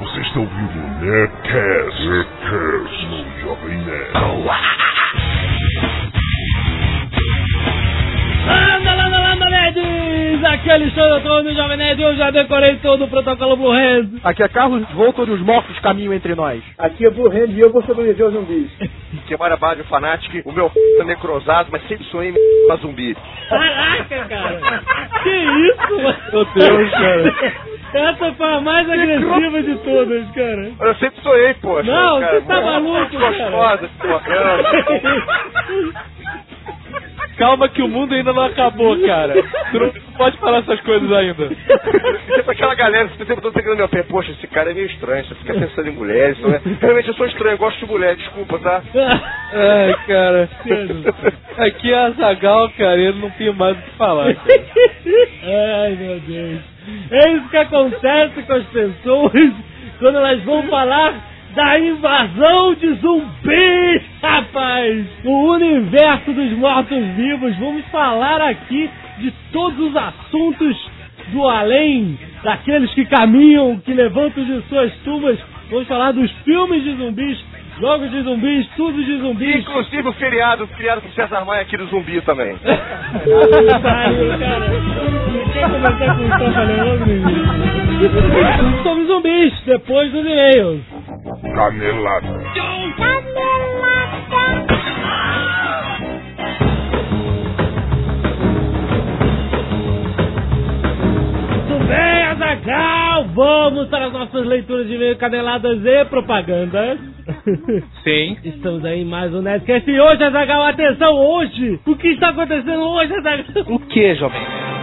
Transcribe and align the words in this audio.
Você 0.00 0.20
está 0.22 0.40
ouvindo 0.40 0.78
o 0.78 1.04
Nerdcast, 1.04 2.08
Nerdcast 2.08 3.06
no 3.06 3.40
Jovem 3.40 3.76
Nerd. 3.84 4.16
Anda, 8.48 8.92
anda, 8.92 9.32
anda, 9.32 9.50
nerds! 9.50 10.44
Aqui 10.44 10.70
é 10.70 10.72
Alexandre 10.72 11.18
Antônio, 11.18 11.54
Jovem 11.54 11.76
Nerd, 11.76 12.00
eu 12.00 12.16
já 12.16 12.30
decorei 12.30 12.76
todo 12.76 13.04
o 13.04 13.08
protocolo 13.08 13.56
Blue 13.58 13.72
Hands. 13.72 14.24
Aqui 14.24 14.42
é 14.42 14.48
Carlos 14.48 14.88
Voltor 14.92 15.28
e 15.28 15.32
os 15.32 15.42
mortos 15.42 15.78
caminham 15.80 16.14
entre 16.14 16.34
nós. 16.34 16.62
Aqui 16.78 17.04
é 17.04 17.10
Blue 17.10 17.28
Hand 17.28 17.50
e 17.50 17.60
eu 17.60 17.70
vou 17.70 17.82
sobreviver 17.82 18.24
aos 18.24 18.32
zumbis. 18.32 18.70
que 19.28 19.34
é 19.34 19.36
Marabalho 19.36 19.84
Fanatic, 19.84 20.46
o 20.46 20.52
meu 20.52 20.68
f 20.68 20.78
é 20.98 21.04
necrosado, 21.04 21.68
mas 21.70 21.86
sempre 21.86 22.06
sonhei 22.06 22.32
em 22.32 22.76
zumbi. 22.80 23.14
Caraca, 23.50 24.24
cara! 24.24 24.82
Que 25.22 25.28
isso, 25.28 26.02
mano? 26.02 26.18
Meu 26.32 26.44
Deus, 26.54 26.90
cara. 26.90 27.69
Essa 27.92 28.32
foi 28.34 28.52
a 28.52 28.60
mais 28.60 28.88
agressiva 28.88 29.62
de 29.62 29.74
todas, 29.78 30.30
cara. 30.30 30.72
Eu 30.80 30.94
sempre 30.96 31.20
sonhei, 31.22 31.54
poxa. 31.54 31.90
Não, 31.90 32.20
cara, 32.20 32.40
você 32.40 32.46
tá 32.46 32.60
maluco, 32.60 33.18
cara. 33.18 33.50
Gostosa, 33.50 33.90
porra. 34.00 34.22
Calma 37.36 37.68
que 37.70 37.80
o 37.80 37.88
mundo 37.88 38.14
ainda 38.14 38.32
não 38.34 38.44
acabou, 38.44 38.98
cara. 39.00 39.32
Tu 39.72 39.78
não 39.80 39.90
pode 40.18 40.36
falar 40.36 40.58
essas 40.58 40.78
coisas 40.82 41.10
ainda. 41.10 41.48
Sempre 41.48 42.50
aquela 42.52 42.74
galera 42.74 43.08
que 43.08 43.24
tempo 43.24 43.40
todo 43.40 43.54
pegando 43.54 43.78
meu 43.78 43.88
pé, 43.88 44.02
poxa, 44.02 44.30
esse 44.32 44.46
cara 44.46 44.70
é 44.70 44.74
meio 44.74 44.86
estranho, 44.86 45.24
você 45.24 45.34
fica 45.36 45.54
pensando 45.54 45.88
em 45.88 45.92
mulheres, 45.92 46.38
não 46.40 46.50
é? 46.52 46.60
Realmente 46.80 47.08
eu 47.08 47.14
sou 47.14 47.24
estranho, 47.26 47.54
eu 47.54 47.58
gosto 47.58 47.78
de 47.78 47.86
mulher, 47.90 48.14
desculpa, 48.16 48.58
tá? 48.58 48.82
Ai, 49.54 49.96
cara. 50.06 50.48
Aqui 51.58 51.90
é 51.92 51.98
a 51.98 52.10
Zagal, 52.10 52.70
cara, 52.76 52.98
eu 53.00 53.14
não 53.14 53.30
tenho 53.30 53.54
mais 53.54 53.76
o 53.78 53.82
que 53.82 53.90
falar. 53.96 54.34
Cara. 54.34 54.60
Ai, 55.44 55.96
meu 55.98 56.20
Deus. 56.20 56.60
É 57.10 57.32
isso 57.32 57.48
que 57.48 57.56
acontece 57.56 58.42
com 58.42 58.52
as 58.52 58.66
pessoas 58.66 59.52
quando 59.98 60.16
elas 60.16 60.42
vão 60.44 60.62
falar 60.64 61.14
da 61.54 61.78
invasão 61.78 62.74
de 62.74 62.94
zumbis, 62.94 64.02
rapaz! 64.22 65.06
O 65.24 65.52
universo 65.52 66.32
dos 66.32 66.52
mortos-vivos. 66.52 67.56
Vamos 67.58 67.84
falar 67.86 68.40
aqui 68.40 68.88
de 69.18 69.30
todos 69.52 69.78
os 69.78 69.96
assuntos 69.96 70.90
do 71.32 71.46
além, 71.48 72.18
daqueles 72.42 72.92
que 72.94 73.04
caminham, 73.04 73.78
que 73.80 73.92
levantam 73.92 74.44
de 74.44 74.62
suas 74.68 74.92
tumbas. 75.04 75.38
Vamos 75.70 75.86
falar 75.86 76.12
dos 76.12 76.30
filmes 76.44 76.82
de 76.82 76.94
zumbis, 76.96 77.44
jogos 77.80 78.10
de 78.10 78.22
zumbis, 78.22 78.68
tudo 78.76 79.02
de 79.02 79.18
zumbis. 79.18 79.56
Inclusive 79.56 80.08
o 80.08 80.12
feriado, 80.12 80.66
criado 80.68 81.00
por 81.00 81.10
César 81.12 81.44
Maia 81.44 81.62
aqui 81.62 81.76
do 81.76 81.86
zumbi 81.86 82.20
também. 82.20 82.56
Pariu, 82.58 84.38
cara. 84.38 84.70
Quer 85.52 85.68
começar 85.70 86.16
com 86.16 86.22
início. 87.10 88.82
Somos 88.82 89.06
zumbis, 89.08 89.52
depois 89.64 90.12
dos 90.12 90.24
e-mails. 90.24 90.82
Canelada. 91.54 92.28
Muito 92.28 93.00
bem, 102.34 102.48
Azaghal! 102.48 103.24
Vamos 103.34 103.88
para 103.88 104.06
as 104.06 104.12
nossas 104.12 104.46
leituras 104.46 104.86
de 104.86 104.94
e-mail, 104.94 105.16
caneladas 105.16 105.84
e 105.84 106.04
propagandas. 106.06 106.98
Sim. 108.04 108.36
Estamos 108.44 108.84
aí 108.84 109.02
em 109.02 109.04
mais 109.04 109.34
um 109.34 109.42
Nerdcast 109.42 109.90
e 109.90 110.00
hoje, 110.00 110.22
Azaghal, 110.22 110.62
atenção, 110.62 111.14
hoje! 111.14 111.80
O 111.86 111.96
que 111.96 112.08
está 112.08 112.30
acontecendo 112.30 112.82
hoje, 112.82 113.14
Azaghal? 113.14 113.44
O 113.68 113.78
que, 113.80 114.14
jovem? 114.14 114.79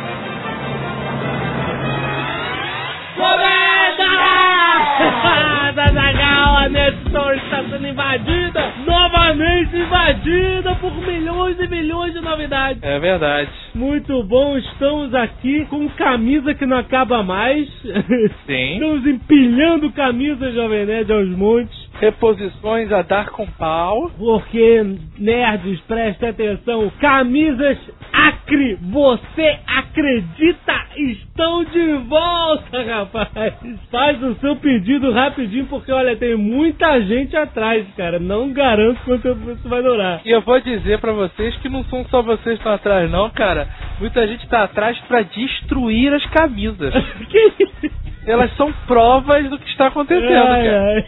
Comenta! 3.18 4.04
Azaghal, 5.76 6.58
a 6.62 6.70
Nerd 6.70 6.98
Store 7.08 7.36
está 7.38 7.64
sendo 7.64 7.88
invadida! 7.88 8.74
Novamente 8.86 9.76
invadida 9.76 10.76
por 10.76 10.94
milhões 10.94 11.60
e 11.60 11.68
milhões 11.68 12.14
de 12.14 12.22
novidades! 12.22 12.84
É 12.84 13.00
verdade. 13.00 13.50
Muito 13.74 14.22
bom, 14.24 14.56
estamos 14.58 15.16
aqui 15.16 15.66
com 15.66 15.90
camisa 15.90 16.54
que 16.54 16.68
não 16.68 16.78
acaba 16.78 17.24
mais. 17.24 17.68
Sim. 18.46 18.74
Estamos 18.78 19.08
empilhando 19.08 19.92
camisas, 19.92 20.54
Jovem 20.54 20.86
Nerd, 20.86 21.12
aos 21.12 21.30
montes. 21.30 21.88
Reposições 22.00 22.92
a 22.92 23.02
dar 23.02 23.30
com 23.30 23.48
pau. 23.48 24.12
Porque, 24.16 24.84
nerds, 25.18 25.80
preste 25.88 26.24
atenção, 26.24 26.92
camisas 27.00 27.78
Acre, 28.48 28.78
você 28.82 29.60
acredita? 29.68 30.74
Estão 30.96 31.66
de 31.66 31.94
volta, 32.08 32.82
rapaz! 32.82 33.54
Faz 33.92 34.24
o 34.24 34.36
seu 34.36 34.56
pedido 34.56 35.12
rapidinho, 35.12 35.66
porque 35.66 35.92
olha, 35.92 36.16
tem 36.16 36.36
muita 36.38 37.02
gente 37.02 37.36
atrás, 37.36 37.86
cara. 37.98 38.20
Não 38.20 38.54
garanto 38.54 39.02
quanto 39.04 39.22
tempo 39.22 39.52
isso 39.52 39.68
vai 39.68 39.84
durar. 39.84 40.22
E 40.24 40.32
eu 40.32 40.42
vou 40.42 40.60
dizer 40.62 41.00
pra 41.00 41.12
vocês 41.12 41.56
que 41.58 41.68
não 41.68 41.84
são 41.86 42.06
só 42.06 42.22
vocês 42.22 42.56
que 42.58 42.62
estão 42.62 42.72
atrás, 42.74 43.12
não, 43.12 43.30
cara. 43.30 43.68
Muita 44.00 44.26
gente 44.26 44.48
tá 44.48 44.64
atrás 44.64 44.98
pra 45.08 45.24
destruir 45.24 46.14
as 46.14 46.26
camisas. 46.28 46.94
que 47.30 47.54
isso? 47.60 48.08
Elas 48.28 48.54
são 48.58 48.74
provas 48.86 49.50
do 49.50 49.58
que 49.58 49.70
está 49.70 49.88
acontecendo, 49.88 50.34
Ai, 50.34 50.66
cara. 50.66 51.06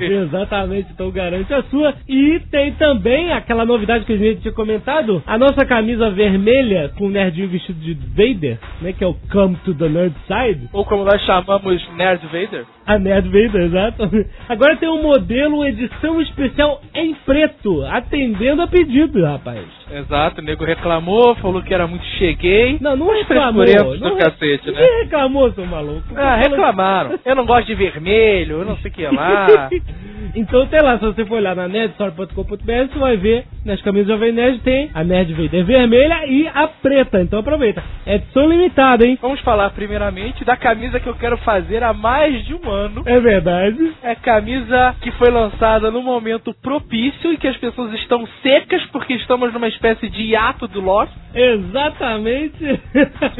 ai. 0.00 0.08
Exatamente, 0.24 0.90
então 0.90 1.10
garante 1.10 1.52
a 1.52 1.62
sua. 1.64 1.94
E 2.08 2.40
tem 2.50 2.72
também 2.72 3.30
aquela 3.30 3.66
novidade 3.66 4.06
que 4.06 4.14
a 4.14 4.16
gente 4.16 4.40
tinha 4.40 4.54
comentado: 4.54 5.22
a 5.26 5.36
nossa 5.36 5.66
camisa 5.66 6.10
vermelha 6.18 6.90
com 6.98 7.06
o 7.06 7.10
nerdinho 7.10 7.48
vestido 7.48 7.78
de 7.78 7.94
Vader, 7.94 8.58
né? 8.82 8.92
Que 8.92 9.04
é 9.04 9.06
o 9.06 9.14
Come 9.30 9.56
to 9.64 9.72
the 9.74 9.88
Nerd 9.88 10.14
Side. 10.26 10.68
Ou 10.72 10.84
como 10.84 11.04
nós 11.04 11.22
chamamos 11.24 11.88
Nerd 11.96 12.26
Vader. 12.26 12.66
A 12.84 12.98
Nerd 12.98 13.28
Vader, 13.28 13.62
exato. 13.62 14.02
Agora 14.48 14.76
tem 14.76 14.88
um 14.88 15.00
modelo 15.00 15.64
edição 15.64 16.20
especial 16.20 16.82
em 16.92 17.14
preto, 17.14 17.84
atendendo 17.84 18.62
a 18.62 18.66
pedido, 18.66 19.24
rapaz. 19.24 19.77
Exato, 19.90 20.40
o 20.40 20.44
nego 20.44 20.64
reclamou, 20.64 21.34
falou 21.36 21.62
que 21.62 21.72
era 21.72 21.86
muito 21.86 22.04
cheguei. 22.18 22.78
Não, 22.80 22.96
não 22.96 23.12
reclamou. 23.12 23.64
Não 23.64 24.10
do 24.10 24.14
re- 24.16 24.24
cacete, 24.24 24.70
né? 24.70 24.80
Reclamou, 25.02 25.52
seu 25.52 25.66
maluco. 25.66 26.02
Ah, 26.16 26.36
reclamaram. 26.36 27.18
Eu 27.24 27.34
não 27.34 27.46
gosto 27.46 27.66
de 27.66 27.74
vermelho, 27.74 28.58
eu 28.60 28.64
não 28.64 28.76
sei 28.78 28.90
o 28.90 28.94
que 28.94 29.06
lá. 29.06 29.68
então 30.34 30.66
tem 30.66 30.82
lá, 30.82 30.98
se 30.98 31.04
você 31.04 31.24
for 31.24 31.36
olhar 31.36 31.54
na 31.56 31.68
nerdstore.com.br, 31.68 32.56
você 32.92 32.98
vai 32.98 33.16
ver 33.16 33.44
nas 33.64 33.80
camisas 33.82 34.08
Jovem 34.08 34.32
Nerd 34.32 34.60
tem 34.60 34.90
a 34.94 35.04
Nerd 35.04 35.32
Vader 35.34 35.64
vermelha 35.64 36.26
e 36.26 36.48
a 36.48 36.66
preta. 36.68 37.20
Então 37.20 37.40
aproveita. 37.40 37.82
É 38.06 38.14
edição 38.16 38.48
limitada, 38.48 39.06
hein? 39.06 39.18
Vamos 39.20 39.40
falar 39.40 39.70
primeiramente 39.70 40.44
da 40.44 40.56
camisa 40.56 40.98
que 41.00 41.06
eu 41.08 41.14
quero 41.14 41.36
fazer 41.38 41.82
há 41.82 41.92
mais 41.92 42.44
de 42.44 42.54
um 42.54 42.70
ano. 42.70 43.02
É 43.06 43.20
verdade. 43.20 43.92
É 44.02 44.14
camisa 44.14 44.94
que 45.02 45.10
foi 45.12 45.30
lançada 45.30 45.90
no 45.90 46.02
momento 46.02 46.54
propício 46.62 47.32
e 47.32 47.36
que 47.36 47.46
as 47.46 47.56
pessoas 47.56 47.92
estão 47.94 48.26
secas 48.42 48.84
porque 48.86 49.14
estamos 49.14 49.52
numa 49.52 49.68
espécie 49.78 50.10
de 50.10 50.22
hiato 50.22 50.66
do 50.66 50.80
Lost. 50.80 51.12
Exatamente. 51.34 52.58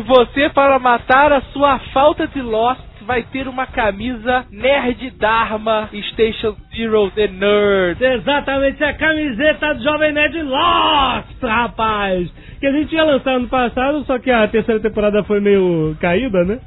Você, 0.07 0.49
para 0.51 0.79
matar 0.79 1.33
a 1.33 1.41
sua 1.53 1.81
falta 1.93 2.29
de 2.29 2.41
Lost, 2.41 2.81
vai 3.05 3.25
ter 3.25 3.49
uma 3.49 3.67
camisa 3.67 4.47
Nerd 4.53 5.11
Dharma 5.19 5.89
Station 6.13 6.55
Zero 6.77 7.11
The 7.11 7.27
Nerd. 7.29 8.05
Exatamente 8.05 8.85
a 8.85 8.93
camiseta 8.95 9.75
do 9.75 9.83
Jovem 9.83 10.13
Nerd 10.13 10.41
Lost, 10.43 11.43
rapaz. 11.43 12.31
Que 12.61 12.67
a 12.67 12.73
gente 12.73 12.95
ia 12.95 13.05
lançar 13.05 13.37
ano 13.37 13.49
passado, 13.49 14.05
só 14.05 14.19
que 14.19 14.31
a 14.31 14.47
terceira 14.49 14.81
temporada 14.81 15.25
foi 15.25 15.41
meio 15.41 15.97
caída, 16.01 16.45
né? 16.45 16.61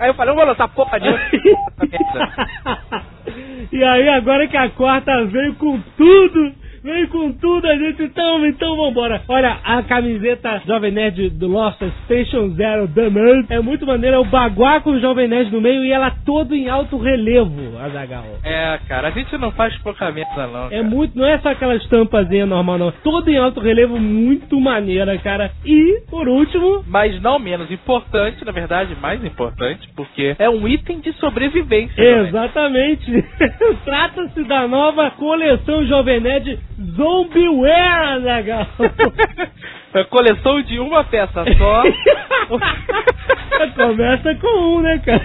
Aí 0.00 0.08
eu 0.08 0.14
falei, 0.14 0.32
eu 0.32 0.36
vou 0.36 0.46
lançar 0.46 0.68
porra 0.68 1.00
de 1.00 1.08
e 3.72 3.82
aí 3.82 4.08
agora 4.10 4.46
que 4.46 4.56
a 4.56 4.70
quarta 4.70 5.24
veio 5.24 5.56
com 5.56 5.80
tudo, 5.96 6.52
veio 6.82 7.08
com 7.08 7.32
tudo, 7.32 7.66
a 7.66 7.76
gente 7.76 8.02
então, 8.02 8.46
então 8.46 8.76
vambora. 8.76 9.22
Olha, 9.28 9.58
a 9.64 9.82
camiseta 9.82 10.62
Jovem 10.66 10.92
Nerd 10.92 11.30
do 11.30 11.48
Lost 11.48 11.80
Station 12.04 12.50
Zero 12.50 12.88
The 12.88 13.10
Nerd 13.10 13.46
é 13.50 13.60
muito 13.60 13.86
maneira, 13.86 14.16
é 14.16 14.18
o 14.18 14.24
baguá 14.24 14.80
com 14.80 14.90
o 14.90 15.00
Jovem 15.00 15.28
Nerd 15.28 15.50
no 15.52 15.60
meio 15.60 15.84
e 15.84 15.92
ela 15.92 16.10
todo 16.24 16.54
em 16.54 16.68
alto 16.68 16.96
relevo, 16.98 17.78
Azagal. 17.78 18.24
É, 18.44 18.78
cara, 18.88 19.08
a 19.08 19.10
gente 19.10 19.36
não 19.38 19.50
faz 19.52 19.76
pouca 19.78 20.10
merda 20.10 20.46
não. 20.46 20.66
É 20.66 20.70
cara. 20.70 20.82
muito, 20.82 21.18
não 21.18 21.26
é 21.26 21.38
só 21.38 21.50
aquela 21.50 21.76
estampazinha 21.76 22.46
normal 22.46 22.78
não, 22.78 22.92
todo 23.02 23.28
em 23.28 23.36
alto 23.36 23.60
relevo, 23.60 23.98
muito 23.98 24.60
maneira, 24.60 25.16
cara. 25.18 25.50
E, 25.64 26.02
por 26.10 26.28
último, 26.28 26.84
Mas 26.86 27.20
não 27.20 27.38
menos 27.38 27.70
importante, 27.70 28.44
na 28.44 28.52
verdade, 28.52 28.96
mais 29.00 29.22
importante, 29.24 29.88
porque 29.94 30.34
é 30.38 30.48
um 30.48 30.66
item 30.66 31.00
de 31.00 31.12
sobrevivência. 31.14 32.02
Exatamente. 32.02 33.24
Trata-se 33.84 34.44
da 34.44 34.66
nova 34.66 35.10
coleção 35.12 35.84
Jovem 35.86 36.20
Nerd 36.20 36.58
Zombieware, 36.96 38.16
Azaghal. 38.16 38.66
É 39.94 40.04
coleção 40.04 40.60
de 40.60 40.78
uma 40.78 41.02
peça 41.02 41.42
só. 41.56 41.82
Começa 43.74 44.34
com 44.34 44.76
um, 44.76 44.80
né, 44.82 44.98
cara? 44.98 45.24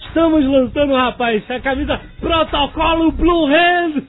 Estamos 0.00 0.44
lançando, 0.44 0.94
rapaz, 0.94 1.42
a 1.50 1.58
camisa 1.60 1.98
Protocolo 2.20 3.10
Blue 3.10 3.46
Hand, 3.46 4.02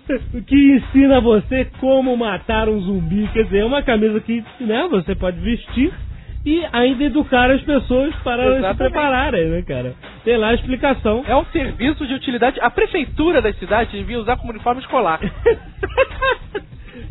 que 0.45 0.73
ensina 0.73 1.21
você 1.21 1.69
como 1.79 2.17
matar 2.17 2.67
um 2.67 2.81
zumbi. 2.81 3.29
Quer 3.31 3.45
dizer, 3.45 3.59
é 3.59 3.65
uma 3.65 3.81
camisa 3.81 4.19
que, 4.19 4.43
né, 4.59 4.87
você 4.91 5.15
pode 5.15 5.39
vestir 5.39 5.93
e 6.45 6.65
ainda 6.73 7.05
educar 7.05 7.49
as 7.49 7.61
pessoas 7.61 8.13
para 8.17 8.43
elas 8.43 8.55
se 8.55 8.59
Exatamente. 8.59 8.91
prepararem, 8.91 9.45
né, 9.45 9.61
cara? 9.61 9.95
Tem 10.25 10.35
lá 10.35 10.49
a 10.49 10.53
explicação. 10.53 11.23
É 11.25 11.35
um 11.35 11.45
serviço 11.45 12.05
de 12.05 12.13
utilidade. 12.13 12.59
A 12.59 12.69
prefeitura 12.69 13.41
das 13.41 13.57
cidades 13.57 13.93
devia 13.93 14.19
usar 14.19 14.35
como 14.35 14.51
uniforme 14.51 14.81
escolar. 14.81 15.21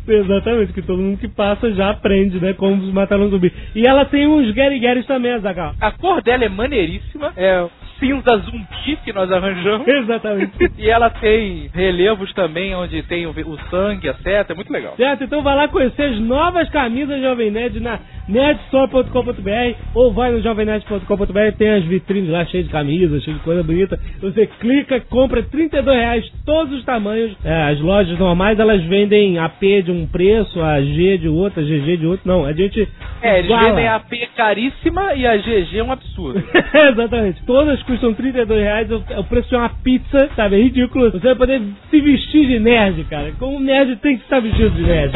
Exatamente, 0.07 0.73
que 0.73 0.81
todo 0.81 1.01
mundo 1.01 1.17
que 1.17 1.27
passa 1.27 1.71
já 1.73 1.89
aprende, 1.89 2.39
né, 2.39 2.53
como 2.53 2.75
matar 2.91 3.19
um 3.19 3.29
zumbi. 3.29 3.51
E 3.75 3.85
ela 3.87 4.05
tem 4.05 4.27
uns 4.27 4.51
guerigueres 4.51 5.05
também, 5.05 5.31
Azaghal. 5.31 5.73
A 5.79 5.91
cor 5.91 6.21
dela 6.21 6.45
é 6.45 6.49
maneiríssima. 6.49 7.33
É 7.35 7.67
cinza 8.03 8.37
zumbi 8.37 8.97
que 9.03 9.13
nós 9.13 9.31
arranjamos. 9.31 9.87
Exatamente. 9.87 10.53
E 10.77 10.89
ela 10.89 11.09
tem 11.09 11.69
relevos 11.73 12.33
também, 12.33 12.75
onde 12.75 13.01
tem 13.03 13.25
o, 13.25 13.29
o 13.29 13.59
sangue, 13.69 14.09
a 14.09 14.15
seta. 14.15 14.53
É 14.53 14.55
muito 14.55 14.71
legal. 14.73 14.95
Certo? 14.97 15.23
Então 15.23 15.41
vai 15.41 15.55
lá 15.55 15.67
conhecer 15.67 16.03
as 16.03 16.19
novas 16.19 16.67
camisas 16.69 17.21
Jovem 17.21 17.51
Nerd 17.51 17.79
na 17.79 17.99
nerdstore.com.br 18.27 19.77
ou 19.93 20.11
vai 20.11 20.31
no 20.31 20.41
jovemnerd.com.br, 20.41 21.57
tem 21.57 21.69
as 21.69 21.83
vitrines 21.83 22.29
lá 22.29 22.45
cheias 22.45 22.65
de 22.65 22.71
camisas, 22.71 23.23
cheias 23.23 23.37
de 23.37 23.43
coisa 23.43 23.63
bonita. 23.63 23.99
Você 24.21 24.47
clica, 24.47 24.99
compra 25.01 25.43
32 25.43 25.97
reais, 25.97 26.31
todos 26.45 26.73
os 26.73 26.85
tamanhos. 26.85 27.35
É, 27.43 27.71
as 27.71 27.79
lojas 27.79 28.17
normais 28.17 28.59
elas 28.59 28.83
vendem 28.83 29.37
a 29.37 29.49
P 29.73 29.81
de 29.81 29.91
um 29.91 30.05
preço, 30.05 30.61
a 30.61 30.79
G 30.81 31.17
de 31.17 31.27
outro, 31.27 31.59
a 31.59 31.63
GG 31.63 31.97
de 31.97 32.05
outro. 32.05 32.27
Não, 32.27 32.45
a 32.45 32.53
gente. 32.53 32.87
É, 33.21 33.39
eles 33.39 33.45
iguala. 33.45 33.69
vendem 33.69 33.87
a 33.87 33.99
P 33.99 34.27
caríssima 34.35 35.15
e 35.15 35.25
a 35.25 35.35
GG 35.37 35.77
é 35.79 35.83
um 35.83 35.91
absurdo. 35.91 36.43
Exatamente. 36.91 37.43
Todas 37.45 37.81
custam 37.83 38.13
32 38.13 38.61
reais. 38.61 38.91
O, 38.91 38.97
o 38.97 39.23
preço 39.23 39.49
de 39.49 39.55
uma 39.55 39.69
pizza, 39.69 40.29
sabe? 40.35 40.57
É 40.57 40.63
ridículo. 40.63 41.11
Você 41.11 41.25
vai 41.25 41.35
poder 41.35 41.61
se 41.89 42.01
vestir 42.01 42.45
de 42.47 42.59
nerd, 42.59 43.03
cara. 43.05 43.31
Como 43.39 43.59
nerd 43.59 43.95
tem 43.97 44.17
que 44.17 44.23
estar 44.23 44.39
vestido 44.39 44.69
de 44.71 44.83
nerd. 44.83 45.13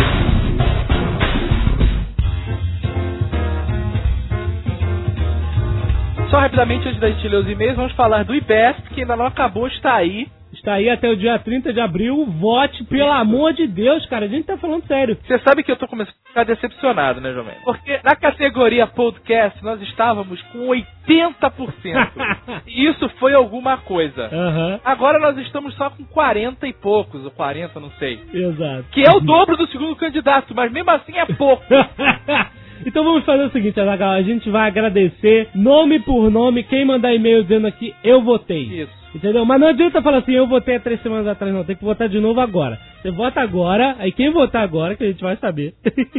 Só 6.32 6.40
rapidamente, 6.40 6.88
antes 6.88 7.00
da 7.00 7.10
gente 7.10 7.28
ler 7.28 7.38
os 7.38 7.50
e-mails, 7.50 7.76
vamos 7.76 7.94
falar 7.94 8.24
do 8.24 8.36
IBESP, 8.36 8.90
que 8.94 9.02
ainda 9.02 9.16
não 9.16 9.26
acabou, 9.26 9.68
está 9.68 9.96
aí. 9.96 10.28
Está 10.58 10.74
aí 10.74 10.90
até 10.90 11.08
o 11.10 11.16
dia 11.16 11.38
30 11.38 11.72
de 11.72 11.80
abril. 11.80 12.26
Vote, 12.26 12.84
pelo 12.86 13.12
amor 13.12 13.54
de 13.54 13.68
Deus, 13.68 14.06
cara. 14.08 14.26
A 14.26 14.28
gente 14.28 14.46
tá 14.46 14.58
falando 14.58 14.86
sério. 14.86 15.18
Você 15.26 15.40
sabe 15.40 15.64
que 15.64 15.72
eu 15.72 15.78
tô 15.78 15.88
começando 15.88 16.16
a 16.26 16.30
ficar 16.30 16.44
decepcionado, 16.44 17.22
né, 17.22 17.32
Jomem? 17.32 17.54
Porque 17.64 18.00
na 18.04 18.16
categoria 18.16 18.88
podcast 18.88 19.64
nós 19.64 19.82
estávamos 19.84 20.42
com 20.52 20.68
80%. 20.68 22.64
e 22.68 22.88
isso 22.88 23.08
foi 23.20 23.34
alguma 23.34 23.78
coisa. 23.78 24.30
Aham, 24.34 24.80
Agora 24.84 25.20
nós 25.20 25.38
estamos 25.38 25.74
só 25.76 25.90
com 25.90 26.04
40 26.04 26.68
e 26.68 26.74
poucos, 26.74 27.24
ou 27.24 27.32
40, 27.32 27.80
não 27.80 27.92
sei. 27.92 28.20
exato. 28.34 28.86
Que 28.92 29.08
é 29.08 29.12
o 29.12 29.20
dobro 29.20 29.56
do 29.56 29.68
segundo 29.68 29.96
candidato, 29.96 30.54
mas 30.56 30.72
mesmo 30.72 30.90
assim 30.92 31.18
é 31.18 31.26
pouco. 31.26 31.64
então 32.86 33.04
vamos 33.04 33.24
fazer 33.26 33.44
o 33.44 33.52
seguinte, 33.52 33.80
Azaghal. 33.80 34.12
A 34.12 34.22
gente 34.22 34.50
vai 34.50 34.68
agradecer 34.68 35.50
nome 35.54 36.00
por 36.00 36.30
nome 36.32 36.64
quem 36.64 36.84
mandar 36.84 37.14
e-mail 37.14 37.44
dizendo 37.44 37.68
aqui 37.68 37.94
eu 38.04 38.22
votei. 38.22 38.64
Isso. 38.84 39.07
Entendeu? 39.18 39.44
Mas 39.46 39.60
não 39.60 39.68
adianta 39.68 40.02
falar 40.02 40.20
assim, 40.20 40.34
eu 40.34 40.46
votei 40.46 40.76
há 40.76 40.80
três 40.80 41.02
semanas 41.02 41.28
atrás, 41.28 41.52
não. 41.52 41.64
Tem 41.64 41.76
que 41.76 41.84
votar 41.84 42.08
de 42.08 42.20
novo 42.20 42.40
agora. 42.40 42.78
Você 43.02 43.10
vota 43.10 43.42
agora, 43.42 43.96
aí 43.98 44.12
quem 44.12 44.32
votar 44.32 44.62
agora, 44.62 44.96
que 44.96 45.04
a 45.04 45.08
gente 45.08 45.22
vai 45.22 45.36
saber. 45.38 45.74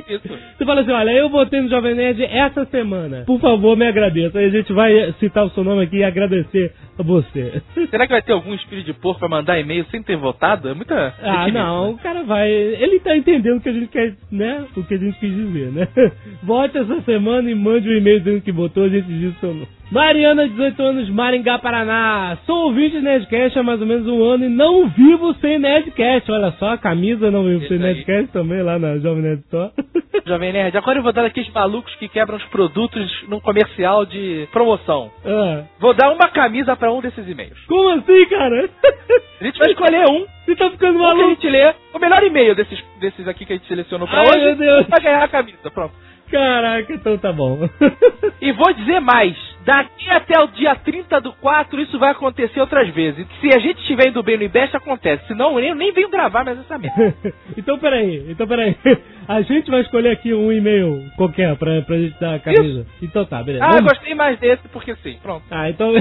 Isso. 0.08 0.28
Você 0.58 0.64
fala 0.64 0.80
assim, 0.80 0.90
olha, 0.90 1.10
eu 1.12 1.28
votei 1.28 1.60
no 1.60 1.68
Jovem 1.68 1.94
Nerd 1.94 2.24
essa 2.24 2.64
semana. 2.66 3.22
Por 3.24 3.38
favor, 3.38 3.76
me 3.76 3.86
agradeça. 3.86 4.38
Aí 4.38 4.46
a 4.46 4.50
gente 4.50 4.72
vai 4.72 5.12
citar 5.20 5.44
o 5.44 5.50
seu 5.50 5.62
nome 5.62 5.84
aqui 5.84 5.98
e 5.98 6.04
agradecer 6.04 6.72
a 6.98 7.02
você. 7.02 7.62
Será 7.88 8.06
que 8.06 8.12
vai 8.12 8.22
ter 8.22 8.32
algum 8.32 8.52
espírito 8.54 8.86
de 8.86 8.92
porco 8.94 9.20
pra 9.20 9.28
mandar 9.28 9.60
e-mail 9.60 9.84
sem 9.90 10.02
ter 10.02 10.16
votado? 10.16 10.68
É 10.68 10.74
muita. 10.74 11.14
Ah, 11.22 11.48
não, 11.48 11.92
o 11.92 11.98
cara 11.98 12.24
vai. 12.24 12.50
Ele 12.50 12.98
tá 12.98 13.16
entendendo 13.16 13.58
o 13.58 13.60
que 13.60 13.68
a 13.68 13.72
gente 13.72 13.88
quer, 13.88 14.14
né? 14.32 14.66
O 14.76 14.82
que 14.82 14.94
a 14.94 14.98
gente 14.98 15.18
quis 15.20 15.32
dizer, 15.32 15.70
né? 15.70 15.88
Vote 16.42 16.76
essa 16.76 17.00
semana 17.02 17.48
e 17.48 17.54
mande 17.54 17.88
um 17.88 17.96
e-mail 17.96 18.18
dizendo 18.18 18.40
que 18.40 18.50
votou, 18.50 18.84
a 18.84 18.88
gente 18.88 19.06
diz 19.06 19.36
o 19.36 19.40
seu 19.40 19.54
nome. 19.54 19.77
Mariana, 19.90 20.46
18 20.46 20.82
anos, 20.82 21.08
Maringá, 21.08 21.58
Paraná. 21.58 22.36
Sou 22.44 22.66
ouvinte 22.66 22.96
de 22.96 23.00
Nerdcast 23.00 23.58
há 23.58 23.62
mais 23.62 23.80
ou 23.80 23.86
menos 23.86 24.06
um 24.06 24.22
ano 24.22 24.44
e 24.44 24.48
não 24.48 24.86
vivo 24.90 25.32
sem 25.40 25.58
Nerdcast. 25.58 26.30
Olha 26.30 26.52
só, 26.58 26.72
a 26.72 26.78
camisa 26.78 27.30
não 27.30 27.42
vivo 27.44 27.60
Isso 27.60 27.68
sem 27.68 27.78
aí. 27.78 27.82
Nerdcast 27.94 28.30
também 28.32 28.62
lá 28.62 28.78
na 28.78 28.98
Jovem 28.98 29.22
Nerd 29.22 29.40
Store. 29.46 29.70
Jovem 30.26 30.52
Nerd, 30.52 30.76
agora 30.76 30.98
eu 30.98 31.02
vou 31.02 31.12
dar 31.12 31.24
aqueles 31.24 31.50
malucos 31.54 31.94
que 31.94 32.06
quebram 32.06 32.36
os 32.36 32.44
produtos 32.46 33.24
num 33.28 33.40
comercial 33.40 34.04
de 34.04 34.46
promoção. 34.52 35.10
ah, 35.24 35.62
Vou 35.80 35.94
dar 35.94 36.10
uma 36.12 36.28
camisa 36.28 36.76
pra 36.76 36.92
um 36.92 37.00
desses 37.00 37.26
e-mails. 37.26 37.58
como 37.66 37.88
assim, 37.88 38.26
cara? 38.26 38.68
A 39.40 39.44
gente 39.44 39.58
vai 39.58 39.70
escolher 39.70 40.04
um. 40.10 40.26
Você 40.44 40.54
tá 40.56 40.70
ficando 40.70 40.96
Um 40.96 41.00
que 41.00 41.04
a 41.04 41.08
maluco? 41.14 41.28
gente 41.30 41.48
lê. 41.48 41.72
O 41.94 41.98
melhor 41.98 42.22
e-mail 42.24 42.54
desses, 42.54 42.78
desses 43.00 43.26
aqui 43.26 43.46
que 43.46 43.54
a 43.54 43.56
gente 43.56 43.68
selecionou 43.68 44.06
pra 44.06 44.20
Ai, 44.20 44.26
hoje 44.28 44.44
meu 44.44 44.56
Deus. 44.56 44.86
vai 44.86 45.00
ganhar 45.00 45.22
a 45.24 45.28
camisa. 45.28 45.70
Pronto. 45.72 45.94
Caraca, 46.30 46.92
então 46.92 47.16
tá 47.18 47.32
bom. 47.32 47.58
E 48.40 48.52
vou 48.52 48.72
dizer 48.72 49.00
mais. 49.00 49.36
Daqui 49.64 50.08
até 50.08 50.40
o 50.40 50.46
dia 50.46 50.74
30 50.76 51.20
do 51.20 51.32
4, 51.32 51.80
isso 51.82 51.98
vai 51.98 52.12
acontecer 52.12 52.60
outras 52.60 52.88
vezes. 52.90 53.26
Se 53.40 53.48
a 53.48 53.58
gente 53.58 53.80
estiver 53.80 54.08
indo 54.08 54.22
bem 54.22 54.36
no 54.36 54.44
IBEST, 54.44 54.76
acontece. 54.76 55.26
Senão, 55.26 55.58
eu 55.58 55.74
nem, 55.74 55.92
venho 55.92 56.08
gravar 56.08 56.44
mais 56.44 56.58
essa 56.58 56.78
merda. 56.78 57.14
então 57.56 57.78
peraí, 57.78 58.24
então 58.30 58.46
peraí. 58.46 58.76
A 59.28 59.42
gente 59.42 59.70
vai 59.70 59.82
escolher 59.82 60.12
aqui 60.12 60.32
um 60.32 60.50
e-mail 60.50 61.04
qualquer 61.16 61.54
pra, 61.56 61.82
pra 61.82 61.98
gente 61.98 62.18
dar 62.18 62.36
a 62.36 62.38
camisa. 62.38 62.86
Então 63.02 63.26
tá, 63.26 63.42
beleza. 63.42 63.62
Ah, 63.62 63.72
Vamos- 63.72 63.92
gostei 63.92 64.14
mais 64.14 64.38
desse 64.38 64.66
porque 64.68 64.94
sim. 65.02 65.18
Pronto. 65.22 65.44
Ah, 65.50 65.68
então. 65.68 65.92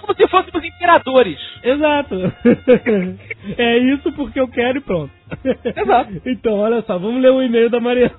Como 0.00 0.14
se 0.14 0.28
fôssemos 0.28 0.62
imperadores. 0.62 1.38
Exato. 1.62 2.14
é 3.56 3.78
isso 3.78 4.12
porque 4.12 4.38
eu 4.38 4.48
quero 4.48 4.76
e 4.78 4.80
pronto. 4.82 5.10
Exato. 5.64 6.12
Então, 6.26 6.58
olha 6.58 6.82
só, 6.82 6.98
vamos 6.98 7.22
ler 7.22 7.30
o 7.30 7.40
e-mail 7.42 7.70
da 7.70 7.80
Mariana. 7.80 8.12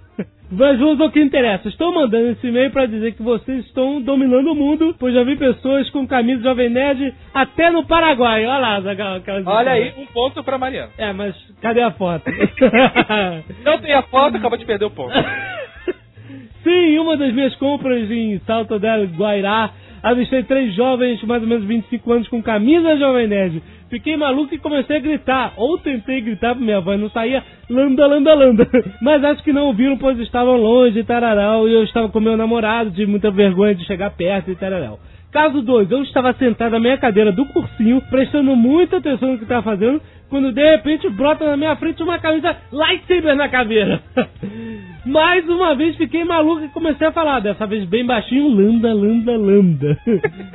Mas 0.50 0.80
vamos 0.80 1.02
ao 1.02 1.12
que 1.12 1.20
interessa. 1.20 1.68
Estou 1.68 1.94
mandando 1.94 2.30
esse 2.30 2.48
e-mail 2.48 2.72
para 2.72 2.86
dizer 2.86 3.14
que 3.14 3.22
vocês 3.22 3.66
estão 3.66 4.02
dominando 4.02 4.52
o 4.52 4.56
mundo, 4.56 4.96
pois 4.98 5.14
já 5.14 5.24
vi 5.24 5.36
pessoas 5.36 5.90
com 5.90 6.08
camisa 6.08 6.42
Jovem 6.42 6.70
Nerd 6.70 7.14
até 7.34 7.70
no 7.70 7.86
Paraguai. 7.86 8.46
Olha 8.46 8.58
lá, 8.58 8.82
Zagal, 8.82 9.22
Olha 9.46 9.72
aí, 9.72 9.94
um 9.98 10.06
ponto 10.06 10.42
pra 10.44 10.58
Mariana. 10.58 10.92
É, 10.98 11.12
mas 11.12 11.36
cadê 11.62 11.82
a 11.82 11.92
foto? 11.92 12.24
Não 13.66 13.80
tem 13.80 13.94
a 13.94 14.04
foto, 14.04 14.38
acaba 14.38 14.58
de 14.58 14.66
perder 14.66 14.86
o 14.86 14.92
ponto. 14.92 15.14
Sim, 16.64 16.98
uma 17.00 17.18
das 17.18 17.34
minhas 17.34 17.56
compras 17.56 18.10
em 18.10 18.40
Salto 18.40 18.80
del 18.80 19.06
Guairá, 19.18 19.72
avistei 20.02 20.44
três 20.44 20.74
jovens, 20.74 21.22
mais 21.24 21.42
ou 21.42 21.48
menos 21.48 21.66
25 21.66 22.12
anos, 22.12 22.28
com 22.28 22.42
camisa 22.42 22.98
Jovem 22.98 23.28
Nerd. 23.28 23.62
Fiquei 23.90 24.18
maluco 24.18 24.54
e 24.54 24.58
comecei 24.58 24.98
a 24.98 25.00
gritar. 25.00 25.54
Ou 25.56 25.78
tentei 25.78 26.22
gritar 26.22 26.56
pra 26.56 26.64
minha 26.64 26.82
voz, 26.82 27.00
não 27.00 27.10
saía 27.10 27.44
landa, 27.70 28.06
landa, 28.06 28.34
landa. 28.34 28.68
Mas 29.02 29.24
acho 29.24 29.44
que 29.44 29.54
não 29.54 29.68
ouviram, 29.68 29.98
pois 29.98 30.20
estavam 30.20 30.58
longe, 30.58 31.04
tararau, 31.04 31.68
e 31.68 31.74
eu 31.74 31.84
estava 31.84 32.10
com 32.10 32.20
meu 32.20 32.36
namorado, 32.36 32.92
tive 32.92 33.10
muita 33.10 33.32
vergonha 33.32 33.76
de 33.76 33.86
chegar 33.86 34.12
perto 34.12 34.52
e 34.52 34.56
tararau. 34.56 35.00
Caso 35.32 35.62
2, 35.62 35.92
eu 35.92 36.04
estava 36.04 36.34
sentado 36.34 36.72
na 36.72 36.80
minha 36.80 36.98
cadeira 36.98 37.32
do 37.32 37.46
cursinho, 37.48 38.02
prestando 38.10 38.56
muita 38.56 38.98
atenção 38.98 39.34
no 39.34 39.38
que 39.38 39.44
estava 39.44 39.62
fazendo, 39.62 40.02
quando 40.30 40.52
de 40.52 40.72
repente 40.72 41.10
brota 41.10 41.46
na 41.46 41.58
minha 41.58 41.76
frente 41.76 42.02
uma 42.02 42.18
camisa 42.18 42.56
lightsaber 42.72 43.36
na 43.36 43.50
caveira. 43.50 44.02
Mais 45.06 45.48
uma 45.48 45.74
vez 45.74 45.96
fiquei 45.96 46.24
maluco 46.26 46.66
e 46.66 46.70
comecei 46.70 47.08
a 47.08 47.12
falar, 47.12 47.40
dessa 47.40 47.66
vez 47.66 47.86
bem 47.86 48.06
baixinho, 48.06 48.48
landa, 48.48 48.94
landa, 48.94 49.38
landa. 49.38 49.98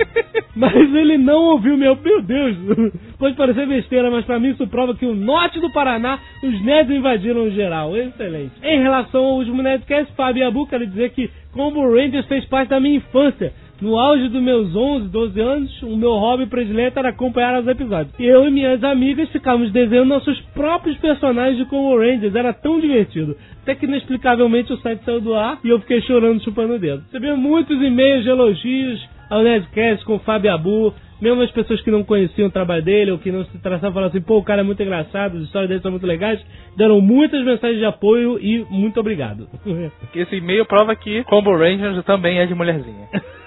mas 0.55 0.75
ele 0.75 1.17
não 1.17 1.43
ouviu 1.45 1.77
meu, 1.77 1.97
meu 1.97 2.21
Deus. 2.21 2.57
Pode 3.19 3.35
parecer 3.35 3.67
besteira, 3.67 4.11
mas 4.11 4.25
pra 4.25 4.39
mim 4.39 4.51
isso 4.51 4.67
prova 4.67 4.95
que 4.95 5.07
o 5.07 5.15
norte 5.15 5.59
do 5.59 5.73
Paraná, 5.73 6.19
os 6.43 6.63
nerds 6.63 6.95
invadiram 6.95 7.51
geral. 7.51 7.97
Excelente. 7.97 8.53
Em 8.63 8.83
relação 8.83 9.25
ao 9.25 9.37
último 9.37 9.63
Nerdcast, 9.63 10.13
Fábio 10.15 10.47
Abu, 10.47 10.67
quero 10.67 10.87
dizer 10.87 11.11
que 11.11 11.31
Combo 11.53 11.87
Rangers 11.89 12.27
fez 12.27 12.45
parte 12.47 12.69
da 12.71 12.81
minha 12.81 12.97
infância. 12.97 13.53
No 13.83 13.99
auge 13.99 14.29
dos 14.29 14.41
meus 14.41 14.77
11, 14.77 15.09
12 15.09 15.41
anos, 15.41 15.83
o 15.83 15.97
meu 15.97 16.13
hobby 16.13 16.47
predileto 16.47 17.01
era 17.01 17.09
acompanhar 17.09 17.61
os 17.61 17.67
episódios. 17.67 18.15
E 18.17 18.25
eu 18.25 18.47
e 18.47 18.51
minhas 18.51 18.85
amigas 18.85 19.29
ficávamos 19.31 19.73
desenhando 19.73 20.07
nossos 20.07 20.41
próprios 20.55 20.97
personagens 20.99 21.57
de 21.57 21.65
Combo 21.65 21.99
Rangers. 21.99 22.33
Era 22.33 22.53
tão 22.53 22.79
divertido. 22.79 23.37
Até 23.61 23.75
que 23.75 23.85
inexplicavelmente 23.85 24.73
o 24.73 24.77
site 24.77 25.05
saiu 25.05 25.21
do 25.21 25.35
ar 25.35 25.59
e 25.65 25.69
eu 25.69 25.81
fiquei 25.81 26.01
chorando, 26.03 26.45
chupando 26.45 26.75
o 26.75 26.79
dedo. 26.79 27.03
Recebi 27.07 27.33
muitos 27.33 27.77
e-mails 27.83 28.23
de 28.23 28.31
elogios 28.31 29.05
ao 29.29 29.43
Nerdcast 29.43 30.05
com 30.05 30.15
o 30.15 30.21
Fábio 30.21 30.53
Abu. 30.53 30.95
Mesmo 31.21 31.43
as 31.43 31.51
pessoas 31.51 31.81
que 31.81 31.91
não 31.91 32.05
conheciam 32.05 32.47
o 32.47 32.53
trabalho 32.53 32.85
dele 32.85 33.11
ou 33.11 33.19
que 33.19 33.33
não 33.33 33.45
se 33.47 33.59
traçavam 33.59 33.95
falaram 33.95 34.11
assim, 34.11 34.23
pô, 34.23 34.39
o 34.39 34.45
cara 34.45 34.61
é 34.61 34.65
muito 34.65 34.81
engraçado, 34.81 35.39
as 35.39 35.43
histórias 35.43 35.69
dele 35.69 35.83
são 35.83 35.91
muito 35.91 36.07
legais. 36.07 36.41
Deram 36.77 37.01
muitas 37.01 37.45
mensagens 37.45 37.81
de 37.81 37.85
apoio 37.85 38.39
e 38.39 38.65
muito 38.71 39.01
obrigado. 39.01 39.49
Esse 40.15 40.37
e-mail 40.37 40.65
prova 40.67 40.95
que 40.95 41.25
Combo 41.25 41.51
Rangers 41.51 42.05
também 42.05 42.39
é 42.39 42.47
de 42.47 42.55
mulherzinha. 42.55 43.09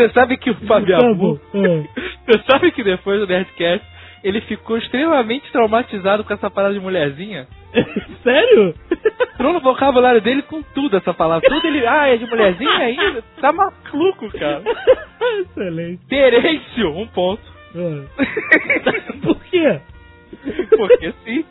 Você 0.00 0.08
sabe 0.14 0.38
que 0.38 0.50
o 0.50 0.54
Fabiabu. 0.66 1.14
Bom, 1.14 1.38
é. 1.54 1.84
Você 2.26 2.42
sabe 2.50 2.70
que 2.72 2.82
depois 2.82 3.20
do 3.20 3.26
Nerdcast 3.26 3.84
ele 4.24 4.40
ficou 4.42 4.78
extremamente 4.78 5.50
traumatizado 5.52 6.24
com 6.24 6.32
essa 6.32 6.50
parada 6.50 6.74
de 6.74 6.80
mulherzinha? 6.80 7.46
Sério? 8.22 8.74
Entrou 9.34 9.52
no 9.52 9.60
vocabulário 9.60 10.20
dele 10.20 10.42
com 10.42 10.62
tudo 10.62 10.96
essa 10.96 11.12
palavra. 11.12 11.48
Tudo 11.48 11.66
ele. 11.66 11.86
Ah, 11.86 12.08
é 12.08 12.16
de 12.16 12.26
mulherzinha 12.26 12.70
ainda? 12.78 13.22
Tá 13.40 13.52
maluco, 13.52 14.30
cara. 14.38 14.62
Excelente. 15.40 16.00
Terêncio, 16.06 16.96
um 16.96 17.06
ponto. 17.06 17.42
É. 17.74 19.16
Por 19.22 19.36
quê? 19.44 19.80
Porque 20.76 21.12
sim. 21.24 21.44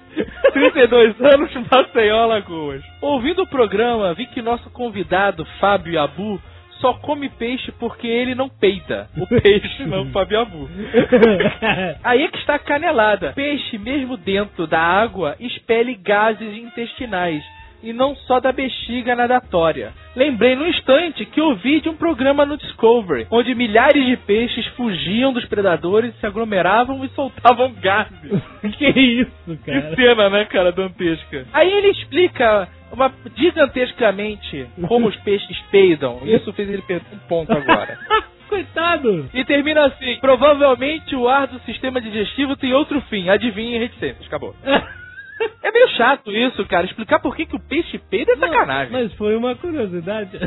32 0.53 1.21
anos, 1.21 1.51
Maceió, 1.71 2.17
Alagoas. 2.17 2.81
Ouvindo 3.01 3.43
o 3.43 3.47
programa, 3.47 4.13
vi 4.13 4.25
que 4.27 4.41
nosso 4.41 4.69
convidado, 4.71 5.45
Fábio 5.59 5.93
Yabu, 5.93 6.41
só 6.79 6.93
come 6.93 7.29
peixe 7.29 7.71
porque 7.73 8.07
ele 8.07 8.33
não 8.33 8.49
peita. 8.49 9.09
O 9.17 9.27
peixe, 9.27 9.85
não 9.85 10.09
Yabu. 10.29 10.69
Aí 12.03 12.23
é 12.23 12.27
que 12.27 12.37
está 12.37 12.55
a 12.55 12.59
canelada. 12.59 13.33
Peixe, 13.33 13.77
mesmo 13.77 14.17
dentro 14.17 14.65
da 14.67 14.79
água, 14.79 15.35
expele 15.39 15.95
gases 15.95 16.55
intestinais. 16.57 17.43
E 17.81 17.93
não 17.93 18.15
só 18.15 18.39
da 18.39 18.51
bexiga 18.51 19.15
nadatória. 19.15 19.93
Lembrei 20.15 20.55
no 20.55 20.67
instante 20.67 21.25
que 21.25 21.39
ouvi 21.39 21.79
de 21.79 21.89
um 21.89 21.95
programa 21.95 22.45
no 22.45 22.57
Discovery, 22.57 23.27
onde 23.31 23.55
milhares 23.55 24.05
de 24.05 24.17
peixes 24.17 24.65
fugiam 24.75 25.31
dos 25.31 25.45
predadores, 25.45 26.13
se 26.19 26.25
aglomeravam 26.25 27.05
e 27.05 27.09
soltavam 27.09 27.71
gases. 27.81 28.41
que 28.77 28.87
isso, 28.89 29.31
Que 29.63 29.71
cara? 29.71 29.95
cena, 29.95 30.29
né, 30.29 30.45
cara, 30.45 30.71
dantesca. 30.71 31.45
Aí 31.53 31.71
ele 31.71 31.89
explica 31.91 32.67
uma, 32.91 33.11
gigantescamente 33.35 34.67
como 34.87 35.07
os 35.07 35.15
peixes 35.17 35.57
peidam. 35.71 36.19
Isso 36.23 36.51
fez 36.53 36.69
ele 36.69 36.81
perder 36.81 37.05
um 37.13 37.27
ponto 37.27 37.51
agora. 37.51 37.97
Coitado! 38.49 39.29
E 39.33 39.45
termina 39.45 39.85
assim: 39.85 40.17
provavelmente 40.19 41.15
o 41.15 41.29
ar 41.29 41.47
do 41.47 41.59
sistema 41.59 42.01
digestivo 42.01 42.57
tem 42.57 42.73
outro 42.73 42.99
fim. 43.01 43.29
Adivinhem 43.29 43.79
reticências. 43.79 44.25
Acabou. 44.25 44.55
É 45.63 45.71
meio 45.71 45.87
chato 45.89 46.31
isso, 46.31 46.65
cara. 46.65 46.85
Explicar 46.85 47.19
por 47.19 47.35
que, 47.35 47.45
que 47.45 47.55
o 47.55 47.59
peixe 47.59 47.97
peida 48.09 48.31
é 48.33 48.37
sacanagem. 48.37 48.91
Mas 48.91 49.13
foi 49.13 49.35
uma 49.35 49.55
curiosidade. 49.55 50.37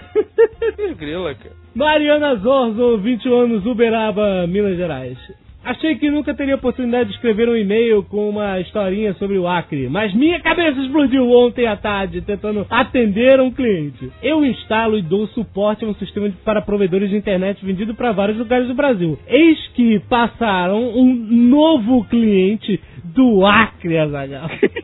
Grila, 0.98 1.34
cara. 1.34 1.54
Mariana 1.74 2.34
Zorzo, 2.36 2.98
21 2.98 3.34
anos, 3.34 3.66
Uberaba, 3.66 4.46
Minas 4.46 4.76
Gerais. 4.76 5.18
Achei 5.64 5.94
que 5.94 6.10
nunca 6.10 6.34
teria 6.34 6.56
oportunidade 6.56 7.10
de 7.10 7.14
escrever 7.14 7.48
um 7.48 7.54
e-mail 7.56 8.02
com 8.02 8.28
uma 8.28 8.58
historinha 8.58 9.14
sobre 9.14 9.38
o 9.38 9.46
Acre, 9.46 9.88
mas 9.88 10.12
minha 10.12 10.40
cabeça 10.40 10.80
explodiu 10.80 11.30
ontem 11.30 11.68
à 11.68 11.76
tarde 11.76 12.20
tentando 12.20 12.66
atender 12.68 13.38
um 13.40 13.48
cliente. 13.48 14.10
Eu 14.20 14.44
instalo 14.44 14.98
e 14.98 15.02
dou 15.02 15.28
suporte 15.28 15.84
a 15.84 15.88
um 15.88 15.94
sistema 15.94 16.28
de- 16.28 16.34
para 16.38 16.60
provedores 16.60 17.10
de 17.10 17.16
internet 17.16 17.64
vendido 17.64 17.94
para 17.94 18.10
vários 18.10 18.38
lugares 18.38 18.66
do 18.66 18.74
Brasil. 18.74 19.16
Eis 19.28 19.68
que 19.68 20.00
passaram 20.00 20.82
um 20.98 21.14
novo 21.14 22.04
cliente 22.06 22.80
do 23.14 23.46
Acre, 23.46 23.98
Azaghal. 23.98 24.50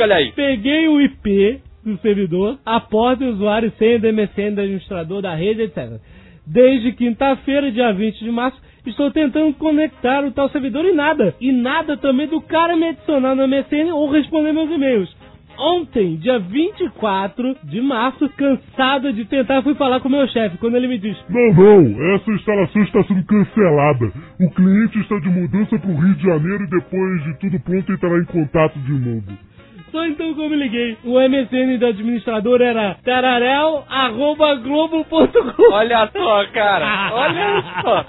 olha 0.00 0.16
aí. 0.16 0.32
Peguei 0.32 0.88
o 0.88 1.00
IP 1.00 1.60
do 1.84 1.98
servidor, 1.98 2.58
a 2.64 2.80
porta 2.80 3.24
e 3.24 3.28
o 3.28 3.32
usuário 3.32 3.72
senha 3.78 3.98
do 3.98 4.12
MSN 4.12 4.54
do 4.54 4.60
administrador 4.60 5.20
da 5.20 5.34
rede, 5.34 5.62
etc. 5.62 6.00
Desde 6.46 6.92
quinta-feira, 6.92 7.70
dia 7.70 7.92
20 7.92 8.18
de 8.18 8.30
março, 8.30 8.60
estou 8.86 9.10
tentando 9.10 9.54
conectar 9.54 10.24
o 10.24 10.32
tal 10.32 10.48
servidor 10.50 10.84
e 10.84 10.92
nada. 10.92 11.34
E 11.40 11.52
nada 11.52 11.96
também 11.96 12.26
do 12.26 12.40
cara 12.40 12.76
me 12.76 12.88
adicionar 12.88 13.34
no 13.34 13.46
MSN 13.46 13.92
ou 13.92 14.10
responder 14.10 14.52
meus 14.52 14.70
e-mails. 14.70 15.14
Ontem, 15.56 16.16
dia 16.16 16.38
24 16.38 17.56
de 17.62 17.80
março, 17.80 18.28
cansada 18.30 19.12
de 19.12 19.24
tentar, 19.24 19.62
fui 19.62 19.74
falar 19.76 20.00
com 20.00 20.08
o 20.08 20.10
meu 20.10 20.26
chefe, 20.26 20.58
quando 20.58 20.76
ele 20.76 20.88
me 20.88 20.98
diz: 20.98 21.16
Não, 21.28 21.54
não, 21.54 22.14
essa 22.14 22.30
instalação 22.32 22.82
está 22.82 23.04
sendo 23.04 23.24
cancelada. 23.24 24.12
O 24.40 24.50
cliente 24.50 24.98
está 24.98 25.16
de 25.20 25.28
mudança 25.28 25.78
para 25.78 25.90
o 25.90 25.94
Rio 25.94 26.14
de 26.16 26.22
Janeiro 26.24 26.64
e 26.64 26.70
depois 26.70 27.24
de 27.24 27.38
tudo 27.38 27.60
pronto 27.60 27.92
entrará 27.92 28.18
em 28.18 28.24
contato 28.24 28.78
de 28.80 28.92
novo. 28.92 29.53
Só 29.94 30.04
então 30.06 30.34
que 30.34 30.40
eu 30.40 30.50
me 30.50 30.56
liguei. 30.56 30.98
O 31.04 31.20
MSN 31.20 31.78
do 31.78 31.86
administrador 31.86 32.60
era 32.60 32.96
tararel.globo.com. 33.04 35.72
Olha 35.72 36.10
só, 36.12 36.46
cara. 36.46 37.14
Olha 37.14 37.62
só. 37.80 38.04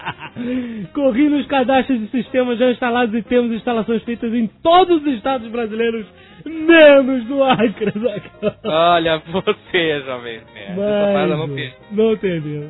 Corri 0.95 1.29
nos 1.29 1.45
cadastros 1.45 1.99
de 1.99 2.07
sistemas 2.07 2.57
já 2.57 2.71
instalados 2.71 3.13
e 3.13 3.21
temos 3.21 3.51
instalações 3.51 4.01
feitas 4.01 4.33
em 4.33 4.47
todos 4.63 4.99
os 4.99 5.07
estados 5.13 5.47
brasileiros, 5.49 6.07
menos 6.43 7.29
no 7.29 7.43
Acre. 7.43 7.93
Olha 8.63 9.21
você, 9.27 10.01
jovem 10.07 10.39
parada 10.75 11.37
não 11.37 11.47
não 11.91 12.13
entendeu. 12.13 12.67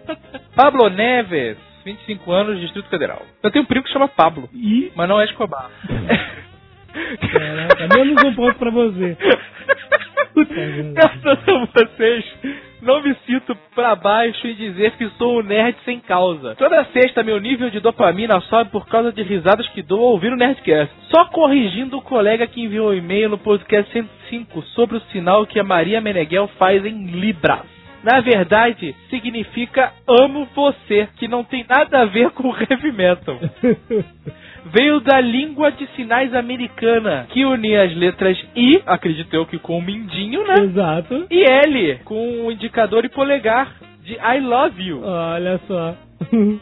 Pablo 0.56 0.88
Neves, 0.88 1.58
25 1.84 2.32
anos, 2.32 2.58
Distrito 2.58 2.88
Federal. 2.88 3.20
Eu 3.42 3.50
tenho 3.50 3.64
um 3.64 3.68
primo 3.68 3.84
que 3.84 3.92
chama 3.92 4.08
Pablo, 4.08 4.48
Ih, 4.54 4.90
mas 4.96 5.06
não 5.06 5.20
é 5.20 5.26
Escobar. 5.26 5.70
caraca, 7.32 7.96
menos 7.96 8.22
um 8.24 8.34
ponto 8.34 8.58
pra 8.58 8.70
você. 8.70 9.16
Graças 10.94 11.48
a 11.48 11.66
vocês, 11.66 12.24
não 12.82 13.02
me 13.02 13.14
sinto 13.26 13.56
pra 13.74 13.94
baixo 13.96 14.46
e 14.46 14.54
dizer 14.54 14.92
que 14.92 15.08
sou 15.18 15.40
um 15.40 15.42
nerd 15.42 15.76
sem 15.84 15.98
causa. 15.98 16.54
Toda 16.56 16.84
sexta, 16.92 17.22
meu 17.22 17.40
nível 17.40 17.70
de 17.70 17.80
dopamina 17.80 18.40
sobe 18.42 18.70
por 18.70 18.86
causa 18.86 19.12
de 19.12 19.22
risadas 19.22 19.66
que 19.70 19.82
dou 19.82 19.98
ao 19.98 20.12
ouvir 20.12 20.32
o 20.32 20.36
Nerdcast. 20.36 20.94
Só 21.10 21.24
corrigindo 21.26 21.96
o 21.96 22.02
colega 22.02 22.46
que 22.46 22.62
enviou 22.62 22.90
um 22.90 22.94
e-mail 22.94 23.30
no 23.30 23.38
podcast 23.38 23.90
105 23.92 24.62
sobre 24.74 24.98
o 24.98 25.02
sinal 25.12 25.46
que 25.46 25.58
a 25.58 25.64
Maria 25.64 26.00
Meneghel 26.00 26.48
faz 26.58 26.84
em 26.84 27.06
Libras. 27.06 27.75
Na 28.02 28.20
verdade, 28.20 28.94
significa 29.10 29.92
amo 30.06 30.46
você, 30.54 31.08
que 31.16 31.26
não 31.26 31.42
tem 31.42 31.64
nada 31.68 32.02
a 32.02 32.04
ver 32.04 32.30
com 32.30 32.54
heavy 32.54 32.92
metal. 32.92 33.38
Veio 34.66 34.98
da 35.00 35.20
língua 35.20 35.70
de 35.70 35.86
sinais 35.94 36.34
americana, 36.34 37.26
que 37.30 37.44
unia 37.44 37.84
as 37.84 37.94
letras 37.94 38.36
I, 38.56 38.82
acredito 38.84 39.32
eu 39.32 39.46
que 39.46 39.58
com 39.58 39.78
o 39.78 39.82
mindinho, 39.82 40.44
né? 40.44 40.54
Exato. 40.64 41.26
E 41.30 41.44
L, 41.44 42.00
com 42.04 42.46
o 42.46 42.50
indicador 42.50 43.04
e 43.04 43.08
polegar 43.08 43.72
de 44.02 44.14
I 44.14 44.40
love 44.40 44.82
you. 44.82 45.02
Olha 45.04 45.60
só. 45.68 45.94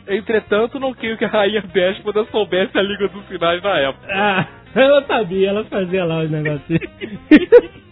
Entretanto, 0.09 0.79
não 0.79 0.93
creio 0.93 1.17
que 1.17 1.25
a 1.25 1.29
rainha 1.29 1.63
déspota 1.63 2.25
soubesse 2.31 2.77
a 2.77 2.83
língua 2.83 3.09
dos 3.09 3.27
sinais 3.27 3.63
na 3.63 3.79
época. 3.79 4.07
Ah, 4.11 4.47
ela 4.75 5.03
sabia, 5.05 5.49
ela 5.51 5.65
fazia 5.65 6.05
lá 6.05 6.21
os 6.21 6.31
negocinhos. 6.31 6.81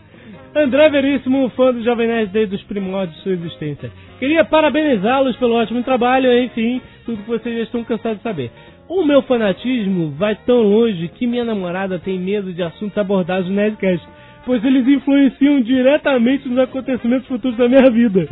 André 0.55 0.91
Veríssimo, 0.91 1.49
fã 1.57 1.73
do 1.73 1.83
Jovem 1.83 2.07
Nerd 2.07 2.31
desde 2.31 2.57
os 2.57 2.63
primórdios 2.65 3.17
de 3.17 3.23
sua 3.23 3.33
existência. 3.33 3.91
Queria 4.19 4.45
parabenizá-los 4.45 5.35
pelo 5.37 5.55
ótimo 5.55 5.83
trabalho, 5.83 6.31
enfim, 6.45 6.79
tudo 7.07 7.23
que 7.23 7.29
vocês 7.29 7.57
já 7.57 7.63
estão 7.63 7.83
cansados 7.85 8.19
de 8.19 8.23
saber. 8.23 8.51
O 8.87 9.03
meu 9.03 9.23
fanatismo 9.23 10.11
vai 10.11 10.37
tão 10.45 10.61
longe 10.61 11.09
que 11.09 11.27
minha 11.27 11.45
namorada 11.45 11.99
tem 11.99 12.19
medo 12.19 12.53
de 12.53 12.63
assuntos 12.63 12.99
abordados 12.99 13.49
no 13.49 13.55
Nerdcast, 13.55 14.07
pois 14.45 14.63
eles 14.63 14.87
influenciam 14.87 15.63
diretamente 15.63 16.47
nos 16.47 16.59
acontecimentos 16.59 17.27
futuros 17.29 17.57
da 17.57 17.67
minha 17.67 17.91
vida. 17.91 18.29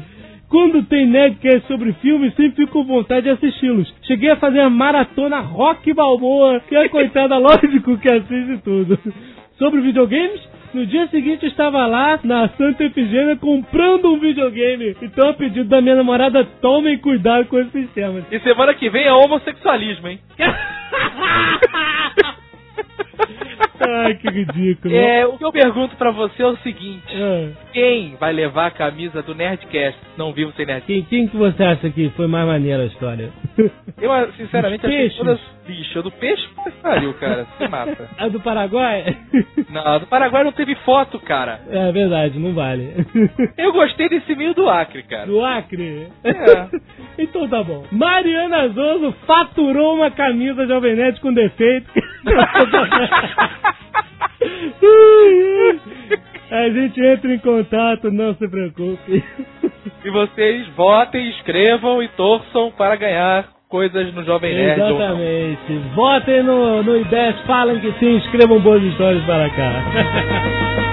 Quando 0.50 0.82
tem 0.82 1.06
Nerdcast 1.06 1.66
sobre 1.68 1.94
filmes, 1.94 2.34
sempre 2.34 2.66
fico 2.66 2.72
com 2.72 2.84
vontade 2.84 3.22
de 3.22 3.30
assisti-los. 3.30 3.94
Cheguei 4.02 4.30
a 4.30 4.36
fazer 4.36 4.60
a 4.60 4.68
maratona 4.68 5.40
Rock 5.40 5.94
Balboa, 5.94 6.60
que 6.68 6.76
a 6.76 6.86
coitada, 6.90 7.38
lógico 7.40 7.96
que 7.96 8.12
assiste 8.12 8.58
tudo. 8.62 8.98
Sobre 9.56 9.80
videogames, 9.80 10.40
no 10.72 10.86
dia 10.86 11.06
seguinte 11.08 11.44
eu 11.44 11.50
estava 11.50 11.86
lá 11.86 12.18
na 12.22 12.48
Santa 12.50 12.84
Efigênia 12.84 13.36
comprando 13.36 14.12
um 14.12 14.18
videogame. 14.18 14.96
Então, 15.02 15.30
a 15.30 15.34
pedido 15.34 15.68
da 15.68 15.80
minha 15.80 15.96
namorada, 15.96 16.44
tomem 16.60 16.98
cuidado 16.98 17.46
com 17.46 17.58
esses 17.58 17.72
sistemas. 17.72 18.24
E 18.30 18.38
semana 18.40 18.74
que 18.74 18.88
vem 18.90 19.04
é 19.04 19.12
homossexualismo, 19.12 20.08
hein? 20.08 20.20
Ai, 23.80 24.14
que 24.14 24.28
ridículo. 24.28 24.94
É, 24.94 25.26
o 25.26 25.38
que 25.38 25.44
eu 25.44 25.52
pergunto 25.52 25.96
pra 25.96 26.10
você 26.10 26.42
é 26.42 26.46
o 26.46 26.56
seguinte: 26.58 27.06
Ah, 27.14 27.49
quem 27.72 28.16
vai 28.16 28.32
levar 28.32 28.66
a 28.66 28.70
camisa 28.70 29.22
do 29.22 29.34
Nerdcast 29.34 29.99
não 30.16 30.32
vivo 30.32 30.52
sem 30.52 30.66
Nerdcast? 30.66 30.87
Quem, 30.92 31.02
quem 31.04 31.28
que 31.28 31.37
você 31.37 31.62
acha 31.62 31.88
que 31.90 32.10
foi 32.10 32.26
mais 32.26 32.46
maneira 32.46 32.82
a 32.82 32.87
história? 32.87 33.30
Eu, 34.00 34.32
sinceramente, 34.32 34.80
Os 34.87 34.90
achei 34.90 34.99
peixes. 35.00 35.18
todas 35.18 35.40
lixo. 35.68 35.99
A 35.99 36.02
do 36.02 36.10
peixe, 36.10 36.49
que 36.64 36.70
pariu, 36.82 37.14
cara. 37.14 37.46
Se 37.58 37.68
mata. 37.68 38.08
A 38.18 38.28
do 38.28 38.40
Paraguai? 38.40 39.16
Não, 39.70 39.87
a 39.87 39.99
do 39.99 40.06
Paraguai 40.08 40.42
não 40.42 40.50
teve 40.50 40.75
foto, 40.76 41.20
cara. 41.20 41.60
É 41.70 41.92
verdade, 41.92 42.40
não 42.40 42.52
vale. 42.52 42.92
Eu 43.56 43.72
gostei 43.72 44.08
desse 44.08 44.34
meio 44.34 44.52
do 44.52 44.68
Acre, 44.68 45.04
cara. 45.04 45.26
Do 45.26 45.44
Acre? 45.44 46.08
É. 46.25 46.68
então 47.22 47.49
tá 47.49 47.62
bom. 47.62 47.84
Mariana 47.92 48.66
Zoso 48.70 49.12
faturou 49.26 49.94
uma 49.94 50.10
camisa 50.10 50.66
Jovem 50.66 50.96
Nerd 50.96 51.20
com 51.20 51.32
defeito. 51.32 51.88
A 56.50 56.69
gente 56.69 57.00
entra 57.00 57.33
em 57.33 57.38
contato, 57.38 58.11
não 58.11 58.35
se 58.35 58.49
preocupe. 58.49 59.25
E 60.05 60.11
vocês 60.11 60.67
votem, 60.76 61.31
escrevam 61.31 62.02
e 62.02 62.09
torçam 62.09 62.73
para 62.73 62.97
ganhar 62.97 63.47
coisas 63.69 64.12
no 64.12 64.25
Jovem 64.25 64.52
Nerd. 64.52 64.81
Exatamente. 64.81 65.79
Votem 65.95 66.43
no, 66.43 66.83
no 66.83 66.97
IBES, 66.97 67.40
falem 67.47 67.79
que 67.79 67.93
sim, 68.00 68.17
escrevam 68.17 68.59
boas 68.61 68.83
histórias 68.83 69.23
para 69.25 69.49
cá. 69.50 70.87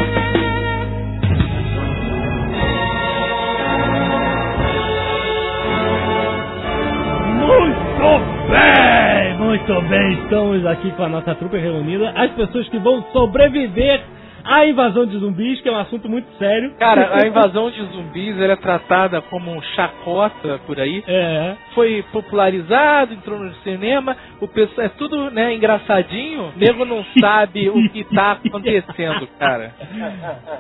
muito 9.58 9.82
bem. 9.90 10.14
Estamos 10.24 10.66
aqui 10.68 10.92
com 10.92 11.04
a 11.04 11.10
nossa 11.10 11.34
trupe 11.34 11.58
reunida. 11.58 12.12
As 12.12 12.32
pessoas 12.32 12.68
que 12.70 12.78
vão 12.78 13.04
sobreviver 13.12 14.02
a 14.48 14.66
invasão 14.66 15.06
de 15.06 15.18
zumbis, 15.18 15.62
que 15.62 15.70
é 15.70 15.72
um 15.72 15.78
assunto 15.78 16.10
muito 16.10 16.28
sério. 16.38 16.74
Cara, 16.80 17.12
a 17.22 17.26
invasão 17.28 17.70
de 17.70 17.82
zumbis 17.88 18.40
ela 18.40 18.54
é 18.54 18.56
tratada 18.56 19.22
como 19.22 19.52
um 19.52 19.62
chacota 19.62 20.60
por 20.66 20.80
aí. 20.80 21.04
É. 21.08 21.56
Foi 21.74 22.04
popularizado, 22.12 23.14
entrou 23.14 23.40
no 23.40 23.54
cinema, 23.58 24.16
o 24.42 24.48
pessoal 24.48 24.88
é 24.88 24.90
tudo, 24.90 25.30
né, 25.32 25.54
engraçadinho. 25.54 26.46
O 26.46 26.54
nego 26.58 26.86
não 26.86 27.06
sabe 27.20 27.70
o 27.70 27.90
que 27.90 28.04
tá 28.06 28.34
acontecendo, 28.44 29.28
cara. 29.40 29.72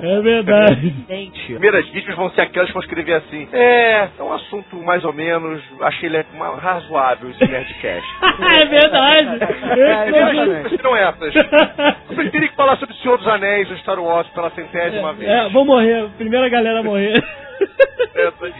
É 0.01 0.21
verdade. 0.21 0.93
Gente, 1.07 1.45
Primeiras 1.53 1.87
vítimas 1.89 2.15
vão 2.17 2.29
ser 2.31 2.41
aquelas 2.41 2.67
que 2.69 2.73
vão 2.73 2.81
escrever 2.83 3.13
assim. 3.15 3.47
É, 3.51 4.07
é 4.19 4.23
um 4.23 4.33
assunto 4.33 4.75
mais 4.83 5.03
ou 5.03 5.13
menos, 5.13 5.61
achei 5.81 6.07
ele 6.09 6.25
uma- 6.33 6.55
razoável 6.57 7.29
esse 7.29 7.45
Nerdcast. 7.45 8.07
é 8.59 8.65
verdade. 8.65 9.39
É, 9.79 10.09
exatamente. 10.09 10.83
Não 10.83 10.95
essas. 10.95 11.33
Eu 11.35 12.15
preferi 12.15 12.49
que 12.49 12.55
falar 12.55 12.77
sobre 12.77 12.93
o 12.95 12.97
Senhor 12.99 13.17
dos 13.17 13.27
Anéis, 13.27 13.69
o 13.69 13.76
Star 13.77 13.99
Wars, 13.99 14.27
pela 14.29 14.49
centésima 14.51 15.13
vez. 15.13 15.29
É, 15.29 15.49
vou 15.49 15.65
morrer. 15.65 16.09
Primeira 16.17 16.49
galera 16.49 16.79
a 16.79 16.83
morrer. 16.83 17.13
É, 18.13 18.27
isso 18.29 18.45
aí. 18.45 18.53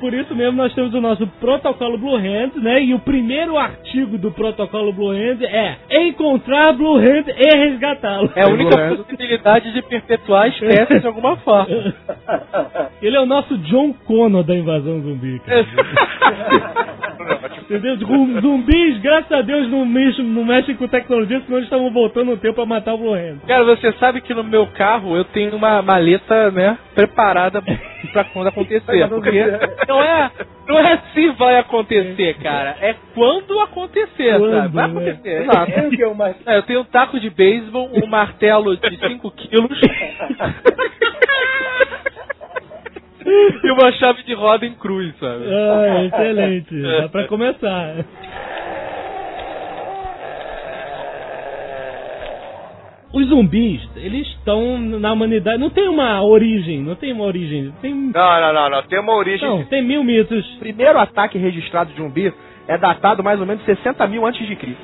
Por 0.00 0.14
isso 0.14 0.34
mesmo 0.34 0.56
nós 0.56 0.72
temos 0.74 0.94
o 0.94 1.00
nosso 1.00 1.26
protocolo 1.40 1.98
Blue 1.98 2.16
Hand, 2.16 2.52
né? 2.56 2.82
E 2.82 2.94
o 2.94 2.98
primeiro 3.00 3.58
artigo 3.58 4.16
do 4.18 4.30
protocolo 4.32 4.92
Blue 4.92 5.10
Hand 5.10 5.42
é 5.42 5.76
encontrar 6.08 6.72
Blue 6.72 6.96
Hand 6.96 7.24
e 7.28 7.56
resgatá-lo. 7.56 8.32
é 8.34 8.42
a 8.42 8.48
única 8.48 8.96
possibilidade 8.96 9.72
de 9.72 9.82
perpetuar 9.82 10.44
a 10.44 10.48
espécie 10.48 11.00
de 11.00 11.06
alguma 11.06 11.36
forma. 11.36 11.68
Ele 13.02 13.16
é 13.16 13.20
o 13.20 13.26
nosso 13.26 13.56
John 13.58 13.92
Connor 14.06 14.42
da 14.42 14.54
invasão 14.56 15.00
zumbi, 15.02 15.38
cara. 15.40 15.66
Entendeu? 17.62 17.96
Zum- 17.98 18.40
Zumbis, 18.40 18.98
graças 19.00 19.30
a 19.30 19.42
Deus, 19.42 19.68
não 19.70 19.84
mexem, 19.86 20.24
não 20.24 20.44
mexem 20.44 20.74
com 20.74 20.88
tecnologia, 20.88 21.40
senão 21.40 21.58
eles 21.58 21.66
estavam 21.66 21.90
voltando 21.92 22.30
no 22.32 22.36
tempo 22.36 22.54
pra 22.56 22.66
matar 22.66 22.94
o 22.94 22.98
Blue 22.98 23.14
Hand. 23.14 23.38
Cara, 23.46 23.64
você 23.64 23.92
sabe 23.92 24.20
que 24.20 24.34
no 24.34 24.42
meu 24.42 24.66
carro 24.68 25.16
eu 25.16 25.24
tenho 25.24 25.54
uma 25.54 25.80
maleta, 25.82 26.50
né, 26.50 26.76
preparada 26.94 27.62
pra 28.12 28.24
quando 28.24 28.48
acontecer. 28.48 29.08
Porque 29.08 29.38
não 29.90 30.02
é, 30.02 30.30
não 30.68 30.78
é 30.78 31.02
se 31.12 31.28
vai 31.30 31.58
acontecer, 31.58 32.34
cara. 32.34 32.76
É 32.80 32.94
quando 33.12 33.58
acontecer, 33.60 34.38
Quando, 34.38 34.52
sabe? 34.52 34.72
Vai 34.74 34.88
né? 34.88 34.92
acontecer. 34.92 35.42
Exato. 35.42 35.72
É 35.72 35.88
eu 35.98 36.14
mais. 36.14 36.36
É, 36.46 36.58
eu 36.58 36.62
tenho 36.62 36.80
um 36.80 36.84
taco 36.84 37.18
de 37.18 37.28
beisebol, 37.28 37.90
um 37.92 38.06
martelo 38.06 38.76
de 38.76 38.96
5 38.96 39.30
quilos 39.32 39.80
e 43.64 43.70
uma 43.72 43.90
chave 43.92 44.22
de 44.22 44.32
roda 44.32 44.64
em 44.64 44.74
cruz, 44.74 45.12
sabe? 45.18 45.44
Ah, 45.52 46.04
excelente. 46.04 46.80
Dá 46.80 47.08
pra 47.08 47.26
começar. 47.26 48.04
Os 53.12 53.26
zumbis, 53.26 53.88
eles 53.96 54.26
estão 54.28 54.78
na 54.78 55.12
humanidade. 55.12 55.58
Não 55.58 55.70
tem 55.70 55.88
uma 55.88 56.22
origem, 56.22 56.80
não 56.80 56.94
tem 56.94 57.12
uma 57.12 57.24
origem. 57.24 57.72
Tem. 57.82 57.92
Não, 57.92 58.10
não, 58.12 58.52
não, 58.52 58.70
não. 58.70 58.82
Tem 58.84 59.00
uma 59.00 59.14
origem. 59.14 59.48
Não, 59.48 59.64
tem 59.64 59.82
mil 59.82 60.04
mitos. 60.04 60.56
O 60.56 60.58
primeiro 60.60 60.98
ataque 60.98 61.36
registrado 61.36 61.90
de 61.90 61.96
zumbi 61.96 62.32
é 62.68 62.78
datado 62.78 63.22
mais 63.22 63.40
ou 63.40 63.46
menos 63.46 63.64
60 63.64 64.06
mil 64.06 64.24
antes 64.24 64.46
de 64.46 64.54
Cristo. 64.54 64.82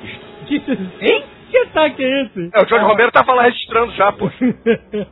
Hein? 1.01 1.23
Que 1.49 1.57
ataque 1.59 2.03
é 2.03 2.23
esse? 2.23 2.49
É, 2.53 2.61
o 2.61 2.67
Jorge 2.67 2.85
Romero 2.85 3.11
tava 3.11 3.33
lá 3.33 3.43
registrando 3.43 3.91
já, 3.93 4.11
pô. 4.11 4.29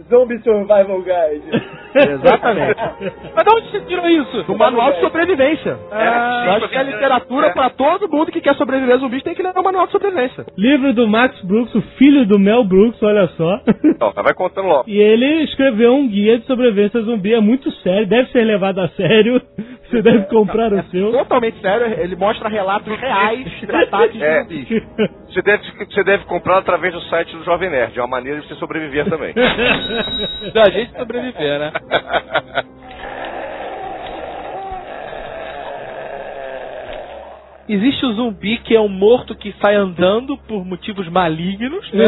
Zombie 0.09 0.39
Survival 0.39 1.01
Guide. 1.01 1.63
Exatamente. 1.95 2.75
Mas 3.35 3.45
de 3.45 3.53
onde 3.55 3.71
você 3.71 3.79
tirou 3.81 4.09
isso? 4.09 4.43
Do 4.43 4.57
manual 4.57 4.91
de 4.93 4.99
sobrevivência. 4.99 5.77
Ah, 5.91 6.43
Eu 6.47 6.51
acho 6.53 6.69
que 6.69 6.77
a 6.77 6.83
literatura 6.83 7.47
é. 7.47 7.53
pra 7.53 7.69
todo 7.69 8.09
mundo 8.09 8.31
que 8.31 8.41
quer 8.41 8.55
sobreviver 8.55 8.95
a 8.95 8.97
zumbis 8.97 9.23
tem 9.23 9.33
que 9.33 9.41
ler 9.41 9.53
o 9.55 9.63
manual 9.63 9.85
de 9.85 9.93
sobrevivência. 9.93 10.45
Livro 10.57 10.93
do 10.93 11.07
Max 11.07 11.39
Brooks, 11.43 11.73
o 11.75 11.81
filho 11.97 12.25
do 12.25 12.37
Mel 12.39 12.63
Brooks, 12.65 13.01
olha 13.01 13.27
só. 13.29 13.61
Ó, 14.01 14.11
vai 14.21 14.33
contando 14.33 14.67
logo. 14.67 14.83
E 14.87 14.97
ele 14.99 15.43
escreveu 15.43 15.93
um 15.95 16.07
guia 16.07 16.37
de 16.37 16.45
sobrevivência 16.45 16.99
zumbi, 17.01 17.33
é 17.33 17.39
muito 17.39 17.71
sério, 17.81 18.07
deve 18.07 18.29
ser 18.31 18.43
levado 18.43 18.79
a 18.79 18.87
sério. 18.89 19.41
Você 19.85 20.01
deve 20.01 20.23
comprar 20.25 20.73
o 20.73 20.83
seu. 20.85 21.11
Totalmente 21.11 21.61
sério, 21.61 21.99
ele 22.01 22.15
mostra 22.15 22.49
relatos 22.49 22.91
reais 22.99 23.45
de 23.61 23.75
ataques 23.75 24.19
É. 24.21 24.43
de 24.43 24.63
zumbis. 24.63 24.83
Você 25.35 25.41
deve, 25.41 25.63
você 25.85 26.03
deve 26.05 26.23
comprar 26.23 26.59
através 26.59 26.93
do 26.93 27.01
site 27.01 27.35
do 27.35 27.43
Jovem 27.43 27.69
Nerd. 27.69 27.99
É 27.99 28.01
uma 28.01 28.07
maneira 28.07 28.39
de 28.39 28.47
você 28.47 28.55
sobreviver 28.55 29.05
também. 29.09 29.33
Da 30.53 30.69
gente 30.69 30.97
sobreviver, 30.97 31.59
né? 31.59 31.73
Existe 37.67 38.05
o 38.05 38.13
zumbi 38.13 38.59
que 38.59 38.75
é 38.75 38.79
um 38.79 38.87
morto 38.87 39.35
que 39.35 39.53
sai 39.61 39.75
andando 39.75 40.37
por 40.37 40.63
motivos 40.63 41.09
malignos, 41.09 41.91
né? 41.91 42.05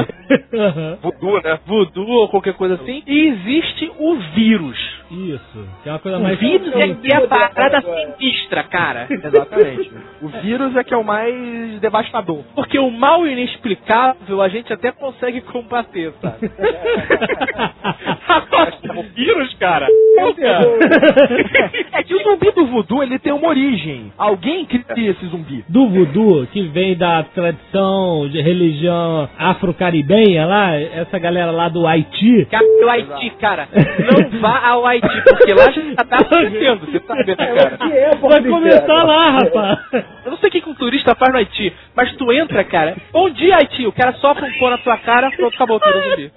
Voodoo, 1.01 1.41
né? 1.41 1.60
Voodoo 1.65 2.07
ou 2.07 2.29
qualquer 2.29 2.53
coisa 2.53 2.75
assim. 2.75 3.04
E 3.06 3.28
existe 3.28 3.91
o 3.99 4.15
vírus. 4.36 4.78
Isso, 5.10 5.67
que 5.84 5.89
é 5.89 5.91
uma 5.93 6.00
coisa 6.00 6.17
O 6.17 6.24
mais. 6.24 6.39
vírus 6.39 6.76
é 6.76 6.93
que 6.93 7.12
é 7.12 7.15
a 7.15 7.28
parada 7.28 7.82
sinistra, 8.17 8.63
cara. 8.63 9.08
Exatamente. 9.12 9.91
O 10.22 10.28
vírus 10.28 10.76
é 10.76 10.84
que 10.84 10.93
é 10.93 10.98
o 10.98 11.04
mais 11.04 11.80
devastador. 11.80 12.43
Porque 12.56 12.78
o 12.78 12.91
mal 12.91 13.26
inexplicável 13.26 14.41
a 14.41 14.50
gente 14.50 14.72
até 14.74 14.91
consegue 14.91 15.41
combater, 15.41 16.13
sabe? 16.22 16.52
Agora, 18.28 18.74
o 18.98 19.04
vírus, 19.13 19.54
cara. 19.56 19.88
É 21.93 22.04
que 22.04 22.13
o 22.13 22.24
zumbi 22.24 22.52
do 22.52 22.65
voodoo, 22.67 23.04
ele 23.04 23.17
tem 23.20 23.32
uma 23.34 23.48
origem. 23.48 24.12
Alguém 24.17 24.65
cria 24.65 25.12
esse 25.12 25.26
zumbi. 25.28 25.63
do 25.70 25.89
voodoo, 25.89 26.46
que 26.48 26.63
vem 26.67 26.96
da 26.96 27.24
tradição 27.24 28.28
de 28.30 28.41
religião 28.41 29.30
afro-caribenha 29.38 30.46
lá, 30.46 30.76
essa 30.76 31.17
galera 31.17 31.52
lá 31.52 31.70
do 31.70 31.86
Haiti. 31.88 32.46
Cara, 32.50 32.65
o 32.65 32.89
Haiti, 32.89 33.30
cara. 33.39 33.67
Não 33.72 34.39
vá 34.39 34.67
ao 34.67 34.86
Haiti, 34.86 34.96
porque 35.01 35.53
lá 35.53 35.71
já 35.71 35.95
tá 36.03 36.17
acontecendo, 36.17 36.86
você 36.86 36.99
tá 36.99 37.15
vendo, 37.15 37.38
cara? 37.38 37.77
É, 37.91 38.15
Vai 38.15 38.43
começar 38.43 39.03
lá, 39.03 39.29
rapaz. 39.31 39.79
Eu 40.25 40.31
não 40.31 40.38
sei 40.38 40.49
o 40.49 40.51
que 40.51 40.62
que 40.62 40.69
um 40.69 40.75
turista 40.75 41.15
faz 41.15 41.31
no 41.31 41.39
Haiti, 41.39 41.73
mas 41.95 42.15
tu 42.15 42.31
entra, 42.31 42.63
cara. 42.63 42.95
Bom 43.12 43.29
dia, 43.29 43.57
Haiti. 43.57 43.86
O 43.86 43.91
cara 43.91 44.13
sopra 44.13 44.45
um 44.45 44.60
pão 44.60 44.69
na 44.69 44.77
tua 44.77 44.97
cara, 44.97 45.31
pronto, 45.31 45.55
acabou, 45.55 45.79
virou 45.79 46.03
zumbi. 46.10 46.31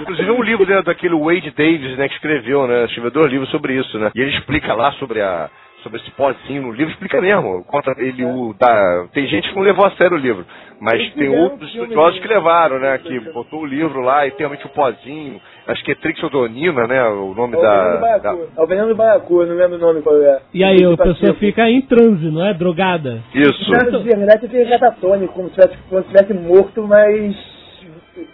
Inclusive 0.00 0.30
um 0.30 0.42
livro 0.42 0.66
né, 0.66 0.82
daquele 0.82 1.14
Wade 1.14 1.50
Davis, 1.50 1.96
né, 1.98 2.08
que 2.08 2.14
escreveu, 2.14 2.66
né? 2.66 2.84
Escreveu 2.86 3.10
dois 3.10 3.30
livros 3.30 3.50
sobre 3.50 3.74
isso, 3.74 3.98
né? 3.98 4.10
E 4.14 4.20
ele 4.20 4.30
explica 4.36 4.74
lá 4.74 4.92
sobre 4.92 5.20
a. 5.20 5.50
Sobre 5.84 6.00
esse 6.00 6.10
pozinho 6.12 6.62
no 6.62 6.72
livro, 6.72 6.92
explica 6.92 7.20
mesmo. 7.20 7.62
Conta 7.64 7.94
ele 7.98 8.24
o. 8.24 8.54
Da, 8.58 9.06
tem 9.12 9.26
gente 9.26 9.50
que 9.50 9.54
não 9.54 9.62
levou 9.62 9.86
a 9.86 9.90
sério 9.90 10.16
o 10.16 10.20
livro, 10.20 10.46
mas 10.80 10.94
Eles 10.94 11.12
tem 11.12 11.28
outros 11.28 11.68
estudiosos 11.68 12.18
que 12.20 12.26
levaram, 12.26 12.78
né? 12.78 12.96
Que 12.96 13.20
botou 13.32 13.60
o 13.60 13.66
livro 13.66 14.00
lá 14.00 14.26
e 14.26 14.30
tem 14.30 14.38
realmente 14.40 14.64
o 14.64 14.70
pozinho. 14.70 15.38
Acho 15.66 15.84
que 15.84 15.92
é 15.92 15.94
Trixodonina, 15.94 16.86
né? 16.86 17.06
O 17.06 17.34
nome 17.34 17.54
É 17.54 17.58
o 17.58 17.60
veneno 17.60 17.96
do 17.96 18.00
da. 18.00 18.18
da. 18.18 18.36
É 18.56 18.62
o 18.62 18.66
veneno 18.66 18.88
do 18.88 18.96
baiacu, 18.96 19.42
eu 19.42 19.46
não 19.46 19.56
lembro 19.56 19.76
o 19.76 19.80
nome 19.80 20.00
qual 20.00 20.16
é. 20.22 20.40
E 20.54 20.64
aí 20.64 20.78
a 20.82 20.96
pessoa 20.96 21.34
fica 21.34 21.68
em 21.68 21.82
transe, 21.82 22.30
não 22.30 22.46
é? 22.46 22.54
Drogada. 22.54 23.22
isso. 23.34 24.02
De 24.02 24.16
verdade, 24.16 24.48
tem 24.48 24.66
catatônico, 24.66 25.34
como 25.34 25.50
se 25.50 25.54
tivesse, 25.54 25.76
como 25.90 26.02
se 26.02 26.08
tivesse 26.08 26.32
morto, 26.32 26.82
mas 26.88 27.53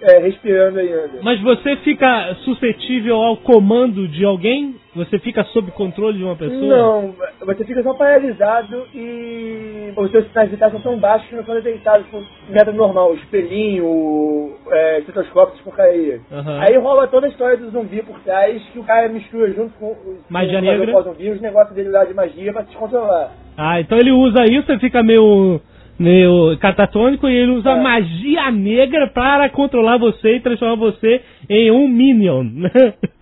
é, 0.03 0.19
respirando 0.19 0.79
ainda. 0.79 1.11
Mas 1.23 1.41
você 1.41 1.77
fica 1.77 2.35
suscetível 2.45 3.17
ao 3.17 3.37
comando 3.37 4.07
de 4.09 4.25
alguém? 4.25 4.77
Você 4.95 5.21
fica 5.21 5.45
sob 5.45 5.71
controle 5.71 6.19
de 6.19 6.25
uma 6.25 6.35
pessoa? 6.35 6.61
Não, 6.61 7.15
você 7.47 7.65
fica 7.65 7.81
só 7.83 7.95
paralisado 7.95 8.89
e 8.93 9.93
os 9.97 10.11
seus 10.11 10.27
sinais 10.29 10.51
vitais 10.51 10.73
são 10.73 10.81
tão 10.81 10.99
baixos 10.99 11.29
que 11.29 11.37
não 11.37 11.45
são 11.45 11.55
detectados 11.55 12.07
por 12.09 12.25
método 12.49 12.77
normal, 12.77 13.15
espelhinho, 13.15 14.53
é, 14.71 14.99
estetoscópio, 14.99 15.63
porcaria. 15.63 16.21
Aham. 16.33 16.61
Aí 16.61 16.77
rola 16.77 17.07
toda 17.07 17.27
a 17.27 17.31
história 17.31 17.57
do 17.57 17.71
zumbi 17.71 18.03
por 18.03 18.19
trás, 18.21 18.61
que 18.73 18.79
o 18.81 18.85
cara 18.85 19.09
mistura 19.09 19.53
junto 19.53 19.73
com 19.79 19.87
o 19.93 20.19
Magia 20.29 20.61
com 20.61 20.67
o 20.67 20.71
negra. 20.71 21.03
zumbi, 21.03 21.31
os 21.31 21.41
negócios 21.41 21.75
dele 21.75 21.91
lá 21.91 22.05
de 22.05 22.15
magia 22.15 22.53
pra 22.53 22.65
te 22.65 22.77
controlar. 22.77 23.33
Ah, 23.57 23.81
então 23.81 23.97
ele 23.97 24.11
usa 24.11 24.43
isso, 24.51 24.67
você 24.67 24.79
fica 24.79 25.03
meio, 25.03 25.61
meio 26.01 26.57
catatônico 26.59 27.29
e 27.29 27.37
ele 27.37 27.53
usa 27.53 27.73
É. 27.73 27.77
magia 27.81 28.51
negra 28.51 29.07
para 29.09 29.49
controlar 29.51 29.99
você 29.99 30.37
e 30.37 30.41
transformar 30.41 30.77
você 30.77 31.21
em 31.49 31.71
um 31.71 31.87
Minion. 31.87 32.43
né? 32.45 32.71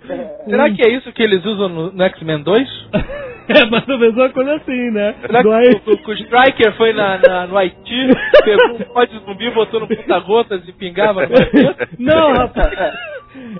Será 0.49 0.71
que 0.71 0.81
é 0.83 0.91
isso 0.91 1.12
que 1.12 1.23
eles 1.23 1.45
usam 1.45 1.69
no, 1.69 1.93
no 1.93 2.03
X-Men 2.05 2.43
2? 2.43 2.69
É 3.51 3.64
mais 3.64 3.88
ou 3.88 3.99
menos 3.99 4.14
uma 4.14 4.29
coisa 4.29 4.57
assim, 4.57 4.91
né? 4.91 5.14
Será 5.23 5.41
que 5.43 5.49
o, 5.49 5.53
o- 5.95 6.11
o 6.11 6.12
Striker 6.12 6.71
foi 6.77 6.93
na, 6.93 7.17
na- 7.17 7.47
no 7.47 7.57
Haiti, 7.57 8.09
pegou 8.45 8.75
um 8.75 8.79
pote 8.93 9.19
de 9.19 9.25
zumbi, 9.25 9.51
botou 9.53 9.81
no 9.81 9.88
puta-gotas 9.88 10.69
e 10.69 10.73
pingava? 10.73 11.23
Não, 11.99 12.35
rapaz. 12.35 12.75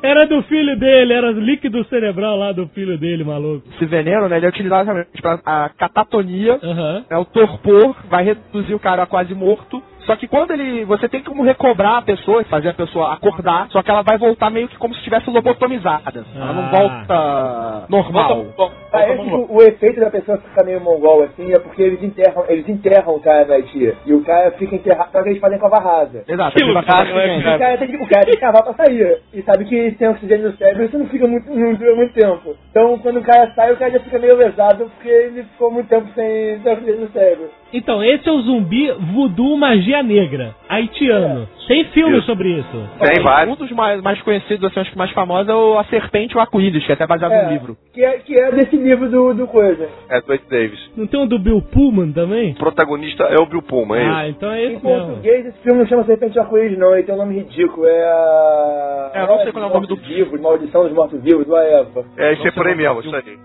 Era 0.03 0.27
do 0.27 0.43
filho 0.45 0.79
dele, 0.79 1.13
era 1.13 1.31
líquido 1.33 1.85
cerebral 1.85 2.37
lá 2.37 2.53
do 2.53 2.67
filho 2.69 2.99
dele, 2.99 3.25
maluco. 3.25 3.69
Esse 3.75 3.87
veneno, 3.87 4.29
né, 4.29 4.37
ele 4.37 4.47
é 4.47 4.49
utilizado 4.49 4.85
realmente 4.85 5.21
pra 5.21 5.41
a 5.45 5.69
catatonia, 5.71 6.59
Aham. 6.63 7.05
é 7.11 7.17
o 7.17 7.25
torpor, 7.25 7.97
vai 8.09 8.25
reduzir 8.25 8.75
o 8.75 8.81
cara 8.81 9.03
a 9.03 9.07
quase 9.07 9.35
morto. 9.35 9.83
Só 10.09 10.17
que 10.17 10.27
quando 10.27 10.53
ele. 10.53 10.87
Você 10.87 11.07
tem 11.07 11.23
como 11.23 11.43
recobrar 11.45 11.99
a 11.99 12.03
pessoa 12.03 12.41
e 12.41 12.47
fazer 12.47 12.71
a 12.71 12.75
pessoa 12.75 13.13
acordar, 13.13 13.69
só 13.69 13.83
que 13.83 13.91
ela 13.91 14.01
vai 14.01 14.17
voltar 14.17 14.49
meio 14.49 14.67
que 14.67 14.79
como 14.79 14.95
se 14.95 15.01
estivesse 15.01 15.29
lobotomizada. 15.29 16.25
Ela 16.35 16.53
não 16.55 16.63
Ah. 16.63 16.71
volta 16.71 17.87
normal. 17.91 18.47
Parece 18.91 19.23
que 19.23 19.35
o, 19.35 19.53
o 19.55 19.63
efeito 19.63 20.01
da 20.01 20.11
pessoa 20.11 20.39
ficar 20.39 20.65
meio 20.65 20.81
mongol 20.81 21.25
assim 21.25 21.53
é 21.53 21.59
porque 21.59 21.83
eles 21.83 22.03
enterram, 22.03 22.43
eles 22.49 22.67
enterram 22.67 23.17
o 23.17 23.21
cara 23.21 23.45
na 23.45 23.57
Haiti. 23.57 23.95
E 24.07 24.15
o 24.15 24.25
cara 24.25 24.51
fica 24.53 24.77
enterrado, 24.77 25.13
só 25.13 25.23
que 25.23 25.29
eles 25.29 25.41
fazem 25.41 25.59
com 25.59 25.67
a 25.67 25.71
barrasa. 25.71 26.25
Exato. 26.27 26.57
Que 26.57 26.65
não 26.65 26.75
é, 26.75 26.79
assim, 26.79 27.41
O 27.41 27.59
cara, 27.59 27.77
tem 27.77 27.89
que, 27.89 27.97
o 27.97 28.09
cara 28.09 28.25
tem 28.25 28.35
que 28.35 28.41
cavar 28.41 28.63
pra 28.63 28.73
sair. 28.87 29.19
E 29.35 29.43
sabe 29.43 29.67
que 29.67 29.91
sem 29.99 30.09
oxigênio 30.09 30.51
no 30.51 30.57
cérebro 30.57 30.85
isso 30.85 30.99
não 30.99 31.07
fica 31.07 31.27
muito, 31.27 31.51
não 31.51 31.75
dura 31.75 31.95
muito 31.95 32.15
tempo. 32.15 32.57
Então 32.71 32.99
quando 33.01 33.19
o 33.19 33.23
cara 33.23 33.53
sai, 33.55 33.73
o 33.73 33.77
cara 33.77 33.91
já 33.91 34.01
fica 34.01 34.19
meio 34.19 34.37
lesado 34.37 34.87
porque 34.87 35.09
ele 35.11 35.43
ficou 35.43 35.71
muito 35.71 35.89
tempo 35.89 36.07
sem, 36.15 36.61
sem 36.63 36.73
oxigênio 36.73 37.01
no 37.03 37.09
cérebro. 37.09 37.51
Então, 37.71 38.03
esse 38.03 38.27
é 38.27 38.33
o 38.33 38.41
zumbi 38.41 38.91
voodoo 39.13 39.55
magia 39.59 39.98
negra, 40.03 40.55
haitiano. 40.69 41.49
Tem 41.67 41.85
filme 41.87 42.17
Isso. 42.19 42.27
sobre 42.27 42.49
isso. 42.49 42.89
Tem 43.01 43.23
vários. 43.23 43.55
Um 43.55 43.59
dos 43.59 43.71
mais, 43.73 44.01
mais 44.03 44.21
conhecidos, 44.23 44.65
assim, 44.65 44.81
acho 44.81 44.91
que 44.91 44.97
mais 44.99 45.11
famosos 45.13 45.49
é 45.51 45.55
o 45.55 45.79
A 45.79 45.85
Serpente 45.85 46.35
e 46.35 46.37
o 46.37 46.41
Arco-Íris, 46.41 46.85
que 46.87 46.91
é 46.93 46.95
até 46.95 47.07
baseado 47.07 47.33
É, 47.33 47.45
no 47.45 47.51
livro. 47.53 47.77
Que 47.93 48.03
é, 48.05 48.19
que 48.19 48.39
é 48.39 48.51
desse 48.53 48.77
livro 48.77 49.09
do, 49.11 49.35
do 49.35 49.47
coisa. 49.47 49.87
É 50.09 50.21
do 50.23 50.33
Ed 50.33 50.43
Davis. 50.49 50.91
Não 50.97 51.07
tem 51.07 51.21
um 51.21 51.27
do 51.27 51.39
Bill 51.39 51.61
Pullman 51.61 52.13
também? 52.13 52.53
O 52.53 52.57
protagonista 52.57 53.25
é 53.25 53.37
o 53.39 53.45
Bill 53.47 53.61
Pullman, 53.63 53.99
é 53.99 54.03
isso. 54.07 54.15
Ah, 54.17 54.29
então 54.29 54.51
é 54.51 54.65
Em 54.65 54.75
esse 54.77 54.87
mesmo. 54.87 55.07
português, 55.07 55.47
esse 55.47 55.59
filme 55.59 55.81
não 55.81 55.87
chama 55.87 56.05
Serpente 56.05 56.33
de 56.33 56.39
Arco-Íris, 56.39 56.79
não. 56.79 56.95
Ele 56.95 57.03
tem 57.03 57.15
um 57.15 57.19
nome 57.19 57.35
ridículo. 57.35 57.87
É 57.87 58.03
a. 58.05 59.11
É, 59.15 59.23
eu 59.23 59.27
não 59.27 59.39
sei 59.43 59.53
qual 59.53 59.65
é 59.65 59.67
o 59.69 59.75
nome 59.75 59.87
do- 59.87 59.97
Vivos, 59.97 60.41
Maldição 60.41 60.85
dos 60.85 60.93
Mortos-Vivos, 60.93 61.47
do 61.47 61.55
Eva. 61.57 62.05
É, 62.17 62.33
isso 62.33 62.43
é 62.43 62.47
Não 62.47 62.53
por 62.55 62.67
aí 62.67 62.75
mesmo, 62.75 63.01
isso 63.01 63.15
aí. 63.15 63.39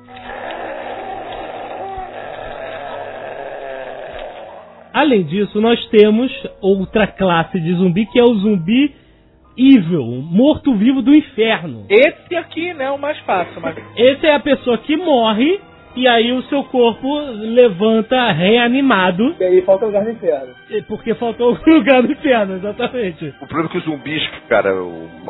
Além 4.93 5.23
disso, 5.23 5.59
nós 5.59 5.83
temos 5.87 6.31
outra 6.61 7.07
classe 7.07 7.59
de 7.59 7.73
zumbi 7.73 8.05
que 8.05 8.19
é 8.19 8.23
o 8.23 8.35
zumbi 8.35 8.93
evil, 9.57 10.05
morto-vivo 10.05 11.01
do 11.01 11.13
inferno. 11.13 11.85
Esse 11.89 12.35
aqui, 12.35 12.73
né, 12.73 12.85
é 12.85 12.91
o 12.91 12.99
mais 12.99 13.17
fácil, 13.19 13.59
mas 13.61 13.75
Esse 13.95 14.25
é 14.25 14.35
a 14.35 14.39
pessoa 14.39 14.77
que 14.77 14.95
morre 14.95 15.59
e 15.95 16.07
aí 16.07 16.31
o 16.31 16.41
seu 16.43 16.63
corpo 16.65 17.19
levanta 17.37 18.31
reanimado 18.31 19.35
E 19.39 19.43
aí 19.43 19.61
falta 19.61 19.85
lugar 19.85 20.03
no 20.03 20.11
inferno. 20.11 20.53
porque 20.87 21.13
faltou 21.15 21.53
o 21.53 21.59
lugar 21.69 22.01
no 22.01 22.11
inferno, 22.11 22.55
exatamente. 22.55 23.33
O 23.41 23.45
problema 23.47 23.69
é 23.69 23.71
que 23.71 23.77
os 23.77 23.83
zumbis, 23.83 24.27
cara, 24.49 24.71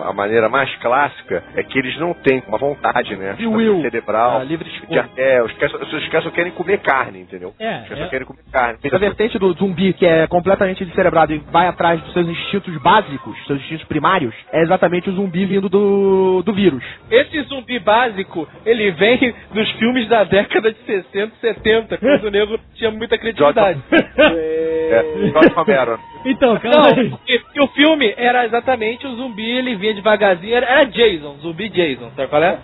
a 0.06 0.14
maneira 0.14 0.48
mais 0.48 0.74
clássica 0.78 1.44
é 1.56 1.64
que 1.64 1.78
eles 1.78 1.98
não 2.00 2.14
têm 2.14 2.42
uma 2.48 2.58
vontade, 2.58 3.16
né? 3.16 3.34
Free 3.36 3.48
will. 3.48 3.82
cerebral. 3.82 4.40
Ah, 4.42 4.44
livre 4.44 4.70
de 4.70 4.74
de- 4.88 5.04
é, 5.18 5.44
os 5.44 5.52
caras, 5.54 5.74
os 5.94 6.08
caras 6.10 6.24
só 6.24 6.30
querem 6.32 6.52
comer 6.54 6.80
carne, 6.80 7.20
entendeu? 7.20 7.54
É, 7.60 7.82
os 7.82 7.88
caras 7.90 8.00
é. 8.00 8.04
só 8.06 8.10
querem 8.10 8.26
comer 8.28 8.44
carne. 8.52 8.80
A 8.92 8.98
vertente 8.98 9.38
do 9.40 9.52
zumbi, 9.54 9.94
que 9.94 10.06
é 10.06 10.28
completamente 10.28 10.86
descerebrado 10.86 11.34
e 11.34 11.40
vai 11.52 11.68
atrás 11.68 12.00
dos 12.02 12.14
seus 12.14 12.28
instintos 12.28 12.76
básicos, 12.82 13.36
seus 13.48 13.60
instintos 13.60 13.86
primários, 13.86 14.34
é 14.52 14.62
exatamente 14.62 15.10
o 15.10 15.14
zumbi 15.14 15.46
vindo 15.46 15.68
do, 15.68 16.42
do 16.44 16.54
vírus. 16.54 16.84
esse 17.10 17.42
zumbi 17.44 17.80
básico, 17.80 18.48
ele 18.66 18.92
vem 18.92 19.34
dos 19.54 19.72
filmes 19.74 20.08
da 20.08 20.24
década 20.24 20.53
de 20.62 20.78
60 20.86 21.34
e 21.36 21.40
70, 21.40 21.98
quando 21.98 22.24
o 22.26 22.32
nego 22.32 22.60
tinha 22.76 22.92
muita 22.92 23.18
criatividade. 23.18 23.82
É, 24.18 25.04
Jorge 25.34 25.50
Romero. 25.56 26.00
Então, 26.26 26.58
calma 26.60 26.78
Não, 26.78 26.98
aí. 26.98 27.10
porque, 27.10 27.42
porque 27.54 27.62
o 27.62 27.68
filme 27.68 28.12
era 28.18 28.46
exatamente 28.46 29.06
o 29.06 29.16
zumbi, 29.16 29.48
ele 29.48 29.76
vinha 29.76 29.94
devagarzinho, 29.94 30.56
era, 30.56 30.66
era 30.66 30.86
Jason, 30.86 31.36
zumbi 31.40 31.70
Jason, 31.70 32.10
sabe 32.16 32.28
qual 32.28 32.42
é? 32.42 32.58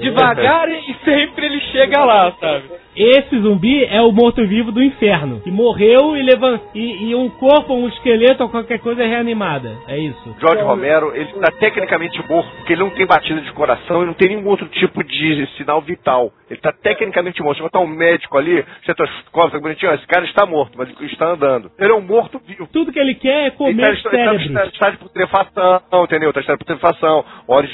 Devagar 0.00 0.68
e 0.68 0.96
sempre 1.04 1.46
ele 1.46 1.60
chega 1.60 2.04
lá, 2.04 2.32
sabe? 2.40 2.64
Esse 2.96 3.38
zumbi 3.38 3.84
é 3.84 4.02
o 4.02 4.10
morto-vivo 4.10 4.72
do 4.72 4.82
inferno, 4.82 5.40
que 5.40 5.50
morreu 5.50 6.16
e, 6.16 6.22
levan... 6.22 6.60
e, 6.74 7.10
e 7.10 7.14
um 7.14 7.30
corpo, 7.30 7.72
um 7.72 7.86
esqueleto 7.86 8.42
ou 8.42 8.48
qualquer 8.48 8.80
coisa 8.80 9.04
é 9.04 9.06
reanimada. 9.06 9.72
É 9.86 9.96
isso. 9.96 10.36
Jorge 10.40 10.62
Romero, 10.62 11.14
ele 11.14 11.30
está 11.30 11.52
tecnicamente 11.52 12.20
morto, 12.28 12.50
porque 12.56 12.72
ele 12.72 12.82
não 12.82 12.90
tem 12.90 13.06
batida 13.06 13.40
de 13.40 13.52
coração 13.52 14.02
e 14.02 14.06
não 14.06 14.12
tem 14.12 14.30
nenhum 14.30 14.46
outro 14.48 14.66
tipo 14.68 15.04
de 15.04 15.46
sinal 15.56 15.80
vital. 15.80 16.32
Ele 16.48 16.58
está 16.58 16.72
tecnicamente 16.72 17.40
morto. 17.40 17.58
Se 17.58 17.62
botar 17.62 17.78
um 17.78 17.86
médico 17.86 18.36
ali, 18.36 18.64
estetoscópio, 18.80 19.52
tá 19.52 19.60
bonitinho, 19.60 19.92
ó, 19.92 19.94
esse 19.94 20.06
cara 20.06 20.24
está 20.24 20.44
morto, 20.44 20.76
mas 20.76 20.88
ele 20.88 21.12
está 21.12 21.28
andando. 21.28 21.70
Ele 21.78 21.92
é 21.92 21.94
um 21.94 22.00
morto 22.00 22.40
vivo. 22.44 22.68
Tudo 22.72 22.92
que 22.92 22.98
ele 22.98 23.14
quer 23.14 23.28
é 23.28 23.46
Ele 23.46 23.52
comer 23.52 23.86
tá, 23.86 23.92
cérebros. 24.02 24.52
tá, 24.52 24.70
tá 24.78 24.90
de 24.90 24.96
putrefação, 24.98 25.80
entendeu? 26.04 26.30
Está 26.30 26.52
de 26.52 26.58
putrefação, 26.58 27.24
olhos, 27.48 27.70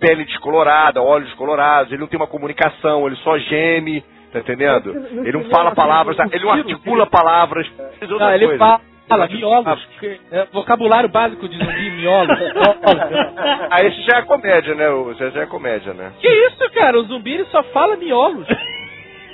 pele 0.00 0.24
descolorada, 0.24 1.02
olhos 1.02 1.32
colorados, 1.34 1.92
ele 1.92 2.00
não 2.00 2.08
tem 2.08 2.18
uma 2.18 2.26
comunicação, 2.26 3.06
ele 3.06 3.16
só 3.16 3.38
geme, 3.38 4.02
tá 4.32 4.38
entendendo? 4.40 4.90
Ele 5.24 5.32
não 5.32 5.44
fala 5.50 5.74
palavras, 5.74 6.16
ele 6.32 6.44
não 6.44 6.52
articula 6.52 7.06
palavras. 7.06 7.66
Não, 8.08 8.32
ele 8.34 8.46
coisa. 8.46 8.58
fala, 8.58 8.80
fala 9.08 9.26
miolos, 9.26 9.88
que- 10.00 10.20
é, 10.30 10.46
vocabulário 10.52 11.08
básico 11.08 11.48
de 11.48 11.56
zumbi, 11.58 11.90
miolos. 11.90 12.38
Ah, 13.70 13.82
esse 13.84 14.02
já 14.02 14.18
é 14.18 14.22
comédia, 14.22 14.74
né? 14.74 14.88
O- 14.90 15.12
Já, 15.14 15.30
já 15.30 15.42
é 15.42 15.46
comédia, 15.46 15.92
né? 15.94 16.12
que 16.20 16.28
isso, 16.28 16.70
cara? 16.74 16.98
O 16.98 17.02
zumbi 17.04 17.34
ele 17.34 17.44
só 17.46 17.62
fala 17.64 17.96
miolos. 17.96 18.46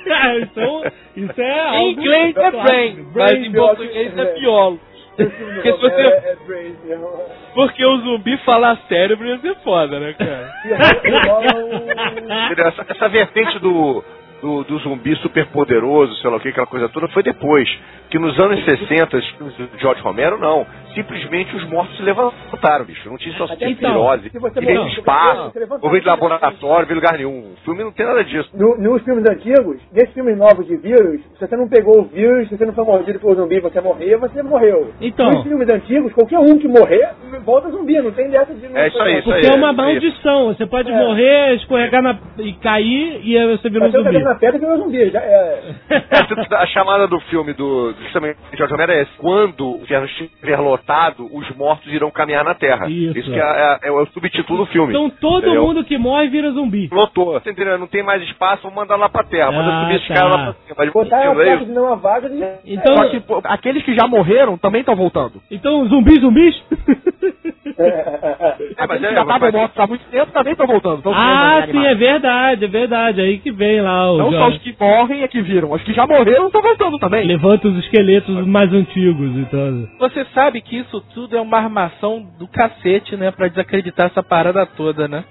Ah, 0.06 0.36
então, 0.36 0.82
isso 1.16 1.40
é 1.40 1.60
algo... 1.60 1.76
Em 1.78 1.92
inglês 1.92 2.36
é 2.36 2.50
brain, 2.50 3.06
mas 3.14 3.32
em 3.36 3.50
Brain, 3.50 3.52
português 3.52 4.18
é 4.18 4.38
miolo. 4.38 4.78
Porque 5.16 5.72
se 5.72 5.78
você- 5.78 5.94
É, 5.94 6.32
é 6.32 6.36
mesmo. 6.84 7.08
Porque 7.54 7.84
o 7.84 7.98
zumbi 7.98 8.36
falar 8.38 8.76
cérebro 8.88 9.26
ia 9.26 9.38
ser 9.38 9.54
foda, 9.56 10.00
né, 10.00 10.14
cara? 10.14 10.52
Essa, 12.66 12.84
essa 12.88 13.08
vertente 13.08 13.58
do, 13.60 14.02
do, 14.44 14.62
do 14.64 14.78
zumbi 14.80 15.16
super 15.16 15.46
poderoso, 15.46 16.14
sei 16.16 16.30
lá 16.30 16.36
o 16.36 16.40
que, 16.40 16.48
aquela 16.50 16.66
coisa 16.66 16.86
toda, 16.90 17.08
foi 17.08 17.22
depois. 17.22 17.66
Que 18.10 18.18
nos 18.18 18.38
anos 18.38 18.62
60, 18.64 19.16
os 19.16 19.28
filmes 19.30 19.54
do 19.56 19.68
George 19.78 20.02
Romero, 20.02 20.38
não. 20.38 20.66
Simplesmente 20.94 21.56
os 21.56 21.68
mortos 21.68 21.96
se 21.96 22.02
levantaram, 22.02 22.84
bicho. 22.84 23.08
Não 23.08 23.16
tinha 23.16 23.34
só 23.36 23.46
então, 23.58 23.90
virose. 23.92 24.30
você 24.38 24.60
espaço, 24.98 25.52
ou 25.80 25.90
veio 25.90 26.02
de 26.02 26.06
laboratório, 26.08 26.86
veio 26.86 27.00
lugar 27.00 27.16
nenhum. 27.16 27.52
O 27.54 27.56
filme 27.64 27.82
não 27.82 27.90
tem 27.90 28.06
nada 28.06 28.22
disso. 28.22 28.48
No- 28.54 28.76
nos 28.78 29.02
filmes 29.02 29.24
antigos, 29.28 29.80
nesses 29.92 30.12
filmes 30.14 30.36
novos 30.38 30.66
de 30.66 30.76
vírus, 30.76 31.20
se 31.38 31.40
você 31.46 31.56
não 31.56 31.66
pegou 31.68 32.00
o 32.00 32.04
vírus, 32.04 32.48
se 32.48 32.56
você 32.56 32.66
não 32.66 32.74
foi 32.74 32.84
mordido 32.84 33.18
por 33.18 33.34
zumbi, 33.34 33.58
você 33.60 33.80
morreu, 33.80 34.20
você 34.20 34.42
morreu. 34.42 34.92
Então. 35.00 35.30
Nos 35.30 35.42
filmes 35.42 35.68
antigos, 35.68 36.12
qualquer 36.12 36.38
um 36.38 36.56
que 36.58 36.68
morrer, 36.68 37.10
volta 37.44 37.70
zumbi, 37.70 38.00
não 38.00 38.12
tem 38.12 38.28
dessa 38.30 38.54
de... 38.54 38.66
É 38.66 38.88
isso 38.88 39.02
aí, 39.02 39.14
isso 39.18 39.24
Porque 39.24 39.46
aí. 39.46 39.52
é 39.52 39.56
uma 39.56 39.70
aí. 39.70 39.76
maldição. 39.76 40.46
Você 40.54 40.66
pode 40.66 40.92
É. 40.92 40.96
morrer, 40.96 41.54
escorregar 41.56 42.02
na... 42.02 42.16
e 42.38 42.52
cair 42.54 43.20
e 43.24 43.36
aí 43.38 43.56
você 43.56 43.68
vira 43.70 43.86
um 43.86 43.90
zumbi. 43.90 44.22
Na 44.34 44.38
pedra 44.40 44.58
que 44.58 44.64
virou 44.66 44.78
zumbi, 44.82 45.10
já 45.10 45.20
é... 45.20 45.60
A 46.56 46.66
chamada 46.66 47.06
do 47.08 47.18
filme 47.20 47.52
do, 47.52 47.94
justamente 48.02 48.36
de 48.50 48.56
George 48.56 48.72
Romero 48.72 48.92
é 48.92 49.06
quando 49.18 49.76
o 49.78 49.82
inferno 49.82 50.06
estiver 50.06 50.58
lotado, 50.58 51.28
os 51.32 51.48
mortos 51.56 51.92
irão 51.92 52.10
caminhar 52.10 52.44
na 52.44 52.54
Terra. 52.54 52.88
Isso. 52.88 53.30
que 53.30 53.38
é, 53.40 53.78
é- 53.82 53.88
é 53.88 53.90
o 53.92 54.06
subtítulo 54.06 54.58
do 54.60 54.66
filme. 54.66 54.92
Então 54.92 55.10
todo 55.10 55.44
Entendeu? 55.46 55.62
mundo 55.66 55.84
que 55.84 55.96
morre 55.98 56.28
vira 56.28 56.50
zumbi. 56.52 56.88
Lotou. 56.92 57.32
Você 57.34 57.50
entendeu? 57.50 57.78
Não 57.78 57.86
tem 57.86 58.02
mais 58.02 58.22
espaço, 58.22 58.62
vamos 58.62 58.76
mandar 58.76 58.96
lá 58.96 59.08
pra 59.08 59.24
Terra. 59.24 59.50
Manda 59.52 59.70
Ah, 59.72 59.80
subir 59.82 59.96
esse 59.96 60.08
tá. 60.08 60.14
cara 60.14 60.28
lá 60.28 60.36
pra 60.44 60.52
cima. 60.54 60.74
Mas 60.78 60.92
Botar 60.92 61.16
a 61.16 61.24
não 61.24 61.32
é 61.32 61.34
porta 61.34 61.54
isso? 61.54 61.64
de 61.66 61.72
não 61.72 61.92
a 61.92 61.96
vaga 61.96 62.28
de... 62.28 62.44
Então, 62.66 62.96
Só 62.96 63.08
que 63.08 63.20
pô, 63.20 63.40
aqueles 63.44 63.82
que 63.84 63.94
já 63.94 64.06
morreram 64.06 64.56
também 64.58 64.80
estão 64.80 64.94
voltando. 64.96 65.40
então 65.50 65.86
zumbis, 65.88 66.20
zumbis? 66.20 66.62
É, 67.76 68.86
mas 68.86 69.02
é, 69.02 69.12
já 69.14 69.20
estavam 69.22 69.38
mas- 69.40 69.52
mortos 69.52 69.78
há 69.80 69.86
muito 69.86 70.04
tempo 70.08 70.30
também 70.32 70.52
estão 70.52 70.66
voltando. 70.66 71.02
Tão 71.02 71.12
ah, 71.12 71.62
sim, 71.66 71.72
reanimados. 71.72 71.84
é 71.90 71.94
verdade, 71.94 72.64
é 72.64 72.68
verdade. 72.68 73.20
Aí 73.20 73.38
que 73.38 73.50
vem 73.50 73.80
lá 73.80 74.12
o 74.12 74.16
Não 74.24 74.32
só 74.32 74.38
Jorge. 74.38 74.56
os 74.56 74.62
que 74.62 74.76
morrem 74.78 75.22
é 75.22 75.28
que 75.28 75.42
viram, 75.42 75.72
os 75.72 75.82
que 75.82 75.92
já 75.92 76.06
morreram 76.06 76.46
estão 76.46 76.62
voltando 76.62 76.98
também. 76.98 77.26
Levanta 77.26 77.68
os 77.68 77.78
esqueletos 77.78 78.46
mais 78.46 78.72
antigos 78.72 79.38
e 79.38 79.44
tal. 79.46 80.08
Você 80.08 80.24
sabe 80.34 80.60
que 80.60 80.76
isso 80.76 81.00
tudo 81.14 81.36
é 81.36 81.40
uma 81.40 81.58
armação 81.58 82.24
do 82.38 82.46
cacete, 82.46 83.16
né? 83.16 83.30
Pra 83.30 83.48
desacreditar 83.48 84.06
essa 84.06 84.22
parada 84.22 84.66
toda, 84.66 85.08
né? 85.08 85.24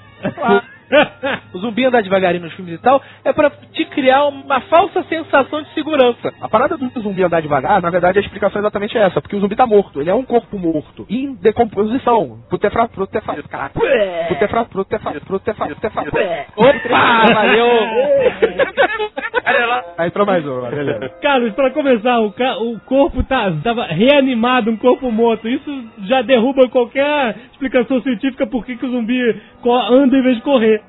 O 1.53 1.59
zumbi 1.59 1.85
andar 1.85 2.01
devagarinho 2.01 2.43
nos 2.45 2.53
filmes 2.53 2.73
e 2.75 2.77
tal 2.79 3.01
é 3.23 3.31
pra 3.31 3.49
te 3.49 3.85
criar 3.85 4.25
uma 4.25 4.59
falsa 4.61 5.03
sensação 5.03 5.61
de 5.61 5.69
segurança. 5.73 6.33
A 6.41 6.49
parada 6.49 6.77
do 6.77 6.89
zumbi 7.01 7.23
andar 7.23 7.41
devagar, 7.41 7.81
na 7.81 7.89
verdade, 7.89 8.17
a 8.17 8.21
explicação 8.21 8.59
é 8.59 8.61
exatamente 8.63 8.97
essa, 8.97 9.21
porque 9.21 9.35
o 9.35 9.39
zumbi 9.39 9.55
tá 9.55 9.65
morto, 9.67 10.01
ele 10.01 10.09
é 10.09 10.13
um 10.15 10.23
corpo 10.23 10.57
morto, 10.57 11.05
em 11.09 11.35
decomposição. 11.35 12.39
Putefra, 12.49 12.87
putefra, 12.87 13.43
caraca. 13.43 13.79
Putefra, 14.27 14.65
putefra, 14.65 15.21
putefra, 15.21 15.67
putefra. 15.67 16.03
Opa, 16.55 17.33
valeu! 17.33 17.67
Olha 19.45 19.65
lá. 19.65 19.83
Aí 19.97 20.07
entrou 20.07 20.25
mais 20.25 20.45
um, 20.47 20.61
beleza. 20.69 21.09
Carlos, 21.21 21.53
pra 21.53 21.69
começar, 21.71 22.19
o, 22.21 22.31
ca- 22.31 22.57
o 22.59 22.79
corpo 22.81 23.23
tá, 23.23 23.51
tava 23.63 23.85
reanimado, 23.85 24.71
um 24.71 24.77
corpo 24.77 25.11
morto. 25.11 25.47
Isso 25.47 25.83
já 26.05 26.21
derruba 26.21 26.67
qualquer 26.69 27.35
explicação 27.51 28.01
científica 28.01 28.47
por 28.47 28.65
que, 28.65 28.75
que 28.77 28.85
o 28.85 28.89
zumbi 28.91 29.41
anda 29.91 30.17
em 30.17 30.21
vez 30.23 30.37
de 30.37 30.41
correr. 30.43 30.81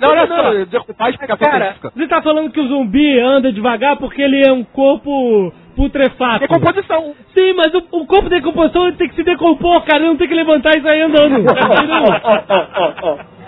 Não, 0.00 0.08
olha 0.08 0.26
só, 0.26 0.94
faz 0.94 1.14
explicação 1.14 1.50
Cara, 1.50 1.64
científica. 1.64 1.92
Você 1.94 2.08
tá 2.08 2.22
falando 2.22 2.50
que 2.50 2.60
o 2.60 2.68
zumbi 2.68 3.18
anda 3.18 3.52
devagar 3.52 3.96
porque 3.96 4.22
ele 4.22 4.42
é 4.46 4.52
um 4.52 4.64
corpo 4.64 5.52
putrefato. 5.76 6.40
Decomposição. 6.40 7.14
Sim, 7.34 7.52
mas 7.54 7.72
o, 7.74 7.78
o 7.92 8.06
corpo 8.06 8.28
de 8.28 8.36
decomposição 8.36 8.92
tem 8.92 9.08
que 9.08 9.14
se 9.14 9.22
decompor, 9.22 9.82
cara. 9.84 9.98
Ele 10.00 10.08
não 10.08 10.16
tem 10.16 10.28
que 10.28 10.34
levantar 10.34 10.76
e 10.76 10.82
sair 10.82 11.02
andando. 11.02 11.44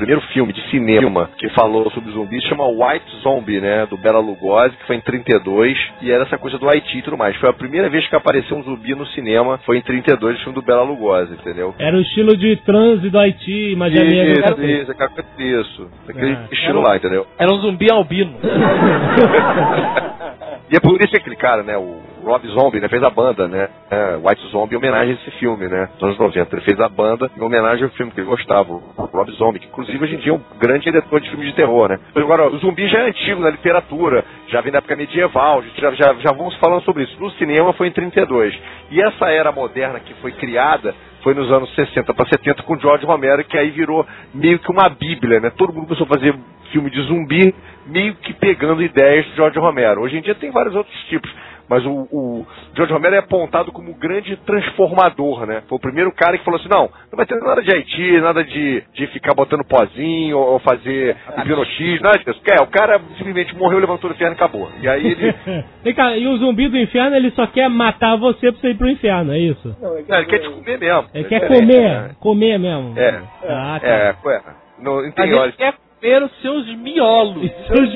primeiro 0.00 0.20
filme 0.32 0.52
de 0.52 0.60
cinema 0.70 1.30
que 1.38 1.48
falou 1.50 1.90
sobre 1.90 2.10
zumbis 2.12 2.42
chama 2.44 2.66
White 2.66 3.16
Zombie, 3.22 3.60
né? 3.60 3.86
Do 3.86 3.96
Bela 3.96 4.18
Lugosi, 4.18 4.76
que 4.76 4.86
foi 4.86 4.96
em 4.96 5.00
32. 5.00 5.78
E 6.02 6.10
era 6.10 6.24
essa 6.24 6.38
coisa 6.38 6.58
do 6.58 6.68
Haiti 6.68 6.98
e 6.98 7.02
tudo 7.02 7.16
mais. 7.16 7.36
Foi 7.36 7.48
a 7.50 7.52
primeira 7.52 7.88
vez 7.88 8.06
que 8.08 8.16
apareceu 8.16 8.56
um 8.56 8.62
zumbi 8.62 8.94
no 8.94 9.06
cinema. 9.08 9.58
Foi 9.64 9.78
em 9.78 9.82
32, 9.82 10.36
o 10.36 10.38
filme 10.40 10.54
do 10.54 10.62
Bela 10.62 10.82
Lugosi, 10.82 11.32
entendeu? 11.34 11.74
Era 11.78 11.96
o 11.96 12.00
estilo 12.00 12.36
de 12.36 12.56
transe 12.56 13.08
do 13.10 13.18
Haiti, 13.18 13.74
Magia 13.76 14.02
Negra. 14.04 14.50
Isso, 14.52 14.64
isso, 14.64 14.90
aquela- 14.92 15.10
isso. 15.38 15.90
Aquele 16.08 16.32
Ah. 16.32 16.44
estilo 16.50 16.80
lá, 16.80 16.96
entendeu? 16.96 17.26
Era 17.38 17.52
um 17.52 17.58
zumbi 17.58 17.90
albino. 17.92 18.34
E 20.70 20.76
é 20.76 20.80
por 20.80 21.00
isso 21.00 21.10
que 21.10 21.16
aquele 21.16 21.34
cara, 21.34 21.64
né, 21.64 21.76
o 21.76 22.00
Rob 22.22 22.46
Zombie, 22.48 22.78
né, 22.78 22.88
fez 22.88 23.02
a 23.02 23.10
banda, 23.10 23.48
né, 23.48 23.68
é, 23.90 24.16
White 24.16 24.46
Zombie, 24.52 24.74
em 24.74 24.78
homenagem 24.78 25.14
a 25.14 25.16
esse 25.16 25.30
filme, 25.32 25.66
né, 25.66 25.88
nos 25.94 26.02
anos 26.02 26.18
90. 26.18 26.54
Ele 26.54 26.64
fez 26.64 26.78
a 26.78 26.88
banda 26.88 27.28
em 27.36 27.42
homenagem 27.42 27.82
ao 27.82 27.90
filme 27.90 28.12
que 28.12 28.20
ele 28.20 28.28
gostava, 28.28 28.72
o 28.72 28.80
Rob 28.96 29.32
Zombie, 29.32 29.58
que 29.58 29.66
inclusive 29.66 30.04
hoje 30.04 30.14
em 30.14 30.18
dia 30.18 30.30
é 30.30 30.36
um 30.36 30.40
grande 30.60 30.84
diretor 30.84 31.20
de 31.20 31.28
filmes 31.28 31.48
de 31.48 31.56
terror, 31.56 31.88
né. 31.88 31.98
Agora, 32.14 32.46
o 32.48 32.58
zumbi 32.58 32.86
já 32.86 33.00
é 33.00 33.08
antigo 33.08 33.40
na 33.40 33.50
literatura, 33.50 34.24
já 34.50 34.60
vem 34.60 34.72
da 34.72 34.78
época 34.78 34.96
medieval, 34.96 35.62
já, 35.76 35.90
já, 35.92 36.14
já 36.14 36.32
vamos 36.32 36.54
falando 36.56 36.82
sobre 36.82 37.04
isso. 37.04 37.16
No 37.20 37.30
cinema 37.32 37.72
foi 37.72 37.88
em 37.88 37.92
32. 37.92 38.58
E 38.90 39.00
essa 39.00 39.30
era 39.30 39.52
moderna 39.52 40.00
que 40.00 40.12
foi 40.14 40.32
criada 40.32 40.94
foi 41.22 41.34
nos 41.34 41.50
anos 41.52 41.72
60 41.74 42.12
para 42.14 42.28
70 42.28 42.62
com 42.62 42.78
George 42.78 43.04
Romero, 43.04 43.44
que 43.44 43.56
aí 43.56 43.70
virou 43.70 44.06
meio 44.34 44.58
que 44.58 44.70
uma 44.70 44.88
bíblia, 44.88 45.40
né? 45.40 45.50
Todo 45.50 45.72
mundo 45.72 45.86
começou 45.86 46.06
a 46.06 46.08
fazer 46.08 46.34
filme 46.72 46.90
de 46.90 47.02
zumbi, 47.02 47.54
meio 47.86 48.14
que 48.14 48.32
pegando 48.34 48.82
ideias 48.82 49.26
de 49.26 49.36
George 49.36 49.58
Romero. 49.58 50.00
Hoje 50.02 50.16
em 50.16 50.22
dia 50.22 50.34
tem 50.34 50.50
vários 50.50 50.74
outros 50.74 50.96
tipos, 51.04 51.30
mas 51.70 51.86
o, 51.86 52.08
o 52.10 52.46
George 52.74 52.92
Romero 52.92 53.14
é 53.14 53.20
apontado 53.20 53.70
como 53.70 53.92
o 53.92 53.94
grande 53.94 54.36
transformador, 54.38 55.46
né? 55.46 55.62
Foi 55.68 55.78
o 55.78 55.80
primeiro 55.80 56.10
cara 56.10 56.36
que 56.36 56.44
falou 56.44 56.58
assim, 56.58 56.68
não, 56.68 56.90
não 57.10 57.16
vai 57.16 57.24
ter 57.24 57.36
nada 57.36 57.62
de 57.62 57.72
Haiti, 57.72 58.20
nada 58.20 58.42
de, 58.42 58.82
de 58.92 59.06
ficar 59.06 59.34
botando 59.34 59.64
pozinho 59.64 60.36
ou 60.36 60.58
fazer 60.58 61.16
hipnotismo, 61.38 62.02
nada 62.02 62.18
disso. 62.18 62.40
É, 62.44 62.60
o 62.60 62.66
cara 62.66 63.00
simplesmente 63.16 63.54
morreu, 63.54 63.78
levantou 63.78 64.10
do 64.10 64.16
inferno 64.16 64.34
e 64.34 64.36
acabou. 64.36 64.68
E 64.82 64.88
aí 64.88 65.06
ele... 65.06 65.32
Vem 65.84 65.94
cá, 65.94 66.16
e 66.16 66.26
o 66.26 66.36
zumbi 66.38 66.68
do 66.68 66.76
inferno, 66.76 67.14
ele 67.14 67.30
só 67.30 67.46
quer 67.46 67.70
matar 67.70 68.16
você 68.16 68.50
pra 68.50 68.60
você 68.60 68.70
ir 68.70 68.76
pro 68.76 68.90
inferno, 68.90 69.32
é 69.32 69.38
isso? 69.38 69.76
Não, 69.80 69.96
é 69.96 70.02
que 70.02 70.10
Não, 70.10 70.18
ele 70.18 70.26
quer 70.26 70.38
te 70.40 70.50
comer 70.50 70.78
mesmo. 70.78 71.04
Ele 71.14 71.24
quer 71.28 71.40
diferente, 71.40 71.66
comer, 71.66 71.88
né? 71.88 72.10
comer 72.18 72.58
mesmo. 72.58 72.98
É. 72.98 73.22
Ah, 73.44 73.78
tá. 73.80 73.86
É, 73.86 74.16
é. 74.26 74.42
No, 74.82 74.96
Mas 74.96 75.06
interior. 75.06 75.44
ele 75.44 75.52
quer 75.52 75.74
comer 76.00 76.22
os 76.22 76.32
seus 76.40 76.66
miolos. 76.78 77.50
Seus- 77.66 77.90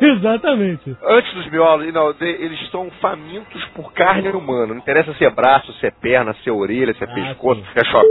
Exatamente. 0.00 0.96
Antes 1.04 1.32
dos 1.34 1.50
miolos, 1.50 1.92
não, 1.92 2.12
de- 2.12 2.24
eles 2.26 2.60
estão 2.62 2.90
famintos 3.00 3.64
por 3.74 3.92
carne 3.92 4.28
humana. 4.30 4.68
Não 4.68 4.76
interessa 4.78 5.14
se 5.14 5.24
é 5.24 5.30
braço, 5.30 5.72
se 5.74 5.86
é 5.86 5.90
perna, 5.90 6.34
se 6.42 6.48
é 6.48 6.52
orelha, 6.52 6.92
se 6.94 7.02
é 7.04 7.06
Ah, 7.08 7.14
pescoço, 7.14 7.60
sim. 7.60 7.66
se 7.72 7.78
é 7.80 7.84
chop. 7.90 8.06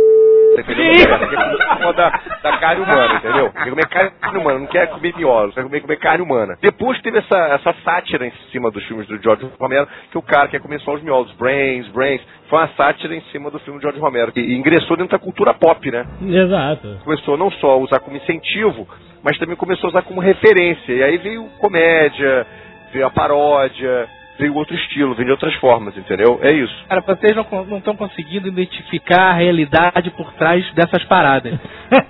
Entendeu? 0.57 0.93
Quer 0.93 1.77
comer 1.77 1.93
da, 1.93 2.09
da 2.43 2.57
carne 2.57 2.83
humana, 2.83 3.15
entendeu? 3.15 3.51
Quer 3.51 3.69
comer 3.69 3.87
carne 3.87 4.37
humana, 4.37 4.59
não 4.59 4.67
quer 4.67 4.87
comer 4.87 5.15
miolos, 5.15 5.55
quer 5.55 5.63
comer, 5.63 5.81
comer 5.81 5.97
carne 5.97 6.23
humana. 6.23 6.57
Depois 6.61 7.01
teve 7.01 7.19
essa, 7.19 7.37
essa 7.37 7.73
sátira 7.83 8.25
em 8.25 8.33
cima 8.51 8.69
dos 8.71 8.83
filmes 8.85 9.07
do 9.07 9.21
George 9.21 9.47
Romero, 9.59 9.87
que 10.11 10.17
o 10.17 10.21
cara 10.21 10.47
quer 10.47 10.59
comer 10.59 10.79
só 10.81 10.93
os 10.93 11.01
miolos, 11.01 11.31
brains, 11.33 11.87
brains. 11.89 12.21
Foi 12.49 12.59
uma 12.59 12.67
sátira 12.69 13.15
em 13.15 13.21
cima 13.31 13.49
do 13.49 13.59
filme 13.59 13.79
do 13.79 13.81
George 13.81 13.99
Romero. 13.99 14.31
E, 14.35 14.39
e 14.39 14.57
ingressou 14.57 14.97
dentro 14.97 15.17
da 15.17 15.23
cultura 15.23 15.53
pop, 15.53 15.89
né? 15.89 16.05
Exato. 16.21 16.99
começou 17.03 17.37
não 17.37 17.49
só 17.51 17.71
a 17.71 17.77
usar 17.77 17.99
como 17.99 18.17
incentivo, 18.17 18.87
mas 19.23 19.37
também 19.37 19.55
começou 19.55 19.87
a 19.87 19.91
usar 19.91 20.01
como 20.01 20.19
referência. 20.19 20.91
E 20.93 21.03
aí 21.03 21.17
veio 21.17 21.45
comédia, 21.59 22.45
veio 22.91 23.05
a 23.05 23.09
paródia, 23.09 24.07
veio 24.41 24.55
outro 24.55 24.75
estilo, 24.75 25.13
veio 25.13 25.27
de 25.27 25.31
outras 25.31 25.53
formas, 25.55 25.95
entendeu? 25.95 26.39
É 26.41 26.51
isso. 26.51 26.73
Cara, 26.89 27.01
vocês 27.01 27.35
não 27.35 27.77
estão 27.77 27.95
conseguindo 27.95 28.47
identificar 28.47 29.29
a 29.29 29.33
realidade 29.33 30.09
por 30.11 30.33
trás 30.33 30.65
dessas 30.73 31.03
paradas. 31.05 31.53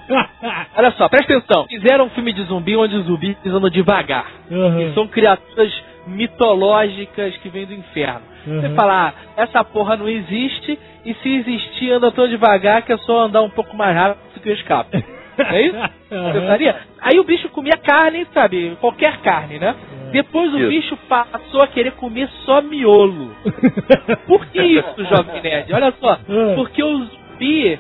Olha 0.76 0.92
só, 0.92 1.10
presta 1.10 1.36
atenção. 1.36 1.68
Fizeram 1.68 2.06
um 2.06 2.10
filme 2.12 2.32
de 2.32 2.44
zumbi 2.44 2.76
onde 2.78 2.96
os 2.96 3.06
zumbis 3.06 3.36
andam 3.46 3.70
devagar. 3.70 4.32
Uhum. 4.50 4.82
E 4.82 4.94
são 4.94 5.08
criaturas 5.08 5.72
mitológicas 6.08 7.36
que 7.38 7.50
vêm 7.50 7.66
do 7.66 7.74
inferno. 7.74 8.22
Você 8.46 8.68
Uhum. 8.68 8.76
fala, 8.76 9.10
ah, 9.10 9.14
essa 9.38 9.64
porra 9.64 9.96
não 9.98 10.08
existe, 10.08 10.80
e 11.06 11.14
se 11.16 11.30
existir, 11.36 11.92
anda 11.92 12.12
tão 12.12 12.28
devagar 12.28 12.82
que 12.82 12.94
é 12.94 12.98
só 12.98 13.26
andar 13.26 13.42
um 13.42 13.50
pouco 13.50 13.76
mais 13.76 13.96
rápido 13.96 14.42
que 14.42 14.50
eu 14.50 14.54
É 15.50 15.62
isso? 15.62 15.78
Uhum. 16.12 16.32
Pensaria? 16.34 16.76
Aí 17.02 17.20
o 17.20 17.24
bicho 17.24 17.50
comia 17.50 17.78
carne, 17.78 18.28
sabe? 18.34 18.78
Qualquer 18.80 19.18
carne, 19.22 19.60
né? 19.60 19.76
Depois 20.12 20.54
o 20.54 20.58
Isso. 20.60 20.70
bicho 20.70 20.98
passou 21.08 21.62
a 21.62 21.68
querer 21.68 21.92
comer 21.94 22.28
só 22.46 22.62
miolo. 22.62 23.34
Por 24.28 24.46
que 24.48 24.62
isso, 24.62 25.06
Jovem 25.06 25.42
Nerd? 25.42 25.74
Olha 25.74 25.94
só. 26.00 26.20
Hum. 26.28 26.56
Porque 26.56 26.84
o 26.84 27.06
zumbi, 27.06 27.80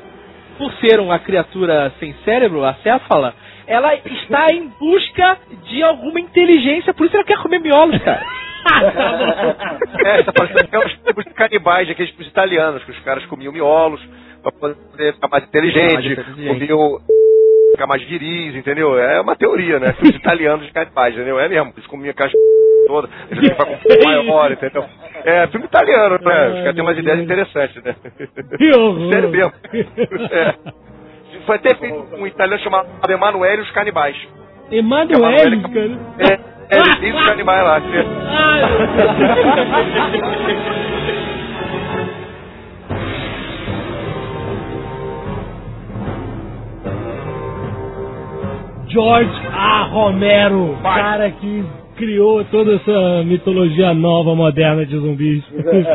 por 0.57 0.71
ser 0.75 0.99
uma 1.01 1.19
criatura 1.19 1.91
sem 1.99 2.13
cérebro, 2.23 2.63
acéfala, 2.63 3.33
ela 3.67 3.93
está 3.95 4.47
em 4.53 4.67
busca 4.79 5.37
de 5.65 5.83
alguma 5.83 6.19
inteligência, 6.21 6.93
por 6.93 7.05
isso 7.05 7.15
ela 7.15 7.25
quer 7.25 7.37
comer 7.39 7.59
miolos, 7.59 8.01
cara. 8.01 8.21
É, 10.05 10.21
tá 10.23 10.31
parecendo 10.33 10.59
até 10.59 10.85
os 10.85 10.93
tipos 11.03 11.25
de 11.25 11.31
canibais, 11.33 11.89
aqueles 11.89 12.11
tipos 12.11 12.27
italianos, 12.27 12.83
que 12.83 12.91
os 12.91 12.99
caras 12.99 13.25
comiam 13.25 13.51
miolos 13.51 13.99
pra 14.43 14.51
poder 14.51 15.13
ficar 15.15 15.27
mais 15.29 15.43
inteligente, 15.45 15.93
Mais 15.93 16.05
inteligente. 16.05 16.47
comiam 16.47 16.99
mais 17.87 18.01
viris, 18.03 18.55
entendeu? 18.55 18.97
É 18.99 19.19
uma 19.21 19.35
teoria, 19.35 19.79
né? 19.79 19.93
Os 20.01 20.09
italianos 20.09 20.65
de 20.65 20.71
canibais, 20.71 21.13
entendeu? 21.13 21.39
É 21.39 21.47
mesmo, 21.49 21.73
eles 21.75 21.87
comiam 21.87 22.13
caixa 22.13 22.33
toda, 22.87 23.09
eles 23.29 23.49
ficam 23.49 23.65
com 23.65 23.73
um 23.73 23.77
pouco 23.77 24.03
maior, 24.05 24.51
entendeu? 24.51 24.85
É, 25.23 25.47
filme 25.47 25.65
italiano, 25.65 26.17
né? 26.21 26.47
Os 26.49 26.55
caras 26.59 26.73
têm 26.75 26.83
umas 26.83 26.97
ideias 26.97 27.19
interessantes, 27.19 27.83
né? 27.83 27.95
Que 28.57 28.71
horror. 28.77 29.11
Sério 29.11 29.29
mesmo. 29.29 29.51
É. 30.31 30.55
Foi 31.45 31.55
até 31.55 31.73
feito 31.75 31.95
um 32.17 32.27
italiano 32.27 32.61
chamado 32.61 32.87
Emanuele 33.09 33.61
e 33.61 33.63
os 33.63 33.71
Canibais. 33.71 34.15
Emanuel, 34.71 35.19
Emanuele- 35.19 35.61
cara. 35.61 35.97
É, 36.19 36.33
é 36.75 36.79
ele 36.79 36.95
tem 36.99 37.13
os 37.13 37.25
canibais 37.25 37.63
lá. 37.63 37.81
Ai, 38.31 38.61
George 48.91 49.31
A. 49.53 49.83
Romero, 49.85 50.77
cara 50.83 51.31
que 51.31 51.63
criou 51.95 52.43
toda 52.45 52.75
essa 52.75 53.23
mitologia 53.23 53.93
nova, 53.93 54.35
moderna 54.35 54.85
de 54.85 54.97
zumbis. 54.97 55.43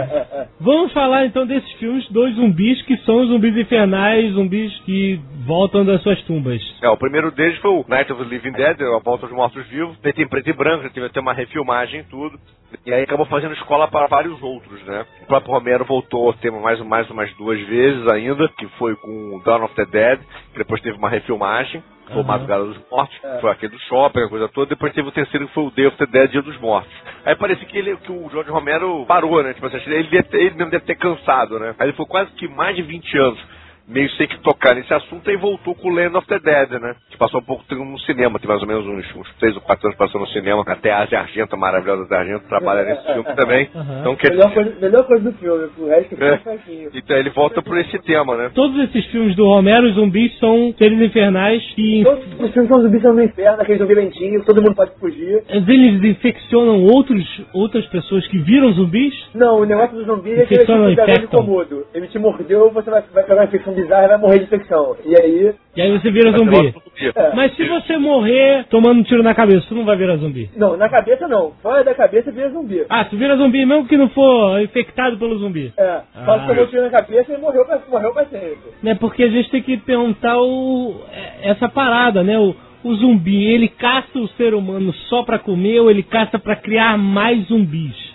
Vamos 0.60 0.92
falar 0.92 1.26
então 1.26 1.46
desses 1.46 1.70
filmes 1.72 2.08
dos 2.10 2.34
zumbis 2.36 2.80
que 2.82 2.96
são 2.98 3.22
os 3.22 3.28
zumbis 3.28 3.54
infernais, 3.56 4.32
zumbis 4.32 4.72
que 4.86 5.20
voltam 5.46 5.84
das 5.84 6.00
suas 6.02 6.20
tumbas. 6.22 6.62
É, 6.82 6.88
o 6.88 6.96
primeiro 6.96 7.30
deles 7.30 7.58
foi 7.58 7.70
o 7.70 7.84
Night 7.86 8.10
of 8.10 8.22
the 8.22 8.30
Living 8.30 8.52
Dead, 8.52 8.80
a 8.80 8.98
Volta 8.98 9.26
dos 9.26 9.36
Mortos 9.36 9.66
Vivos, 9.66 9.96
feito 9.98 10.22
em 10.22 10.28
preto 10.28 10.48
e 10.48 10.52
branco, 10.54 10.88
teve 10.88 11.06
até 11.06 11.20
uma 11.20 11.34
refilmagem 11.34 12.00
e 12.00 12.04
tudo. 12.04 12.38
E 12.84 12.94
aí 12.94 13.02
acabou 13.02 13.26
fazendo 13.26 13.52
escola 13.54 13.88
para 13.88 14.06
vários 14.06 14.42
outros, 14.42 14.82
né? 14.84 15.04
O 15.22 15.26
próprio 15.26 15.52
Romero 15.52 15.84
voltou 15.84 16.30
a 16.30 16.32
ter 16.34 16.50
mais, 16.50 16.80
mais 16.80 17.10
umas 17.10 17.30
duas 17.36 17.60
vezes 17.66 18.06
ainda, 18.08 18.48
que 18.56 18.66
foi 18.78 18.96
com 18.96 19.40
Dawn 19.44 19.64
of 19.64 19.74
the 19.74 19.84
Dead, 19.84 20.18
que 20.52 20.58
depois 20.58 20.80
teve 20.80 20.96
uma 20.96 21.08
refilmagem, 21.08 21.82
foi 22.06 22.16
o 22.16 22.20
Aham. 22.20 22.26
Madrugada 22.28 22.64
dos 22.64 22.78
Mortos, 22.90 23.18
que 23.18 23.40
foi 23.40 23.50
aquele 23.50 23.72
do 23.72 23.78
shopping, 23.80 24.20
a 24.20 24.28
coisa 24.28 24.48
toda. 24.48 24.66
Depois 24.68 24.92
teve 24.92 25.08
o 25.08 25.12
terceiro, 25.12 25.46
que 25.48 25.54
foi 25.54 25.64
o 25.64 25.70
Day 25.70 25.86
of 25.86 25.96
the 25.96 26.06
Dead, 26.06 26.30
Dia 26.30 26.42
dos 26.42 26.58
Mortos. 26.58 26.92
Aí 27.24 27.34
parecia 27.36 27.66
que, 27.66 27.76
ele, 27.76 27.96
que 27.98 28.12
o 28.12 28.28
George 28.30 28.50
Romero 28.50 29.04
parou, 29.06 29.42
né? 29.42 29.54
Tipo 29.54 29.66
assim, 29.66 29.76
ele, 29.86 30.04
deve 30.04 30.22
ter- 30.24 30.38
ele 30.38 30.54
mesmo 30.56 30.70
deve 30.70 30.84
ter 30.84 30.94
cansado, 30.96 31.58
né? 31.58 31.74
Aí 31.78 31.86
ele 31.88 31.96
foi 31.96 32.06
quase 32.06 32.30
que 32.32 32.46
mais 32.48 32.76
de 32.76 32.82
20 32.82 33.18
anos 33.18 33.40
meio 33.88 34.10
sem 34.12 34.26
que 34.26 34.38
tocar 34.40 34.74
nesse 34.74 34.92
assunto 34.92 35.30
e 35.30 35.36
voltou 35.36 35.74
com 35.74 35.88
o 35.88 35.94
Land 35.94 36.16
of 36.16 36.26
the 36.26 36.38
Dead, 36.38 36.70
né? 36.80 36.94
Que 37.10 37.16
passou 37.16 37.40
um 37.40 37.44
pouco 37.44 37.64
tempo 37.68 37.84
no 37.84 37.98
cinema, 38.00 38.38
tem 38.38 38.48
mais 38.48 38.60
ou 38.62 38.66
menos 38.68 38.86
uns, 38.86 39.16
uns 39.16 39.34
3 39.38 39.54
ou 39.56 39.62
4 39.62 39.86
anos 39.86 39.98
passando 39.98 40.20
no 40.22 40.26
cinema. 40.28 40.62
Até 40.66 40.90
a 40.92 41.02
Asia 41.02 41.20
Argento, 41.20 41.54
a 41.54 41.58
maravilhosa 41.58 42.02
Asia 42.04 42.16
Argento, 42.18 42.48
trabalha 42.48 42.82
nesse 42.84 43.04
filme 43.12 43.24
também. 43.36 43.68
Aham. 43.74 44.00
Então, 44.00 44.16
quer 44.16 44.30
melhor, 44.32 44.52
coisa, 44.54 44.76
melhor 44.80 45.04
coisa 45.04 45.24
do 45.30 45.32
filme, 45.38 45.68
o 45.78 45.86
resto 45.88 46.22
É. 46.22 46.38
fraquinho. 46.38 46.90
então 46.94 47.16
ele 47.16 47.30
volta 47.30 47.62
por 47.62 47.76
esse 47.78 47.98
tema, 48.00 48.36
né? 48.36 48.50
Todos 48.54 48.78
esses 48.88 49.06
filmes 49.06 49.36
do 49.36 49.44
Romero, 49.46 49.86
os 49.86 49.94
zumbis 49.94 50.36
são 50.38 50.74
seres 50.76 51.00
infernais 51.00 51.62
que 51.74 52.02
Todos 52.04 52.40
os 52.40 52.52
filmes 52.52 52.68
são 52.70 52.82
zumbis 52.82 53.02
são 53.02 53.12
no 53.14 53.22
inferno, 53.22 53.62
aquele 53.62 53.78
zumbi 53.78 53.94
lentinho, 53.94 54.44
todo 54.44 54.60
mundo 54.62 54.74
pode 54.74 54.90
fugir. 54.98 55.42
eles 55.48 56.02
infeccionam 56.04 56.82
outros, 56.84 57.24
outras 57.54 57.86
pessoas 57.86 58.26
que 58.28 58.38
viram 58.38 58.72
zumbis. 58.72 59.14
Não, 59.34 59.60
o 59.60 59.64
negócio 59.64 59.96
do 59.96 60.04
zumbi 60.04 60.32
é 60.32 60.44
que 60.46 60.54
ele 60.54 60.62
Infecção 60.64 60.78
não 60.78 60.94
dragão 60.94 61.04
de 61.06 61.12
infectam? 61.20 61.40
comodo. 61.40 61.86
Ele 61.94 62.06
te 62.08 62.18
mordeu, 62.18 62.70
você 62.70 62.90
vai, 62.90 63.02
vai 63.12 63.22
pegar 63.24 63.36
uma 63.40 63.44
infecção 63.44 63.74
bizarra 63.76 64.04
e 64.04 64.08
vai 64.08 64.18
morrer 64.18 64.38
de 64.38 64.44
infecção. 64.44 64.96
E 65.04 65.14
aí, 65.16 65.54
E 65.76 65.82
aí 65.82 65.92
você 65.92 66.10
vira 66.10 66.32
zumbi. 66.32 66.56
zumbi. 66.56 66.74
É. 67.14 67.34
Mas 67.36 67.54
se 67.54 67.64
você 67.68 67.96
morrer 67.98 68.64
tomando 68.70 69.00
um 69.00 69.02
tiro 69.04 69.22
na 69.22 69.34
cabeça, 69.34 69.66
você 69.68 69.74
não 69.74 69.84
vai 69.84 69.96
virar 69.96 70.16
zumbi. 70.16 70.50
não, 70.56 70.76
na 70.76 70.88
cabeça 70.88 71.28
não. 71.28 71.52
Fora 71.62 71.84
da 71.84 71.94
cabeça 71.94 72.32
vira 72.32 72.50
zumbi. 72.50 72.84
Ah, 72.88 73.04
tu 73.04 73.16
vira 73.16 73.36
zumbi 73.36 73.64
mesmo 73.64 73.86
que 73.86 73.96
não 73.96 74.08
for 74.08 74.60
infectado 74.60 75.16
pelo 75.18 75.38
zumbi. 75.38 75.72
É, 75.76 76.00
Ah. 76.14 76.24
só 76.24 76.38
que 76.40 76.46
tomou 76.48 76.64
um 76.64 76.66
tiro 76.66 76.82
na 76.82 76.90
cabeça 76.90 77.32
e 77.32 77.38
morreu 77.38 77.64
pra, 77.66 77.80
morreu 77.90 78.12
pra 78.12 78.24
sempre. 78.24 78.56
Né? 78.82 78.94
Porque 78.94 79.22
a 79.22 79.28
gente 79.28 79.50
tem 79.50 79.62
que 79.62 79.76
perguntar 79.76 80.38
o, 80.40 80.96
é- 81.12 81.50
essa 81.50 81.68
parada, 81.68 82.22
né? 82.24 82.38
O, 82.38 82.54
o 82.82 82.94
zumbi, 82.94 83.44
ele 83.52 83.68
caça 83.68 84.18
o 84.18 84.28
ser 84.28 84.54
humano 84.54 84.92
só 85.08 85.22
pra 85.22 85.38
comer 85.38 85.80
ou 85.80 85.90
ele 85.90 86.02
caça 86.02 86.38
pra 86.38 86.56
criar 86.56 86.96
mais 86.96 87.46
zumbis? 87.48 88.14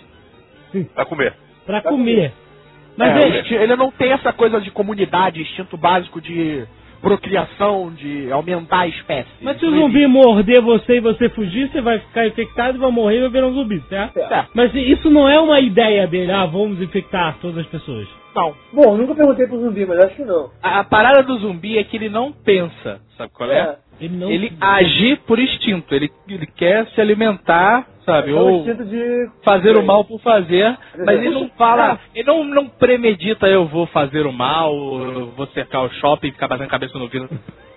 Pra 0.94 1.04
comer. 1.04 1.34
Pra 1.66 1.80
Pra 1.80 1.90
comer. 1.90 2.32
Mas 2.96 3.16
É, 3.16 3.22
é- 3.22 3.26
o 3.26 3.40
instinto- 3.40 3.62
ele 3.62 3.76
não 3.76 3.90
tem 3.90 4.12
essa 4.12 4.32
coisa 4.32 4.60
de 4.60 4.70
comunidade, 4.70 5.40
instinto 5.40 5.76
básico 5.76 6.20
de 6.20 6.64
procriação, 7.00 7.92
de 7.92 8.30
aumentar 8.30 8.80
a 8.80 8.86
espécie. 8.86 9.28
Mas 9.40 9.58
se 9.58 9.66
o 9.66 9.70
zumbi 9.70 10.06
morder 10.06 10.62
você 10.62 10.96
e 10.96 11.00
você 11.00 11.28
fugir, 11.30 11.68
você 11.68 11.80
vai 11.80 11.98
ficar 11.98 12.26
infectado 12.28 12.76
e 12.78 12.80
vai 12.80 12.90
morrer 12.92 13.16
e 13.18 13.20
vai 13.22 13.30
virar 13.30 13.46
um 13.48 13.54
zumbi, 13.54 13.82
certo? 13.88 14.14
Certo. 14.14 14.50
Mas 14.54 14.72
isso 14.74 15.10
não 15.10 15.28
é 15.28 15.38
uma 15.40 15.58
ideia 15.58 16.06
dele, 16.06 16.30
ah, 16.30 16.46
vamos 16.46 16.80
infectar 16.80 17.36
todas 17.40 17.58
as 17.58 17.66
pessoas. 17.66 18.06
Não. 18.34 18.54
Bom, 18.72 18.96
nunca 18.96 19.14
perguntei 19.14 19.46
pro 19.46 19.60
zumbi, 19.60 19.84
mas 19.84 19.98
acho 20.00 20.16
que 20.16 20.24
não. 20.24 20.50
A, 20.62 20.80
a 20.80 20.84
parada 20.84 21.22
do 21.22 21.38
zumbi 21.38 21.78
é 21.78 21.84
que 21.84 21.96
ele 21.96 22.08
não 22.08 22.32
pensa, 22.32 23.00
sabe 23.16 23.32
qual 23.32 23.50
é? 23.50 23.58
É. 23.58 23.76
Ele 24.00 24.16
não. 24.16 24.30
Ele 24.30 24.52
age 24.60 25.16
por 25.26 25.38
instinto, 25.38 25.94
ele, 25.94 26.10
ele 26.28 26.46
quer 26.46 26.86
se 26.88 27.00
alimentar, 27.00 27.86
sabe? 28.04 28.32
É 28.32 28.34
Ou 28.34 28.60
instinto 28.60 28.84
de. 28.84 29.30
fazer 29.44 29.76
o 29.76 29.82
mal 29.82 30.04
por 30.04 30.18
fazer, 30.20 30.76
mas 30.98 31.20
ele 31.20 31.30
não 31.30 31.48
fala, 31.50 32.00
ele 32.14 32.26
não, 32.26 32.42
não 32.42 32.68
premedita, 32.68 33.46
eu 33.46 33.66
vou 33.66 33.86
fazer 33.86 34.26
o 34.26 34.32
mal, 34.32 34.74
eu 34.74 35.26
vou 35.36 35.46
cercar 35.48 35.84
o 35.84 35.90
shopping 35.94 36.28
e 36.28 36.32
ficar 36.32 36.48
batendo 36.48 36.68
cabeça 36.68 36.98
no 36.98 37.08
vidro. 37.08 37.28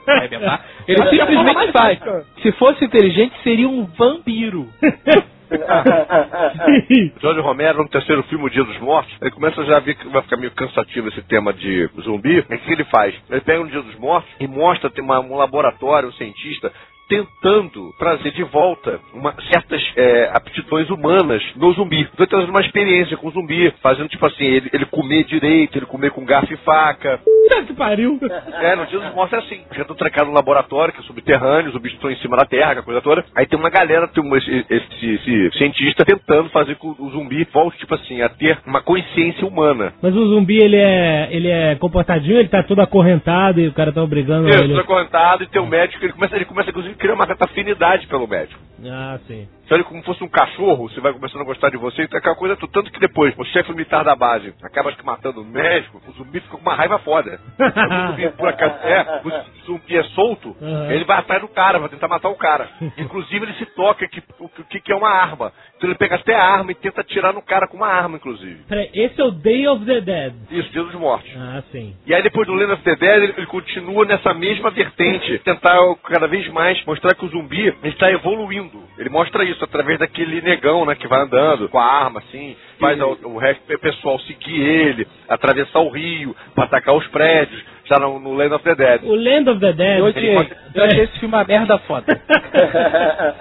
vai 0.05 0.17
arrebentar. 0.17 0.65
Ele 0.87 1.09
simplesmente 1.09 1.71
faz. 1.71 1.99
Se 2.41 2.51
fosse 2.53 2.85
inteligente, 2.85 3.35
seria 3.43 3.67
um 3.67 3.85
vampiro. 3.85 4.67
Jorge 7.21 7.39
Romero, 7.41 7.79
no 7.83 7.89
terceiro 7.89 8.23
filme, 8.23 8.45
O 8.45 8.49
Dia 8.49 8.63
dos 8.63 8.79
Mortos, 8.79 9.15
ele 9.21 9.31
começa 9.31 9.63
já 9.65 9.77
a 9.77 9.79
ver 9.79 9.95
que 9.95 10.07
vai 10.09 10.21
ficar 10.23 10.37
meio 10.37 10.51
cansativo 10.51 11.07
esse 11.09 11.21
tema 11.23 11.53
de 11.53 11.89
zumbi. 12.01 12.39
O 12.39 12.43
que 12.45 12.71
ele 12.71 12.85
faz? 12.85 13.15
Ele 13.29 13.41
pega 13.41 13.61
um 13.61 13.67
Dia 13.67 13.81
dos 13.81 13.95
Mortos 13.95 14.29
e 14.39 14.47
mostra 14.47 14.89
tem 14.89 15.03
uma- 15.03 15.19
um 15.19 15.35
laboratório, 15.35 16.09
um 16.09 16.13
cientista, 16.13 16.71
tentando 17.07 17.93
trazer 17.97 18.31
de 18.31 18.43
volta 18.43 18.99
uma- 19.13 19.33
certas 19.51 19.81
é, 19.95 20.29
aptidões 20.33 20.89
humanas 20.89 21.41
no 21.55 21.71
zumbi. 21.73 22.07
Então, 22.13 22.25
trazendo 22.25 22.49
uma 22.49 22.61
experiência 22.61 23.15
com 23.17 23.27
o 23.27 23.31
zumbi, 23.31 23.73
fazendo 23.81 24.09
tipo 24.09 24.25
assim, 24.25 24.43
ele, 24.45 24.69
ele 24.73 24.85
comer 24.85 25.23
direito, 25.23 25.77
ele 25.77 25.85
comer 25.85 26.11
com 26.11 26.25
garfo 26.25 26.53
e 26.53 26.57
faca. 26.57 27.19
Puta 27.23 27.63
que 27.63 27.73
pariu. 27.73 28.19
É, 28.61 28.75
no 28.75 28.85
Dia 28.87 28.99
dos 28.99 29.13
Mortos 29.13 29.33
é 29.33 29.41
assim. 29.41 29.61
Já 29.73 29.81
estão 29.81 29.95
trancados 29.95 30.29
no 30.29 30.35
laboratório, 30.35 30.93
que 30.93 30.99
é 30.99 31.03
subterrâneo, 31.03 31.71
os 31.71 31.81
bichos 31.81 31.97
estão 31.97 32.11
em 32.11 32.17
cima 32.17 32.37
da 32.37 32.45
terra, 32.45 32.71
aquela 32.71 32.85
coisa 32.85 33.01
toda. 33.01 33.23
Aí 33.35 33.45
tem 33.45 33.57
uma 33.59 33.69
galera, 33.69 34.07
tem 34.07 34.23
um, 34.23 34.35
esse, 34.35 34.65
esse- 34.69 35.15
esse 35.15 35.57
cientista 35.57 36.03
tentando 36.05 36.49
fazer 36.49 36.75
com 36.75 36.93
que 36.95 37.01
o 37.01 37.09
zumbi 37.09 37.47
volte, 37.53 37.77
tipo 37.79 37.95
assim, 37.95 38.21
a 38.21 38.29
ter 38.29 38.57
uma 38.65 38.81
consciência 38.81 39.47
humana. 39.47 39.93
Mas 40.01 40.15
o 40.15 40.27
zumbi, 40.27 40.57
ele 40.57 40.75
é, 40.77 41.27
ele 41.31 41.47
é 41.49 41.75
comportadinho, 41.75 42.37
ele 42.39 42.49
tá 42.49 42.63
todo 42.63 42.81
acorrentado 42.81 43.59
e 43.59 43.67
o 43.67 43.73
cara 43.73 43.91
tá 43.91 44.01
obrigando 44.03 44.49
Isso, 44.49 44.63
ele. 44.63 44.75
tá 44.75 44.83
correntado 44.83 45.43
e 45.43 45.47
tem 45.47 45.61
o 45.61 45.65
médico, 45.67 46.03
ele 46.03 46.13
começa, 46.13 46.35
ele 46.35 46.45
começa 46.45 46.69
inclusive 46.69 46.94
a 46.95 46.97
criar 46.97 47.13
uma 47.13 47.27
certa 47.27 47.45
afinidade 47.45 48.07
pelo 48.07 48.27
médico. 48.27 48.59
Ah, 48.85 49.19
sim. 49.27 49.47
Então 49.65 49.77
ele 49.77 49.83
como 49.83 50.03
fosse 50.03 50.23
um 50.23 50.27
cachorro, 50.29 50.87
você 50.89 50.99
vai 51.01 51.11
começando 51.13 51.41
a 51.41 51.45
gostar 51.45 51.69
de 51.69 51.77
você, 51.77 52.03
então 52.03 52.17
aquela 52.19 52.35
coisa, 52.35 52.55
tanto 52.55 52.91
que 52.91 52.99
depois 52.99 53.33
o 53.37 53.43
chefe 53.45 53.71
militar 53.71 54.03
da 54.03 54.15
base 54.15 54.53
acaba 54.63 54.91
que 54.91 55.03
matando 55.05 55.41
o 55.41 55.45
médico, 55.45 56.01
o 56.07 56.11
zumbi 56.13 56.39
fica 56.39 56.55
com 56.55 56.61
uma 56.61 56.75
raiva 56.75 56.99
foda. 56.99 57.39
Quando 57.57 57.91
o 57.93 58.07
zumbi, 58.07 58.29
por 58.31 58.47
acaso, 58.47 58.75
é, 58.83 59.21
o 59.25 59.65
zumbi 59.65 59.97
é 59.97 60.03
solto, 60.03 60.55
Uhum. 60.61 60.91
ele 60.91 61.03
vai 61.03 61.17
atrás 61.19 61.41
do 61.41 61.47
cara, 61.47 61.79
vai 61.79 61.89
tentar 61.89 62.07
matar 62.07 62.29
o 62.29 62.35
cara. 62.35 62.69
Inclusive 62.97 63.45
ele 63.45 63.53
se 63.55 63.65
toca 63.67 64.07
que, 64.07 64.21
o 64.39 64.49
que, 64.69 64.79
que 64.79 64.91
é 64.91 64.95
uma 64.95 65.09
arma. 65.09 65.51
Então 65.77 65.89
ele 65.89 65.97
pega 65.97 66.15
até 66.15 66.33
a 66.35 66.43
arma 66.43 66.71
e 66.71 66.75
tenta 66.75 67.01
atirar 67.01 67.33
no 67.33 67.41
cara 67.41 67.67
com 67.67 67.77
uma 67.77 67.87
arma, 67.87 68.15
inclusive. 68.17 68.63
Peraí, 68.67 68.89
esse 68.93 69.19
é 69.19 69.23
o 69.23 69.31
Day 69.31 69.67
of 69.67 69.83
the 69.85 70.01
Dead. 70.01 70.33
Isso, 70.51 70.69
Dia 70.71 70.83
dos 70.83 70.93
Mortos. 70.95 71.29
Ah, 71.37 71.61
sim. 71.71 71.95
E 72.05 72.13
aí 72.13 72.21
depois 72.23 72.47
do 72.47 72.53
Land 72.53 72.71
of 72.73 72.83
the 72.83 72.95
Dead, 72.95 73.23
ele, 73.23 73.33
ele 73.37 73.45
continua 73.47 74.05
nessa 74.05 74.33
mesma 74.33 74.69
vertente, 74.71 75.39
tentar 75.39 75.77
cada 76.03 76.27
vez 76.27 76.47
mais 76.49 76.83
mostrar 76.85 77.13
que 77.15 77.25
o 77.25 77.29
zumbi 77.29 77.73
está 77.83 78.09
evoluindo. 78.11 78.83
Ele 78.97 79.09
mostra 79.09 79.43
isso 79.43 79.54
através 79.63 79.99
daquele 79.99 80.41
negão, 80.41 80.85
né, 80.85 80.95
que 80.95 81.07
vai 81.07 81.21
andando. 81.21 81.69
Com 81.69 81.79
a 81.79 81.85
arma, 81.85 82.19
assim, 82.19 82.55
faz 82.79 82.99
o, 83.01 83.17
o 83.23 83.37
resto 83.37 83.61
do 83.67 83.79
pessoal 83.79 84.19
seguir 84.19 84.61
ele, 84.61 85.07
atravessar 85.27 85.79
o 85.79 85.89
rio, 85.89 86.35
para 86.53 86.65
atacar 86.65 86.95
os 86.95 87.07
prédios, 87.07 87.63
já 87.85 87.99
no, 87.99 88.19
no 88.19 88.33
Land 88.33 88.53
of 88.53 88.63
the 88.63 88.75
Dead. 88.75 89.03
O 89.03 89.15
Land 89.15 89.49
of 89.49 89.59
the 89.59 89.73
Dead. 89.73 89.99
Eu 89.99 90.07
achei, 90.07 90.35
eu 90.35 90.83
achei 90.83 91.03
esse 91.03 91.19
filme 91.19 91.35
uma 91.35 91.43
merda 91.43 91.77
foda. 91.79 92.05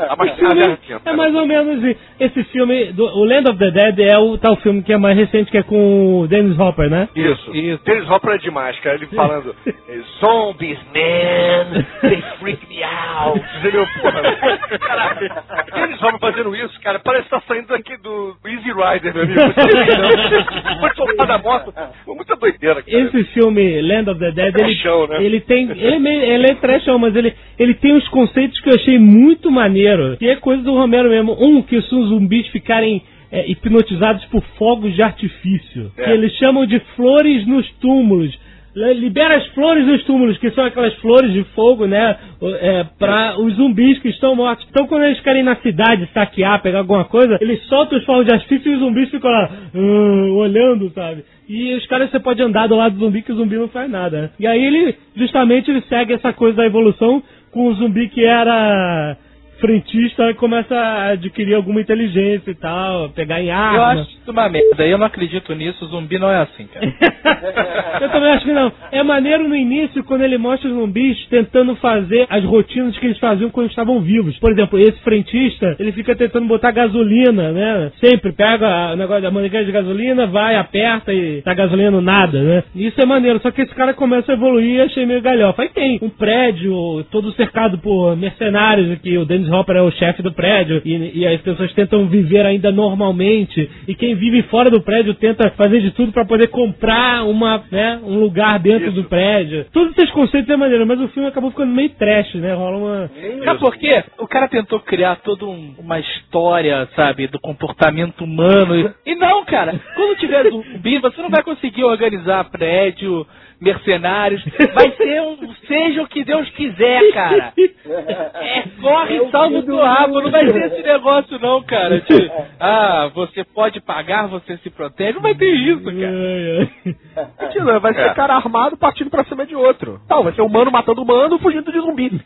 Ah, 0.06 0.16
mas 0.18 0.34
filme 0.36 0.62
ah, 0.62 1.00
é 1.04 1.12
mais 1.12 1.34
ou 1.34 1.46
menos 1.46 1.96
esse 2.20 2.44
filme. 2.44 2.92
Do, 2.92 3.04
o 3.04 3.24
Land 3.24 3.48
of 3.48 3.58
the 3.58 3.70
Dead 3.70 3.98
é 4.00 4.18
o 4.18 4.36
tal 4.38 4.56
filme 4.56 4.82
que 4.82 4.92
é 4.92 4.96
mais 4.96 5.16
recente, 5.16 5.50
que 5.50 5.58
é 5.58 5.62
com 5.62 6.20
o 6.20 6.26
Dennis 6.26 6.58
Hopper, 6.58 6.90
né? 6.90 7.08
Isso. 7.14 7.54
Isso. 7.54 7.84
Dennis 7.84 8.08
Hopper 8.10 8.34
é 8.34 8.38
demais, 8.38 8.78
cara. 8.80 8.96
Ele 8.96 9.06
falando 9.06 9.54
Zombies, 10.20 10.78
man, 10.94 11.84
they 12.02 12.22
freak 12.38 12.68
me 12.68 12.82
out. 12.82 13.40
Entendeu? 13.58 13.86
Porra, 14.00 14.22
caralho. 14.78 15.30
Dennis 15.74 16.02
Hopper 16.02 16.20
fazendo 16.20 16.56
isso, 16.56 16.80
cara, 16.80 16.98
parece 16.98 17.24
que 17.24 17.30
tá 17.30 17.42
saindo 17.46 17.68
daqui 17.68 17.96
do 17.98 18.36
Easy 18.46 18.72
Rider, 18.72 19.14
meu 19.14 19.23
amigo. 19.24 20.94
Soltar 20.94 21.26
da 21.26 21.38
moto. 21.38 21.72
Foi 22.04 22.14
muita 22.14 22.36
doideira, 22.36 22.82
cara. 22.82 22.98
Esse 22.98 23.24
filme, 23.32 23.82
Land 23.82 24.10
of 24.10 24.20
the 24.20 24.30
Dead, 24.30 24.54
ele, 24.54 24.74
Trashão, 24.74 25.06
né? 25.08 25.24
ele 25.24 25.40
tem. 25.40 25.70
Ele 25.70 25.86
é, 25.86 25.98
meio, 25.98 26.22
ele 26.22 26.46
é 26.46 26.54
trashão, 26.54 26.98
mas 26.98 27.14
ele, 27.16 27.34
ele 27.58 27.74
tem 27.74 27.94
uns 27.94 28.06
conceitos 28.08 28.60
que 28.60 28.70
eu 28.70 28.74
achei 28.74 28.98
muito 28.98 29.50
maneiro. 29.50 30.16
Que 30.16 30.28
é 30.28 30.36
coisa 30.36 30.62
do 30.62 30.74
Romero 30.74 31.10
mesmo. 31.10 31.36
Um, 31.38 31.62
que 31.62 31.76
os 31.76 31.88
zumbis 31.88 32.46
ficarem 32.48 33.02
é, 33.32 33.50
hipnotizados 33.50 34.24
por 34.26 34.42
fogos 34.56 34.94
de 34.94 35.02
artifício. 35.02 35.90
É. 35.98 36.04
Que 36.04 36.10
eles 36.10 36.32
chamam 36.36 36.64
de 36.64 36.78
flores 36.94 37.46
nos 37.46 37.68
túmulos. 37.80 38.32
Libera 38.74 39.36
as 39.36 39.46
flores 39.48 39.86
nos 39.86 40.02
túmulos, 40.04 40.36
que 40.38 40.50
são 40.50 40.64
aquelas 40.64 40.92
flores 40.94 41.32
de 41.32 41.44
fogo, 41.54 41.86
né? 41.86 42.16
É, 42.42 42.84
para 42.98 43.40
os 43.40 43.54
zumbis 43.54 44.00
que 44.00 44.08
estão 44.08 44.34
mortos. 44.34 44.66
Então, 44.68 44.86
quando 44.88 45.04
eles 45.04 45.20
querem 45.20 45.42
ir 45.42 45.44
na 45.44 45.54
cidade 45.56 46.08
saquear, 46.12 46.60
pegar 46.60 46.80
alguma 46.80 47.04
coisa, 47.04 47.38
eles 47.40 47.62
soltam 47.66 47.98
os 47.98 48.04
fogos 48.04 48.26
de 48.26 48.32
artifício 48.32 48.72
e 48.72 48.74
os 48.74 48.80
zumbis 48.80 49.10
ficam 49.10 49.30
lá, 49.30 49.48
"Hum", 49.74 50.32
olhando, 50.36 50.90
sabe? 50.90 51.24
E 51.48 51.74
os 51.74 51.86
caras 51.86 52.10
você 52.10 52.18
pode 52.18 52.42
andar 52.42 52.66
do 52.66 52.74
lado 52.74 52.96
do 52.96 53.04
zumbi 53.04 53.22
que 53.22 53.32
o 53.32 53.36
zumbi 53.36 53.56
não 53.56 53.68
faz 53.68 53.88
nada. 53.88 54.22
Né? 54.22 54.30
E 54.40 54.46
aí 54.46 54.64
ele, 54.64 54.96
justamente, 55.14 55.70
ele 55.70 55.82
segue 55.82 56.14
essa 56.14 56.32
coisa 56.32 56.56
da 56.56 56.66
evolução 56.66 57.22
com 57.52 57.68
o 57.68 57.74
zumbi 57.74 58.08
que 58.08 58.24
era 58.24 59.16
frentista 59.60 60.34
começa 60.34 60.74
a 60.74 61.08
adquirir 61.10 61.54
alguma 61.54 61.80
inteligência 61.80 62.50
e 62.50 62.54
tal, 62.54 63.08
pegar 63.10 63.40
em 63.40 63.48
Eu 63.48 63.54
arma. 63.54 64.02
acho 64.02 64.10
isso 64.10 64.30
uma 64.30 64.48
merda, 64.48 64.86
eu 64.86 64.98
não 64.98 65.06
acredito 65.06 65.54
nisso, 65.54 65.86
zumbi 65.86 66.18
não 66.18 66.30
é 66.30 66.38
assim, 66.38 66.66
cara. 66.66 66.84
Eu 68.00 68.10
também 68.10 68.30
acho 68.32 68.44
que 68.44 68.52
não. 68.52 68.72
É 68.90 69.02
maneiro 69.02 69.48
no 69.48 69.54
início 69.54 70.02
quando 70.04 70.22
ele 70.22 70.36
mostra 70.36 70.68
os 70.68 70.74
zumbis 70.74 71.26
tentando 71.28 71.76
fazer 71.76 72.26
as 72.28 72.44
rotinas 72.44 72.96
que 72.98 73.06
eles 73.06 73.18
faziam 73.18 73.50
quando 73.50 73.68
estavam 73.70 74.00
vivos. 74.00 74.38
Por 74.38 74.50
exemplo, 74.50 74.78
esse 74.78 74.98
frentista, 75.00 75.76
ele 75.78 75.92
fica 75.92 76.14
tentando 76.16 76.46
botar 76.46 76.70
gasolina, 76.72 77.52
né? 77.52 77.92
Sempre 78.00 78.32
pega 78.32 78.92
o 78.92 78.96
negócio 78.96 79.22
da 79.22 79.30
mangueira 79.30 79.64
de 79.64 79.72
gasolina, 79.72 80.26
vai, 80.26 80.56
aperta 80.56 81.12
e 81.12 81.42
tá 81.42 81.54
gasolina 81.54 82.00
nada, 82.00 82.42
né? 82.42 82.64
Isso 82.74 83.00
é 83.00 83.06
maneiro. 83.06 83.40
Só 83.40 83.50
que 83.50 83.62
esse 83.62 83.74
cara 83.74 83.94
começa 83.94 84.32
a 84.32 84.34
evoluir 84.34 84.76
e 84.76 84.80
achei 84.80 85.06
meio 85.06 85.22
galhofa. 85.22 85.62
Aí 85.62 85.68
tem 85.68 85.98
um 86.02 86.10
prédio 86.10 87.04
todo 87.10 87.32
cercado 87.32 87.78
por 87.78 88.16
mercenários, 88.16 88.90
aqui 88.90 89.16
o 89.16 89.24
Dennis 89.24 89.48
Hopper 89.54 89.76
é 89.76 89.82
o 89.82 89.90
chefe 89.90 90.22
do 90.22 90.32
prédio 90.32 90.82
e, 90.84 91.20
e 91.20 91.26
as 91.26 91.40
pessoas 91.40 91.72
tentam 91.74 92.06
viver 92.08 92.44
ainda 92.46 92.70
normalmente. 92.72 93.68
E 93.88 93.94
quem 93.94 94.14
vive 94.14 94.42
fora 94.44 94.70
do 94.70 94.80
prédio 94.82 95.14
tenta 95.14 95.50
fazer 95.50 95.80
de 95.80 95.90
tudo 95.92 96.12
pra 96.12 96.24
poder 96.24 96.48
comprar 96.48 97.24
uma, 97.24 97.62
né, 97.70 98.00
um 98.02 98.18
lugar 98.20 98.58
dentro 98.58 98.88
Isso. 98.88 99.02
do 99.02 99.04
prédio. 99.04 99.66
Todos 99.72 99.96
esses 99.96 100.10
conceitos 100.10 100.48
é 100.50 100.56
maneiro, 100.56 100.86
mas 100.86 101.00
o 101.00 101.08
filme 101.08 101.28
acabou 101.28 101.50
ficando 101.50 101.72
meio 101.72 101.90
trash, 101.90 102.34
né? 102.34 102.52
Rola 102.54 102.76
uma. 102.76 103.10
Sabe 103.44 103.60
por 103.60 103.76
quê? 103.76 104.02
O 104.18 104.26
cara 104.26 104.48
tentou 104.48 104.80
criar 104.80 105.16
toda 105.16 105.44
um- 105.46 105.74
uma 105.78 105.98
história, 105.98 106.88
sabe, 106.96 107.26
do 107.26 107.38
comportamento 107.40 108.24
humano. 108.24 108.92
E, 109.06 109.12
e 109.12 109.14
não, 109.14 109.44
cara, 109.44 109.74
quando 109.94 110.18
tiver 110.18 110.44
zumbi, 110.50 110.98
você 110.98 111.20
não 111.22 111.30
vai 111.30 111.42
conseguir 111.42 111.84
organizar 111.84 112.44
prédio, 112.50 113.26
mercenários. 113.60 114.44
Vai 114.74 114.90
ser 114.96 115.22
um. 115.22 115.54
Seja 115.66 116.02
o 116.02 116.06
que 116.08 116.24
Deus 116.24 116.48
quiser, 116.50 117.12
cara. 117.12 117.52
É, 117.56 118.62
corre 118.80 119.16
e 119.16 119.30
salva 119.30 119.58
o 119.58 119.62
teu 119.62 119.76
rabo. 119.76 120.20
Não 120.20 120.30
vai 120.30 120.46
ter 120.46 120.66
esse 120.66 120.82
negócio, 120.82 121.38
não, 121.38 121.62
cara. 121.62 122.00
De, 122.00 122.30
ah, 122.60 123.10
você 123.14 123.44
pode 123.44 123.80
pagar, 123.80 124.26
você 124.28 124.56
se 124.58 124.70
protege. 124.70 125.14
Não 125.14 125.22
vai 125.22 125.34
ter 125.34 125.52
isso, 125.54 125.84
cara. 125.84 127.28
Mentira, 127.40 127.78
vai 127.80 127.94
ser 127.94 128.00
É. 128.00 128.14
cara 128.14 128.34
armado 128.34 128.76
partindo 128.76 129.10
pra 129.10 129.24
cima 129.24 129.46
de 129.46 129.54
outro. 129.56 130.00
Não, 130.08 130.22
vai 130.22 130.32
ser 130.34 130.42
humano 130.42 130.70
matando 130.70 131.02
humano 131.02 131.38
fugindo 131.38 131.72
de 131.72 131.80
zumbi. 131.80 132.10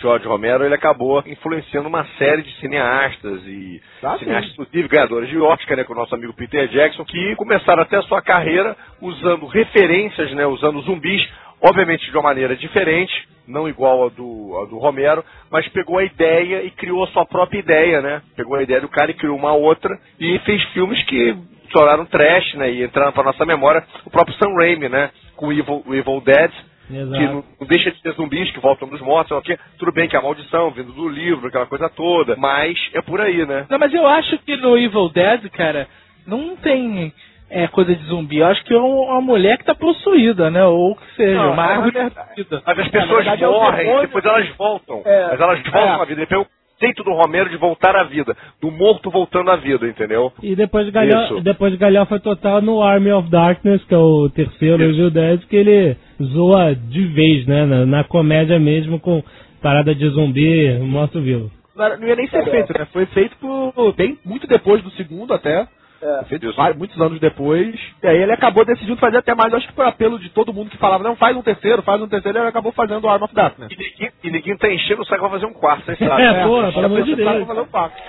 George 0.00 0.26
Romero 0.26 0.64
ele 0.64 0.74
acabou 0.74 1.22
influenciando 1.26 1.88
uma 1.88 2.04
série 2.18 2.42
de 2.42 2.52
cineastas 2.58 3.42
e 3.46 3.80
Ah, 4.02 4.16
cineastas, 4.18 4.52
inclusive 4.52 4.88
ganhadores 4.88 5.28
de 5.28 5.38
Oscar, 5.38 5.76
né, 5.76 5.84
com 5.84 5.92
o 5.92 5.96
nosso 5.96 6.14
amigo 6.14 6.32
Peter 6.32 6.66
Jackson, 6.68 7.04
que 7.04 7.36
começaram 7.36 7.82
até 7.82 7.96
a 7.96 8.02
sua 8.02 8.22
carreira 8.22 8.76
usando 9.00 9.46
referências, 9.46 10.30
né, 10.32 10.46
usando 10.46 10.80
zumbis, 10.82 11.26
obviamente 11.60 12.10
de 12.10 12.16
uma 12.16 12.22
maneira 12.22 12.56
diferente, 12.56 13.12
não 13.46 13.68
igual 13.68 14.06
a 14.06 14.08
do, 14.08 14.58
a 14.62 14.66
do 14.66 14.78
Romero, 14.78 15.24
mas 15.50 15.68
pegou 15.68 15.98
a 15.98 16.04
ideia 16.04 16.62
e 16.62 16.70
criou 16.70 17.04
a 17.04 17.08
sua 17.08 17.26
própria 17.26 17.58
ideia, 17.58 18.00
né? 18.00 18.22
Pegou 18.36 18.56
a 18.56 18.62
ideia 18.62 18.80
do 18.80 18.88
cara 18.88 19.10
e 19.10 19.14
criou 19.14 19.36
uma 19.36 19.52
outra 19.52 19.98
e 20.18 20.38
fez 20.40 20.62
filmes 20.72 21.02
que 21.04 21.36
estouraram 21.64 22.04
trash, 22.06 22.54
né, 22.54 22.70
e 22.70 22.82
entraram 22.82 23.12
para 23.12 23.24
nossa 23.24 23.46
memória, 23.46 23.84
o 24.04 24.10
próprio 24.10 24.36
Sam 24.36 24.54
Raimi, 24.54 24.88
né, 24.88 25.10
com 25.36 25.52
Evil, 25.52 25.82
o 25.86 25.94
Evil 25.94 26.20
Dead, 26.20 26.50
que 26.90 26.96
Exato. 26.96 27.22
não, 27.34 27.44
não 27.60 27.66
deixa 27.66 27.90
de 27.90 28.02
ter 28.02 28.12
zumbis 28.14 28.50
que 28.50 28.60
voltam 28.60 28.88
dos 28.88 29.00
mortos, 29.00 29.40
quê. 29.44 29.58
tudo 29.78 29.92
bem 29.92 30.08
que 30.08 30.16
é 30.16 30.18
a 30.18 30.22
maldição 30.22 30.70
vindo 30.70 30.92
do 30.92 31.08
livro, 31.08 31.46
aquela 31.48 31.66
coisa 31.66 31.88
toda, 31.88 32.36
mas 32.36 32.76
é 32.94 33.00
por 33.02 33.20
aí, 33.20 33.46
né? 33.46 33.66
Não, 33.68 33.78
mas 33.78 33.92
eu 33.94 34.06
acho 34.06 34.38
que 34.38 34.56
no 34.56 34.76
Evil 34.76 35.08
Dead, 35.10 35.48
cara, 35.50 35.86
não 36.26 36.56
tem 36.56 37.12
é 37.52 37.66
coisa 37.66 37.92
de 37.96 38.04
zumbi. 38.04 38.38
Eu 38.38 38.46
acho 38.46 38.62
que 38.64 38.72
é 38.72 38.78
uma 38.78 39.20
mulher 39.20 39.58
que 39.58 39.64
tá 39.64 39.74
possuída, 39.74 40.50
né? 40.50 40.64
Ou 40.64 40.94
que 40.94 41.14
seja, 41.16 41.34
Não, 41.42 41.52
uma 41.52 41.64
é 41.66 41.68
árvore 41.74 41.92
possuída. 41.92 42.62
Mas 42.64 42.78
as 42.78 42.88
pessoas 42.88 43.24
verdade, 43.24 43.42
é 43.44 43.46
morrem, 43.48 43.78
demônio. 43.86 44.00
depois 44.02 44.24
elas 44.24 44.48
voltam. 44.56 45.02
É. 45.04 45.26
Mas 45.30 45.40
elas 45.40 45.60
voltam 45.62 45.80
É. 45.82 46.02
à 46.02 46.04
vida. 46.04 46.22
O 46.22 46.46
conceito 46.80 47.04
do 47.04 47.12
Romero 47.12 47.50
de 47.50 47.56
voltar 47.56 47.94
à 47.94 48.04
vida. 48.04 48.34
Do 48.60 48.70
morto 48.70 49.10
voltando 49.10 49.50
à 49.50 49.56
vida, 49.56 49.86
entendeu? 49.86 50.32
E 50.42 50.56
depois 50.56 50.86
de 50.86 50.92
galhão, 50.92 51.24
Isso. 51.24 51.40
depois 51.42 51.72
de 51.72 51.78
galhofa 51.78 52.18
total 52.18 52.62
no 52.62 52.82
Army 52.82 53.12
of 53.12 53.28
Darkness, 53.30 53.84
que 53.84 53.94
é 53.94 53.98
o 53.98 54.30
terceiro 54.30 54.82
Isso. 54.84 54.94
Gil 54.94 55.10
10, 55.10 55.44
que 55.44 55.56
ele 55.56 55.96
zoa 56.22 56.74
de 56.74 57.06
vez, 57.08 57.46
né? 57.46 57.66
Na, 57.66 57.86
na 57.86 58.04
comédia 58.04 58.58
mesmo, 58.58 58.98
com 58.98 59.22
parada 59.62 59.94
de 59.94 60.08
zumbi, 60.08 60.78
morto-vivo. 60.80 61.50
Não, 61.76 62.08
ia 62.08 62.16
nem 62.16 62.28
ser 62.28 62.44
feito, 62.44 62.72
né? 62.72 62.86
Foi 62.92 63.06
feito 63.06 63.36
por, 63.36 63.94
bem, 63.94 64.18
muito 64.24 64.46
depois 64.46 64.82
do 64.82 64.90
segundo 64.92 65.34
até. 65.34 65.68
É. 66.02 66.34
Isso. 66.34 66.56
vários- 66.56 66.78
muitos 66.78 67.00
anos 67.00 67.20
depois. 67.20 67.74
E 68.02 68.06
aí 68.06 68.16
ele 68.22 68.32
acabou 68.32 68.64
decidindo 68.64 68.96
fazer 68.96 69.18
até 69.18 69.34
mais, 69.34 69.52
acho 69.52 69.66
que 69.68 69.72
por 69.74 69.84
apelo 69.84 70.18
de 70.18 70.30
todo 70.30 70.52
mundo 70.52 70.70
que 70.70 70.78
falava, 70.78 71.04
não, 71.04 71.14
faz 71.16 71.36
um 71.36 71.42
terceiro, 71.42 71.82
faz 71.82 72.00
um 72.00 72.08
terceiro, 72.08 72.38
ele 72.38 72.46
acabou 72.48 72.72
fazendo 72.72 73.04
o 73.04 73.08
Arm 73.08 73.22
of 73.22 73.34
Darkness. 73.34 73.70
E 73.70 73.76
ninguém, 73.76 74.10
e 74.24 74.30
ninguém 74.30 74.56
tá 74.56 74.68
enchendo 74.72 75.02
o 75.02 75.04
saco 75.04 75.20
pra 75.20 75.30
fazer 75.30 75.46
um 75.46 75.52
quarto, 75.52 75.84
vocês 75.84 75.98
sabem. 76.08 76.26
É, 76.26 76.44
porra, 76.46 76.72
pelo 76.72 76.86
amor 76.86 77.02
de 77.02 77.14
Deus. 77.14 77.46
fazer 77.46 77.60
um 77.60 77.66
pacto. 77.66 78.02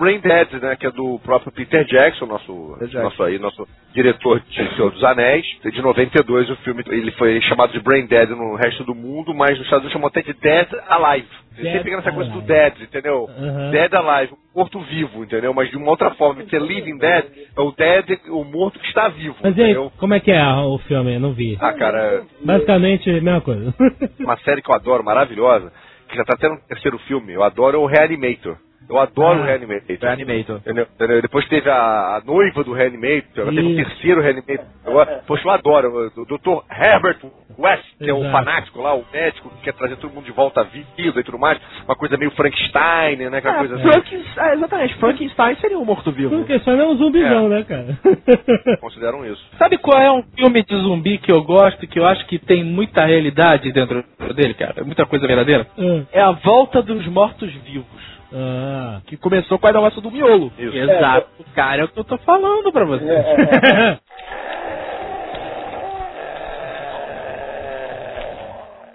Brain 0.00 0.18
Dead, 0.20 0.52
né, 0.62 0.76
que 0.76 0.86
é 0.86 0.90
do 0.90 1.18
próprio 1.18 1.52
Peter 1.52 1.84
Jackson, 1.84 2.24
nosso, 2.24 2.74
Jackson. 2.80 3.02
nosso 3.02 3.22
aí, 3.22 3.38
nosso 3.38 3.68
diretor 3.92 4.40
de 4.40 4.56
Senhor 4.74 4.90
dos 4.90 5.04
Anéis, 5.04 5.44
de 5.62 5.82
92 5.82 6.48
o 6.48 6.56
filme, 6.56 6.82
ele 6.88 7.10
foi 7.12 7.38
chamado 7.42 7.70
de 7.72 7.80
Brain 7.80 8.06
Dead 8.06 8.30
no 8.30 8.54
resto 8.56 8.82
do 8.82 8.94
mundo, 8.94 9.34
mas 9.34 9.50
nos 9.50 9.66
Estados 9.66 9.84
Unidos 9.84 9.92
chamou 9.92 10.08
até 10.08 10.22
de 10.22 10.32
Dead 10.32 10.68
Alive. 10.88 11.28
Dead 11.54 11.64
sempre 11.66 11.84
fica 11.84 11.96
nessa 11.98 12.12
coisa 12.12 12.30
do. 12.30 12.40
Dead, 12.40 12.80
entendeu? 12.80 13.28
Uhum. 13.38 13.70
Dead 13.70 13.92
Alive, 13.92 14.32
morto 14.56 14.80
vivo, 14.80 15.22
entendeu? 15.22 15.52
Mas 15.52 15.68
de 15.68 15.76
uma 15.76 15.90
outra 15.90 16.10
forma, 16.12 16.36
porque 16.36 16.58
Living 16.58 16.96
Dead 16.96 17.24
é 17.54 17.60
o 17.60 17.70
Dead, 17.70 18.20
o 18.30 18.42
morto 18.42 18.78
que 18.78 18.86
está 18.86 19.08
vivo, 19.08 19.36
Mas 19.42 19.54
e 19.54 19.60
aí, 19.60 19.70
entendeu? 19.72 19.92
como 19.98 20.14
é 20.14 20.20
que 20.20 20.32
é 20.32 20.42
o 20.42 20.78
filme? 20.78 21.14
Eu 21.14 21.20
não 21.20 21.34
vi. 21.34 21.58
Ah, 21.60 21.74
cara, 21.74 22.22
Basicamente, 22.42 23.10
a 23.10 23.20
mesma 23.20 23.40
coisa. 23.42 23.74
uma 24.18 24.38
série 24.38 24.62
que 24.62 24.70
eu 24.70 24.74
adoro, 24.74 25.04
maravilhosa, 25.04 25.70
que 26.08 26.16
já 26.16 26.24
tá 26.24 26.36
tendo 26.40 26.54
um 26.54 26.66
terceiro 26.68 26.98
filme, 27.00 27.34
eu 27.34 27.42
adoro 27.42 27.76
é 27.76 27.80
o 27.80 27.86
Reanimator. 27.86 28.56
Eu 28.88 28.98
adoro 28.98 29.38
Ah. 29.38 29.42
o 29.42 29.44
Reanimator. 29.44 29.96
Reanimator. 30.00 30.56
Entendeu? 30.56 30.86
Entendeu? 30.94 31.22
Depois 31.22 31.46
teve 31.48 31.70
a, 31.70 32.16
a 32.16 32.22
noiva 32.24 32.64
do 32.64 32.72
Reanimator, 32.72 33.42
agora 33.42 33.54
teve 33.54 33.68
o 33.68 33.70
Isso. 33.80 33.90
terceiro 33.90 34.20
Reanimator. 34.20 34.64
Agora, 34.84 35.22
poxa, 35.26 35.46
eu 35.46 35.50
adoro. 35.50 36.10
O 36.16 36.24
Dr. 36.24 36.64
Herbert 36.72 37.18
West, 37.58 37.84
que 37.98 38.08
é 38.10 38.12
o 38.14 38.18
Exato. 38.18 38.32
fanático 38.32 38.80
lá, 38.80 38.94
o 38.94 39.04
médico 39.12 39.48
que 39.50 39.62
quer 39.64 39.74
trazer 39.74 39.96
todo 39.96 40.12
mundo 40.12 40.24
de 40.24 40.32
volta 40.32 40.62
à 40.62 40.64
vida 40.64 40.88
e 40.98 41.22
tudo 41.22 41.38
mais. 41.38 41.60
Uma 41.84 41.94
coisa 41.94 42.16
meio 42.16 42.30
Frankenstein, 42.32 43.16
né? 43.16 43.38
Aquela 43.38 43.54
É, 43.54 43.58
coisa 43.58 43.74
assim. 43.76 43.82
Frankenstein, 43.84 44.48
é, 44.48 44.54
exatamente, 44.54 44.94
Frankenstein 44.96 45.56
seria 45.56 45.78
um 45.78 45.84
morto-vivo. 45.84 46.30
Porque 46.38 46.58
só 46.60 46.72
não 46.72 46.84
é 46.84 46.88
um 46.88 46.96
zumbizão, 46.96 47.48
né, 47.48 47.62
cara? 47.64 47.96
Consideram 48.80 49.24
isso. 49.26 49.44
Sabe 49.58 49.78
qual 49.78 50.00
é 50.00 50.10
um 50.10 50.22
filme 50.36 50.62
de 50.64 50.76
zumbi 50.76 51.18
que 51.18 51.30
eu 51.30 51.42
gosto, 51.44 51.86
que 51.86 51.98
eu 51.98 52.06
acho 52.06 52.26
que 52.26 52.38
tem 52.38 52.64
muita 52.64 53.04
realidade 53.04 53.70
dentro 53.72 54.04
dele, 54.34 54.54
cara? 54.54 54.82
Muita 54.84 55.06
coisa 55.06 55.26
verdadeira? 55.26 55.66
Ah, 55.78 56.02
É 56.12 56.20
a 56.20 56.32
volta 56.32 56.82
dos 56.82 57.06
mortos-vivos. 57.06 58.09
Ah. 58.32 59.00
Que 59.06 59.16
começou 59.16 59.58
com 59.58 59.66
a 59.66 59.72
negócio 59.72 60.00
do 60.00 60.10
miolo. 60.10 60.52
Isso. 60.58 60.76
Exato, 60.76 61.28
cara, 61.54 61.82
é 61.82 61.84
o 61.84 61.88
que 61.88 61.98
eu 61.98 62.04
tô 62.04 62.16
falando 62.18 62.72
pra 62.72 62.84
você. 62.84 63.04
É, 63.04 63.98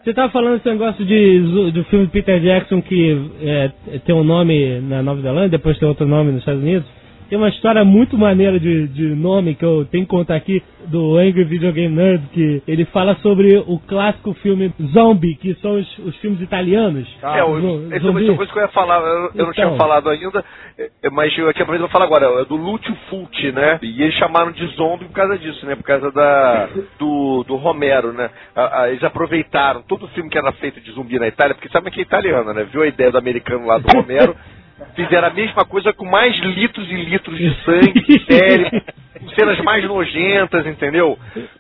Você 0.05 0.13
tava 0.13 0.31
falando 0.31 0.57
esse 0.57 0.69
negócio 0.69 1.03
de, 1.03 1.71
do 1.71 1.83
filme 1.86 2.05
de 2.05 2.11
Peter 2.11 2.39
Jackson 2.39 2.79
que 2.79 3.31
é, 3.41 3.71
tem 4.05 4.13
um 4.13 4.23
nome 4.23 4.79
na 4.81 5.01
Nova 5.01 5.19
Zelândia, 5.19 5.49
depois 5.49 5.79
tem 5.79 5.88
outro 5.88 6.05
nome 6.05 6.31
nos 6.31 6.41
Estados 6.41 6.61
Unidos. 6.61 6.88
Tem 7.28 7.38
uma 7.39 7.49
história 7.49 7.84
muito 7.84 8.17
maneira 8.17 8.59
de, 8.59 8.88
de 8.89 9.03
nome 9.15 9.55
que 9.55 9.65
eu 9.65 9.84
tenho 9.86 10.03
que 10.05 10.09
contar 10.09 10.36
aqui 10.36 10.61
do 10.88 11.17
Angry 11.17 11.43
Video 11.43 11.73
Game 11.73 11.95
Nerd, 11.95 12.21
que 12.32 12.61
ele 12.67 12.86
fala 12.86 13.15
sobre 13.15 13.57
o 13.57 13.80
clássico 13.80 14.34
filme 14.36 14.71
Zombie, 14.93 15.36
que 15.36 15.55
são 15.55 15.76
os, 15.80 15.97
os 15.99 16.15
filmes 16.17 16.39
italianos. 16.39 17.07
é, 17.23 17.43
o, 17.43 17.88
essa 17.91 18.05
é 18.07 18.09
uma 18.11 18.36
coisa 18.36 18.51
que 18.51 18.59
eu 18.59 18.61
ia 18.61 18.67
falar, 18.67 18.99
eu, 19.01 19.07
eu 19.07 19.21
não 19.23 19.30
Então. 19.34 19.53
tinha 19.53 19.71
falado 19.76 20.07
ainda, 20.09 20.45
é, 20.78 21.09
mas 21.09 21.36
eu 21.38 21.49
aqui 21.49 21.61
aproveito 21.63 21.82
vou 21.82 21.89
falar 21.89 22.05
agora, 22.05 22.41
é 22.41 22.45
do 22.45 22.55
Lúcio 22.55 22.95
Fulci, 23.09 23.51
né? 23.51 23.80
E 23.82 24.03
eles 24.03 24.13
chamaram 24.15 24.51
de 24.51 24.65
zombie 24.76 25.05
por 25.05 25.13
causa 25.13 25.38
disso, 25.39 25.65
né? 25.65 25.76
Por 25.76 25.84
causa 25.84 26.11
da, 26.11 26.69
do, 26.99 27.43
do 27.47 27.55
Romero, 27.55 28.13
né? 28.13 28.30
A- 28.55 28.82
a- 28.84 28.89
eles 28.89 29.03
aproveitaram 29.03 29.82
todo 29.88 30.05
o 30.05 30.09
filme 30.09 30.30
que 30.30 30.38
era 30.38 30.51
feito 30.53 30.80
de 30.80 30.91
zumbi 30.91 31.17
na 31.17 31.28
Itália, 31.28 31.55
porque 31.55 31.69
sabe 31.69 31.89
que 31.89 31.99
é 32.01 32.03
italiano, 32.03 32.53
né? 32.53 32.67
Viu 32.71 32.84
a 32.84 32.88
ideia 32.88 33.11
do 33.11 33.17
americano 33.17 33.65
lá 33.65 33.80
do 33.80 33.88
Romero, 33.91 34.36
fizeram 34.95 35.28
a 35.28 35.32
mesma 35.32 35.65
coisa 35.65 35.93
com 35.93 36.05
mais 36.05 36.36
litros 36.38 36.89
e 36.89 36.95
litros 36.95 37.38
de 37.38 37.53
sangue, 37.63 37.93
de 37.93 38.26
cérebro, 38.26 38.82
com 39.19 39.30
cenas 39.30 39.59
mais 39.61 39.84
nojentas, 39.86 40.65
entendeu? 40.65 41.17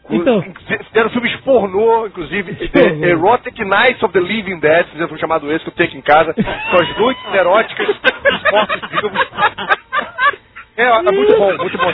Então. 0.09 0.43
Fizeram 0.87 1.09
filmes 1.09 1.35
pornô, 1.37 2.07
inclusive, 2.07 2.55
Pornô. 2.69 3.05
Erotic 3.05 3.59
Nights 3.59 4.03
of 4.03 4.13
the 4.13 4.19
Living 4.19 4.59
Dead, 4.59 4.85
fizeram 4.87 5.05
um 5.05 5.09
filme 5.09 5.21
chamado 5.21 5.51
esse 5.51 5.63
que 5.63 5.69
eu 5.69 5.73
tenho 5.73 5.89
aqui 5.89 5.97
em 5.97 6.01
casa, 6.01 6.33
com 6.33 6.77
as 6.77 6.97
noites 6.97 7.33
eróticas 7.33 7.87
dos 7.87 8.51
mortos 8.51 8.89
vivos. 8.89 9.27
É, 10.77 10.83
é 10.83 11.01
muito 11.11 11.37
bom, 11.37 11.57
muito 11.57 11.77
bom. 11.77 11.93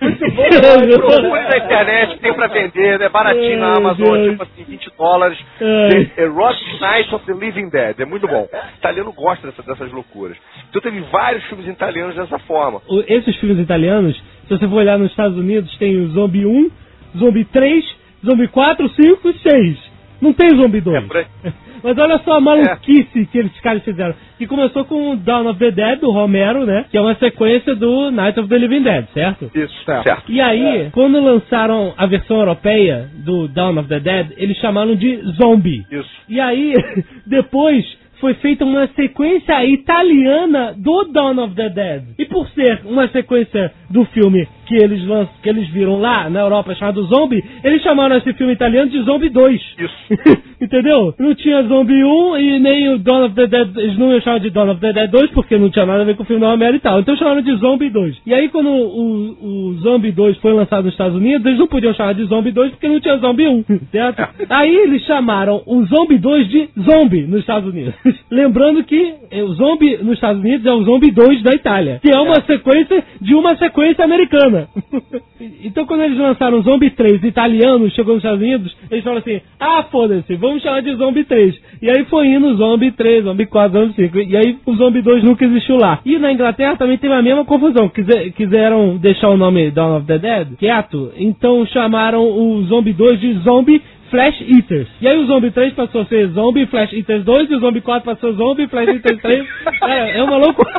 Procure 0.00 1.42
na 1.48 1.56
internet, 1.58 2.18
tem 2.18 2.34
pra 2.34 2.46
vender, 2.48 3.00
é 3.00 3.08
baratinho 3.08 3.58
na 3.58 3.76
Amazon, 3.76 4.30
tipo 4.30 4.42
assim, 4.42 4.64
20 4.64 4.90
dólares. 4.98 5.38
The 5.58 6.22
Erotic 6.22 6.80
Nights 6.80 7.12
of 7.12 7.24
the 7.26 7.32
Living 7.32 7.70
Dead, 7.70 8.00
é 8.00 8.04
muito 8.04 8.26
bom. 8.28 8.42
O 8.52 8.76
italiano 8.78 9.12
gosta 9.12 9.46
dessa- 9.46 9.62
dessas 9.62 9.90
loucuras. 9.92 10.36
Então 10.68 10.82
teve 10.82 11.00
vários 11.10 11.42
filmes 11.44 11.66
italianos 11.66 12.14
dessa 12.14 12.38
forma. 12.40 12.82
Esses 13.06 13.36
filmes 13.36 13.58
italianos, 13.58 14.16
se 14.16 14.50
você 14.58 14.68
for 14.68 14.76
olhar 14.76 14.98
nos 14.98 15.10
Estados 15.10 15.38
Unidos, 15.38 15.74
tem 15.78 15.96
o 15.96 16.08
Zombie 16.08 16.44
1, 16.44 16.70
Zombie 17.16 17.44
3, 17.46 17.84
Zombie 18.24 18.48
4, 18.48 18.88
5 18.90 19.28
e 19.30 19.38
6. 19.38 19.78
Não 20.20 20.32
tem 20.32 20.50
Zombie 20.50 20.80
2. 20.80 21.02
É. 21.44 21.52
Mas 21.82 21.98
olha 21.98 22.18
só 22.24 22.34
a 22.34 22.40
maluquice 22.40 23.26
que 23.26 23.38
eles 23.38 23.60
caras 23.60 23.82
fizeram. 23.82 24.14
Que 24.38 24.46
começou 24.46 24.84
com 24.84 25.12
o 25.12 25.16
Dawn 25.16 25.48
of 25.48 25.58
the 25.58 25.70
Dead, 25.70 26.00
do 26.00 26.10
Romero, 26.10 26.64
né? 26.66 26.84
Que 26.90 26.96
é 26.96 27.00
uma 27.00 27.14
sequência 27.16 27.74
do 27.74 28.10
Night 28.10 28.38
of 28.38 28.48
the 28.48 28.58
Living 28.58 28.82
Dead, 28.82 29.06
certo? 29.14 29.50
Isso, 29.54 29.84
Certo. 29.84 30.04
certo. 30.04 30.32
E 30.32 30.40
aí, 30.40 30.90
quando 30.92 31.20
lançaram 31.20 31.92
a 31.96 32.06
versão 32.06 32.38
europeia 32.38 33.08
do 33.24 33.48
Dawn 33.48 33.78
of 33.78 33.88
the 33.88 34.00
Dead, 34.00 34.32
eles 34.36 34.56
chamaram 34.58 34.94
de 34.94 35.16
Zombie. 35.40 35.84
Isso. 35.90 36.10
E 36.28 36.40
aí, 36.40 36.74
depois 37.26 37.84
foi 38.20 38.34
feita 38.34 38.64
uma 38.64 38.86
sequência 38.94 39.64
italiana 39.66 40.74
do 40.76 41.04
Dawn 41.12 41.42
of 41.42 41.54
the 41.56 41.68
Dead. 41.68 42.02
E 42.18 42.24
por 42.26 42.48
ser 42.50 42.80
uma 42.84 43.08
sequência 43.08 43.72
do 43.92 44.04
filme 44.06 44.46
que 44.66 44.74
eles, 44.76 45.02
que 45.42 45.48
eles 45.48 45.68
viram 45.68 46.00
lá 46.00 46.30
na 46.30 46.40
Europa 46.40 46.74
chamado 46.74 47.02
Zombie, 47.04 47.44
eles 47.62 47.82
chamaram 47.82 48.16
esse 48.16 48.32
filme 48.32 48.54
italiano 48.54 48.90
de 48.90 49.02
Zombie 49.02 49.28
2. 49.28 49.60
Isso. 49.78 50.42
Entendeu? 50.60 51.12
Não 51.18 51.34
tinha 51.34 51.62
Zombie 51.64 52.02
1 52.04 52.38
e 52.38 52.58
nem 52.58 52.88
o 52.94 52.98
Dawn 52.98 53.26
of 53.26 53.34
the 53.34 53.46
Dead. 53.46 53.76
Eles 53.76 53.98
não 53.98 54.12
iam 54.12 54.20
chamar 54.20 54.38
de 54.38 54.50
Dawn 54.50 54.70
of 54.70 54.80
the 54.80 54.92
Dead 54.92 55.10
2 55.10 55.30
porque 55.32 55.58
não 55.58 55.68
tinha 55.68 55.84
nada 55.84 56.02
a 56.02 56.04
ver 56.04 56.16
com 56.16 56.22
o 56.22 56.26
filme 56.26 56.40
da 56.40 56.50
Romero 56.50 56.76
e 56.76 56.80
tal. 56.80 57.00
Então 57.00 57.16
chamaram 57.16 57.42
de 57.42 57.54
Zombie 57.56 57.90
2. 57.90 58.22
E 58.26 58.32
aí 58.32 58.48
quando 58.48 58.70
o, 58.70 59.70
o 59.70 59.74
Zombie 59.80 60.12
2 60.12 60.38
foi 60.38 60.52
lançado 60.52 60.84
nos 60.84 60.94
Estados 60.94 61.16
Unidos, 61.16 61.44
eles 61.44 61.58
não 61.58 61.66
podiam 61.66 61.92
chamar 61.92 62.14
de 62.14 62.24
Zombie 62.24 62.52
2 62.52 62.70
porque 62.70 62.88
não 62.88 63.00
tinha 63.00 63.16
Zombie 63.18 63.48
1. 63.48 63.64
Certo? 63.92 64.22
Aí 64.48 64.74
eles 64.74 65.02
chamaram 65.04 65.62
o 65.66 65.84
Zombie 65.84 66.18
2 66.18 66.48
de 66.48 66.68
Zombie 66.78 67.26
nos 67.26 67.40
Estados 67.40 67.68
Unidos. 67.68 67.94
Lembrando 68.30 68.84
que 68.84 69.14
eh, 69.30 69.42
o 69.42 69.52
Zombie 69.54 69.98
nos 69.98 70.14
Estados 70.14 70.40
Unidos 70.40 70.64
é 70.64 70.72
o 70.72 70.82
Zombie 70.84 71.10
2 71.10 71.42
da 71.42 71.52
Itália. 71.52 71.98
Que 72.00 72.10
é 72.10 72.18
uma 72.18 72.40
sequência 72.42 73.04
de 73.20 73.34
uma 73.34 73.56
sequência 73.56 73.81
americana. 74.02 74.68
então 75.64 75.84
quando 75.86 76.02
eles 76.02 76.18
lançaram 76.18 76.58
o 76.58 76.62
Zombie 76.62 76.90
3 76.90 77.22
italiano, 77.24 77.90
chegou 77.90 78.14
nos 78.14 78.22
Estados 78.22 78.42
Unidos, 78.42 78.76
eles 78.90 79.02
falaram 79.04 79.20
assim: 79.20 79.40
ah, 79.58 79.84
foda-se, 79.90 80.34
vamos 80.36 80.62
chamar 80.62 80.82
de 80.82 80.94
Zombie 80.94 81.24
3. 81.24 81.60
E 81.82 81.90
aí 81.90 82.04
foi 82.06 82.26
indo 82.28 82.54
Zombie 82.56 82.92
3, 82.92 83.24
Zombie 83.24 83.46
4, 83.46 83.80
Zombie 83.80 83.94
5. 83.94 84.18
E 84.18 84.36
aí 84.36 84.56
o 84.64 84.74
Zombie 84.74 85.02
2 85.02 85.24
nunca 85.24 85.44
existiu 85.44 85.76
lá. 85.76 86.00
E 86.04 86.18
na 86.18 86.32
Inglaterra 86.32 86.76
também 86.76 86.98
teve 86.98 87.14
a 87.14 87.22
mesma 87.22 87.44
confusão. 87.44 87.88
Quiser- 87.88 88.30
quiseram 88.32 88.96
deixar 88.96 89.28
o 89.30 89.36
nome 89.36 89.70
Dawn 89.70 89.96
of 89.98 90.06
the 90.06 90.18
Dead 90.18 90.56
quieto, 90.58 91.12
então 91.16 91.64
chamaram 91.66 92.22
o 92.24 92.62
Zombie 92.64 92.92
2 92.92 93.20
de 93.20 93.32
Zombie 93.40 93.82
Flash 94.10 94.42
Eaters. 94.42 94.88
E 95.00 95.08
aí 95.08 95.18
o 95.18 95.26
Zombie 95.26 95.50
3 95.50 95.72
passou 95.72 96.02
a 96.02 96.04
ser 96.04 96.28
Zombie 96.28 96.66
Flash 96.66 96.92
Eaters 96.92 97.24
2 97.24 97.50
e 97.50 97.54
o 97.54 97.60
Zombie 97.60 97.80
4 97.80 98.04
passou 98.04 98.28
a 98.28 98.32
Zombie 98.34 98.66
Flash 98.68 98.88
Eaters 98.88 99.20
3. 99.22 99.46
É, 99.84 100.18
é 100.18 100.22
uma 100.22 100.36
loucura. 100.36 100.70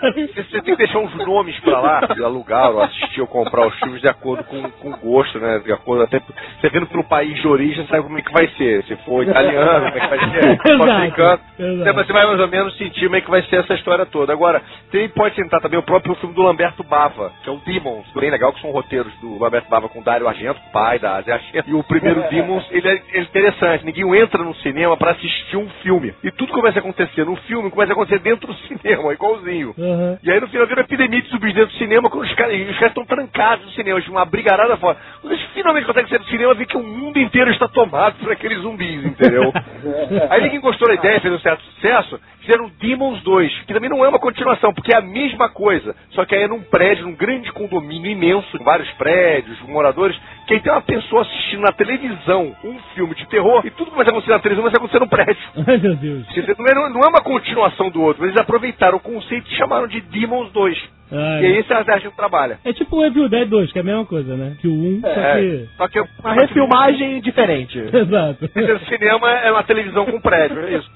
Você 0.00 0.42
você 0.44 0.62
tem 0.62 0.74
que 0.74 0.76
deixar 0.76 0.98
uns 0.98 1.14
nomes 1.14 1.58
pra 1.60 1.80
lá, 1.80 2.00
alugar 2.24 2.70
ou 2.70 2.82
assistir 2.82 3.20
ou 3.20 3.26
comprar 3.26 3.66
os 3.66 3.74
filmes 3.78 4.00
de 4.00 4.08
acordo 4.08 4.44
com, 4.44 4.62
com 4.70 4.90
o 4.90 4.96
gosto, 4.96 5.38
né? 5.38 5.58
De 5.60 5.72
acordo 5.72 6.02
até. 6.04 6.20
Você 6.20 6.68
vendo 6.70 6.86
pelo 6.86 7.04
país 7.04 7.34
de 7.40 7.46
origem, 7.46 7.86
sabe 7.86 8.02
como 8.02 8.18
é 8.18 8.22
que 8.22 8.32
vai 8.32 8.48
ser. 8.56 8.84
Se 8.84 8.96
for 9.04 9.22
italiano, 9.22 9.86
como 9.86 9.98
é 9.98 10.00
que 10.00 10.08
vai 10.08 10.30
ser? 10.30 10.60
Exato, 10.70 10.90
africano. 10.90 11.40
exato. 11.58 11.94
Você 12.06 12.12
vai 12.12 12.26
mais 12.26 12.40
ou 12.40 12.48
menos 12.48 12.76
sentir 12.76 13.04
como 13.04 13.16
é 13.16 13.20
que 13.20 13.30
vai 13.30 13.42
ser 13.44 13.56
essa 13.56 13.74
história 13.74 14.06
toda. 14.06 14.32
Agora, 14.32 14.62
tem, 14.90 15.08
pode 15.08 15.34
sentar 15.34 15.60
também 15.60 15.78
o 15.78 15.82
próprio 15.82 16.14
filme 16.16 16.34
do 16.34 16.42
Lamberto 16.42 16.82
Bava, 16.82 17.32
que 17.42 17.48
é 17.48 17.52
o 17.52 17.58
Demons, 17.58 18.06
bem 18.14 18.30
legal, 18.30 18.52
que 18.52 18.60
são 18.60 18.70
roteiros 18.70 19.12
do 19.20 19.38
Lamberto 19.38 19.68
Bava 19.68 19.88
com 19.88 20.02
Dário 20.02 20.28
Argento, 20.28 20.60
pai 20.72 20.98
da 20.98 21.16
Ásia 21.16 21.34
Argento. 21.34 21.68
E 21.68 21.74
o 21.74 21.82
primeiro 21.82 22.22
Demons, 22.30 22.66
ele 22.70 22.88
é, 22.88 22.92
ele 22.92 23.02
é 23.14 23.20
interessante. 23.22 23.84
Ninguém 23.84 24.20
entra 24.20 24.42
no 24.42 24.54
cinema 24.56 24.96
pra 24.96 25.12
assistir 25.12 25.56
um 25.56 25.68
filme. 25.82 26.14
E 26.22 26.30
tudo 26.30 26.52
começa 26.52 26.78
a 26.78 26.80
acontecer 26.80 27.24
no 27.24 27.36
filme, 27.36 27.70
começa 27.70 27.92
a 27.92 27.94
acontecer 27.94 28.18
dentro 28.20 28.46
do 28.46 28.54
cinema, 28.54 29.12
igualzinho. 29.14 29.74
Aham. 29.90 30.18
E 30.22 30.30
aí 30.30 30.40
no 30.40 30.48
final 30.48 30.66
vira 30.66 30.80
uma 30.80 30.84
epidemia 30.84 31.22
de 31.22 31.28
zumbis 31.28 31.54
dentro 31.54 31.70
do 31.70 31.78
cinema, 31.78 32.10
quando 32.10 32.24
os 32.24 32.34
caras 32.34 32.60
os 32.60 32.74
caras 32.74 32.90
estão 32.90 33.04
trancados 33.04 33.64
no 33.64 33.72
cinema, 33.72 34.00
uma 34.08 34.24
brigarada 34.24 34.76
fora. 34.76 34.96
Quando 35.20 35.32
eles 35.32 35.44
finalmente 35.52 35.86
conseguem 35.86 36.08
sair 36.08 36.18
do 36.18 36.26
cinema, 36.26 36.54
vê 36.54 36.66
que 36.66 36.76
o 36.76 36.82
mundo 36.82 37.18
inteiro 37.18 37.50
está 37.50 37.68
tomado 37.68 38.16
por 38.16 38.32
aqueles 38.32 38.58
zumbis, 38.60 39.04
entendeu? 39.04 39.52
aí 40.30 40.42
ninguém 40.42 40.60
gostou 40.60 40.88
da 40.88 40.94
ideia, 40.94 41.20
fez 41.20 41.32
um 41.32 41.38
certo 41.38 41.62
sucesso, 41.62 42.20
fizeram 42.40 42.70
Demons 42.80 43.22
2, 43.22 43.64
que 43.66 43.74
também 43.74 43.90
não 43.90 44.04
é 44.04 44.08
uma 44.08 44.18
continuação, 44.18 44.72
porque 44.72 44.94
é 44.94 44.98
a 44.98 45.02
mesma 45.02 45.48
coisa, 45.48 45.94
só 46.10 46.24
que 46.24 46.34
aí 46.34 46.42
é 46.42 46.48
num 46.48 46.62
prédio, 46.62 47.06
num 47.06 47.14
grande 47.14 47.52
condomínio 47.52 48.10
imenso, 48.10 48.58
com 48.58 48.64
vários 48.64 48.90
prédios, 48.92 49.60
moradores, 49.62 50.18
que 50.46 50.54
aí 50.54 50.60
tem 50.60 50.72
uma 50.72 50.82
pessoa 50.82 51.22
assistindo 51.22 51.60
na 51.60 51.72
televisão 51.72 52.54
um 52.64 52.78
filme 52.94 53.14
de 53.14 53.26
terror, 53.26 53.62
e 53.64 53.70
tudo 53.70 53.90
que 53.90 53.96
vai 53.96 54.06
acontecer 54.06 54.32
na 54.32 54.38
televisão 54.38 54.70
vai 54.70 54.76
acontecer 54.76 55.00
no 55.00 55.08
prédio. 55.08 55.42
Ai, 55.66 55.78
meu 55.78 55.96
Deus. 55.96 56.26
Dizer, 56.28 56.56
não 56.58 56.66
é, 56.66 56.90
não 56.90 57.00
é 57.00 57.08
uma 57.08 57.22
continuação 57.22 57.90
do 57.90 58.02
outro, 58.02 58.24
eles 58.24 58.36
aproveitaram 58.36 58.96
o 58.98 59.00
conceito 59.00 59.50
e 59.50 59.56
chamaram 59.56 59.79
de 59.86 60.00
Demons 60.00 60.50
2. 60.52 60.78
Ai. 61.12 61.42
E 61.42 61.46
aí 61.46 61.56
esse 61.58 61.72
é 61.72 61.76
a 61.76 61.98
gente 61.98 62.14
trabalha. 62.14 62.58
É 62.64 62.72
tipo 62.72 62.96
o 62.96 63.04
Evil 63.04 63.28
Dead 63.28 63.48
2, 63.48 63.72
que 63.72 63.78
é 63.78 63.82
a 63.82 63.84
mesma 63.84 64.06
coisa, 64.06 64.36
né? 64.36 64.56
Que 64.60 64.68
o 64.68 64.72
1, 64.72 65.00
só 65.00 65.08
É, 65.08 65.40
que... 65.40 65.68
só 65.76 65.88
que 65.88 66.00
Uma 66.22 66.32
refilmagem 66.34 67.20
diferente. 67.20 67.78
Exato. 67.92 68.44
o 68.44 68.78
cinema 68.86 69.30
é 69.30 69.50
uma 69.50 69.64
televisão 69.64 70.06
com 70.06 70.20
prédio, 70.20 70.60
é 70.66 70.74
isso. 70.78 70.90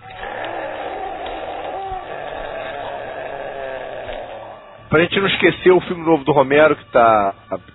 Pra 4.88 5.00
gente 5.02 5.18
não 5.18 5.26
esquecer 5.26 5.72
o 5.72 5.80
filme 5.80 6.06
novo 6.06 6.22
do 6.22 6.30
Romero, 6.30 6.76
que 6.76 6.84
tá. 6.92 7.34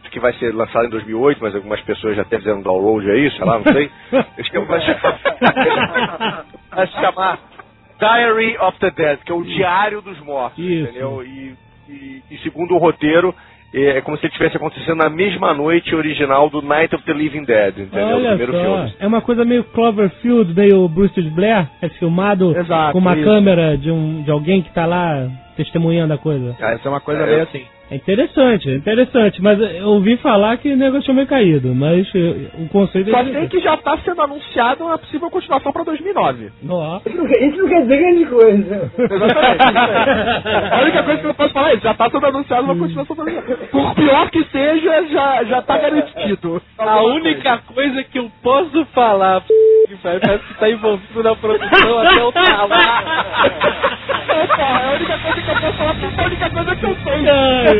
que 0.10 0.22
vai 0.22 0.32
ser 0.34 0.56
lançado 0.56 0.86
em 0.86 0.90
2008, 0.90 1.40
mas 1.42 1.54
algumas 1.54 1.82
pessoas 1.82 2.16
já 2.16 2.22
até 2.22 2.38
fizeram 2.38 2.62
download 2.62 3.12
aí, 3.12 3.30
sei 3.32 3.46
lá, 3.46 3.58
não 3.60 3.66
sei. 3.74 3.92
Acho 4.38 4.50
que 4.50 4.60
vai 4.60 4.80
chamar, 4.82 6.46
vai 6.72 6.88
se 6.88 6.94
chamar 6.94 7.40
Diary 8.00 8.58
of 8.60 8.78
the 8.80 8.92
Dead, 8.92 9.20
que 9.26 9.32
é 9.32 9.36
o 9.36 9.44
Diário 9.44 10.02
dos 10.02 10.20
Mortos, 10.22 10.58
Isso. 10.64 10.84
entendeu? 10.90 11.24
E, 11.24 11.54
e- 11.90 12.22
e 12.32 12.38
segundo 12.40 12.76
o 12.76 12.78
roteiro, 12.78 13.34
é 13.74 13.98
é 13.98 14.02
como 14.02 14.18
se 14.18 14.26
estivesse 14.26 14.58
acontecendo 14.58 14.96
na 14.98 15.10
mesma 15.10 15.54
noite 15.54 15.94
original 15.94 16.50
do 16.50 16.60
Night 16.62 16.96
of 16.96 17.04
the 17.06 17.14
Living 17.14 17.44
Dead, 17.44 17.78
entendeu? 17.78 18.08
o 18.08 18.16
Olha 18.16 18.30
primeiro 18.30 18.54
só. 18.54 18.60
filme. 18.64 18.94
É 19.00 19.06
uma 19.08 19.22
coisa 19.22 19.46
meio 19.46 19.64
Cloverfield, 19.66 20.54
meio 20.56 20.88
Bruce 20.88 21.22
Blair. 21.22 21.68
É 21.82 21.90
filmado 21.90 22.58
Exato, 22.58 22.94
com 22.94 23.00
uma 23.00 23.14
isso. 23.16 23.24
câmera 23.24 23.78
de, 23.78 23.92
um, 23.92 24.24
de 24.24 24.32
alguém 24.32 24.62
que 24.64 24.74
tá 24.74 24.86
lá 24.88 25.30
testemunhando 25.56 26.14
a 26.14 26.18
coisa. 26.18 26.56
Ah, 26.60 26.72
Essa 26.72 26.88
é 26.88 26.92
uma 26.92 27.02
coisa 27.02 27.22
É. 27.24 27.26
meio 27.28 27.44
assim. 27.44 27.64
É 27.92 27.96
interessante, 27.96 28.70
é 28.70 28.76
interessante. 28.76 29.42
Mas 29.42 29.60
eu 29.60 29.88
ouvi 29.88 30.18
falar 30.18 30.58
que 30.58 30.72
o 30.72 30.78
negócio 30.78 31.04
tinha 31.04 31.16
meio 31.16 31.28
caído. 31.28 31.74
Mas 31.74 32.08
eh, 32.16 32.52
o 32.60 32.70
conceito 32.70 33.10
Só 33.10 33.20
é. 33.20 33.26
sei 33.26 33.48
que 33.48 33.60
já 33.60 33.78
tá 33.78 33.98
sendo 34.06 34.22
anunciado 34.22 34.84
uma 34.84 34.98
possível 34.98 35.30
continuação 35.30 35.72
pra 35.72 35.84
2009. 35.84 36.52
Ó. 36.70 37.02
Isso 37.06 37.18
não 37.18 37.26
Isso 37.26 37.58
não 37.58 37.68
quer 37.68 37.82
dizer 37.82 37.98
grande 37.98 38.26
coisa. 38.26 38.92
Exatamente. 38.98 39.64
A 40.72 40.82
única 40.82 41.04
coisa 41.04 41.22
que 41.22 41.28
eu 41.28 41.34
posso 41.34 41.54
falar 41.54 41.72
é 41.72 41.74
isso, 41.74 41.84
já 41.84 41.94
tá 41.94 42.10
sendo 42.10 42.26
anunciado 42.26 42.64
uma 42.64 42.76
continuação 42.76 43.16
pra 43.16 43.26
2009. 43.26 43.68
Por 43.68 43.96
pior 43.96 44.30
que 44.30 44.44
seja, 44.46 45.08
já, 45.08 45.44
já 45.44 45.62
tá 45.62 45.78
garantido. 45.78 46.62
A 46.78 47.04
única 47.04 47.58
coisa 47.74 48.04
que 48.04 48.20
eu 48.20 48.32
posso 48.44 48.86
falar 48.94 49.42
que 49.42 49.96
parece 50.04 50.44
que 50.46 50.54
tá 50.60 50.70
envolvido 50.70 51.24
na 51.24 51.36
produção 51.36 52.00
até 52.00 52.24
o. 52.24 52.30
É, 54.30 54.48
porra, 54.48 54.80
é 54.80 54.86
a 54.86 54.92
única 54.96 55.18
coisa 55.18 55.42
que 55.42 55.50
eu 55.50 55.56
posso 55.56 55.78
falar, 55.78 55.94
porque 55.96 56.20
é 56.20 56.24
a 56.24 56.28
única 56.28 56.50
coisa 56.50 56.76
que 56.76 56.86
eu 56.86 56.96
sei. 56.96 57.79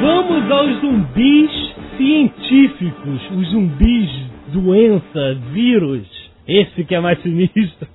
Vamos 0.00 0.50
aos 0.50 0.80
zumbis 0.80 1.50
científicos, 1.98 3.30
os 3.36 3.50
zumbis 3.50 4.10
doença, 4.52 5.34
vírus. 5.52 6.23
Esse 6.46 6.84
que 6.84 6.94
é 6.94 7.00
mais 7.00 7.18
sinistro. 7.22 7.88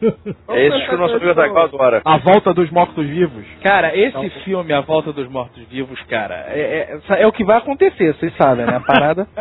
É 0.49 0.65
esse 0.65 0.87
que 0.89 0.95
o 0.95 0.97
nosso 0.97 1.15
amigo 1.15 1.29
Azaghal 1.29 1.63
adora. 1.65 2.01
A 2.03 2.17
volta 2.17 2.51
dos 2.53 2.69
mortos-vivos. 2.71 3.45
Cara, 3.63 3.95
esse 3.95 4.29
filme, 4.43 4.73
A 4.73 4.81
Volta 4.81 5.13
dos 5.13 5.29
Mortos 5.29 5.61
Vivos, 5.69 6.01
cara, 6.09 6.45
é, 6.47 6.97
é- 7.09 7.21
é 7.21 7.27
o 7.27 7.31
que 7.31 7.43
vai 7.43 7.57
acontecer, 7.59 8.13
vocês 8.15 8.33
sabem, 8.37 8.65
né? 8.65 8.75
A 8.77 8.79
parada 8.79 9.27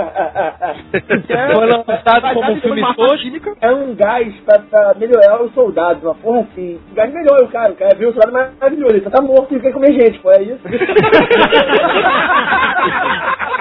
foi 1.55 1.67
lançado 1.67 2.35
como 2.35 2.53
um 2.53 2.61
filme 2.61 2.83
tosco. 2.95 3.57
É 3.63 3.71
um 3.73 3.95
gás 3.95 4.35
pra, 4.45 4.59
pra 4.59 4.95
melhorar 4.95 5.43
os 5.43 5.53
soldados, 5.55 6.03
uma 6.03 6.15
porra 6.15 6.41
assim. 6.41 6.79
O 6.91 6.95
gás 6.95 7.11
melhora 7.13 7.45
o 7.45 7.49
cara, 7.49 7.73
o 7.73 7.77
cara 7.77 7.95
viu 7.97 8.11
o 8.11 8.13
soldado 8.13 8.33
maravilhoso, 8.61 8.95
ele 8.95 9.05
só 9.05 9.11
tá 9.11 9.23
morto 9.23 9.55
e 9.57 9.61
quer 9.61 9.73
comer 9.73 9.93
gente, 9.95 10.19
pô, 10.19 10.31
é 10.33 10.43
isso? 10.43 10.61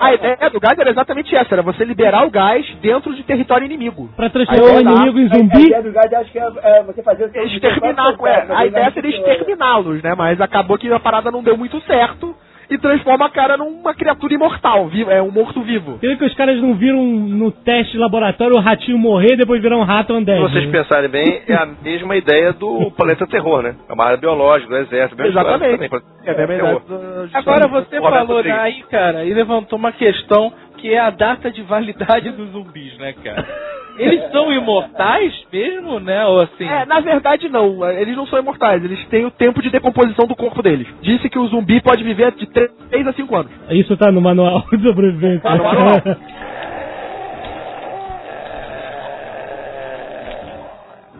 A 0.00 0.14
ideia 0.14 0.50
do 0.50 0.60
gás 0.60 0.78
era 0.78 0.90
exatamente 0.90 1.36
essa, 1.36 1.54
era 1.54 1.62
você 1.62 1.84
liberar 1.84 2.26
o 2.26 2.30
gás 2.30 2.64
dentro 2.80 3.14
de 3.14 3.22
território 3.22 3.66
inimigo. 3.66 4.08
Pra 4.16 4.30
transformar 4.30 4.76
o 4.76 4.80
inimigo 4.80 5.18
em 5.18 5.24
A, 5.24 5.26
a 5.26 5.38
zumbi. 5.38 5.66
ideia 5.66 5.82
do 5.82 5.92
gás 5.92 6.12
acho 6.12 6.32
que 6.32 6.38
é, 6.38 6.52
é 6.62 6.82
você 6.82 7.02
fazer... 7.02 7.24
Exterminar, 7.34 8.14
é, 8.24 8.46
a 8.54 8.66
ideia 8.66 8.90
seria 8.92 9.10
exterminá-los, 9.10 10.02
né? 10.02 10.14
Mas 10.16 10.40
acabou 10.40 10.78
que 10.78 10.90
a 10.92 11.00
parada 11.00 11.30
não 11.30 11.42
deu 11.42 11.56
muito 11.56 11.80
certo 11.82 12.34
e 12.70 12.78
transforma 12.78 13.26
a 13.26 13.30
cara 13.30 13.56
numa 13.56 13.94
criatura 13.94 14.34
imortal, 14.34 14.88
vivo, 14.88 15.10
é 15.10 15.20
um 15.22 15.30
morto-vivo. 15.30 15.98
Queria 15.98 16.16
que 16.16 16.24
os 16.24 16.34
caras 16.34 16.60
não 16.60 16.74
viram 16.74 17.02
no 17.04 17.50
teste 17.50 17.92
de 17.92 17.98
laboratório 17.98 18.56
o 18.56 18.60
ratinho 18.60 18.98
morrer 18.98 19.34
e 19.34 19.36
depois 19.36 19.60
virar 19.62 19.76
um 19.76 19.82
rato 19.84 20.12
Se 20.14 20.18
undead. 20.18 20.40
vocês 20.40 20.70
pensarem 20.70 21.08
bem, 21.10 21.42
é 21.46 21.54
a 21.54 21.66
mesma 21.66 22.16
ideia 22.16 22.52
do 22.52 22.90
Planeta 22.92 23.26
Terror, 23.26 23.62
né? 23.62 23.74
É 23.88 23.92
uma 23.92 24.04
área 24.04 24.16
biológica, 24.16 24.68
do 24.68 24.76
exército. 24.76 25.16
mesmo 25.20 25.38
Exatamente. 25.38 25.72
também, 25.74 25.88
Planeta 25.88 26.10
É, 26.24 26.30
é 26.30 26.34
Terror. 26.46 26.80
verdade. 26.82 27.30
Agora 27.34 27.68
você 27.68 28.00
falou 28.00 28.38
aí, 28.38 28.82
cara, 28.90 29.24
e 29.24 29.34
levantou 29.34 29.78
uma 29.78 29.92
questão 29.92 30.52
que 30.78 30.92
é 30.92 30.98
a 30.98 31.10
data 31.10 31.50
de 31.50 31.62
validade 31.62 32.30
dos 32.30 32.50
zumbis, 32.50 32.96
né, 32.98 33.14
cara? 33.22 33.46
Eles 33.96 34.30
são 34.32 34.52
imortais 34.52 35.32
mesmo, 35.52 36.00
né? 36.00 36.24
Ou 36.26 36.40
assim. 36.40 36.64
É, 36.64 36.84
na 36.84 37.00
verdade 37.00 37.48
não, 37.48 37.88
eles 37.90 38.16
não 38.16 38.26
são 38.26 38.38
imortais, 38.38 38.84
eles 38.84 39.04
têm 39.06 39.24
o 39.24 39.30
tempo 39.30 39.62
de 39.62 39.70
decomposição 39.70 40.26
do 40.26 40.34
corpo 40.34 40.62
deles. 40.62 40.86
Disse 41.00 41.28
que 41.28 41.38
o 41.38 41.46
zumbi 41.46 41.80
pode 41.80 42.02
viver 42.02 42.32
de 42.32 42.46
3 42.46 43.06
a 43.06 43.12
5 43.12 43.36
anos. 43.36 43.52
Isso 43.70 43.96
tá 43.96 44.10
no 44.10 44.20
manual 44.20 44.64
de 44.72 44.82
sobrevivência. 44.82 45.40
Tá 45.40 45.56
no 45.56 45.64
manual. 45.64 46.02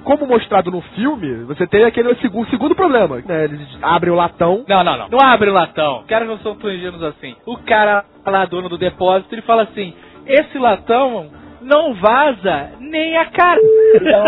Como 0.05 0.27
mostrado 0.27 0.71
no 0.71 0.83
filme, 0.83 1.45
você 1.45 1.67
tem 1.67 1.85
aquele 1.85 2.15
segundo, 2.17 2.49
segundo 2.51 2.75
problema. 2.75 3.23
Né? 3.25 3.45
Eles 3.45 3.67
abrem 3.81 4.13
o 4.13 4.17
latão. 4.17 4.63
Não, 4.69 4.85
não, 4.85 4.99
não. 4.99 5.09
Não 5.09 5.19
abre 5.19 5.49
o 5.49 5.53
latão. 5.53 6.01
Os 6.01 6.07
caras 6.07 6.29
não 6.29 6.39
são 6.41 6.55
tão 6.57 6.71
ingênuos 6.71 7.03
assim. 7.03 7.35
O 7.47 7.57
cara 7.57 8.05
lá, 8.27 8.45
dono 8.45 8.69
do 8.69 8.77
depósito, 8.77 9.35
ele 9.35 9.41
fala 9.43 9.63
assim: 9.63 9.95
esse 10.27 10.59
latão 10.59 11.31
não 11.65 11.95
vaza 11.95 12.71
nem 12.81 13.17
a 13.17 13.25
cara. 13.27 13.61
Então, 13.97 14.25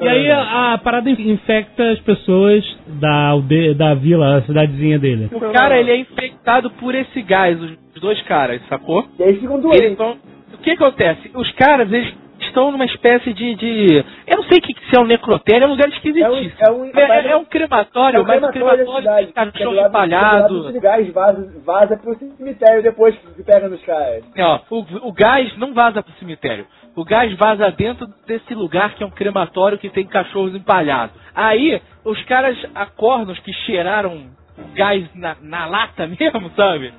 E 0.00 0.08
aí 0.08 0.30
a, 0.30 0.72
a 0.74 0.78
parada 0.78 1.10
infecta 1.10 1.90
as 1.90 2.00
pessoas 2.00 2.64
da, 2.86 3.28
alde- 3.28 3.74
da 3.74 3.94
vila, 3.94 4.36
a 4.36 4.42
cidadezinha 4.42 4.98
dele. 4.98 5.28
O 5.32 5.40
cara, 5.52 5.78
ele 5.78 5.90
é 5.90 5.96
infectado 5.98 6.70
por 6.70 6.94
esse 6.94 7.22
gás, 7.22 7.58
os 7.60 8.00
dois 8.00 8.20
caras, 8.22 8.60
sacou? 8.68 9.06
E 9.18 9.22
aí 9.22 9.34
ficam 9.38 9.60
doentes. 9.60 9.96
tão... 9.96 10.16
O 10.52 10.58
que 10.58 10.70
acontece? 10.70 11.30
Os 11.34 11.50
caras, 11.52 11.92
eles 11.92 12.14
estão 12.54 12.70
numa 12.70 12.84
espécie 12.84 13.32
de. 13.32 13.54
de... 13.56 14.04
Eu 14.26 14.36
não 14.36 14.44
sei 14.44 14.58
o 14.58 14.62
que, 14.62 14.74
se 14.88 14.96
é 14.96 15.00
um 15.00 15.04
necrotério, 15.06 15.64
é 15.64 15.66
um 15.66 15.70
lugar 15.70 15.88
esquisitíssimo. 15.88 16.52
É 16.60 16.70
um- 16.70 16.84
é 16.84 16.88
um- 16.88 16.98
É- 16.98 17.28
é 17.32 17.36
um 17.36 17.44
crematório, 17.44 18.18
É 18.18 18.20
o 18.20 18.26
mas 18.26 18.42
um 18.42 18.48
crematório 18.48 18.84
tem 18.86 19.14
é 19.18 19.26
cachorro 19.32 19.48
lado- 19.50 19.64
do 19.64 19.74
lado 19.74 19.88
empalhado. 19.88 20.64
desse 20.66 20.80
gás 20.80 21.12
vaza, 21.12 21.52
vaza 21.64 21.96
pro 21.96 22.14
cemitério 22.16 22.82
depois 22.82 23.16
que 23.16 23.42
pega 23.42 23.68
nos 23.68 23.82
caras. 23.82 24.24
Ó, 24.38 24.60
o, 24.70 25.08
o 25.08 25.12
gás 25.12 25.56
não 25.58 25.74
vaza 25.74 26.02
pro 26.02 26.12
cemitério. 26.14 26.66
O 26.96 27.04
gás 27.04 27.32
vaza 27.36 27.70
dentro 27.72 28.06
desse 28.26 28.54
lugar 28.54 28.94
que 28.94 29.02
é 29.02 29.06
um 29.06 29.10
crematório 29.10 29.76
que 29.78 29.88
tem 29.90 30.06
cachorros 30.06 30.54
empalhados. 30.54 31.16
Aí, 31.34 31.82
os 32.04 32.22
caras 32.24 32.56
acordam, 32.74 33.32
os 33.32 33.38
que 33.40 33.52
cheiraram 33.52 34.12
o 34.14 34.43
gás 34.74 35.04
na, 35.14 35.36
na 35.42 35.66
lata 35.66 36.06
mesmo, 36.18 36.50
sabe? 36.56 36.92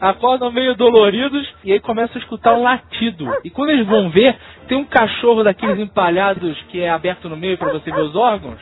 Acordam 0.00 0.50
meio 0.52 0.74
doloridos 0.74 1.46
e 1.64 1.72
aí 1.72 1.80
começam 1.80 2.16
a 2.16 2.18
escutar 2.18 2.54
um 2.54 2.62
latido. 2.62 3.26
E 3.44 3.50
quando 3.50 3.70
eles 3.70 3.86
vão 3.86 4.10
ver, 4.10 4.36
tem 4.68 4.76
um 4.78 4.84
cachorro 4.84 5.42
daqueles 5.42 5.78
empalhados 5.78 6.60
que 6.68 6.80
é 6.80 6.90
aberto 6.90 7.28
no 7.28 7.36
meio 7.36 7.58
pra 7.58 7.72
você 7.72 7.90
ver 7.90 8.02
os 8.02 8.14
órgãos. 8.16 8.58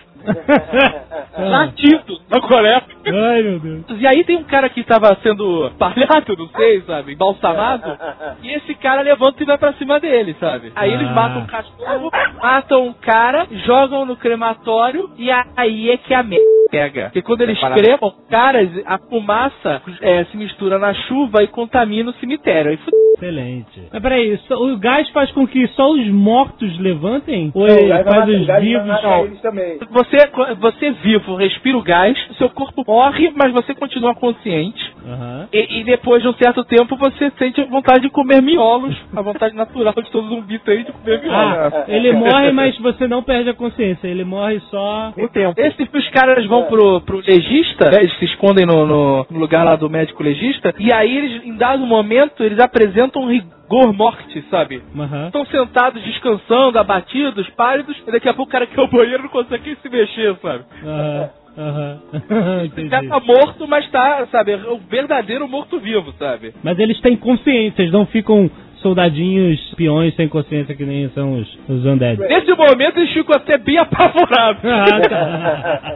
Latido 1.39 2.19
na 2.31 2.41
Coreia. 2.41 2.83
Ai, 3.07 3.43
meu 3.43 3.59
Deus. 3.59 3.85
E 3.99 4.07
aí 4.07 4.25
tem 4.25 4.37
um 4.37 4.45
cara 4.45 4.69
que 4.69 4.83
tava 4.85 5.17
sendo 5.23 5.71
palhado, 5.79 6.37
não 6.37 6.49
sei, 6.49 6.81
sabe, 6.83 7.13
embalsamado, 7.15 7.97
e 8.43 8.51
esse 8.53 8.75
cara 8.75 9.03
levanta 9.03 9.43
e 9.43 9.47
vai 9.47 9.59
pra 9.59 9.73
cima 9.75 9.99
dele, 9.99 10.37
sabe? 10.39 10.73
Aí 10.75 10.93
eles 10.93 11.09
Ah. 11.09 11.13
matam 11.13 11.43
o 11.43 11.47
cachorro, 11.47 12.11
matam 12.41 12.89
o 12.89 12.95
cara, 12.95 13.47
jogam 13.67 14.05
no 14.05 14.17
crematório, 14.17 15.11
e 15.19 15.29
aí 15.57 15.91
é 15.91 15.97
que 15.97 16.15
a 16.15 16.23
merda 16.23 16.45
pega. 16.71 17.05
Porque 17.05 17.23
quando 17.23 17.43
eles 17.43 17.59
cremam, 17.61 18.15
caras, 18.31 18.69
a 18.87 18.99
fumaça 18.99 19.83
é, 20.01 20.25
se 20.25 20.37
mistura 20.37 20.79
na 20.79 20.95
chuva 20.95 21.43
e 21.43 21.49
contamina 21.49 22.11
o 22.11 22.15
cemitério. 22.15 22.71
Aí 22.71 22.77
fudeu. 22.79 23.03
Excelente. 23.15 23.89
Mas 23.93 24.03
peraí, 24.03 24.37
só- 24.49 24.57
o 24.57 24.77
gás 24.79 25.09
faz 25.11 25.31
com 25.33 25.47
que 25.47 25.67
só 25.69 25.93
os 25.93 26.09
mortos 26.09 26.77
levantem? 26.81 27.53
Ou 27.55 27.67
Não, 27.69 27.89
vai 27.89 28.03
faz 28.05 28.17
matar- 28.17 28.29
os 28.29 28.63
vivos? 28.65 28.87
matar 28.87 29.25
eles 29.25 29.41
também. 29.41 29.79
Você, 29.91 30.12
você 30.61 30.91
vivo, 30.91 31.37
respira 31.37 31.77
o 31.77 31.83
gás, 31.83 32.17
seu 32.37 32.51
corpo 32.51 32.85
morre, 32.87 33.31
mas 33.35 33.53
você 33.53 33.75
continua 33.75 34.15
consciente. 34.15 34.93
Aham. 35.07 35.49
E, 35.53 35.81
e 35.81 35.85
depois 35.85 36.23
de 36.23 36.29
um 36.29 36.35
certo 36.35 36.65
tempo 36.65 36.97
você 36.97 37.31
sente 37.39 37.61
a 37.61 37.65
vontade 37.65 38.01
de 38.03 38.11
comer 38.11 38.41
miolos. 38.43 38.97
A 39.15 39.23
vontade 39.23 39.55
natural 39.55 39.95
de 39.97 40.11
todo 40.11 40.29
zumbi 40.29 40.59
tem 40.61 40.85
de 40.85 40.93
comer 40.93 41.21
miolos. 41.23 41.73
Ah, 41.75 41.85
ele 41.89 42.13
morre, 42.13 42.53
mas 42.53 42.77
você 42.79 43.07
não 43.09 43.23
perde 43.23 43.51
a 43.51 43.55
consciência. 43.55 44.07
Ele 44.07 44.25
morre 44.25 44.61
só. 44.71 45.13
O 45.17 45.29
tempo. 45.29 45.61
Esse 45.61 45.89
os 45.93 46.09
caras 46.11 46.45
vão 46.47 46.65
pro, 46.65 47.01
pro 47.03 47.19
legista, 47.19 47.91
né, 47.91 47.99
eles 48.01 48.17
se 48.19 48.25
escondem 48.25 48.65
no, 48.67 48.87
no- 48.87 49.27
no 49.31 49.39
lugar 49.39 49.65
lá 49.65 49.77
do 49.77 49.89
médico 49.91 50.23
legista, 50.23 50.75
e 50.79 50.93
aí 50.93 51.17
eles, 51.17 51.45
em 51.45 51.57
dado 51.57 51.85
momento, 51.87 52.43
eles 52.43 52.59
apresentam 52.59 53.23
um 53.23 53.29
rigor 53.29 53.93
morte, 53.93 54.43
sabe? 54.51 54.83
Estão 55.27 55.45
sentados, 55.47 56.03
descansando, 56.03 56.79
abatidos, 56.79 57.49
pálidos, 57.51 57.97
e 58.07 58.11
daqui 58.11 58.29
a 58.29 58.35
pouco 58.35 58.49
o 58.49 58.53
cara 58.53 58.67
que 58.67 58.79
é 58.79 58.83
o 58.83 58.89
banheiro 58.89 59.23
não 59.25 59.31
consegue 59.31 59.77
se 59.83 59.89
mexer, 59.89 60.35
sabe? 60.43 60.65
Aham. 60.85 61.31
Aham. 61.57 61.99
Já 62.91 63.03
tá 63.03 63.21
morto, 63.21 63.69
mas 63.69 63.89
tá, 63.91 64.27
sabe, 64.31 64.55
o 64.55 64.79
verdadeiro 64.79 65.47
morto-vivo, 65.47 66.13
sabe? 66.19 66.55
Mas 66.63 66.79
eles 66.79 67.01
têm 67.01 67.17
consciência, 67.17 67.83
eles 67.83 67.93
não 67.93 68.07
ficam 68.07 68.51
soldadinhos 68.83 69.75
peões 69.77 70.15
sem 70.15 70.29
consciência 70.29 70.75
que 70.75 70.85
nem 70.85 71.09
são 71.11 71.35
os, 71.35 71.59
os 71.69 71.85
undead. 71.87 72.21
Nesse 72.21 72.53
momento 72.55 72.99
eles 72.99 73.13
ficam 73.13 73.37
até 73.37 73.57
bem 73.59 73.79
apavorados. 73.79 74.63
Ah, 74.83 75.01
tá. 75.09 75.93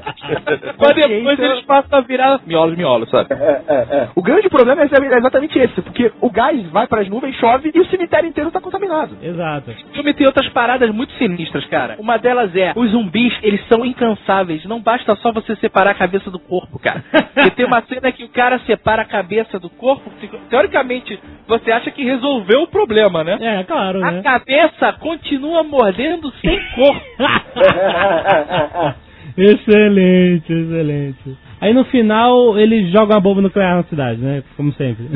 Mas 0.79 0.95
depois 0.95 1.39
eles 1.39 1.65
passam 1.65 1.99
a 1.99 2.03
virar 2.03 2.41
miolos, 2.47 2.77
miolos, 2.77 3.11
sabe? 3.11 3.33
É, 3.33 3.63
é, 3.67 3.75
é. 3.75 4.09
O 4.15 4.23
grande 4.23 4.49
problema 4.49 4.83
é 4.83 5.17
exatamente 5.17 5.59
esse, 5.59 5.83
porque 5.83 6.13
o 6.21 6.31
gás 6.31 6.63
vai 6.71 6.87
para 6.87 7.03
as 7.03 7.09
nuvens, 7.09 7.35
chove 7.37 7.71
e 7.75 7.81
o 7.81 7.87
cemitério 7.87 8.29
inteiro 8.29 8.51
tá 8.51 8.61
contaminado. 8.61 9.17
Exato. 9.23 9.71
O 9.71 9.95
filme 9.95 10.15
tem 10.15 10.27
outras 10.27 10.49
paradas 10.51 10.91
muito 10.91 11.13
sinistras, 11.15 11.65
cara. 11.67 11.97
Uma 11.99 12.19
delas 12.19 12.55
é, 12.55 12.73
os 12.77 12.91
zumbis, 12.91 13.33
eles 13.43 13.61
são 13.69 13.85
incansáveis. 13.85 14.65
Não 14.67 14.81
basta 14.81 15.15
só 15.17 15.33
você 15.33 15.57
separar 15.57 15.93
a 15.93 15.95
cabeça 15.95 16.31
do 16.31 16.39
corpo, 16.39 16.79
cara. 16.79 17.03
Porque 17.35 17.51
tem 17.57 17.67
uma 17.67 17.83
cena 17.83 18.13
que 18.13 18.25
o 18.25 18.29
cara 18.29 18.59
separa 18.61 19.03
a 19.03 19.07
cabeça 19.07 19.59
do 19.59 19.71
corpo, 19.71 20.11
teoricamente, 20.49 21.19
você 21.47 21.73
acha 21.73 21.91
que 21.91 22.05
resolveu 22.05 22.63
o 22.63 22.69
problema, 22.77 23.25
né? 23.25 23.39
É, 23.41 23.65
claro, 23.65 24.05
A 24.05 24.11
né? 24.11 24.23
cabeça 24.23 24.93
continua 24.95 25.63
mordendo 25.63 26.33
sem 26.41 26.59
corpo. 26.75 27.01
excelente, 29.37 30.53
excelente. 30.53 31.37
Aí 31.61 31.73
no 31.73 31.85
final 31.87 32.59
eles 32.59 32.91
jogam 32.93 33.17
a 33.17 33.21
bomba 33.21 33.41
nuclear 33.41 33.77
na 33.77 33.83
cidade, 33.85 34.21
né? 34.21 34.43
Como 34.57 34.73
sempre. 34.75 35.07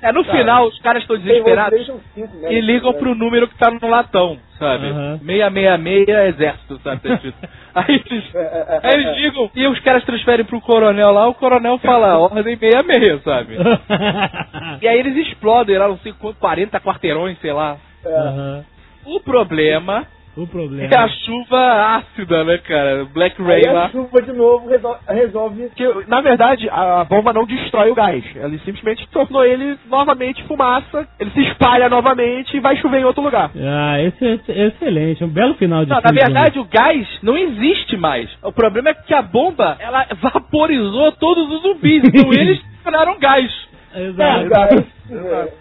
É, 0.00 0.10
no 0.10 0.24
final, 0.30 0.66
os 0.66 0.78
caras 0.80 1.02
estão 1.02 1.18
desesperados 1.18 1.78
Tem 1.78 1.86
Wolf 1.86 2.02
Nation 2.16 2.28
5, 2.32 2.42
né? 2.42 2.52
e 2.54 2.60
ligam 2.60 2.92
pro 2.94 3.14
número 3.14 3.46
que 3.46 3.58
tá 3.58 3.70
no 3.70 3.88
latão, 3.88 4.38
sabe? 4.58 4.86
Aham. 4.86 5.18
666 5.18 6.08
exército, 6.34 6.80
sabe? 6.82 7.00
Aí 7.74 8.02
eles, 8.10 8.34
É, 8.34 8.38
é, 8.38 8.66
é, 8.68 8.80
aí 8.82 8.94
eles 8.94 9.16
ligam 9.16 9.50
e 9.54 9.66
os 9.66 9.80
caras 9.80 10.04
transferem 10.04 10.44
pro 10.44 10.60
coronel 10.60 11.10
lá, 11.10 11.26
o 11.26 11.32
coronel 11.34 11.78
fala 11.78 12.18
ordem 12.18 12.56
66, 12.56 13.22
sabe? 13.22 13.56
E 14.82 14.88
aí 14.88 14.98
eles 14.98 15.16
explodem 15.26 15.78
lá, 15.78 15.88
não 15.88 15.96
sei 15.98 16.12
quanto, 16.12 16.38
40 16.38 16.78
quarteirões, 16.80 17.38
sei 17.40 17.52
lá. 17.52 17.78
O 19.06 19.20
problema 19.20 20.06
O 20.34 20.46
problema. 20.46 20.82
é 20.90 20.96
a 20.96 21.08
chuva 21.08 21.96
ácida, 21.96 22.42
né, 22.44 22.56
cara? 22.58 23.04
Black 23.12 23.40
Rain 23.42 23.66
a 23.66 23.72
lá. 23.72 23.90
chuva 23.90 24.22
de 24.22 24.32
novo 24.32 24.66
resol- 24.68 24.98
resolve. 25.06 25.62
Porque, 25.68 26.04
na 26.08 26.20
verdade, 26.22 26.68
a 26.70 27.04
bomba 27.04 27.32
não 27.34 27.44
destrói 27.44 27.90
o 27.90 27.94
gás. 27.94 28.24
Ela 28.34 28.50
simplesmente 28.64 29.06
tornou 29.08 29.44
ele 29.44 29.76
novamente 29.90 30.42
fumaça, 30.44 31.06
ele 31.20 31.30
se 31.32 31.40
espalha 31.42 31.88
novamente 31.90 32.56
e 32.56 32.60
vai 32.60 32.76
chover 32.78 33.00
em 33.00 33.04
outro 33.04 33.22
lugar. 33.22 33.50
Ah, 33.54 34.00
esse 34.00 34.24
é 34.50 34.66
excelente. 34.68 35.22
Um 35.22 35.28
belo 35.28 35.52
final 35.54 35.84
de 35.84 35.90
Não, 35.90 36.00
na 36.00 36.10
verdade, 36.12 36.58
o 36.58 36.64
gás 36.64 37.06
não 37.22 37.36
existe 37.36 37.96
mais. 37.98 38.30
O 38.42 38.52
problema 38.52 38.88
é 38.88 38.94
que 38.94 39.12
a 39.12 39.20
bomba, 39.20 39.76
ela 39.80 40.06
vaporizou 40.20 41.12
todos 41.12 41.50
os 41.52 41.62
zumbis. 41.62 42.02
Então 42.04 42.32
eles 42.32 42.58
viraram 42.84 43.18
gás. 43.18 43.50
Exato. 43.94 44.48
Gás, 44.48 44.84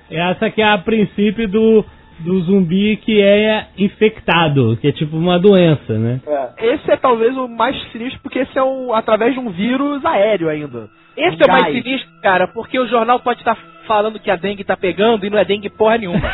é. 0.10 0.30
Essa 0.32 0.50
que 0.50 0.62
é 0.62 0.66
a 0.72 0.78
princípio 0.78 1.48
do, 1.50 1.86
do 2.24 2.40
zumbi 2.42 2.98
que 2.98 3.22
é 3.22 3.68
infectado, 3.78 4.78
que 4.78 4.88
é 4.88 4.92
tipo 4.92 5.18
uma 5.18 5.40
doença, 5.40 5.98
né? 5.98 6.20
É. 6.26 6.74
Esse 6.74 6.92
é 6.92 6.98
talvez 6.98 7.36
o 7.36 7.48
mais 7.48 7.76
sinistro, 7.92 8.20
porque 8.22 8.40
esse 8.40 8.58
é 8.58 8.64
um, 8.64 8.94
através 8.94 9.34
de 9.34 9.40
um 9.40 9.50
vírus 9.50 10.04
aéreo 10.06 10.50
ainda. 10.50 10.90
Esse 11.18 11.42
é 11.42 11.46
o 11.46 11.52
mais 11.52 11.74
sinistro, 11.74 12.10
cara, 12.22 12.48
porque 12.48 12.80
o 12.80 12.88
jornal 12.88 13.20
pode 13.20 13.40
estar 13.40 13.58
falando 13.86 14.20
que 14.20 14.32
a 14.32 14.36
dengue 14.36 14.64
tá 14.64 14.78
pegando 14.78 15.26
e 15.26 15.30
não 15.30 15.38
é 15.38 15.46
dengue 15.46 15.70
porra 15.70 15.98
nenhuma. 15.98 16.22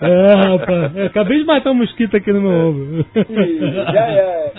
É, 0.00 0.34
rapaz. 0.34 0.96
Eu 0.96 1.06
acabei 1.06 1.38
de 1.38 1.44
matar 1.44 1.70
um 1.70 1.74
mosquito 1.74 2.16
aqui 2.16 2.32
no 2.32 2.40
meu 2.40 2.50
ombro. 2.50 3.06
Ih, 3.14 3.92
já 3.92 4.06
é. 4.08 4.52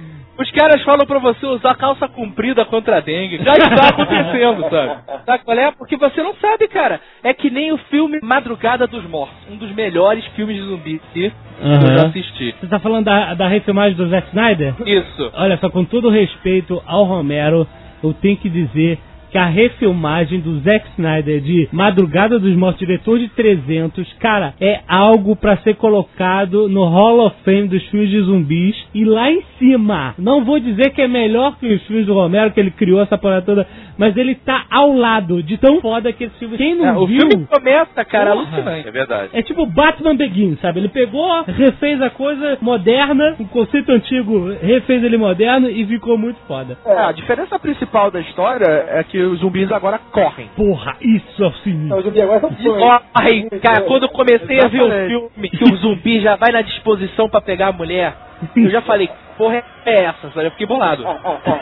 Os 0.38 0.50
caras 0.50 0.82
falam 0.82 1.06
pra 1.06 1.18
você 1.18 1.46
usar 1.46 1.74
calça 1.76 2.06
comprida 2.08 2.64
contra 2.64 2.98
a 2.98 3.00
dengue. 3.00 3.42
Já 3.42 3.52
está 3.54 3.88
acontecendo, 3.88 4.68
sabe? 4.68 4.96
Sabe 5.24 5.44
qual 5.44 5.58
é? 5.58 5.70
Porque 5.72 5.96
você 5.96 6.22
não 6.22 6.34
sabe, 6.34 6.68
cara. 6.68 7.00
É 7.22 7.32
que 7.32 7.50
nem 7.50 7.72
o 7.72 7.78
filme 7.78 8.18
Madrugada 8.22 8.86
dos 8.86 9.04
Mortos. 9.08 9.36
Um 9.50 9.56
dos 9.56 9.70
melhores 9.72 10.24
filmes 10.34 10.56
de 10.56 10.62
zumbi 10.62 11.00
que 11.12 11.32
eu 11.60 11.98
já 11.98 12.06
assisti. 12.08 12.54
Você 12.60 12.66
tá 12.66 12.78
falando 12.78 13.06
da, 13.06 13.34
da 13.34 13.48
refilmagem 13.48 13.96
do 13.96 14.08
Zack 14.08 14.28
Snyder? 14.28 14.74
Isso. 14.84 15.30
Olha 15.34 15.56
só, 15.56 15.70
com 15.70 15.84
todo 15.84 16.10
respeito 16.10 16.82
ao 16.86 17.04
Romero, 17.04 17.66
eu 18.02 18.12
tenho 18.12 18.36
que 18.36 18.50
dizer 18.50 18.98
que 19.36 19.40
a 19.40 19.44
refilmagem 19.44 20.40
do 20.40 20.60
Zack 20.60 20.92
Snyder 20.96 21.42
de 21.42 21.68
Madrugada 21.70 22.38
dos 22.38 22.56
Mortos, 22.56 22.78
diretor 22.78 23.18
de 23.18 23.28
300, 23.28 24.10
cara, 24.14 24.54
é 24.58 24.80
algo 24.88 25.36
pra 25.36 25.58
ser 25.58 25.74
colocado 25.76 26.70
no 26.70 26.84
Hall 26.86 27.20
of 27.26 27.36
Fame 27.44 27.68
dos 27.68 27.82
filmes 27.88 28.08
de 28.08 28.18
zumbis 28.22 28.74
e 28.94 29.04
lá 29.04 29.30
em 29.30 29.42
cima. 29.58 30.14
Não 30.18 30.42
vou 30.42 30.58
dizer 30.58 30.88
que 30.94 31.02
é 31.02 31.06
melhor 31.08 31.58
que 31.58 31.66
os 31.66 31.82
filmes 31.82 32.06
do 32.06 32.14
Romero, 32.14 32.50
que 32.50 32.58
ele 32.58 32.70
criou 32.70 33.02
essa 33.02 33.18
porra 33.18 33.42
toda, 33.42 33.66
mas 33.98 34.16
ele 34.16 34.34
tá 34.36 34.64
ao 34.70 34.94
lado 34.96 35.42
de 35.42 35.58
tão 35.58 35.82
foda 35.82 36.10
que 36.14 36.24
esse 36.24 36.38
filme. 36.38 36.56
Quem 36.56 36.74
não 36.74 36.86
É, 36.86 36.92
o 36.96 37.06
viu... 37.06 37.20
filme 37.28 37.46
começa, 37.46 38.04
cara, 38.06 38.30
Porra. 38.32 38.46
alucinante. 38.46 38.88
É 38.88 38.90
verdade. 38.90 39.30
É 39.34 39.42
tipo 39.42 39.66
Batman 39.66 40.16
Begins, 40.16 40.58
sabe? 40.60 40.80
Ele 40.80 40.88
pegou, 40.88 41.42
refez 41.46 42.00
a 42.00 42.08
coisa 42.08 42.56
moderna, 42.62 43.36
o 43.38 43.46
conceito 43.48 43.92
antigo, 43.92 44.50
refez 44.62 45.04
ele 45.04 45.18
moderno 45.18 45.68
e 45.68 45.84
ficou 45.84 46.16
muito 46.16 46.38
foda. 46.48 46.78
É, 46.86 46.98
a 47.00 47.12
diferença 47.12 47.58
principal 47.58 48.10
da 48.10 48.20
história 48.20 48.64
é 48.88 49.02
que 49.04 49.25
os 49.26 49.40
zumbis 49.40 49.70
agora 49.72 49.98
correm. 50.12 50.48
Porra, 50.56 50.96
isso 51.00 51.42
é 51.42 51.46
o 51.46 51.52
Não, 51.66 51.98
os 51.98 52.04
zumbis 52.04 52.22
agora 52.22 52.40
são 52.40 52.50
fãs. 52.50 52.62
Corre, 52.62 53.50
cara, 53.60 53.82
quando 53.82 54.04
eu 54.04 54.08
comecei 54.10 54.58
a 54.60 54.68
ver 54.68 54.82
o 54.82 54.86
Exatamente. 54.86 55.08
filme 55.08 55.50
que 55.50 55.64
o 55.64 55.76
zumbi 55.76 56.20
já 56.20 56.36
vai 56.36 56.52
na 56.52 56.62
disposição 56.62 57.28
pra 57.28 57.40
pegar 57.40 57.68
a 57.68 57.72
mulher, 57.72 58.14
eu 58.56 58.70
já 58.70 58.82
falei, 58.82 59.08
porra 59.38 59.62
é 59.84 60.04
essa, 60.04 60.30
sabe? 60.30 60.46
Eu 60.46 60.50
fiquei 60.52 60.66
bolado. 60.66 61.04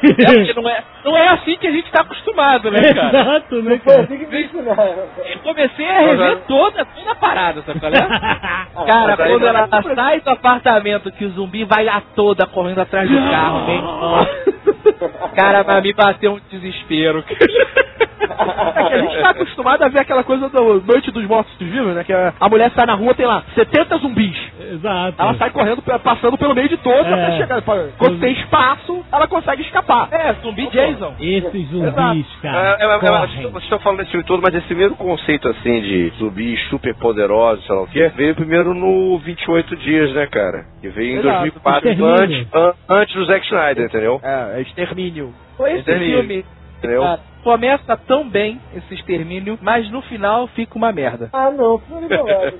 É 0.04 0.34
porque 0.34 0.54
não 0.54 0.68
é, 0.68 0.82
não 1.04 1.16
é 1.16 1.28
assim 1.28 1.56
que 1.56 1.66
a 1.66 1.70
gente 1.70 1.90
tá 1.90 2.00
acostumado, 2.02 2.70
né, 2.70 2.80
cara? 2.94 3.20
Exato, 3.20 3.62
né, 3.62 3.80
Foi 3.82 3.92
cara? 3.94 4.02
assim 4.04 4.14
ensinaram. 4.44 4.94
Eu 5.26 5.38
comecei 5.42 5.88
a 5.88 5.98
rever 6.00 6.38
toda, 6.46 6.84
toda 6.84 7.12
a 7.12 7.14
parada, 7.14 7.62
sabe 7.62 7.80
qual 7.80 7.92
é? 7.92 7.98
Cara, 8.86 9.16
quando 9.16 9.40
não 9.40 9.48
ela 9.48 9.68
é- 9.70 9.94
sai 9.94 10.20
do 10.20 10.30
apartamento 10.30 11.10
que 11.12 11.24
o 11.24 11.30
zumbi 11.30 11.64
vai 11.64 11.88
a 11.88 12.00
toda 12.14 12.46
correndo 12.46 12.80
atrás 12.80 13.08
do 13.08 13.16
carro, 13.16 13.66
bem. 13.66 13.82
Cara, 15.34 15.64
mas 15.66 15.82
me 15.82 15.92
bateu 15.92 16.34
um 16.34 16.40
desespero. 16.50 17.24
É 18.20 18.82
que 18.88 18.94
a 18.94 18.98
gente 18.98 19.20
tá 19.20 19.30
acostumado 19.30 19.82
a 19.82 19.88
ver 19.88 20.00
aquela 20.00 20.24
coisa 20.24 20.48
do 20.48 20.80
Noite 20.82 21.10
dos 21.10 21.24
Mortos 21.26 21.54
Vivos, 21.58 21.94
né? 21.94 22.04
Que 22.04 22.12
a, 22.12 22.32
mulher 22.48 22.70
sai 22.74 22.86
na 22.86 22.94
rua 22.94 23.14
tem 23.14 23.26
lá 23.26 23.42
70 23.54 23.98
zumbis. 23.98 24.36
Exato. 24.72 25.14
Ela 25.20 25.34
sai 25.34 25.50
correndo, 25.50 25.82
passando 25.82 26.36
pelo 26.38 26.54
meio 26.54 26.68
de 26.68 26.76
todos 26.78 27.06
É. 27.06 27.12
até 27.14 27.36
chegar. 27.38 27.62
Quando 27.98 28.20
tem 28.20 28.32
espaço, 28.32 29.04
ela 29.12 29.26
consegue 29.26 29.62
escapar. 29.62 30.08
É, 30.10 30.32
zumbi 30.34 30.66
Jason. 30.68 31.14
Esses 31.20 31.68
zumbis, 31.68 32.26
É, 32.38 32.42
cara. 32.42 32.76
é, 32.80 32.84
é, 32.84 32.98
correm. 32.98 33.20
vocês 33.28 33.42
vocês 33.52 33.62
estão 33.64 33.78
falando 33.80 33.98
desse 33.98 34.10
filme 34.10 34.24
todo, 34.26 34.42
mas 34.42 34.54
esse 34.54 34.74
mesmo 34.74 34.96
conceito 34.96 35.48
assim 35.48 35.80
de 35.80 36.08
zumbis 36.18 36.60
super 36.68 36.94
poderosos, 36.96 37.64
sei 37.66 37.74
lá 37.74 37.82
o 37.82 37.86
quê, 37.86 38.10
veio 38.16 38.34
primeiro 38.34 38.74
no 38.74 39.18
28 39.18 39.76
Dias, 39.76 40.12
né, 40.14 40.26
cara? 40.26 40.64
Que 40.80 40.88
veio 40.88 41.16
em 41.16 41.18
Exato. 41.18 41.38
2004, 41.40 41.88
Extermínio. 41.90 42.22
antes, 42.22 42.54
an- 42.54 42.74
antes 42.88 43.14
do 43.14 43.24
Zack 43.26 43.46
Snyder, 43.46 43.84
entendeu? 43.86 44.20
É, 44.22 44.58
é 44.58 44.60
extermínio. 44.62 45.32
Esse 45.60 45.78
Extermínio. 45.78 46.18
filme 46.18 46.44
Entendeu? 46.78 47.02
cara, 47.02 47.20
começa 47.44 47.96
tão 47.96 48.28
bem, 48.28 48.58
esse 48.74 48.94
extermínio, 48.94 49.58
mas 49.60 49.88
no 49.90 50.00
final 50.02 50.48
fica 50.48 50.76
uma 50.76 50.90
merda. 50.90 51.28
Ah, 51.32 51.50
não. 51.50 51.74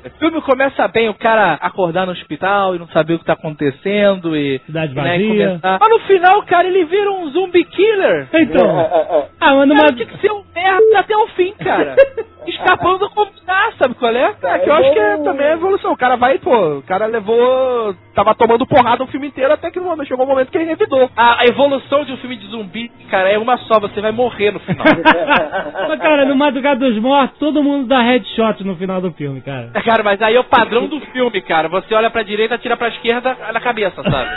O 0.05 0.19
filme 0.19 0.41
começa 0.43 0.87
bem, 0.89 1.09
o 1.09 1.15
cara 1.15 1.55
acordar 1.55 2.07
no 2.07 2.13
hospital 2.13 2.75
e 2.75 2.79
não 2.79 2.87
saber 2.89 3.15
o 3.15 3.19
que 3.19 3.25
tá 3.25 3.33
acontecendo 3.33 4.37
e. 4.37 4.61
Cidade 4.67 4.95
né, 4.95 5.03
vazia. 5.03 5.47
começar. 5.49 5.79
Mas 5.81 5.91
no 5.91 5.99
final, 6.01 6.43
cara, 6.45 6.69
ele 6.69 6.85
vira 6.85 7.11
um 7.11 7.31
zumbi 7.31 7.65
killer. 7.65 8.29
É, 8.33 8.43
Então, 8.43 8.81
é, 8.81 8.83
é. 8.83 9.29
ah, 9.41 9.55
mas 9.55 9.69
numa... 9.69 9.81
Cara, 9.81 9.93
tinha 9.95 10.07
que 10.07 10.19
ser 10.21 10.31
um 10.31 10.45
merda 10.55 10.99
até 10.99 11.17
o 11.17 11.27
fim, 11.29 11.53
cara. 11.55 11.97
Escapando 12.47 13.09
como. 13.11 13.31
Ah, 13.49 13.73
sabe 13.79 13.95
qual 13.95 14.15
é? 14.15 14.35
É, 14.43 14.59
que 14.59 14.69
eu 14.69 14.75
acho 14.75 14.93
que 14.93 14.99
é, 14.99 15.17
também 15.19 15.47
é 15.47 15.53
evolução. 15.53 15.93
O 15.93 15.97
cara 15.97 16.17
vai, 16.17 16.39
pô, 16.39 16.79
o 16.79 16.83
cara 16.83 17.07
levou. 17.07 17.95
Tava 18.15 18.35
tomando 18.35 18.67
porrada 18.67 19.03
o 19.03 19.07
filme 19.07 19.29
inteiro 19.29 19.53
até 19.53 19.71
que 19.71 19.81
no 19.81 19.87
momento, 19.87 20.07
chegou 20.07 20.25
um 20.25 20.29
momento 20.29 20.51
que 20.51 20.59
ele 20.59 20.67
revidou. 20.67 21.11
A, 21.17 21.43
a 21.43 21.47
evolução 21.47 22.05
de 22.05 22.13
um 22.13 22.17
filme 22.19 22.37
de 22.37 22.47
zumbi, 22.49 22.91
cara, 23.11 23.31
é 23.31 23.39
uma 23.39 23.57
só, 23.59 23.81
você 23.81 24.01
vai 24.01 24.13
morrer 24.13 24.53
no 24.53 24.61
final. 24.75 24.95
Mas, 25.89 26.01
cara, 26.01 26.25
no 26.25 26.37
Madrugada 26.37 26.81
dos 26.81 26.99
Mortos, 26.99 27.39
todo 27.39 27.63
mundo 27.63 27.87
dá 27.87 28.03
headshot 28.03 28.65
no 28.65 28.77
final 28.77 29.01
do 29.01 29.13
filme, 29.13 29.41
cara. 29.41 29.71
cara, 29.85 30.03
mas 30.03 30.21
aí 30.23 30.35
é 30.35 30.41
o 30.41 30.45
padrão 30.45 30.87
do 30.87 31.01
filme, 31.01 31.41
cara. 31.43 31.69
Você 31.69 31.95
olha 31.95 32.11
pra 32.11 32.23
direita, 32.23 32.59
tira 32.59 32.77
pra 32.77 32.89
esquerda, 32.89 33.37
na 33.53 33.61
cabeça, 33.61 34.03
sabe? 34.03 34.31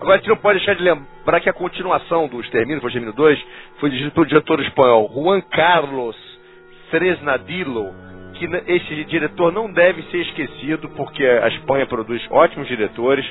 Agora 0.00 0.14
a 0.14 0.16
gente 0.18 0.28
não 0.28 0.36
pode 0.36 0.58
deixar 0.58 0.74
de 0.74 0.82
lembrar 0.82 1.40
que 1.40 1.48
a 1.48 1.52
continuação 1.52 2.28
do 2.28 2.40
Extermínio, 2.40 2.80
foi 2.80 2.90
Extermínio 2.90 3.14
2, 3.14 3.44
foi 3.78 3.90
dirigido 3.90 4.12
pelo 4.12 4.26
diretor 4.26 4.60
espanhol 4.60 5.10
Juan 5.14 5.40
Carlos 5.40 6.16
Fresnadillo, 6.90 7.94
que 8.34 8.44
esse 8.66 9.04
diretor 9.04 9.52
não 9.52 9.72
deve 9.72 10.02
ser 10.04 10.18
esquecido, 10.18 10.88
porque 10.90 11.24
a 11.24 11.48
Espanha 11.48 11.86
produz 11.86 12.24
ótimos 12.30 12.68
diretores, 12.68 13.24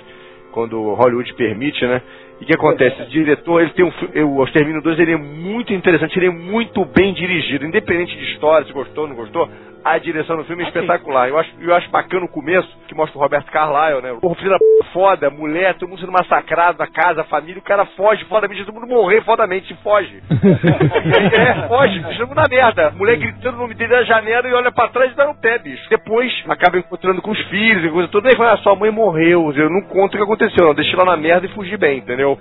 quando 0.53 0.93
Hollywood 0.93 1.33
permite, 1.33 1.85
né? 1.85 2.01
E 2.41 2.43
o 2.43 2.47
que 2.47 2.53
acontece? 2.53 3.01
Esse 3.01 3.11
diretor, 3.11 3.61
ele 3.61 3.71
tem 3.71 3.85
um 3.85 3.91
fi- 3.91 4.19
o 4.21 4.43
Extermínio 4.43 4.81
2, 4.81 4.99
ele 4.99 5.13
é 5.13 5.17
muito 5.17 5.73
interessante, 5.73 6.17
ele 6.19 6.27
é 6.27 6.31
muito 6.31 6.83
bem 6.85 7.13
dirigido, 7.13 7.65
independente 7.65 8.15
de 8.17 8.23
história, 8.33 8.65
se 8.67 8.73
gostou 8.73 9.03
ou 9.03 9.09
não 9.09 9.15
gostou, 9.15 9.47
a 9.83 9.97
direção 9.97 10.37
do 10.37 10.45
filme 10.45 10.63
é 10.63 10.67
espetacular. 10.67 11.29
Eu 11.29 11.37
acho, 11.37 11.51
eu 11.59 11.73
acho 11.75 11.89
bacana 11.89 12.25
o 12.25 12.29
começo, 12.29 12.67
que 12.87 12.95
mostra 12.95 13.17
o 13.17 13.21
Roberto 13.21 13.51
Carlyle, 13.51 14.01
né? 14.01 14.17
O 14.21 14.35
filho 14.35 14.49
da 14.49 14.57
p... 14.57 14.65
foda, 14.93 15.29
mulher, 15.29 15.75
todo 15.75 15.89
mundo 15.89 15.99
sendo 15.99 16.11
massacrado 16.11 16.77
na 16.79 16.87
casa, 16.87 17.21
a 17.21 17.25
família, 17.25 17.59
o 17.59 17.63
cara 17.63 17.85
foge 17.85 18.23
fodamente, 18.25 18.65
todo 18.65 18.75
mundo 18.75 18.87
morrer 18.87 19.21
fodamente, 19.23 19.73
foge. 19.83 20.21
é, 20.31 21.67
foge, 21.67 21.99
mundo 21.99 22.35
na 22.35 22.47
merda. 22.49 22.91
Mulher 22.91 23.17
gritando 23.17 23.55
o 23.57 23.61
nome 23.61 23.73
dele 23.73 23.93
na 23.93 24.03
janela 24.03 24.47
e 24.47 24.53
olha 24.53 24.71
pra 24.71 24.87
trás 24.87 25.11
e 25.11 25.15
dá 25.15 25.27
no 25.27 25.35
pé, 25.35 25.59
bicho. 25.59 25.89
Depois 25.89 26.31
acaba 26.47 26.77
encontrando 26.77 27.21
com 27.21 27.31
os 27.31 27.39
filhos 27.47 27.85
e 27.85 27.89
coisa 27.89 28.07
toda, 28.09 28.29
e 28.29 28.35
fala, 28.35 28.53
ah, 28.53 28.57
sua 28.57 28.75
mãe 28.75 28.91
morreu, 28.91 29.51
eu 29.55 29.69
não 29.69 29.81
conto 29.81 30.13
o 30.13 30.17
que 30.17 30.23
aconteceu, 30.23 30.65
não, 30.65 30.73
deixei 30.73 30.95
lá 30.95 31.05
na 31.05 31.17
merda 31.17 31.45
e 31.45 31.49
fugi 31.49 31.77
bem, 31.77 31.99
entendeu? 31.99 32.37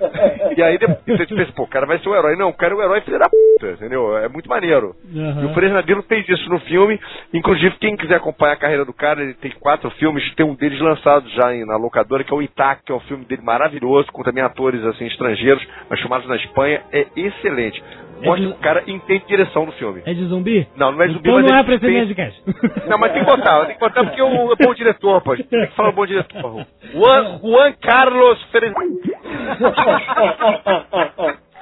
E 0.55 0.61
aí 0.61 0.77
depois 0.77 0.99
você 1.05 1.25
pensa, 1.25 1.51
pô, 1.55 1.63
o 1.63 1.67
cara 1.67 1.85
vai 1.85 1.99
ser 1.99 2.09
o 2.09 2.15
herói. 2.15 2.35
Não, 2.35 2.49
o 2.49 2.53
cara 2.53 2.73
é 2.73 2.77
o 2.77 2.81
herói 2.81 3.01
filho 3.01 3.19
da 3.19 3.29
puta, 3.29 3.73
entendeu? 3.73 4.17
É 4.17 4.27
muito 4.27 4.49
maneiro. 4.49 4.95
E 5.13 5.45
o 5.45 5.53
Fresnadillo 5.53 6.03
fez 6.03 6.27
isso 6.27 6.49
no 6.49 6.59
filme. 6.61 6.99
Inclusive, 7.33 7.75
quem 7.79 7.97
quiser 7.97 8.15
acompanhar 8.15 8.53
a 8.53 8.57
carreira 8.57 8.85
do 8.85 8.93
cara, 8.93 9.21
ele 9.23 9.33
tem 9.33 9.51
quatro 9.59 9.89
filmes, 9.91 10.23
tem 10.35 10.45
um 10.45 10.53
deles 10.55 10.79
lançado 10.79 11.27
já 11.29 11.51
na 11.65 11.77
locadora, 11.77 12.23
que 12.23 12.31
é 12.31 12.35
o 12.35 12.41
Itac, 12.43 12.83
que 12.85 12.91
é 12.91 12.95
um 12.95 12.99
filme 13.01 13.25
dele 13.25 13.41
maravilhoso, 13.41 14.11
com 14.11 14.21
também 14.23 14.43
atores 14.43 14.83
assim 14.85 15.05
estrangeiros, 15.07 15.65
mas 15.89 15.99
filmados 15.99 16.27
na 16.27 16.35
Espanha. 16.35 16.81
É 16.91 17.07
excelente. 17.15 17.83
Mostra 18.23 18.45
de- 18.45 18.53
que 18.53 18.59
o 18.59 18.61
cara 18.61 18.83
entende 18.87 19.25
direção 19.27 19.65
do 19.65 19.71
filme. 19.73 20.01
É 20.05 20.13
de 20.13 20.25
zumbi? 20.27 20.65
Não, 20.77 20.91
não 20.93 21.01
é 21.01 21.07
zumbi, 21.07 21.19
Então 21.21 21.33
mas 21.33 21.43
não 21.43 21.49
ele 21.51 21.59
é 21.59 21.63
pra 21.63 21.79
tem- 21.79 21.91
Nerdcast. 21.93 22.43
Não, 22.87 22.97
mas 22.97 23.11
tem 23.13 23.25
que 23.25 23.29
botar, 23.31 23.65
tem 23.65 23.73
que 23.75 23.81
botar 23.81 24.03
porque 24.05 24.21
é 24.21 24.65
bom 24.65 24.73
diretor, 24.75 25.21
pô. 25.21 25.35
Tem 25.35 25.45
que 25.45 25.67
falar 25.75 25.89
o 25.89 25.93
bom 25.93 26.05
diretor. 26.05 26.65
Juan, 26.93 27.39
Juan 27.39 27.73
Carlos 27.81 28.41
Fresnadillo. 28.51 29.01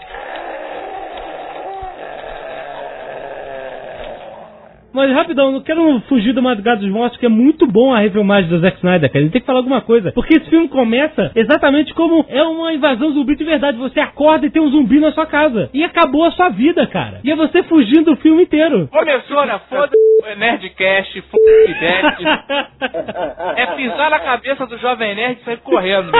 Mas 4.93 5.11
rapidão, 5.11 5.51
não 5.51 5.61
quero 5.61 6.01
fugir 6.07 6.33
do 6.33 6.41
Madrugada 6.41 6.81
dos 6.81 6.89
Mortos, 6.89 7.17
que 7.17 7.25
é 7.25 7.29
muito 7.29 7.65
bom 7.65 7.93
a 7.93 7.99
refilmagem 7.99 8.49
do 8.49 8.59
Zack 8.59 8.77
Snyder, 8.77 9.09
cara. 9.09 9.23
Ele 9.23 9.31
tem 9.31 9.41
que 9.41 9.47
falar 9.47 9.59
alguma 9.59 9.81
coisa. 9.81 10.11
Porque 10.11 10.35
esse 10.35 10.49
filme 10.49 10.67
começa 10.67 11.31
exatamente 11.35 11.93
como 11.93 12.25
é 12.27 12.43
uma 12.43 12.73
invasão 12.73 13.11
zumbi 13.11 13.35
de 13.35 13.43
verdade. 13.43 13.77
Você 13.77 13.99
acorda 13.99 14.45
e 14.45 14.49
tem 14.49 14.61
um 14.61 14.69
zumbi 14.69 14.99
na 14.99 15.11
sua 15.11 15.25
casa. 15.25 15.69
E 15.73 15.83
acabou 15.83 16.25
a 16.25 16.31
sua 16.31 16.49
vida, 16.49 16.85
cara. 16.87 17.21
E 17.23 17.31
é 17.31 17.35
você 17.35 17.63
fugindo 17.63 18.11
o 18.11 18.17
filme 18.17 18.43
inteiro. 18.43 18.87
Começou, 18.91 19.45
né? 19.45 19.59
Foda-se 19.69 19.95
o 19.95 20.35
Nerdcast, 20.37 21.23
Nerd. 21.81 22.23
É 23.55 23.65
pisar 23.75 24.09
na 24.09 24.19
cabeça 24.19 24.65
do 24.65 24.77
Jovem 24.77 25.15
Nerd 25.15 25.39
e 25.41 25.45
sair 25.45 25.57
correndo. 25.57 26.11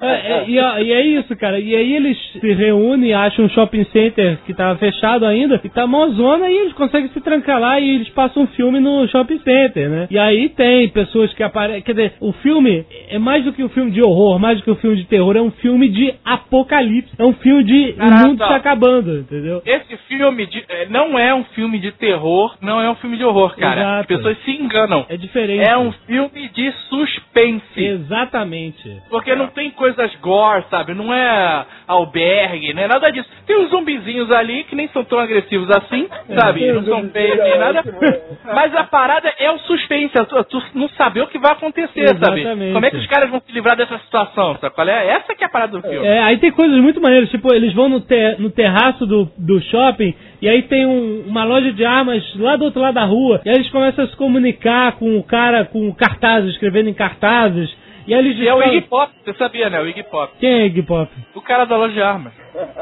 É, 0.00 0.32
é, 0.32 0.44
e, 0.46 0.54
e 0.54 0.92
é 0.92 1.00
isso, 1.02 1.36
cara. 1.36 1.58
E 1.58 1.74
aí 1.74 1.94
eles 1.94 2.16
se 2.32 2.52
reúnem, 2.52 3.12
acham 3.12 3.44
um 3.44 3.48
shopping 3.48 3.84
center 3.92 4.38
que 4.46 4.54
tava 4.54 4.78
fechado 4.78 5.26
ainda, 5.26 5.60
e 5.62 5.68
tá 5.68 5.86
mó 5.86 6.06
zona, 6.08 6.48
e 6.48 6.56
eles 6.56 6.72
conseguem 6.72 7.08
se 7.10 7.20
trancar 7.20 7.60
lá 7.60 7.78
e 7.78 7.96
eles 7.96 8.08
passam 8.20 8.42
um 8.42 8.46
filme 8.48 8.80
no 8.80 9.08
shopping 9.08 9.38
center, 9.38 9.88
né? 9.88 10.06
E 10.10 10.18
aí 10.18 10.50
tem 10.50 10.88
pessoas 10.90 11.32
que 11.32 11.42
aparecem. 11.42 11.80
Quer 11.80 11.92
dizer, 11.94 12.12
o 12.20 12.32
filme 12.32 12.84
é 13.08 13.18
mais 13.18 13.44
do 13.44 13.52
que 13.52 13.62
um 13.64 13.68
filme 13.70 13.90
de 13.90 14.02
horror, 14.02 14.38
mais 14.38 14.58
do 14.58 14.64
que 14.64 14.70
um 14.70 14.76
filme 14.76 14.96
de 14.96 15.04
terror, 15.04 15.34
é 15.36 15.40
um 15.40 15.50
filme 15.52 15.88
de 15.88 16.12
apocalipse. 16.22 17.14
É 17.18 17.24
um 17.24 17.32
filme 17.32 17.64
de 17.64 17.92
Caraca. 17.94 18.24
o 18.24 18.28
mundo 18.28 18.46
se 18.46 18.52
acabando, 18.52 19.18
entendeu? 19.20 19.62
Esse 19.64 19.96
filme 20.08 20.44
de- 20.46 20.64
é, 20.68 20.86
não 20.90 21.18
é 21.18 21.34
um 21.34 21.44
filme 21.44 21.78
de 21.78 21.92
terror, 21.92 22.54
não 22.60 22.78
é 22.80 22.90
um 22.90 22.94
filme 22.96 23.16
de 23.16 23.24
horror, 23.24 23.56
cara. 23.56 23.80
Exato. 23.80 24.00
As 24.00 24.06
pessoas 24.06 24.38
se 24.44 24.50
enganam. 24.50 25.06
É 25.08 25.16
diferente. 25.16 25.66
É 25.66 25.78
um 25.78 25.90
filme 26.06 26.48
de 26.50 26.70
suspense. 26.90 27.82
Exatamente. 27.82 28.96
Porque 29.08 29.34
não 29.34 29.46
tem 29.48 29.70
coisas 29.70 30.14
gore, 30.16 30.64
sabe? 30.70 30.92
Não 30.92 31.12
é 31.12 31.64
albergue, 31.86 32.74
não 32.74 32.82
é 32.82 32.88
nada 32.88 33.10
disso. 33.10 33.28
Tem 33.46 33.56
uns 33.58 33.70
zumbizinhos 33.70 34.30
ali 34.30 34.64
que 34.64 34.76
nem 34.76 34.88
são 34.88 35.04
tão 35.04 35.18
agressivos 35.18 35.70
assim, 35.70 36.06
sabe? 36.34 36.60
Tem 36.60 36.72
Não 36.74 36.84
são 36.84 37.08
feios 37.08 37.38
nem 37.38 37.58
nada. 37.58 37.82
Mas 38.54 38.74
a 38.74 38.84
parada 38.84 39.32
é 39.38 39.50
o 39.50 39.58
suspense, 39.60 40.16
é 40.18 40.24
tu, 40.24 40.44
tu 40.44 40.62
não 40.74 40.88
saber 40.90 41.22
o 41.22 41.26
que 41.26 41.38
vai 41.38 41.52
acontecer, 41.52 42.08
sabe? 42.18 42.40
Exatamente. 42.40 42.72
Como 42.72 42.86
é 42.86 42.90
que 42.90 42.96
os 42.96 43.06
caras 43.06 43.30
vão 43.30 43.40
se 43.40 43.52
livrar 43.52 43.76
dessa 43.76 43.98
situação, 43.98 44.56
sabe? 44.60 44.74
Qual 44.74 44.88
é? 44.88 45.06
Essa 45.08 45.34
que 45.34 45.42
é 45.44 45.46
a 45.46 45.50
parada 45.50 45.78
do 45.78 45.82
filme. 45.88 46.06
É, 46.06 46.22
aí 46.22 46.38
tem 46.38 46.50
coisas 46.52 46.78
muito 46.78 47.00
maneiras, 47.00 47.30
tipo, 47.30 47.52
eles 47.54 47.72
vão 47.74 47.88
no, 47.88 48.00
te- 48.00 48.36
no 48.38 48.50
terraço 48.50 49.06
do, 49.06 49.30
do 49.38 49.60
shopping 49.62 50.14
e 50.42 50.48
aí 50.48 50.62
tem 50.62 50.86
um- 50.86 51.24
uma 51.26 51.44
loja 51.44 51.72
de 51.72 51.84
armas 51.84 52.22
lá 52.36 52.56
do 52.56 52.64
outro 52.64 52.80
lado 52.80 52.94
da 52.94 53.04
rua, 53.04 53.40
e 53.44 53.48
aí 53.48 53.56
eles 53.56 53.70
começam 53.70 54.04
a 54.04 54.08
se 54.08 54.16
comunicar 54.16 54.92
com 54.92 55.18
o 55.18 55.22
cara, 55.22 55.64
com 55.64 55.92
cartazes, 55.94 56.50
escrevendo 56.52 56.88
em 56.88 56.94
cartazes, 56.94 57.70
e 58.06 58.14
aí 58.14 58.20
eles 58.20 58.38
E 58.38 58.48
é 58.48 58.54
o 58.54 58.62
Iggy 58.62 58.80
Pop, 58.82 59.12
você 59.24 59.34
sabia, 59.34 59.68
né? 59.70 59.80
O 59.80 59.86
Iggy 59.86 60.02
Pop. 60.04 60.32
Quem 60.40 60.50
é 60.62 60.66
Iggy 60.66 60.82
Pop? 60.82 61.10
O 61.34 61.40
cara 61.42 61.64
da 61.66 61.76
loja 61.76 61.92
de 61.94 62.02
armas. 62.02 62.32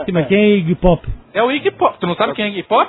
Sim, 0.07 0.13
mas 0.13 0.27
quem 0.29 0.39
é 0.39 0.49
Iggy 0.57 0.75
Pop? 0.77 1.07
É 1.35 1.43
o 1.43 1.51
Iggy 1.53 1.71
Pop. 1.73 1.99
Tu 2.01 2.07
não 2.07 2.15
sabe 2.15 2.33
quem 2.35 2.45
é 2.47 2.49
Iggy 2.49 2.63
Pop? 2.63 2.89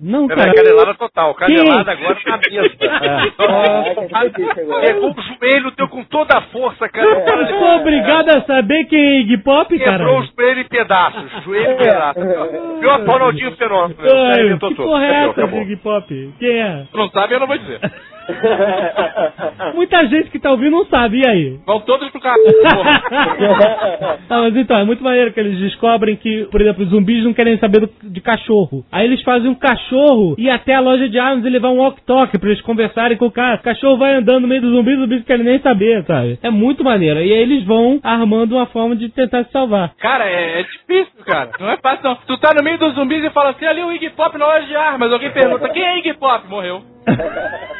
Não, 0.00 0.26
cara. 0.28 0.52
canelada 0.52 0.94
total, 0.94 1.34
canelada 1.34 1.96
Quem? 1.96 2.04
agora 2.04 2.18
na 2.26 2.36
mesa. 2.36 2.76
É. 2.80 4.86
Pegou 4.86 5.10
o 5.10 5.22
joelho 5.22 5.70
teu 5.72 5.88
com 5.88 6.04
toda 6.04 6.38
a 6.38 6.42
força, 6.42 6.88
cara. 6.88 7.06
Eu 7.06 7.24
cara 7.24 7.46
sou 7.48 7.76
obrigado 7.76 8.28
a 8.30 8.40
saber 8.42 8.84
quem 8.84 8.98
é 9.00 9.20
Iggy 9.20 9.38
Pop, 9.38 9.78
cara. 9.78 9.98
Quebrou 9.98 10.20
o 10.20 10.24
joelho 10.24 10.60
em 10.60 10.68
pedaços. 10.68 11.44
Joelho 11.44 11.72
em 11.72 11.76
pedaços. 11.76 12.22
Viu 12.80 12.90
a 12.90 12.96
Ronaldinho 12.96 13.52
Fenômeno? 13.56 13.96
Ai, 14.00 14.32
Arrebentou 14.32 14.70
que 14.70 14.76
porra 14.76 15.04
é 15.04 15.24
Acabou, 15.26 15.60
essa. 15.60 15.62
Iggy 15.62 15.76
Pop? 15.76 16.32
Quem 16.38 16.58
é? 16.60 16.84
Não 16.92 17.08
sabe, 17.10 17.34
eu 17.34 17.40
não 17.40 17.46
vou 17.46 17.58
dizer. 17.58 17.80
Muita 19.74 20.06
gente 20.08 20.30
que 20.30 20.38
tá 20.38 20.50
ouvindo 20.50 20.72
não 20.72 20.84
sabe, 20.86 21.20
e 21.20 21.26
aí? 21.28 21.58
Vão 21.66 21.80
todos 21.80 22.10
pro 22.10 22.20
carro. 22.20 22.36
Ah, 24.28 24.40
mas 24.42 24.56
então, 24.56 24.76
é 24.78 24.84
muito 24.84 25.02
maneiro 25.04 25.32
que 25.32 25.38
eles 25.38 25.58
descobrem 25.58 26.16
que, 26.16 26.46
por 26.50 26.60
exemplo, 26.60 26.82
os 26.82 26.90
zumbis 26.90 27.22
não 27.24 27.32
querem 27.32 27.56
saber 27.58 27.80
do- 27.80 27.90
de 28.02 28.20
cachorro. 28.20 28.84
Aí 28.90 29.06
eles 29.06 29.22
fazem 29.22 29.48
um 29.48 29.54
cachorro 29.54 30.34
ir 30.36 30.50
até 30.50 30.74
a 30.74 30.80
loja 30.80 31.08
de 31.08 31.18
armas 31.18 31.44
e 31.44 31.48
levar 31.50 31.68
um 31.70 31.78
walk-talk 31.78 32.36
pra 32.38 32.48
eles 32.50 32.60
conversarem 32.62 33.16
com 33.16 33.26
o 33.26 33.30
cara. 33.30 33.56
O 33.56 33.62
cachorro 33.62 33.96
vai 33.98 34.14
andando 34.14 34.40
no 34.40 34.48
meio 34.48 34.60
dos 34.62 34.72
zumbis, 34.72 34.94
os 34.94 35.00
zumbis 35.02 35.18
não 35.18 35.24
querem 35.26 35.44
nem 35.44 35.58
saber, 35.60 36.04
sabe? 36.04 36.38
É 36.42 36.50
muito 36.50 36.82
maneiro. 36.82 37.20
E 37.20 37.32
aí 37.32 37.38
eles 37.42 37.64
vão 37.64 38.00
armando 38.02 38.56
uma 38.56 38.66
forma 38.66 38.96
de 38.96 39.08
tentar 39.08 39.44
se 39.44 39.52
salvar. 39.52 39.92
Cara, 40.00 40.24
é, 40.28 40.60
é 40.60 40.62
difícil, 40.64 41.24
cara. 41.24 41.50
Não 41.60 41.70
é 41.70 41.76
fácil, 41.76 42.02
não. 42.04 42.16
Tu 42.26 42.36
tá 42.38 42.52
no 42.54 42.62
meio 42.64 42.78
dos 42.78 42.94
zumbis 42.94 43.22
e 43.24 43.30
fala 43.30 43.50
assim, 43.50 43.64
ali 43.66 43.82
o 43.82 43.92
Iggy 43.92 44.10
Pop 44.10 44.36
na 44.36 44.46
loja 44.46 44.66
de 44.66 44.74
armas. 44.76 45.12
Alguém 45.12 45.30
pergunta, 45.30 45.68
quem 45.68 45.82
é 45.84 45.98
Iggy 45.98 46.14
Pop? 46.14 46.48
Morreu. 46.48 46.82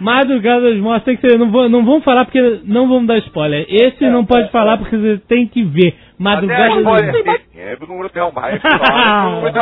Madrugada 0.00 0.70
dos 0.70 0.80
Mortos 0.80 1.04
tem 1.04 1.16
que 1.16 1.26
ser. 1.26 1.38
Não, 1.38 1.50
vou, 1.50 1.68
não 1.68 1.84
vamos 1.84 2.04
falar 2.04 2.24
porque 2.24 2.60
não 2.64 2.88
vamos 2.88 3.06
dar 3.06 3.18
spoiler. 3.18 3.64
Esse 3.68 4.08
não 4.10 4.24
pode 4.26 4.50
falar 4.50 4.76
porque 4.76 4.96
você 4.96 5.18
tem 5.28 5.46
que 5.46 5.62
ver. 5.64 5.94
Madrugada 6.18 6.74
dos 6.74 6.84
Mortos. 6.84 7.08
É 7.56 7.76
número 7.86 8.10
Delmar. 8.12 8.54
É 8.54 8.58
do 8.58 9.30
número 9.30 9.52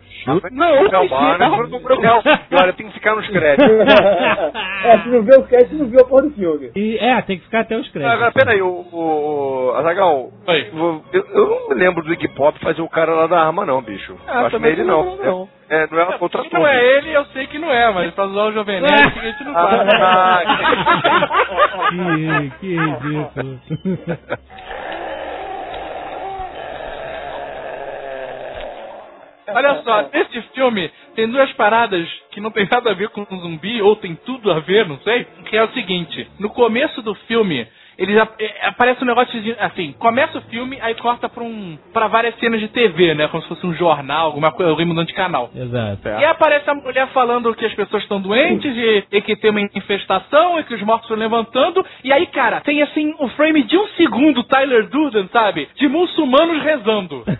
Delmar. 0.24 1.38
Não, 1.38 1.48
não 1.48 1.54
é 1.54 1.62
do 1.64 1.68
número 1.68 1.96
Delmar. 2.00 2.42
E 2.50 2.54
olha, 2.54 2.72
tem 2.72 2.86
que 2.88 2.94
ficar 2.94 3.14
nos 3.16 3.26
créditos. 3.28 3.70
é, 4.84 4.98
se 4.98 5.08
não 5.08 5.22
vê 5.22 5.36
o 5.36 5.42
cast, 5.44 5.74
não 5.74 5.86
vê 5.86 6.00
a 6.00 6.04
porra 6.04 6.22
do 6.22 6.30
filme. 6.30 6.70
E, 6.76 6.96
é, 6.98 7.20
tem 7.22 7.38
que 7.38 7.44
ficar 7.44 7.60
até 7.60 7.76
os 7.76 7.88
créditos. 7.88 8.14
Agora, 8.14 8.32
peraí, 8.32 8.62
o, 8.62 8.68
o, 8.68 9.70
o 9.70 9.74
Azagal, 9.76 10.30
Oi. 10.46 10.70
eu, 11.12 11.26
eu 11.34 11.46
não 11.48 11.68
me 11.68 11.74
lembro 11.74 12.02
do 12.02 12.12
Iggy 12.12 12.28
Pop 12.28 12.58
fazer 12.60 12.82
o 12.82 12.88
cara 12.88 13.12
lá 13.14 13.26
da 13.26 13.40
arma, 13.46 13.64
não, 13.66 13.82
bicho. 13.82 14.16
Ah, 14.26 14.40
Eu 14.42 14.46
acho 14.46 14.60
que 14.60 14.66
ele 14.66 14.84
não 14.84 14.92
não. 14.92 15.16
não. 15.24 15.48
É, 15.70 15.86
não 15.90 15.98
é 15.98 16.16
outra 16.20 16.42
Se 16.42 16.52
não 16.52 16.66
é 16.66 16.84
ele, 16.98 17.12
eu 17.16 17.24
sei 17.26 17.46
que 17.46 17.58
não 17.58 17.70
é, 17.72 17.90
mas 17.94 18.12
pra 18.12 18.26
usar 18.26 18.42
o 18.44 18.52
Jovem 18.52 18.78
Nerd, 18.82 19.18
a 19.18 19.22
gente 19.22 19.44
não 19.44 19.54
faz. 19.54 19.88
Ah, 20.02 20.42
Que, 21.88 22.50
que 22.60 22.76
ridículo. 22.76 23.60
Olha 29.48 29.82
só, 29.82 30.08
nesse 30.12 30.40
filme 30.54 30.90
tem 31.14 31.28
duas 31.28 31.52
paradas 31.52 32.08
que 32.30 32.40
não 32.40 32.50
tem 32.50 32.66
nada 32.70 32.90
a 32.90 32.94
ver 32.94 33.08
com 33.08 33.24
zumbi, 33.24 33.82
ou 33.82 33.96
tem 33.96 34.14
tudo 34.14 34.52
a 34.52 34.60
ver, 34.60 34.86
não 34.86 34.98
sei. 35.00 35.24
Que 35.48 35.56
é 35.56 35.64
o 35.64 35.72
seguinte: 35.72 36.28
no 36.38 36.50
começo 36.50 37.02
do 37.02 37.14
filme, 37.14 37.66
Eles 37.98 38.16
ap- 38.18 38.40
é, 38.40 38.66
aparece 38.66 39.02
um 39.02 39.06
negócio 39.06 39.40
de. 39.40 39.52
Assim, 39.60 39.92
começa 39.98 40.38
o 40.38 40.42
filme, 40.42 40.78
aí 40.80 40.94
corta 40.94 41.28
pra, 41.28 41.42
um, 41.42 41.78
pra 41.92 42.06
várias 42.08 42.34
cenas 42.38 42.58
de 42.60 42.68
TV, 42.68 43.14
né? 43.14 43.28
Como 43.28 43.42
se 43.42 43.48
fosse 43.48 43.66
um 43.66 43.74
jornal, 43.74 44.26
alguma 44.26 44.50
coisa, 44.52 44.70
alguém 44.70 44.86
mudando 44.86 45.06
de 45.08 45.14
canal. 45.14 45.50
Exato. 45.54 46.08
E 46.08 46.10
aí 46.10 46.24
aparece 46.24 46.68
a 46.70 46.74
mulher 46.74 47.06
falando 47.08 47.54
que 47.54 47.64
as 47.66 47.74
pessoas 47.74 48.02
estão 48.02 48.20
doentes 48.20 48.74
e, 48.76 49.04
e 49.12 49.20
que 49.22 49.36
tem 49.36 49.50
uma 49.50 49.60
infestação 49.60 50.58
e 50.58 50.64
que 50.64 50.74
os 50.74 50.82
mortos 50.82 51.04
estão 51.04 51.16
levantando. 51.18 51.84
E 52.02 52.12
aí, 52.12 52.26
cara, 52.26 52.60
tem 52.60 52.82
assim 52.82 53.14
um 53.20 53.28
frame 53.30 53.62
de 53.62 53.76
um 53.76 53.86
segundo, 53.88 54.42
Tyler 54.44 54.88
Durden, 54.88 55.28
sabe? 55.32 55.68
De 55.76 55.86
muçulmanos 55.88 56.62
rezando. 56.62 57.24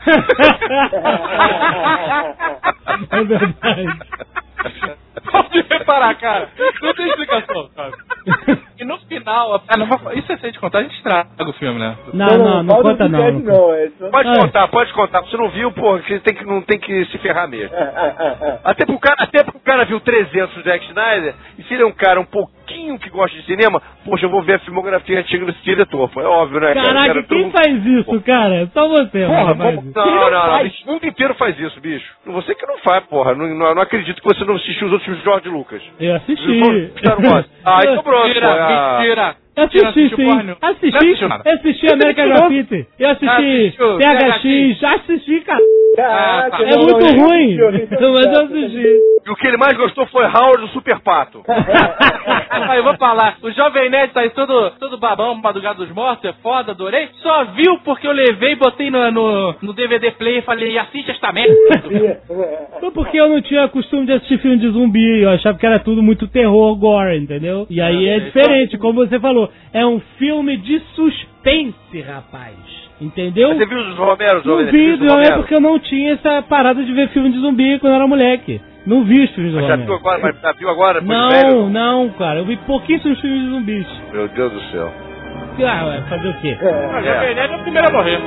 É 3.11 3.24
verdade. 3.24 3.98
Pode 5.30 5.61
reparar, 5.68 6.14
cara. 6.16 6.48
Não 6.82 6.94
tem 6.94 7.09
explicação, 7.09 7.70
sabe? 7.74 7.96
E 8.78 8.84
no 8.84 8.98
final, 9.00 9.62
isso 10.14 10.32
é 10.32 10.36
sem 10.43 10.53
te 10.53 10.59
contar, 10.61 10.80
a 10.80 10.82
gente 10.82 10.97
estraga 10.97 11.28
o 11.49 11.53
filme, 11.55 11.78
né? 11.80 11.97
Não, 12.12 12.26
não, 12.36 12.62
não 12.62 12.76
do 12.76 12.82
conta 12.82 13.09
não. 13.09 13.18
podcast, 13.22 13.43
não 13.47 13.55
conta. 13.55 13.66
não. 13.66 13.74
é 13.74 13.88
só- 13.99 14.11
Pode 14.11 14.28
Ah. 14.28 14.36
contar, 14.40 14.68
pode 14.68 14.93
contar. 14.93 15.20
Você 15.22 15.36
não 15.38 15.49
viu, 15.49 15.72
pô, 15.72 15.97
você 15.99 16.18
tem 16.20 16.34
que, 16.34 16.45
não 16.45 16.61
tem 16.62 16.78
que 16.78 17.05
se 17.07 17.18
ferrar 17.18 17.49
mesmo. 17.49 17.74
Até 18.64 18.84
pro 18.84 18.99
cara, 18.99 19.16
até 19.22 19.43
pro 19.45 19.59
cara 19.61 19.84
viu 19.84 19.99
300 20.01 20.55
do 20.55 20.62
Zack 20.62 20.84
Snyder, 20.86 21.34
e 21.59 21.62
se 21.62 21.72
ele 21.74 21.82
é 21.84 21.86
um 21.86 21.93
cara 21.93 22.20
um 22.20 22.24
pouquinho 22.72 22.98
que 22.98 23.10
gosta 23.10 23.36
de 23.36 23.44
cinema, 23.44 23.80
poxa, 24.04 24.26
eu 24.26 24.30
vou 24.30 24.42
ver 24.42 24.54
a 24.54 24.58
filmografia 24.60 25.20
antiga 25.20 25.46
desse 25.46 25.62
diretor. 25.62 26.08
Pô, 26.10 26.20
é 26.20 26.24
óbvio, 26.26 26.60
né, 26.60 26.74
cara? 26.74 26.86
Caraca, 26.86 27.06
Cara, 27.08 27.22
todo 27.22 27.28
quem 27.36 27.42
mundo- 27.44 27.52
faz 27.52 27.86
isso, 27.86 28.20
cara? 28.22 28.70
Só 28.72 28.88
você, 28.88 29.26
Porra, 29.26 29.54
mano, 29.54 29.82
isso. 29.82 29.92
não, 29.94 30.06
não, 30.06 30.30
não, 30.30 30.40
faz. 30.58 30.80
O 30.86 30.92
mundo 30.92 31.06
inteiro 31.06 31.34
faz 31.34 31.58
isso, 31.58 31.80
bicho. 31.80 32.12
Você 32.26 32.54
que 32.54 32.66
não 32.66 32.78
faz, 32.78 33.04
porra. 33.04 33.34
Não, 33.34 33.46
não, 33.48 33.74
não 33.74 33.82
acredito 33.82 34.20
que 34.20 34.28
você 34.28 34.44
não 34.44 34.54
assistiu 34.56 34.86
os 34.86 34.92
outros 34.92 35.04
filmes 35.04 35.22
de 35.22 35.28
George 35.28 35.48
Lucas. 35.48 35.82
Eu 36.00 36.14
assisti. 36.16 36.90
Star 36.98 37.20
Wars. 37.24 37.46
Ah, 37.64 37.80
então 37.82 38.02
pronto. 38.02 38.26
Mentira, 38.28 38.48
ah. 38.50 38.98
mentira. 39.00 39.36
Eu 39.54 39.64
assisti, 39.64 40.16
sim. 40.16 40.24
Não 40.24 40.56
Assisti. 40.62 40.96
assistiu 40.96 41.28
nada. 41.28 41.42
Eu 41.44 41.54
assisti 41.56 41.92
American 41.92 42.26
Graffiti. 42.28 42.86
Eu 42.98 43.10
assisti 43.10 43.74
PHX. 43.76 44.82
Assisti, 44.84 45.40
cara. 45.40 45.60
Caraca, 45.94 46.56
Ah, 46.56 46.62
É 46.62 46.70
não, 46.74 46.82
muito 46.84 46.98
não, 47.00 47.12
não, 47.12 47.28
ruim. 47.28 47.56
não, 47.56 47.70
não, 47.70 47.78
não, 48.00 48.12
Mas 48.14 48.24
eu 48.24 48.32
não, 48.32 48.44
assisti. 48.44 48.98
E 49.26 49.30
o 49.30 49.36
que 49.36 49.46
ele 49.46 49.58
mais 49.58 49.76
gostou 49.76 50.06
foi 50.06 50.24
Howard, 50.24 50.64
o 50.64 50.68
Super 50.68 50.98
Pato. 51.00 51.42
Aí 52.68 52.78
eu 52.78 52.84
vou 52.84 52.96
falar, 52.96 53.36
o 53.42 53.50
Jovem 53.50 53.90
Nerd 53.90 54.12
tá 54.12 54.20
aí 54.20 54.30
todo, 54.30 54.70
todo 54.78 54.98
babão, 54.98 55.34
Madrugada 55.34 55.78
dos 55.78 55.90
Mortos, 55.90 56.24
é 56.24 56.32
foda, 56.34 56.72
adorei. 56.72 57.08
Só 57.22 57.44
viu 57.44 57.78
porque 57.84 58.06
eu 58.06 58.12
levei, 58.12 58.54
botei 58.54 58.90
no, 58.90 59.10
no, 59.10 59.54
no 59.62 59.72
DVD 59.72 60.10
Play 60.12 60.38
e 60.38 60.42
falei, 60.42 60.78
assiste 60.78 61.10
esta 61.10 61.32
merda. 61.32 61.54
Foi 62.80 62.90
porque 62.90 63.20
eu 63.20 63.28
não 63.28 63.40
tinha 63.40 63.68
costume 63.68 64.06
de 64.06 64.12
assistir 64.12 64.38
filme 64.38 64.58
de 64.58 64.68
zumbi. 64.68 65.22
Eu 65.22 65.30
achava 65.30 65.58
que 65.58 65.66
era 65.66 65.78
tudo 65.78 66.02
muito 66.02 66.26
terror, 66.28 66.74
gore, 66.76 67.16
entendeu? 67.16 67.66
E 67.68 67.80
aí 67.80 68.08
é 68.08 68.20
diferente, 68.20 68.78
como 68.78 69.06
você 69.06 69.18
falou. 69.18 69.50
É 69.72 69.84
um 69.84 70.00
filme 70.18 70.56
de 70.56 70.80
suspense, 70.94 72.00
rapaz. 72.00 72.56
Entendeu? 73.00 73.54
Você 73.54 73.66
viu 73.66 73.78
os 73.78 73.96
Romeros, 73.96 74.44
Não 74.44 74.64
vi, 74.64 74.96
não 74.98 75.20
é 75.20 75.32
porque 75.32 75.54
eu 75.54 75.60
não 75.60 75.78
tinha 75.78 76.12
essa 76.12 76.40
parada 76.42 76.84
de 76.84 76.92
ver 76.92 77.08
filme 77.08 77.30
de 77.32 77.38
zumbi 77.40 77.78
quando 77.80 77.92
eu 77.92 77.96
era 77.96 78.06
moleque. 78.06 78.60
Não 78.87 79.05
vi 79.05 79.22
os 79.22 79.30
filmes 79.35 79.53
do 79.53 79.59
Mas 79.61 79.68
já 79.68 79.76
viu 79.76 79.85
Romero. 79.87 80.01
agora, 80.01 80.20
mas 80.22 80.41
já 80.41 80.53
viu 80.53 80.68
agora? 80.70 81.01
depois 81.01 81.18
de 81.18 81.24
Não, 81.24 81.30
velho? 81.30 81.68
não, 81.70 82.09
cara. 82.11 82.41
Eu 82.41 82.45
vi 82.47 82.57
pouquíssimos 82.59 83.20
filmes 83.20 83.41
de 83.43 83.49
zumbis. 83.51 83.87
Meu 84.12 84.28
Deus 84.28 84.53
do 84.53 84.61
céu. 84.72 84.93
Ah, 85.64 85.85
ué, 85.87 86.03
fazer 86.09 86.28
o 86.28 86.41
quê? 86.41 86.57
O 86.61 87.03
Jovem 87.05 87.35
Nerd 87.35 87.53
é 87.53 87.57
o 87.57 87.62
primeiro 87.62 87.89
a 87.89 87.93
morrer. 87.93 88.18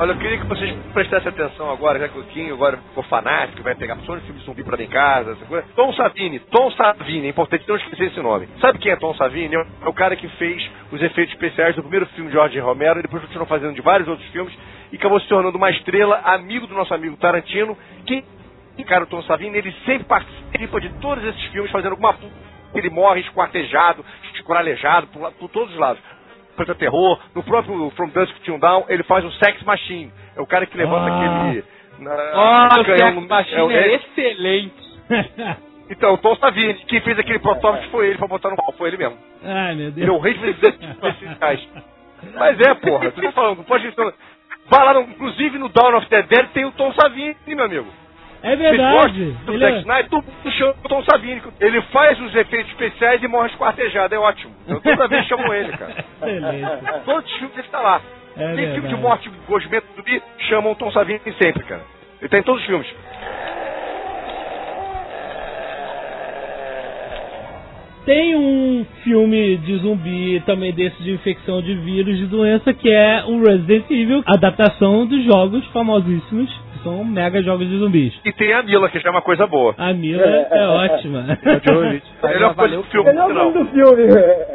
Olha, 0.00 0.12
eu 0.12 0.16
queria 0.16 0.38
que 0.38 0.46
vocês 0.46 0.74
prestassem 0.94 1.28
atenção 1.28 1.70
agora, 1.70 1.98
já 1.98 2.08
que 2.08 2.18
o 2.18 2.24
Kim 2.24 2.50
agora 2.50 2.78
ficou 2.78 3.02
fanático, 3.02 3.62
vai 3.62 3.74
pegar 3.74 3.98
só 4.06 4.16
de 4.16 4.22
filme 4.22 4.40
zumbi 4.40 4.64
pra 4.64 4.74
dentro 4.74 4.92
de 4.92 4.98
casa, 4.98 5.32
essa 5.32 5.44
coisa. 5.44 5.66
Tom 5.76 5.92
Savini, 5.92 6.38
Tom 6.38 6.70
Savini, 6.70 7.26
é 7.26 7.28
importante 7.28 7.68
não 7.68 7.76
esquecer 7.76 8.04
esse 8.06 8.18
nome. 8.18 8.48
Sabe 8.62 8.78
quem 8.78 8.92
é 8.92 8.96
Tom 8.96 9.12
Savini? 9.12 9.54
É 9.54 9.58
o- 9.58 9.90
é 9.90 9.92
cara 9.92 10.16
que 10.16 10.26
fez 10.26 10.70
os 10.90 11.02
efeitos 11.02 11.34
especiais 11.34 11.76
do 11.76 11.82
primeiro 11.82 12.06
filme 12.06 12.28
de 12.30 12.32
George 12.32 12.58
Romero 12.60 12.98
e 12.98 13.02
depois 13.02 13.22
continuou 13.24 13.46
fazendo 13.46 13.74
de 13.74 13.82
vários 13.82 14.08
outros 14.08 14.26
filmes 14.30 14.54
e 14.90 14.96
acabou 14.96 15.20
se 15.20 15.28
tornando 15.28 15.58
uma 15.58 15.70
estrela, 15.70 16.18
amigo 16.24 16.66
do 16.66 16.74
nosso 16.74 16.94
amigo 16.94 17.18
Tarantino, 17.18 17.76
que, 18.06 18.24
cara, 18.84 19.04
o 19.04 19.06
Tom 19.06 19.22
Savini, 19.24 19.58
ele 19.58 19.70
sempre 19.84 20.04
participa 20.04 20.80
de 20.80 20.88
todos 21.00 21.22
esses 21.24 21.44
filmes 21.48 21.70
fazendo 21.70 21.90
alguma 21.90 22.14
ele 22.74 22.88
morre 22.88 23.20
esquartejado, 23.20 24.02
escoralejado 24.32 25.08
por, 25.08 25.30
por 25.32 25.50
todos 25.50 25.74
os 25.74 25.78
lados. 25.78 26.00
Contra 26.56 26.74
terror, 26.74 27.18
no 27.34 27.42
próprio 27.42 27.90
From 27.90 28.08
Dusk 28.08 28.34
Till 28.42 28.58
Dawn, 28.58 28.84
ele 28.88 29.02
faz 29.04 29.24
um 29.24 29.30
Sex 29.32 29.62
Machine. 29.62 30.12
É 30.36 30.40
o 30.40 30.46
cara 30.46 30.66
que 30.66 30.76
levanta 30.76 31.10
Ah. 31.10 31.46
aquele. 31.48 31.64
Na, 31.98 32.14
Nossa, 32.34 32.80
o 32.80 32.84
canhão 32.84 33.14
Sex 33.14 33.28
Machine 33.28 33.72
é, 33.74 33.78
é 33.78 33.94
excelente. 33.96 34.90
Então, 35.92 36.14
o 36.14 36.18
Tom 36.18 36.36
Savini, 36.36 36.74
quem 36.86 37.00
fez 37.00 37.18
aquele 37.18 37.40
protótipo 37.40 37.90
foi 37.90 38.10
ele 38.10 38.16
pra 38.18 38.28
botar 38.28 38.48
no 38.48 38.54
pau, 38.54 38.72
foi 38.78 38.90
ele 38.90 38.96
mesmo. 38.96 39.18
Ai, 39.42 39.74
meu 39.74 39.88
Ele 39.88 40.04
é 40.04 40.10
o 40.12 40.20
Deus. 40.20 40.22
rei 40.22 40.50
efeitos 40.50 40.88
especiais. 41.02 41.68
Mas 42.38 42.60
é, 42.60 42.74
porra, 42.74 43.10
tô 43.10 43.32
falando, 43.32 43.56
não 43.56 43.64
pode. 43.64 43.92
Vai 44.68 44.84
lá, 44.84 44.94
no- 44.94 45.00
inclusive 45.00 45.58
no 45.58 45.68
Dawn 45.68 45.96
of 45.96 46.06
the 46.08 46.22
Dead 46.22 46.46
tem 46.50 46.64
o 46.64 46.70
Tom 46.70 46.92
Savini, 46.92 47.34
meu 47.48 47.64
amigo. 47.64 47.86
É 48.42 48.56
verdade. 48.56 49.36
Do 49.44 49.52
Ele 49.52 49.64
Zack 49.64 49.76
é... 49.76 49.80
Snyder, 49.80 50.10
mundo 50.12 50.52
chama 50.52 50.74
o 50.82 50.88
Tom 50.88 51.04
Savini. 51.04 51.42
Ele 51.60 51.82
faz 51.82 52.18
os 52.20 52.34
efeitos 52.34 52.70
especiais 52.72 53.22
e 53.22 53.28
morre 53.28 53.48
esquartejado, 53.48 54.14
é 54.14 54.18
ótimo. 54.18 54.54
Eu 54.66 54.80
toda 54.80 55.08
vez 55.08 55.26
chamo 55.26 55.52
ele, 55.52 55.76
cara. 55.76 55.92
Excelente. 56.24 57.04
Todos 57.04 57.30
os 57.30 57.36
filmes 57.38 57.58
ele 57.58 57.68
tá 57.68 57.80
lá. 57.80 58.00
É 58.36 58.54
Tem 58.54 58.74
tipo 58.74 58.88
de 58.88 58.96
morte, 58.96 59.30
gosmento 59.46 59.86
do 59.94 60.02
bi, 60.02 60.22
chamam 60.48 60.72
o 60.72 60.74
Tom 60.76 60.90
Savini 60.92 61.20
sempre, 61.38 61.62
cara. 61.64 61.82
Ele 62.20 62.28
tá 62.28 62.38
em 62.38 62.42
todos 62.42 62.60
os 62.60 62.66
filmes. 62.66 62.86
Tem 68.06 68.34
um 68.34 68.84
filme 69.04 69.58
de 69.58 69.76
zumbi 69.76 70.42
também 70.46 70.72
desse 70.72 71.02
de 71.02 71.12
infecção 71.12 71.60
de 71.60 71.74
vírus 71.74 72.16
de 72.16 72.26
doença 72.26 72.72
que 72.72 72.90
é 72.90 73.24
o 73.26 73.42
Resident 73.42 73.90
Evil, 73.90 74.22
adaptação 74.26 75.06
dos 75.06 75.22
jogos 75.24 75.64
famosíssimos, 75.66 76.50
são 76.82 77.04
mega 77.04 77.42
jogos 77.42 77.68
de 77.68 77.78
zumbis. 77.78 78.12
E 78.24 78.32
tem 78.32 78.52
a 78.52 78.62
Mila, 78.62 78.88
que 78.88 78.98
já 79.00 79.08
é 79.08 79.12
uma 79.12 79.22
coisa 79.22 79.46
boa. 79.46 79.74
A 79.76 79.92
Mila 79.92 80.22
é 80.22 80.66
ótima. 80.66 81.26
A 82.22 82.28
melhor 82.28 82.54
coisa 82.54 82.76
do 82.76 82.82
filme, 82.84 83.12
Melhor 83.12 83.52
do 83.52 83.64
filme. 83.66 84.02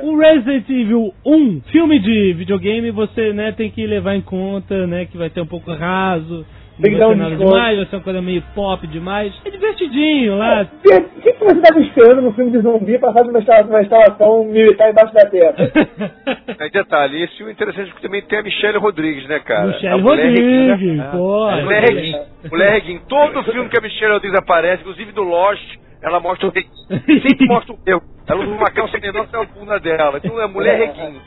O 0.04 0.18
Resident 0.18 0.70
Evil 0.70 1.14
1, 1.26 1.62
filme 1.72 2.00
de 2.00 2.34
videogame, 2.34 2.92
você 2.92 3.34
né, 3.34 3.52
tem 3.52 3.70
que 3.70 3.86
levar 3.86 4.16
em 4.16 4.22
conta 4.22 4.86
né, 4.88 5.06
que 5.06 5.18
vai 5.18 5.30
ter 5.30 5.42
um 5.42 5.46
pouco 5.46 5.72
raso, 5.74 6.46
Vai 6.78 6.92
um 6.92 7.16
desconto. 7.16 7.38
demais, 7.38 7.78
vai 7.78 7.86
ser 7.86 7.96
uma 7.96 8.04
coisa 8.04 8.22
meio 8.22 8.44
pop 8.54 8.88
demais. 8.88 9.34
É 9.46 9.50
divertidinho 9.50 10.38
lá. 10.38 10.64
O 10.64 10.68
que, 10.82 11.02
que 11.22 11.34
que 11.34 11.46
você 11.46 11.58
estava 11.58 11.80
esperando 11.80 12.22
no 12.22 12.34
filme 12.34 12.52
de 12.52 12.60
zumbi 12.60 12.98
passar 13.00 13.24
de 13.24 13.30
uma 13.30 13.40
instalação, 13.40 13.70
uma 13.70 13.82
instalação 13.82 14.46
militar 14.46 14.90
embaixo 14.90 15.14
da 15.14 15.26
terra? 15.26 15.56
É 16.58 16.70
detalhe, 16.70 17.22
esse 17.24 17.36
filme 17.38 17.52
é 17.52 17.54
interessante 17.54 17.90
porque 17.90 18.08
também 18.08 18.22
tem 18.22 18.40
a 18.40 18.44
Michelle 18.44 18.78
Rodrigues, 18.78 19.28
né, 19.28 19.40
cara? 19.40 19.68
Michelle 19.68 20.02
reguinha. 20.02 20.72
Rodrigues, 20.74 21.04
pô. 21.12 21.44
A 21.44 21.58
mulher 21.58 22.72
reguinha. 22.72 23.02
Todo 23.10 23.44
filme 23.44 23.70
que 23.70 23.78
a 23.78 23.82
Michelle 23.82 24.14
Rodrigues 24.14 24.38
aparece, 24.38 24.82
inclusive 24.82 25.12
do 25.12 25.24
Lost, 25.24 25.62
ela 26.02 26.20
mostra 26.20 26.48
o 26.48 26.52
reguinho. 26.52 27.22
Sempre 27.22 27.48
mostra 27.48 27.74
o 27.74 27.80
eu. 27.86 28.02
Ela 28.28 28.40
usa 28.42 28.52
uma 28.52 28.72
calça 28.72 28.98
menor 28.98 29.28
que 29.28 29.36
é 29.36 29.40
a 29.40 29.46
bunda 29.46 29.80
dela. 29.80 30.20
Então 30.24 30.42
é 30.42 30.48
mulher 30.48 30.78
reguinho. 30.78 31.22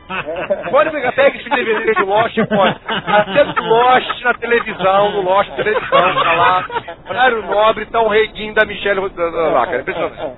Pode 0.71 0.91
pegar, 0.91 1.13
pega 1.13 1.37
esse 1.37 1.49
DVD 1.49 1.95
de 1.95 2.03
Lost, 2.03 2.37
pode. 2.49 2.81
Até 2.87 3.45
do 3.45 3.63
Lost 3.63 4.25
na 4.25 4.35
televisão, 4.35 5.13
no 5.13 5.23
Lost 5.23 5.51
televisão, 5.55 5.89
tá 5.91 6.33
lá. 6.33 6.67
Horário 7.09 7.43
nobre, 7.47 7.87
tá 7.87 8.01
o 8.01 8.09
reguinho 8.09 8.55
da 8.55 8.65
Michelle 8.65 9.01
lá, 9.01 9.67
cara. 9.67 9.81
Impressionante. 9.81 10.37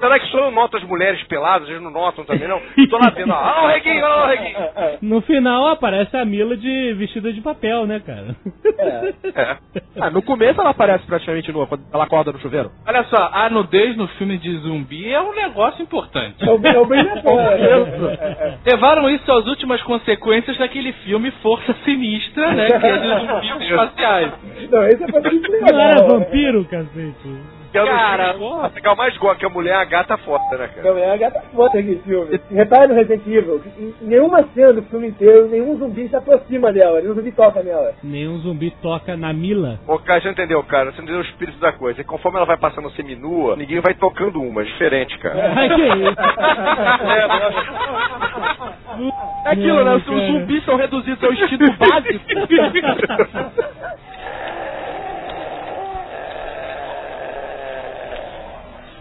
Será 0.00 0.18
que 0.18 0.26
só 0.28 0.38
eu 0.38 0.50
noto 0.50 0.78
as 0.78 0.82
mulheres 0.84 1.22
peladas? 1.24 1.68
Eles 1.68 1.82
não 1.82 1.90
notam 1.90 2.24
também, 2.24 2.48
não? 2.48 2.58
Tô 2.88 2.96
lá 2.96 3.10
vendo, 3.10 3.32
ah, 3.32 3.64
o 3.64 3.66
reguinho, 3.66 4.02
olha 4.02 4.14
lá 4.14 4.24
o 4.24 4.28
reguinho. 4.28 4.56
No 5.02 5.20
final 5.20 5.68
aparece 5.68 6.16
a 6.16 6.24
Mila 6.24 6.56
de 6.56 6.94
vestida 6.94 7.30
de 7.30 7.40
papel, 7.42 7.86
né, 7.86 8.00
cara? 8.00 8.34
É. 9.34 9.56
Ah, 10.00 10.08
no 10.10 10.22
começo 10.22 10.58
ela 10.58 10.70
aparece 10.70 11.04
praticamente 11.06 11.52
nua, 11.52 11.66
quando 11.66 11.82
ela 11.92 12.04
acorda 12.04 12.32
no 12.32 12.40
chuveiro. 12.40 12.70
Olha 12.86 13.04
só, 13.04 13.30
a 13.30 13.50
nudez 13.50 13.94
no 13.96 14.08
filme 14.08 14.38
de 14.38 14.56
zumbi 14.58 15.12
é 15.12 15.20
um 15.20 15.34
negócio 15.34 15.82
importante. 15.82 16.42
É 16.42 16.50
o, 16.50 16.66
é 16.66 16.78
o 16.78 16.86
bem 16.86 17.04
da 17.04 17.16
porra. 17.20 17.56
Levaram 18.64 19.10
isso 19.10 19.30
às 19.30 19.46
últimas 19.46 19.82
consequências 19.82 20.56
daquele 20.56 20.92
filme 21.04 21.30
Força 21.42 21.74
Sinistra, 21.84 22.54
né? 22.54 22.66
Que 22.66 22.86
é 22.86 22.96
de 22.96 23.26
zumbis 23.50 23.68
espaciais. 23.68 24.32
Não, 24.70 24.82
esse 24.86 25.02
é 25.02 25.06
pra 25.06 25.72
Não 25.72 25.80
era 25.80 26.06
vampiro, 26.06 26.64
cacete? 26.64 27.59
Que 27.70 27.78
é 27.78 27.84
Cara, 27.84 28.34
filmes 28.34 28.68
que 28.70 28.74
legal 28.74 28.96
mais 28.96 29.16
gosto, 29.16 29.38
que 29.38 29.46
a 29.46 29.48
mulher 29.48 29.74
é 29.74 29.76
a 29.76 29.84
gata 29.84 30.16
foda, 30.18 30.42
né, 30.58 30.66
cara? 30.68 30.90
Não, 30.90 30.98
é 30.98 31.12
a 31.12 31.16
gata 31.16 31.40
foda 31.54 31.78
aquele 31.78 32.00
filme. 32.00 32.40
Repare 32.50 32.88
no 32.88 32.94
Resident 32.94 33.24
Evil, 33.26 33.62
em 33.78 33.94
nenhuma 34.00 34.42
cena 34.54 34.72
do 34.72 34.82
filme 34.82 35.06
inteiro, 35.08 35.46
nenhum 35.48 35.76
zumbi 35.76 36.08
se 36.08 36.16
aproxima 36.16 36.72
dela, 36.72 37.00
nenhum 37.00 37.14
zumbi 37.14 37.30
toca 37.30 37.62
nela. 37.62 37.92
Nenhum 38.02 38.38
zumbi 38.38 38.72
toca 38.82 39.16
na 39.16 39.32
Mila. 39.32 39.78
Ô, 39.86 39.96
cara, 39.98 40.20
você 40.20 40.30
entendeu, 40.30 40.60
cara? 40.64 40.90
Você 40.90 41.00
entendeu 41.00 41.20
o 41.20 41.24
espírito 41.24 41.60
da 41.60 41.70
coisa. 41.72 42.00
E 42.00 42.04
conforme 42.04 42.38
ela 42.38 42.46
vai 42.46 42.56
passando 42.56 42.90
seminua, 42.90 43.54
ninguém 43.54 43.78
vai 43.80 43.94
tocando 43.94 44.42
uma, 44.42 44.62
é 44.62 44.64
diferente, 44.64 45.16
cara. 45.18 45.38
Ai, 45.56 45.68
que 45.68 45.82
isso? 45.82 46.16
É, 47.06 47.26
É 49.44 49.50
aquilo, 49.52 49.84
né? 49.84 49.94
Os 49.94 50.04
cara. 50.04 50.26
zumbis 50.26 50.64
são 50.64 50.74
reduzidos 50.76 51.22
ao 51.22 51.32
instinto 51.32 51.72
básico. 51.78 52.24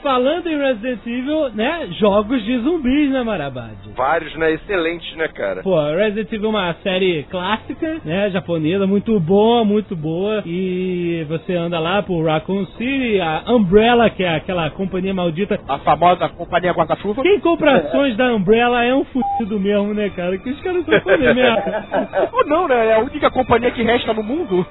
falando 0.02 0.48
em 0.48 0.58
Resident 0.58 1.00
Evil, 1.06 1.50
né? 1.54 1.88
Jogos 2.00 2.44
de 2.44 2.58
zumbis, 2.60 3.10
né, 3.12 3.24
Marabad? 3.24 3.76
Vários, 3.96 4.36
né? 4.36 4.54
Excelentes, 4.54 5.16
né, 5.16 5.28
cara? 5.28 5.62
Pô, 5.62 5.80
Resident 5.92 6.32
Evil 6.32 6.48
é 6.48 6.50
uma 6.50 6.74
série 6.84 7.24
clássica, 7.30 8.02
né? 8.04 8.30
Japonesa, 8.32 8.86
muito 8.86 9.20
boa, 9.20 9.64
muito 9.64 9.96
boa. 9.96 10.44
E 10.46 11.26
você 11.28 11.56
anda 11.56 11.80
lá 11.80 12.02
por 12.02 12.24
Raccoon 12.26 12.66
City, 12.78 13.20
a 13.20 13.44
Umbrella, 13.48 14.10
que 14.10 14.24
é 14.24 14.36
aquela 14.36 14.70
companhia 14.70 15.14
maldita. 15.14 15.60
A 15.68 15.80
famosa 15.80 16.30
companhia 16.30 16.72
guarda-chuva. 16.72 17.22
Quem 17.22 17.40
compra 17.40 17.78
ações 17.78 18.16
da 18.16 18.34
Umbrella 18.34 18.84
é 18.84 18.94
um 18.94 19.04
fudido 19.06 19.60
mesmo, 19.60 19.94
né, 19.94 20.10
cara? 20.10 20.38
Que 20.38 20.50
os 20.50 20.62
caras 20.62 20.82
estão 20.82 21.02
fazendo 21.02 21.36
merda. 21.36 22.30
Ou 22.32 22.46
não, 22.46 22.68
né? 22.68 22.88
É 22.88 22.96
a 22.96 23.00
única 23.00 23.30
companhia 23.32 23.72
que 23.72 23.84
resta 23.84 24.14
no 24.14 24.24
mundo. 24.24 24.66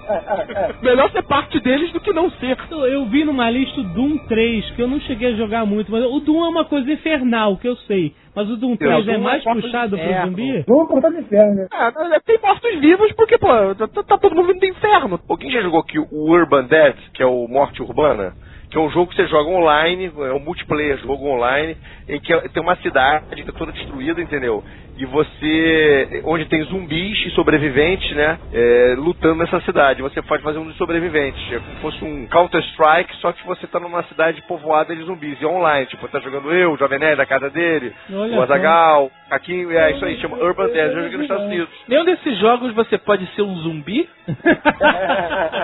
Melhor 0.82 1.10
ser 1.10 1.22
parte 1.22 1.60
deles 1.60 1.92
do 1.92 2.00
que 2.00 2.12
não 2.12 2.30
ser. 2.32 2.56
Eu 2.90 3.04
vi 3.06 3.24
numa 3.24 3.50
lista 3.50 3.82
Doom 3.82 4.18
3, 4.28 4.70
que 4.72 4.82
eu 4.82 4.88
não 4.88 5.00
cheguei 5.00 5.17
a 5.26 5.32
jogar 5.32 5.66
muito, 5.66 5.90
mas 5.90 6.04
o 6.04 6.20
Doom 6.20 6.44
é 6.44 6.48
uma 6.48 6.64
coisa 6.64 6.90
infernal, 6.90 7.56
que 7.56 7.68
eu 7.68 7.76
sei. 7.76 8.14
Mas 8.34 8.48
o 8.50 8.56
Doom 8.56 8.76
3 8.76 9.04
Doom 9.04 9.12
é 9.12 9.14
é 9.14 9.18
mais 9.18 9.42
porta 9.42 9.60
puxado 9.60 9.98
pro 9.98 10.26
zumbi? 10.26 10.64
Vamos 10.66 10.88
contar 10.88 11.10
de 11.10 11.18
inferno, 11.18 11.54
né? 11.54 11.66
É, 11.72 12.20
tem 12.20 12.38
mortos-vivos 12.40 13.12
porque, 13.12 13.36
pô, 13.38 13.48
tá, 13.74 13.88
tá 13.88 14.18
todo 14.18 14.34
mundo 14.34 14.46
vindo 14.48 14.60
do 14.60 14.66
inferno. 14.66 15.20
Alguém 15.28 15.50
já 15.50 15.60
jogou 15.60 15.80
aqui 15.80 15.98
o 15.98 16.30
Urban 16.30 16.64
Dead, 16.66 16.96
que 17.14 17.22
é 17.22 17.26
o 17.26 17.48
Morte 17.48 17.82
Urbana? 17.82 18.34
Que 18.70 18.78
é 18.78 18.80
um 18.80 18.90
jogo 18.90 19.10
que 19.10 19.16
você 19.16 19.26
joga 19.26 19.48
online, 19.48 20.12
é 20.18 20.32
um 20.32 20.40
multiplayer 20.40 20.98
jogo 20.98 21.26
online, 21.26 21.76
em 22.08 22.20
que 22.20 22.48
tem 22.50 22.62
uma 22.62 22.76
cidade 22.76 23.24
que 23.34 23.48
é 23.48 23.52
toda 23.52 23.72
destruída, 23.72 24.20
entendeu? 24.20 24.62
E 25.00 25.04
você, 25.06 26.22
onde 26.24 26.44
tem 26.46 26.60
zumbis 26.64 27.24
e 27.24 27.30
sobreviventes, 27.30 28.10
né, 28.16 28.36
é, 28.52 28.94
lutando 28.98 29.36
nessa 29.36 29.60
cidade. 29.60 30.02
Você 30.02 30.20
pode 30.22 30.42
fazer 30.42 30.58
um 30.58 30.64
dos 30.64 30.76
sobreviventes. 30.76 31.40
É 31.52 31.58
como 31.60 31.74
se 31.76 31.80
fosse 31.80 32.04
um 32.04 32.26
Counter-Strike, 32.26 33.14
só 33.20 33.30
que 33.32 33.46
você 33.46 33.66
tá 33.68 33.78
numa 33.78 34.02
cidade 34.04 34.42
povoada 34.42 34.96
de 34.96 35.02
zumbis. 35.04 35.40
E 35.40 35.44
é 35.44 35.48
online, 35.48 35.86
tipo, 35.86 36.08
tá 36.08 36.18
jogando 36.18 36.52
eu, 36.52 36.72
o 36.72 36.76
Jovem 36.76 36.98
Nerd 36.98 37.16
da 37.16 37.26
casa 37.26 37.48
dele, 37.48 37.94
Olha 38.12 38.38
o 38.38 38.42
Azagal, 38.42 39.10
aqui, 39.30 39.66
é 39.76 39.92
isso 39.92 40.04
aí, 40.04 40.16
chama 40.20 40.36
Urban 40.36 40.66
Dead, 40.66 40.90
eu 40.90 41.02
joguei 41.04 41.12
nos 41.16 41.22
Estados 41.22 41.44
Unidos. 41.46 41.68
Nenhum 41.86 42.04
desses 42.04 42.36
jogos 42.38 42.74
você 42.74 42.98
pode 42.98 43.24
ser 43.36 43.42
um 43.42 43.54
zumbi? 43.58 44.08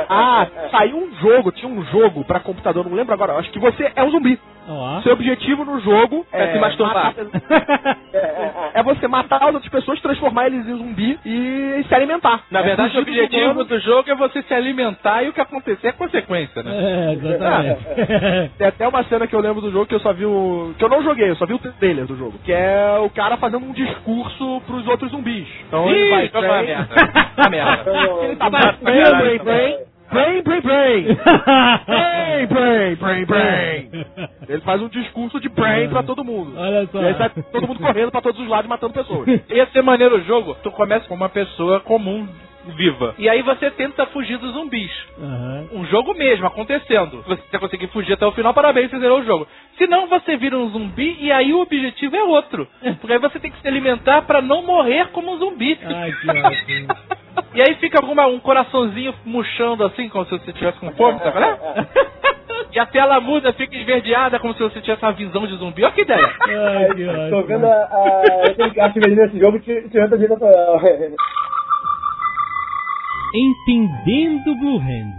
Ah, 0.08 0.46
saiu 0.70 0.96
um 0.96 1.14
jogo, 1.16 1.50
tinha 1.52 1.70
um 1.70 1.82
jogo 1.86 2.24
pra 2.24 2.40
computador, 2.40 2.88
não 2.88 2.96
lembro 2.96 3.12
agora, 3.14 3.34
acho 3.34 3.50
que 3.50 3.58
você 3.58 3.90
é 3.96 4.02
um 4.02 4.10
zumbi. 4.10 4.38
Ó. 4.66 5.02
Seu 5.02 5.12
objetivo 5.12 5.62
no 5.64 5.78
jogo 5.80 6.26
É 6.32 6.52
se 6.52 6.58
masturbar. 6.58 7.14
matar- 7.14 7.98
é 8.74 8.82
você 8.82 9.06
matar 9.06 9.23
as 9.30 9.54
outras 9.54 9.68
pessoas, 9.70 10.00
transformar 10.00 10.46
eles 10.46 10.66
em 10.66 10.76
zumbi 10.76 11.18
e 11.24 11.84
se 11.88 11.94
alimentar. 11.94 12.42
Na 12.50 12.60
É 12.60 12.62
verdade, 12.62 12.96
o 12.96 13.00
objetivo 13.00 13.44
humanos. 13.44 13.66
do 13.68 13.78
jogo 13.80 14.10
é 14.10 14.14
você 14.14 14.42
se 14.42 14.54
alimentar 14.54 15.22
e 15.22 15.28
o 15.28 15.32
que 15.32 15.40
acontecer 15.40 15.88
é 15.88 15.92
consequência, 15.92 16.62
né? 16.62 16.72
É, 16.74 17.12
exatamente. 17.12 18.50
Tem 18.58 18.66
até 18.66 18.88
uma 18.88 19.02
cena 19.04 19.26
que 19.26 19.34
eu 19.34 19.40
lembro 19.40 19.60
do 19.60 19.70
jogo 19.70 19.86
que 19.86 19.94
eu 19.94 20.00
só 20.00 20.12
vi 20.12 20.24
o. 20.26 20.74
que 20.78 20.84
eu 20.84 20.88
não 20.88 21.02
joguei, 21.02 21.30
eu 21.30 21.36
só 21.36 21.46
vi 21.46 21.54
o 21.54 21.58
trailer 21.58 22.06
do 22.06 22.16
jogo. 22.16 22.38
Que 22.44 22.52
é 22.52 22.98
o 23.00 23.10
cara 23.10 23.36
fazendo 23.36 23.64
um 23.64 23.72
discurso 23.72 24.62
pros 24.66 24.86
outros 24.86 25.10
zumbis. 25.10 25.46
Então 25.68 25.88
ele 25.88 26.06
Ih, 26.06 26.10
vai. 26.10 26.24
então 26.26 26.40
vai 26.40 26.50
a 26.50 26.62
"Brain", 26.62 26.66
merda. 26.76 27.50
Merda. 27.50 27.90
Ele 28.24 28.36
tá 28.36 28.48
Vai, 28.48 28.72
brain, 28.82 29.38
vai, 29.38 29.78
brain, 30.10 30.42
brain, 30.42 30.60
brain, 30.62 31.16
brain, 31.86 32.46
brain. 32.46 32.96
Brain, 32.96 33.24
brain. 33.26 33.90
Ele 34.48 34.60
faz 34.60 34.80
um 34.82 34.88
discurso 34.88 35.40
de 35.40 35.48
brain 35.48 35.88
pra 35.88 36.02
todo 36.02 36.24
mundo. 36.24 36.52
Olha 36.56 36.86
só. 36.90 37.02
E 37.02 37.06
aí 37.06 37.14
sai 37.14 37.30
todo 37.30 37.66
mundo 37.66 37.80
correndo 37.80 38.10
pra 38.10 38.20
todos 38.22 38.40
os 38.40 38.48
lados 38.48 38.68
matando 38.68 38.94
pessoas. 38.94 39.26
Ia 39.50 39.66
ser 39.66 39.82
maneiro 39.82 40.16
o 40.16 40.24
jogo. 40.24 40.56
Tu 40.62 40.70
começa 40.70 41.06
com 41.08 41.14
uma 41.14 41.28
pessoa 41.28 41.80
comum, 41.80 42.28
viva. 42.76 43.14
E 43.18 43.28
aí 43.28 43.42
você 43.42 43.70
tenta 43.70 44.06
fugir 44.06 44.38
dos 44.38 44.52
zumbis. 44.52 44.90
Aham. 45.20 45.68
Um 45.72 45.84
jogo 45.86 46.14
mesmo, 46.14 46.46
acontecendo. 46.46 47.22
Se 47.24 47.28
você 47.50 47.58
conseguir 47.58 47.88
fugir 47.88 48.12
até 48.14 48.26
o 48.26 48.32
final, 48.32 48.52
parabéns, 48.54 48.90
você 48.90 48.98
zerou 48.98 49.20
o 49.20 49.24
jogo. 49.24 49.46
Se 49.78 49.86
não, 49.86 50.06
você 50.06 50.36
vira 50.36 50.56
um 50.56 50.68
zumbi 50.70 51.16
e 51.20 51.30
aí 51.32 51.52
o 51.52 51.60
objetivo 51.60 52.16
é 52.16 52.22
outro. 52.22 52.66
Porque 53.00 53.12
aí 53.12 53.18
você 53.18 53.38
tem 53.40 53.50
que 53.50 53.60
se 53.60 53.68
alimentar 53.68 54.22
pra 54.22 54.40
não 54.40 54.62
morrer 54.62 55.08
como 55.08 55.32
um 55.32 55.38
zumbi. 55.38 55.78
Ai, 55.84 56.12
que 56.12 56.30
ótimo. 56.30 56.88
E 57.54 57.62
aí 57.62 57.74
fica 57.76 57.98
alguma, 58.00 58.26
um 58.26 58.38
coraçãozinho 58.40 59.14
murchando 59.24 59.84
assim, 59.84 60.08
como 60.08 60.24
se 60.24 60.30
você 60.32 60.50
estivesse 60.50 60.78
com 60.78 60.90
fome, 60.92 61.18
sabe? 61.20 61.40
né? 61.40 61.58
E 62.72 62.78
a 62.78 62.86
tela 62.86 63.20
muda, 63.20 63.52
fica 63.52 63.76
esverdeada, 63.76 64.38
como 64.40 64.54
se 64.54 64.60
você 64.62 64.80
tivesse 64.80 65.02
uma 65.04 65.12
visão 65.12 65.46
de 65.46 65.54
zumbi. 65.56 65.84
Olha 65.84 65.92
que 65.92 66.00
ideia. 66.00 66.28
Ai, 66.40 66.94
que 66.94 67.30
Tô 67.30 67.42
vendo 67.42 67.66
a, 67.66 67.68
a, 67.70 68.84
arte 68.84 68.98
vendendo 69.00 69.22
nesse 69.22 69.38
jogo 69.38 69.60
ti- 69.60 69.88
tirando 69.90 70.14
a 70.14 70.16
direita 70.16 70.44
autoral. 70.44 70.80
Entendendo 73.34 74.54
Blue 74.56 74.78
Hand. 74.78 75.12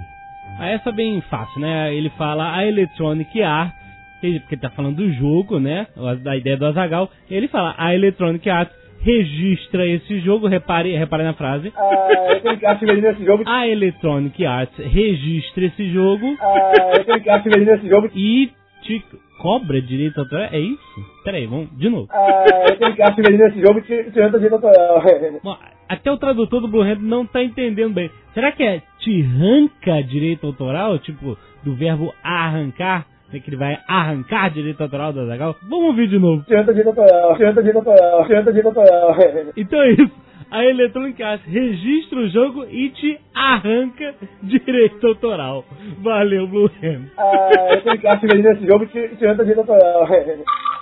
Ah, 0.59 0.69
essa 0.69 0.89
é 0.89 0.93
bem 0.93 1.19
fácil, 1.21 1.59
né? 1.59 1.93
Ele 1.93 2.09
fala 2.11 2.55
a 2.55 2.65
Electronic 2.65 3.41
Arts, 3.43 3.75
ele- 4.23 4.39
porque 4.39 4.55
tá 4.55 4.69
falando 4.69 4.95
do 4.97 5.11
jogo, 5.11 5.59
né? 5.59 5.85
Da 6.23 6.35
ideia 6.37 6.55
do 6.57 6.65
Azagal. 6.65 7.09
Ele 7.29 7.47
fala 7.49 7.75
a 7.77 7.93
Electronic 7.93 8.49
Arts 8.49 8.73
registra 9.01 9.85
esse 9.85 10.19
jogo, 10.21 10.47
repare, 10.47 10.95
repare 10.97 11.23
na 11.23 11.33
frase. 11.33 11.71
A, 11.75 12.31
aquele 12.33 12.65
arte 12.65 12.85
vendendo 12.85 13.03
nesse 13.09 13.23
jogo. 13.25 13.43
A 13.45 13.67
Electronic 13.67 14.43
Arts 14.45 14.75
registra 14.79 15.65
esse 15.65 15.89
jogo 15.91 16.35
A, 16.39 16.95
aquele 16.95 17.29
arte 17.29 17.49
vendendo 17.49 17.71
nesse 17.71 17.87
jogo. 17.89 18.09
e 18.15 18.49
te 18.81 19.03
cobra 19.39 19.81
direito 19.81 20.19
autoral. 20.19 20.47
É 20.51 20.59
isso? 20.59 21.05
Peraí, 21.23 21.45
vamos 21.47 21.69
de 21.77 21.89
novo. 21.89 22.07
A, 22.11 22.43
aquele 22.69 23.01
arte 23.01 23.21
vendendo 23.21 23.43
nesse 23.43 23.61
jogo 23.61 23.81
ti- 23.81 24.11
tirando 24.11 24.35
a 24.35 24.39
direita 24.39 24.55
autoral. 24.67 25.03
Bom, 25.43 25.57
até 25.87 26.11
o 26.11 26.17
tradutor 26.17 26.61
do 26.61 26.67
Blue 26.67 26.81
Hand 26.81 26.99
não 27.01 27.25
tá 27.25 27.43
entendendo 27.43 27.93
bem. 27.93 28.09
Será 28.33 28.51
que 28.51 28.63
é 28.63 28.81
te 28.99 29.21
arranca 29.23 30.01
direito 30.03 30.45
autoral? 30.47 30.97
Tipo, 30.99 31.37
do 31.63 31.75
verbo 31.75 32.13
arrancar? 32.23 33.05
Né, 33.31 33.39
que 33.39 33.49
ele 33.49 33.57
vai 33.57 33.77
arrancar 33.87 34.51
direito 34.51 34.81
autoral 34.81 35.11
do 35.11 35.21
Azagal? 35.21 35.55
Vamos 35.63 35.87
ouvir 35.87 36.07
de 36.07 36.19
novo. 36.19 36.43
Direita 36.47 36.71
autoral. 36.71 37.35
Direita 37.37 37.59
autoral. 37.79 38.25
Direita 38.27 38.67
autoral. 38.69 39.15
Então 39.57 39.81
é 39.81 39.91
isso. 39.91 40.11
A 40.51 40.63
Electronic 40.63 41.21
Arts 41.21 41.45
registra 41.45 42.19
o 42.19 42.27
jogo 42.29 42.65
e 42.69 42.89
te 42.91 43.19
arranca 43.33 44.13
direito 44.43 45.05
autoral. 45.07 45.65
Valeu, 46.01 46.47
Blue 46.47 46.69
Hand. 46.81 47.11
A, 47.17 47.73
aquele 47.73 48.07
arte 48.07 48.27
vendendo 48.27 48.49
nesse 48.53 48.65
jogo 48.67 48.85
ti- 48.87 49.15
tirando 49.17 49.41
a 49.41 49.43
direita 49.43 49.71
autoral. 49.73 50.07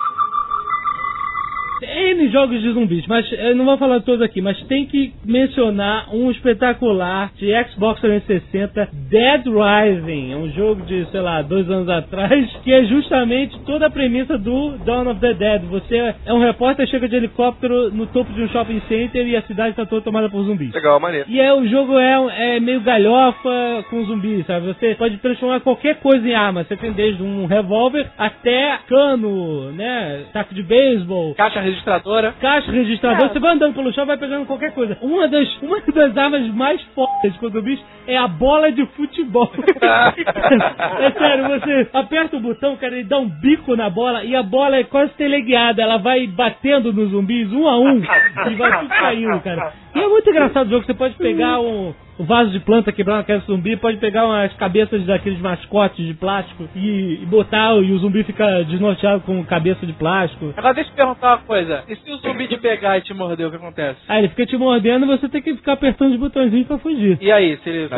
N 1.82 2.28
jogos 2.28 2.60
de 2.60 2.72
zumbis, 2.72 3.06
mas 3.06 3.30
eu 3.32 3.56
não 3.56 3.64
vou 3.64 3.76
falar 3.76 4.00
todos 4.00 4.22
aqui, 4.22 4.40
mas 4.40 4.60
tem 4.64 4.86
que 4.86 5.12
mencionar 5.24 6.14
um 6.14 6.30
espetacular 6.30 7.32
de 7.36 7.50
Xbox 7.70 8.00
360, 8.00 8.88
Dead 9.10 9.42
Rising. 9.46 10.32
É 10.32 10.36
um 10.36 10.50
jogo 10.52 10.82
de, 10.82 11.04
sei 11.10 11.20
lá, 11.20 11.42
dois 11.42 11.68
anos 11.70 11.88
atrás, 11.88 12.50
que 12.62 12.72
é 12.72 12.84
justamente 12.84 13.58
toda 13.64 13.86
a 13.86 13.90
premissa 13.90 14.38
do 14.38 14.76
Dawn 14.84 15.10
of 15.10 15.20
the 15.20 15.34
Dead. 15.34 15.62
Você 15.64 16.14
é 16.24 16.32
um 16.32 16.40
repórter, 16.40 16.86
chega 16.88 17.08
de 17.08 17.16
helicóptero 17.16 17.90
no 17.90 18.06
topo 18.06 18.32
de 18.32 18.42
um 18.42 18.48
shopping 18.48 18.80
center 18.88 19.26
e 19.26 19.36
a 19.36 19.42
cidade 19.42 19.70
está 19.70 19.84
toda 19.84 20.02
tomada 20.02 20.28
por 20.28 20.42
zumbis. 20.44 20.72
Legal, 20.72 21.00
maneiro. 21.00 21.26
E 21.28 21.40
é, 21.40 21.52
o 21.52 21.66
jogo 21.66 21.98
é, 21.98 22.56
é 22.56 22.60
meio 22.60 22.80
galhofa 22.80 23.84
com 23.90 24.04
zumbis, 24.04 24.46
sabe? 24.46 24.66
Você 24.66 24.94
pode 24.94 25.16
transformar 25.18 25.60
qualquer 25.60 25.96
coisa 25.96 26.26
em 26.26 26.34
arma. 26.34 26.64
Você 26.64 26.76
tem 26.76 26.92
desde 26.92 27.22
um 27.22 27.46
revólver 27.46 28.06
até 28.16 28.78
cano, 28.88 29.72
né? 29.72 30.24
Taco 30.32 30.54
de 30.54 30.62
beisebol, 30.62 31.34
Caixa 31.34 31.63
registradora. 31.64 32.34
caixa 32.40 32.70
registrador, 32.70 33.28
você 33.28 33.38
vai 33.38 33.54
andando 33.54 33.74
pelo 33.74 33.92
chão, 33.92 34.06
vai 34.06 34.16
pegando 34.16 34.46
qualquer 34.46 34.72
coisa. 34.72 34.96
Uma 35.00 35.28
das, 35.28 35.62
uma 35.62 35.80
das 35.80 36.16
armas 36.16 36.46
mais 36.54 36.80
fortes 36.94 37.36
contra 37.38 37.58
o 37.58 37.62
bicho 37.62 37.82
é 38.06 38.16
a 38.16 38.28
bola 38.28 38.70
de 38.70 38.84
futebol. 38.86 39.50
é 39.56 41.10
sério, 41.10 41.48
você 41.48 41.88
aperta 41.92 42.36
o 42.36 42.40
botão, 42.40 42.76
cara, 42.76 42.94
ele 42.94 43.04
dá 43.04 43.18
um 43.18 43.28
bico 43.28 43.74
na 43.74 43.90
bola 43.90 44.24
e 44.24 44.36
a 44.36 44.42
bola 44.42 44.76
é 44.76 44.84
quase 44.84 45.12
teleguiada, 45.14 45.82
ela 45.82 45.96
vai 45.96 46.26
batendo 46.26 46.92
nos 46.92 47.10
zumbis 47.10 47.52
um 47.52 47.66
a 47.66 47.78
um 47.78 47.98
e 47.98 48.54
vai 48.56 48.80
tudo 48.80 48.88
caindo, 48.88 49.40
cara. 49.40 49.72
E 49.94 49.98
é 50.00 50.08
muito 50.08 50.28
engraçado 50.28 50.66
o 50.66 50.70
jogo, 50.70 50.86
você 50.86 50.94
pode 50.94 51.14
pegar 51.14 51.60
um, 51.60 51.94
um 52.18 52.24
vaso 52.24 52.50
de 52.50 52.60
planta 52.60 52.92
quebrar 52.92 53.22
do 53.22 53.40
zumbi, 53.46 53.76
pode 53.76 53.98
pegar 53.98 54.26
umas 54.26 54.52
cabeças 54.54 55.04
daqueles 55.04 55.40
mascotes 55.40 56.06
de 56.06 56.14
plástico 56.14 56.68
e, 56.74 57.22
e 57.22 57.26
botar 57.26 57.74
e 57.82 57.92
o 57.92 57.98
zumbi 57.98 58.22
fica 58.22 58.62
desnorteado 58.64 59.22
com 59.22 59.44
cabeça 59.44 59.84
de 59.86 59.92
plástico. 59.92 60.52
Agora 60.56 60.74
deixa 60.74 60.90
eu 60.90 60.94
te 60.94 60.96
perguntar 60.96 61.28
uma 61.28 61.38
coisa. 61.38 61.84
E 61.88 61.96
se 61.96 62.10
o 62.10 62.16
zumbi 62.18 62.46
te 62.48 62.56
pegar 62.58 62.98
e 62.98 63.00
te 63.02 63.14
morder, 63.14 63.46
o 63.46 63.50
que 63.50 63.56
acontece? 63.56 63.98
Aí 64.08 64.20
ele 64.20 64.28
fica 64.28 64.46
te 64.46 64.56
mordendo 64.56 65.04
e 65.04 65.08
você 65.08 65.28
tem 65.28 65.42
que 65.42 65.54
ficar 65.54 65.72
apertando 65.72 66.12
os 66.12 66.20
botõezinhos 66.20 66.66
pra 66.66 66.78
fugir. 66.78 67.18
E 67.20 67.32
aí, 67.32 67.56
se 67.58 67.68
ele? 67.68 67.88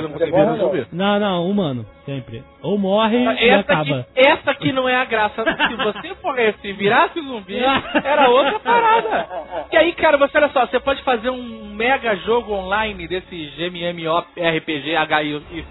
Não, 0.93 1.21
não, 1.21 1.49
humano, 1.49 1.87
sempre. 2.07 2.43
Ou 2.63 2.79
morre 2.79 3.19
e 3.19 3.49
Essa 3.51 3.73
aqui, 3.73 3.93
acaba. 3.93 4.07
essa 4.15 4.51
aqui 4.53 4.73
não 4.73 4.89
é 4.89 4.95
a 4.97 5.05
graça. 5.05 5.43
Se 5.45 5.75
você 5.75 6.15
morresse 6.23 6.69
e 6.69 6.73
virasse 6.73 7.21
zumbi, 7.21 7.59
era 8.05 8.29
outra 8.31 8.59
parada. 8.61 9.27
E 9.71 9.77
aí, 9.77 9.93
cara, 9.93 10.17
você 10.17 10.39
olha 10.39 10.49
só, 10.51 10.65
você 10.67 10.79
pode 10.81 11.03
fazer 11.03 11.29
um 11.31 11.75
mega 11.75 12.15
jogo 12.17 12.55
online 12.55 13.07
desse 13.09 13.53
GMMO 13.57 14.19
RPG 14.39 14.95
HI 14.95 15.43
e 15.51 15.65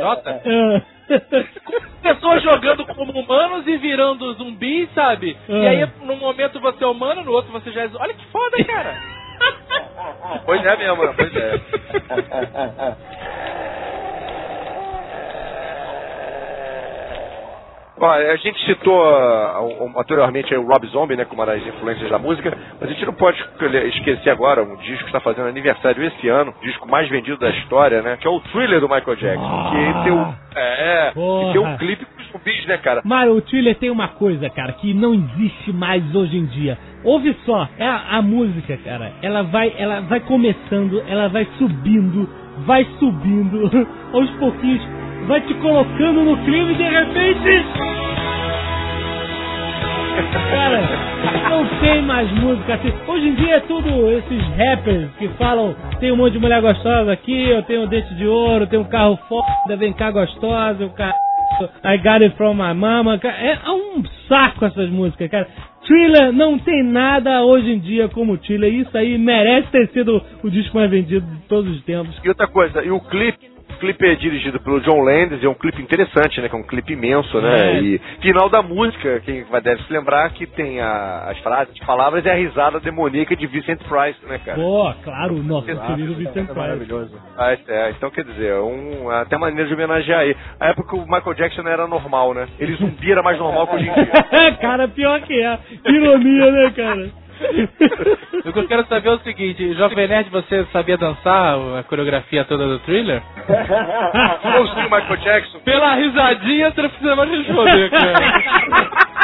J, 0.00 0.40
pessoas 2.02 2.42
jogando 2.42 2.84
como 2.86 3.12
humanos 3.12 3.66
e 3.66 3.76
virando 3.76 4.32
zumbis, 4.34 4.88
sabe? 4.94 5.36
E 5.48 5.66
aí, 5.66 5.86
num 6.02 6.16
momento 6.16 6.58
você 6.60 6.82
é 6.82 6.86
humano, 6.86 7.22
no 7.22 7.32
outro 7.32 7.52
você 7.52 7.70
já 7.70 7.82
é. 7.84 7.90
Olha 7.94 8.14
que 8.14 8.24
foda, 8.26 8.64
cara! 8.64 8.94
Pois 10.46 10.64
é 10.64 10.76
mesmo, 10.76 11.14
pois 11.14 11.36
é. 11.36 11.60
A 18.00 18.36
gente 18.36 18.58
citou 18.66 19.00
uh, 19.00 19.98
anteriormente 20.00 20.52
o 20.56 20.66
Rob 20.66 20.84
Zombie, 20.88 21.16
né, 21.16 21.24
como 21.24 21.40
uma 21.40 21.46
das 21.46 21.64
influências 21.64 22.10
da 22.10 22.18
música, 22.18 22.52
mas 22.80 22.90
a 22.90 22.92
gente 22.92 23.06
não 23.06 23.14
pode 23.14 23.38
esquecer 23.88 24.30
agora 24.30 24.64
um 24.64 24.76
disco 24.78 25.04
que 25.04 25.10
está 25.10 25.20
fazendo 25.20 25.46
aniversário 25.48 26.02
esse 26.04 26.28
ano, 26.28 26.52
o 26.60 26.64
disco 26.64 26.88
mais 26.88 27.08
vendido 27.08 27.38
da 27.38 27.50
história, 27.50 28.02
né, 28.02 28.16
que 28.20 28.26
é 28.26 28.30
o 28.30 28.40
Thriller 28.40 28.80
do 28.80 28.88
Michael 28.88 29.16
Jackson, 29.16 29.44
Ah. 29.46 29.70
que 29.70 30.02
tem 30.04 30.12
um, 30.12 30.34
é, 30.56 31.10
Porra. 31.14 31.46
que 31.46 31.52
tem 31.52 31.60
um 31.62 31.76
clipe 31.76 32.04
com 32.04 32.20
os 32.20 32.32
zumbis, 32.32 32.66
né, 32.66 32.78
cara? 32.78 33.00
Mas 33.04 33.30
o 33.30 33.40
Thriller 33.42 33.76
tem 33.76 33.90
uma 33.90 34.08
coisa, 34.08 34.50
cara, 34.50 34.72
que 34.72 34.92
não 34.92 35.14
existe 35.14 35.72
mais 35.72 36.02
hoje 36.16 36.36
em 36.36 36.46
dia. 36.46 36.76
Ouve 37.04 37.32
só, 37.46 37.68
é 37.78 37.86
a, 37.86 38.16
a 38.16 38.22
música, 38.22 38.76
cara, 38.78 39.12
ela 39.22 39.42
vai, 39.42 39.72
ela 39.78 40.00
vai 40.00 40.18
começando, 40.18 41.00
ela 41.08 41.28
vai 41.28 41.46
subindo, 41.58 42.28
vai 42.66 42.84
subindo, 42.98 43.70
aos 44.12 44.30
pouquinhos, 44.32 44.82
vai 45.26 45.40
te 45.42 45.54
colocando 45.54 46.24
no 46.24 46.36
clima 46.44 46.72
e 46.72 46.74
de 46.74 46.82
repente. 46.82 47.64
Cara, 50.50 50.82
não 51.50 51.66
tem 51.80 52.02
mais 52.02 52.30
música 52.32 52.74
assim. 52.74 52.92
Hoje 53.06 53.28
em 53.28 53.34
dia 53.34 53.56
é 53.56 53.60
tudo 53.60 54.10
esses 54.12 54.42
rappers 54.56 55.10
que 55.18 55.28
falam: 55.30 55.74
tem 56.00 56.12
um 56.12 56.16
monte 56.16 56.32
de 56.32 56.38
mulher 56.38 56.60
gostosa 56.60 57.12
aqui, 57.12 57.48
eu 57.48 57.62
tenho 57.62 57.82
um 57.82 57.86
dente 57.86 58.14
de 58.14 58.26
ouro, 58.26 58.66
tenho 58.66 58.82
um 58.82 58.88
carro 58.88 59.18
foda, 59.28 59.76
vem 59.76 59.92
cá 59.92 60.10
gostosa, 60.10 60.84
o 60.84 60.90
cara. 60.90 61.14
I 61.84 61.98
got 61.98 62.20
it 62.22 62.36
from 62.36 62.54
my 62.54 62.74
mama. 62.74 63.18
Cara, 63.18 63.36
É 63.36 63.70
um 63.70 64.02
saco 64.28 64.64
essas 64.64 64.90
músicas, 64.90 65.30
cara. 65.30 65.46
Thriller 65.86 66.32
não 66.32 66.58
tem 66.58 66.82
nada 66.82 67.44
hoje 67.44 67.70
em 67.70 67.78
dia 67.78 68.08
como 68.08 68.38
Thriller. 68.38 68.72
Isso 68.72 68.96
aí 68.96 69.18
merece 69.18 69.68
ter 69.68 69.88
sido 69.90 70.20
o 70.42 70.50
disco 70.50 70.76
mais 70.76 70.90
vendido 70.90 71.24
de 71.26 71.42
todos 71.42 71.70
os 71.70 71.84
tempos. 71.84 72.18
E 72.24 72.28
outra 72.28 72.48
coisa, 72.48 72.82
e 72.82 72.90
o 72.90 72.98
clipe, 73.00 73.53
clipe 73.84 74.06
é 74.06 74.14
dirigido 74.14 74.60
pelo 74.60 74.80
John 74.80 75.00
Landis, 75.02 75.42
é 75.42 75.48
um 75.48 75.54
clipe 75.54 75.80
interessante, 75.82 76.40
né? 76.40 76.48
Que 76.48 76.54
é 76.56 76.58
um 76.58 76.62
clipe 76.62 76.92
imenso, 76.92 77.40
né? 77.40 77.72
É. 77.78 77.80
E 77.80 78.00
final 78.20 78.48
da 78.48 78.62
música, 78.62 79.20
quem 79.24 79.44
vai 79.44 79.60
deve 79.60 79.82
se 79.82 79.92
lembrar 79.92 80.30
que 80.30 80.46
tem 80.46 80.80
a- 80.80 81.26
as 81.30 81.38
frases, 81.38 81.74
as 81.78 81.86
palavras 81.86 82.24
e 82.24 82.28
a 82.30 82.34
risada 82.34 82.80
demoníaca 82.80 83.36
de 83.36 83.46
Vincent 83.46 83.80
Price, 83.80 84.18
né, 84.26 84.38
cara? 84.44 84.58
Pô, 84.58 84.92
claro, 85.02 85.34
o 85.34 85.42
nosso 85.42 85.70
Exato, 85.70 85.86
querido 85.94 86.14
Vincent 86.14 86.46
Price. 86.46 86.58
Maravilhoso. 86.58 87.20
Ah, 87.36 87.52
é, 87.68 87.90
então 87.90 88.10
quer 88.10 88.24
dizer, 88.24 88.52
é 88.52 88.60
um, 88.60 89.10
até 89.10 89.36
maneira 89.36 89.66
de 89.68 89.74
homenagear 89.74 90.20
aí. 90.20 90.36
A 90.58 90.68
época 90.68 90.96
o 90.96 91.02
Michael 91.02 91.34
Jackson 91.34 91.62
era 91.68 91.86
normal, 91.86 92.34
né? 92.34 92.46
Ele 92.58 92.74
zumbi 92.74 93.10
era 93.12 93.22
mais 93.22 93.38
normal 93.38 93.66
que 93.66 93.76
hoje 93.76 93.88
em 93.88 93.92
dia. 93.94 94.52
cara, 94.60 94.88
pior 94.88 95.20
que 95.22 95.34
é. 95.34 95.58
Ironia, 95.86 96.50
né, 96.50 96.70
cara? 96.74 97.23
O 98.44 98.52
que 98.52 98.58
eu 98.58 98.68
quero 98.68 98.84
saber 98.86 99.08
é 99.08 99.12
o 99.12 99.18
seguinte, 99.20 99.72
Jovem 99.74 100.06
Nerd, 100.06 100.28
você 100.28 100.66
sabia 100.72 100.98
dançar 100.98 101.56
a 101.78 101.82
coreografia 101.82 102.44
toda 102.44 102.66
do 102.66 102.78
thriller? 102.80 103.22
Igualzinho 104.44 104.86
o 104.86 104.90
Michael 104.90 105.16
Jackson. 105.16 105.60
Pela 105.60 105.94
risadinha, 105.94 106.70
você 106.70 106.82
não 106.82 106.88
precisa 106.90 107.16
mais 107.16 107.30
responder, 107.30 107.90
cara. 107.90 109.14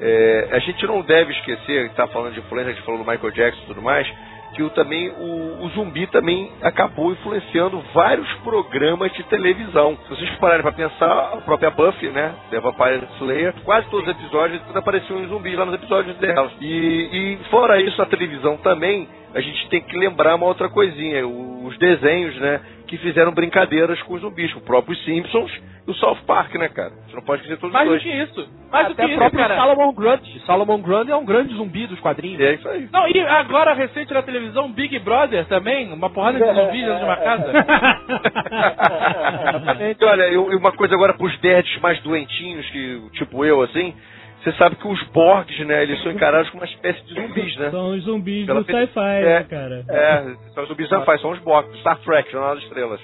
É, 0.00 0.48
a 0.52 0.58
gente 0.60 0.86
não 0.86 1.02
deve 1.02 1.32
esquecer, 1.32 1.86
está 1.86 2.06
falando 2.06 2.34
de 2.34 2.38
influência, 2.38 2.70
a 2.70 2.74
gente 2.74 2.84
falou 2.84 3.02
do 3.02 3.10
Michael 3.10 3.32
Jackson 3.32 3.62
e 3.62 3.66
tudo 3.66 3.82
mais, 3.82 4.06
que 4.54 4.62
o, 4.62 4.70
também 4.70 5.10
o, 5.10 5.64
o 5.64 5.68
zumbi 5.70 6.06
também 6.06 6.50
acabou 6.62 7.12
influenciando 7.12 7.82
vários 7.92 8.28
programas 8.44 9.12
de 9.12 9.22
televisão. 9.24 9.96
Se 10.04 10.10
vocês 10.10 10.30
pararem 10.36 10.62
para 10.62 10.72
pensar, 10.72 11.32
a 11.34 11.36
própria 11.38 11.70
Buffy, 11.70 12.08
né, 12.08 12.34
The 12.50 12.60
Vampire 12.60 13.06
Slayer, 13.18 13.54
quase 13.64 13.88
todos 13.88 14.06
os 14.08 14.14
episódios 14.14 14.60
apareciam 14.74 15.26
zumbis 15.28 15.56
lá 15.56 15.64
nos 15.64 15.74
episódios 15.74 16.16
dela. 16.16 16.50
E, 16.60 16.66
e 16.66 17.38
fora 17.50 17.80
isso, 17.80 18.00
a 18.00 18.06
televisão 18.06 18.56
também, 18.58 19.08
a 19.34 19.40
gente 19.40 19.68
tem 19.68 19.82
que 19.82 19.96
lembrar 19.96 20.34
uma 20.34 20.46
outra 20.46 20.68
coisinha, 20.68 21.26
os 21.26 21.76
desenhos, 21.78 22.34
né, 22.36 22.60
que 22.88 22.96
fizeram 22.98 23.32
brincadeiras 23.32 24.00
com 24.02 24.14
os 24.14 24.20
zumbis, 24.22 24.52
o 24.56 24.60
próprio 24.62 24.96
Simpsons 24.98 25.52
e 25.86 25.90
o 25.90 25.94
South 25.94 26.18
Park, 26.26 26.54
né, 26.56 26.68
cara? 26.68 26.90
Você 27.06 27.14
não 27.14 27.22
pode 27.22 27.42
esquecer 27.42 27.60
todos 27.60 27.72
Mais 27.72 27.88
os 27.88 27.98
do 28.02 28.02
dois. 28.02 28.02
que 28.02 28.22
isso. 28.40 28.48
Mais 28.72 28.86
do 28.86 28.92
Até 28.92 29.02
que 29.04 29.08
o 29.08 29.10
isso, 29.10 29.18
próprio 29.18 29.40
cara. 29.40 29.56
Salomon 29.56 29.92
Grundy. 29.92 30.40
Salomon 30.46 30.80
Grundy 30.82 31.12
é 31.12 31.16
um 31.16 31.24
grande 31.24 31.54
zumbi 31.54 31.86
dos 31.86 32.00
quadrinhos. 32.00 32.40
É 32.40 32.54
isso 32.54 32.68
aí. 32.68 32.88
Não, 32.92 33.06
e 33.08 33.20
agora 33.20 33.74
recente 33.74 34.12
na 34.12 34.22
televisão, 34.22 34.72
Big 34.72 34.98
Brother 34.98 35.44
também, 35.46 35.92
uma 35.92 36.10
porrada 36.10 36.38
de 36.38 36.44
zumbis 36.44 36.84
dentro 36.84 36.98
de 36.98 37.04
uma 37.04 37.16
casa. 37.16 37.52
E 40.00 40.04
olha, 40.04 40.22
eu- 40.30 40.52
e 40.52 40.56
uma 40.56 40.72
coisa 40.72 40.94
agora 40.94 41.14
pros 41.14 41.38
nerds 41.40 41.80
mais 41.80 42.00
doentinhos, 42.02 42.68
que, 42.70 43.00
tipo 43.12 43.44
eu, 43.44 43.62
assim, 43.62 43.94
você 44.52 44.56
sabe 44.58 44.76
que 44.76 44.86
os 44.88 45.02
Borgs, 45.08 45.64
né, 45.64 45.82
eles 45.82 46.02
são 46.02 46.12
encarados 46.12 46.48
como 46.50 46.62
uma 46.62 46.68
espécie 46.70 47.02
de 47.04 47.14
zumbis, 47.14 47.56
né? 47.56 47.70
São 47.70 47.90
os 47.90 48.02
zumbis 48.04 48.46
Pela 48.46 48.60
do 48.60 48.64
pe- 48.66 48.72
sci-fi, 48.72 49.00
é, 49.00 49.22
né, 49.40 49.46
cara? 49.48 49.84
É, 49.88 50.22
são 50.54 50.62
os 50.62 50.68
zumbis 50.68 50.88
sci-fi, 50.88 51.18
são 51.20 51.30
os 51.32 51.38
Borgs, 51.40 51.70
do 51.72 51.78
Star 51.78 51.98
Trek, 51.98 52.30
Jornal 52.32 52.54
das 52.54 52.64
Estrelas. 52.64 53.00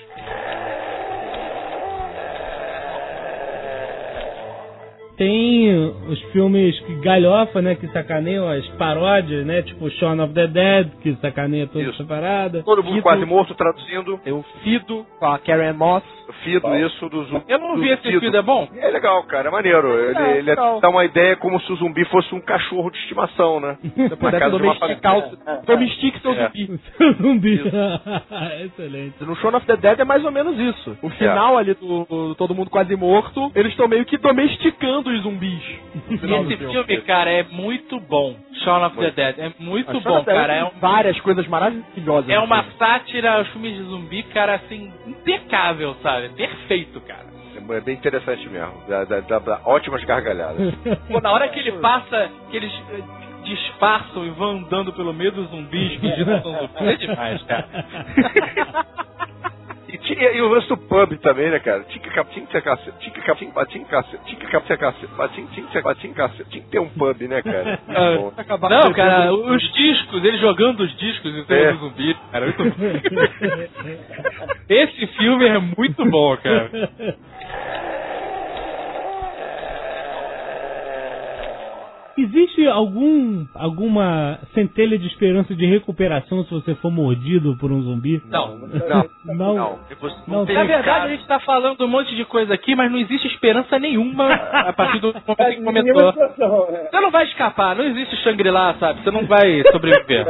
Tem 5.17 5.73
os 6.09 6.21
filmes 6.33 6.79
que 6.81 6.95
galhofa, 6.97 7.63
né, 7.63 7.75
que 7.77 7.87
sacaneiam 7.89 8.49
as 8.49 8.67
paródias, 8.71 9.47
né, 9.47 9.63
tipo 9.63 9.89
Shaun 9.91 10.21
of 10.23 10.35
the 10.35 10.47
Dead, 10.49 10.89
que 11.03 11.15
sacaneia 11.17 11.67
toda 11.67 11.85
Isso. 11.85 11.95
essa 11.95 12.05
parada. 12.05 12.63
Todo 12.65 12.83
mundo 12.83 12.95
Fido. 12.95 13.03
quase 13.03 13.25
morto, 13.25 13.55
traduzindo, 13.55 14.19
Tem 14.25 14.33
o 14.33 14.45
Fido 14.63 15.07
com 15.19 15.27
a 15.27 15.39
Karen 15.39 15.73
Moss. 15.75 16.03
o 16.29 16.33
Fido, 16.45 16.75
isso, 16.77 17.09
do 17.09 17.25
zumbi. 17.25 17.45
Eu 17.49 17.59
não 17.59 17.77
vi 17.79 17.91
esse 17.91 18.03
filme, 18.19 18.37
é 18.37 18.43
bom? 18.43 18.67
É 18.77 18.89
legal, 18.89 19.23
cara, 19.25 19.49
é 19.49 19.53
maneiro. 19.53 19.89
Ele, 19.99 20.19
É, 20.19 20.31
ele 20.39 20.43
legal. 20.43 20.81
dá 20.81 20.89
uma 20.89 21.05
ideia 21.05 21.37
como 21.37 21.61
se 21.61 21.73
o 21.73 21.77
zumbi 21.77 22.05
fosse 22.07 22.35
um 22.35 22.41
cachorro 22.41 22.91
de 22.91 22.99
estimação, 22.99 23.61
né? 23.61 23.77
Você 23.95 24.09
Na 24.09 24.17
pudesse 24.17 24.39
casa 24.39 24.57
de 24.57 24.63
uma 24.63 24.75
domesticar 24.75 25.21
família. 25.21 25.39
o... 25.63 25.67
Domestique 25.67 26.21
seu 26.21 26.33
É. 26.33 26.47
zumbi. 26.49 26.81
Seu 26.99 27.13
zumbi. 27.15 27.61
Excelente. 28.65 29.25
No 29.25 29.37
Shaun 29.37 29.55
of 29.57 29.67
the 29.67 29.77
Dead 29.77 30.01
é 30.01 30.05
mais 30.05 30.25
ou 30.25 30.31
menos 30.33 30.59
isso. 30.59 30.97
O 31.03 31.11
final 31.11 31.57
ali 31.57 31.75
do, 31.75 32.05
do 32.05 32.35
Todo 32.35 32.55
Mundo 32.55 32.71
Quase 32.71 32.95
Morto, 32.97 33.51
eles 33.55 33.73
estão 33.73 33.87
meio 33.89 34.05
que 34.05 34.17
domesticando 34.19 35.04
os 35.11 35.23
zumbis. 35.23 35.63
E 36.11 36.53
esse 36.53 36.57
filme, 36.57 36.97
cara, 37.03 37.31
é 37.31 37.43
muito 37.45 37.99
bom. 38.01 38.37
Shaun 38.65 38.85
of 38.87 38.97
the 38.97 39.11
Dead. 39.11 39.39
É 39.39 39.53
muito 39.59 40.01
bom, 40.01 40.25
cara. 40.25 40.53
tem 40.55 40.63
É, 40.63 40.65
um- 40.65 40.71
várias 40.81 41.21
coisas 41.21 41.47
maravilhosas. 41.47 42.31
é 42.31 42.39
uma 42.39 42.65
sátira 42.79 43.35
aos 43.39 43.49
filmes 43.49 43.75
de 43.77 43.83
zumbi, 43.85 44.23
cara, 44.25 44.55
assim, 44.55 44.93
impecável, 45.07 45.95
sabe? 46.03 46.29
Perfeito, 46.31 47.01
cara. 47.03 47.25
É 47.71 47.81
bem 47.81 47.95
interessante 47.95 48.49
mesmo. 48.49 48.75
Dá, 48.89 49.05
dá- 49.05 49.21
dá- 49.21 49.39
dá 49.39 49.61
ótimas 49.65 50.03
gargalhadas. 50.05 50.75
Pô, 51.09 51.21
na 51.21 51.31
hora 51.33 51.49
que 51.49 51.59
ele 51.61 51.73
passa, 51.73 52.31
que 52.51 52.57
eles 52.57 52.73
eh, 52.91 53.01
disfarçam 53.45 54.25
e 54.27 54.31
vão 54.31 54.51
andando 54.59 54.93
pelo 54.93 55.13
meio 55.15 55.31
dos 55.33 55.49
zumbis, 55.51 55.99
fingindo 56.01 56.35
que 56.37 56.43
são 56.43 56.53
zumbis, 56.53 56.81
é 56.81 56.97
demais, 56.97 57.43
cara. 57.45 57.69
E, 59.95 59.99
tinha, 59.99 60.29
e 60.33 60.43
o 60.43 60.49
lance 60.49 60.67
do 60.69 60.77
pub 60.77 61.17
também, 61.19 61.51
né, 61.51 61.61
cara? 61.61 61.85
Tinha 61.85 62.01
que 62.03 62.11
tinha 62.11 62.47
que 62.47 62.53
ter 62.53 62.63
cacete, 62.63 62.99
tinha 62.99 63.13
que 63.15 63.21
tinha 63.37 63.51
que 63.53 63.67
tinha 63.71 63.85
que 63.85 63.91
cacete, 63.91 64.25
tinha 64.25 64.41
que 64.41 64.47
tinha 64.61 64.77
cacete, 64.77 65.07
tinha 65.07 65.47
tinha 65.47 65.67
que 65.67 65.73
ter- 65.73 65.95
tinha 65.95 66.13
que 66.13 66.15
cacete, 66.15 66.51
tinha 66.51 66.63
que 66.65 66.69
ter 66.71 66.79
um 66.81 66.89
pub, 66.89 67.21
né, 67.29 67.41
cara? 67.43 67.79
Ah, 67.89 68.17
Bom. 68.17 68.69
Não, 68.69 68.93
cara, 68.93 69.33
os 69.33 69.63
discos, 69.73 70.25
ele 70.25 70.39
jogando 70.39 70.81
os 70.81 70.97
discos 70.99 71.33
em 71.33 71.45
cima 71.45 71.57
É. 71.59 71.71
dos 71.73 71.81
zumbis, 71.81 72.17
cara, 72.33 72.47
muito 72.47 72.65
bom. 72.65 72.75
Esse 74.69 75.07
filme 75.17 75.47
é 75.47 75.59
muito 75.59 76.05
bom, 76.07 76.37
cara. 76.39 76.71
Existe 82.17 82.67
algum 82.69 83.45
alguma 83.55 84.39
centelha 84.55 84.99
de 84.99 85.07
esperança 85.07 85.55
de 85.55 85.67
recuperação 85.67 86.45
se 86.45 86.51
você 86.51 86.75
for 86.77 86.91
mordido 86.91 87.57
por 87.59 87.73
um 87.73 87.83
zumbi? 87.83 88.23
Não. 88.29 88.59
Não, 88.59 89.11
Não. 89.25 89.55
não. 89.55 89.55
Não 89.55 89.79
Não 90.27 90.45
Na 90.45 90.65
verdade, 90.65 90.85
cara. 90.85 91.05
a 91.05 91.09
gente 91.09 91.27
tá 91.27 91.41
falando 91.41 91.85
um 91.85 91.89
monte 91.89 92.15
de 92.15 92.25
coisa 92.25 92.55
aqui, 92.55 92.75
mas 92.75 92.91
não 92.91 92.99
existe 92.99 93.27
esperança 93.27 93.79
nenhuma 93.79 94.33
a 94.33 94.73
partir 94.73 95.01
do 95.01 95.13
momento 95.63 95.87
que 95.87 95.93
situação, 96.13 96.71
né? 96.71 96.89
Você 96.91 97.01
não 97.01 97.11
vai 97.11 97.25
escapar, 97.25 97.77
não 97.77 97.85
existe 97.85 98.17
Shangri-La, 98.19 98.75
sabe? 98.75 99.03
Você 99.03 99.11
não 99.11 99.27
vai 99.27 99.63
sobreviver. 99.73 100.27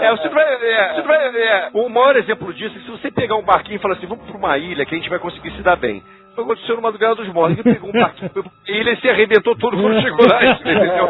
É, 0.00 0.10
você 0.10 0.28
vai, 0.28 0.44
é, 0.44 0.94
você 0.94 1.02
vai, 1.02 1.26
é, 1.26 1.70
o 1.74 1.88
maior 1.88 2.16
exemplo 2.16 2.52
disso 2.52 2.74
é 2.76 2.78
que 2.78 2.84
se 2.84 2.90
você 2.90 3.10
pegar 3.10 3.36
um 3.36 3.44
barquinho 3.44 3.76
e 3.76 3.80
falar 3.80 3.94
assim, 3.94 4.06
vamos 4.06 4.24
pra 4.24 4.36
uma 4.36 4.58
ilha 4.58 4.84
que 4.84 4.94
a 4.94 4.98
gente 4.98 5.10
vai 5.10 5.18
conseguir 5.18 5.50
se 5.52 5.62
dar 5.62 5.76
bem. 5.76 6.02
Aconteceu 6.36 6.76
no 6.76 6.82
Madrugada 6.82 7.14
dos 7.14 7.28
Mortos. 7.28 7.58
Ele 7.58 7.74
pegou 7.74 7.90
um 7.90 7.92
barquinho, 7.92 8.30
foi 8.30 8.42
pra 8.42 8.52
ilha 8.66 8.92
e 8.92 8.96
se 9.00 9.08
arrebentou 9.08 9.56
todo 9.56 9.76
quando 9.76 10.02
chegou 10.02 10.26
lá, 10.28 10.44
entendeu? 10.44 11.08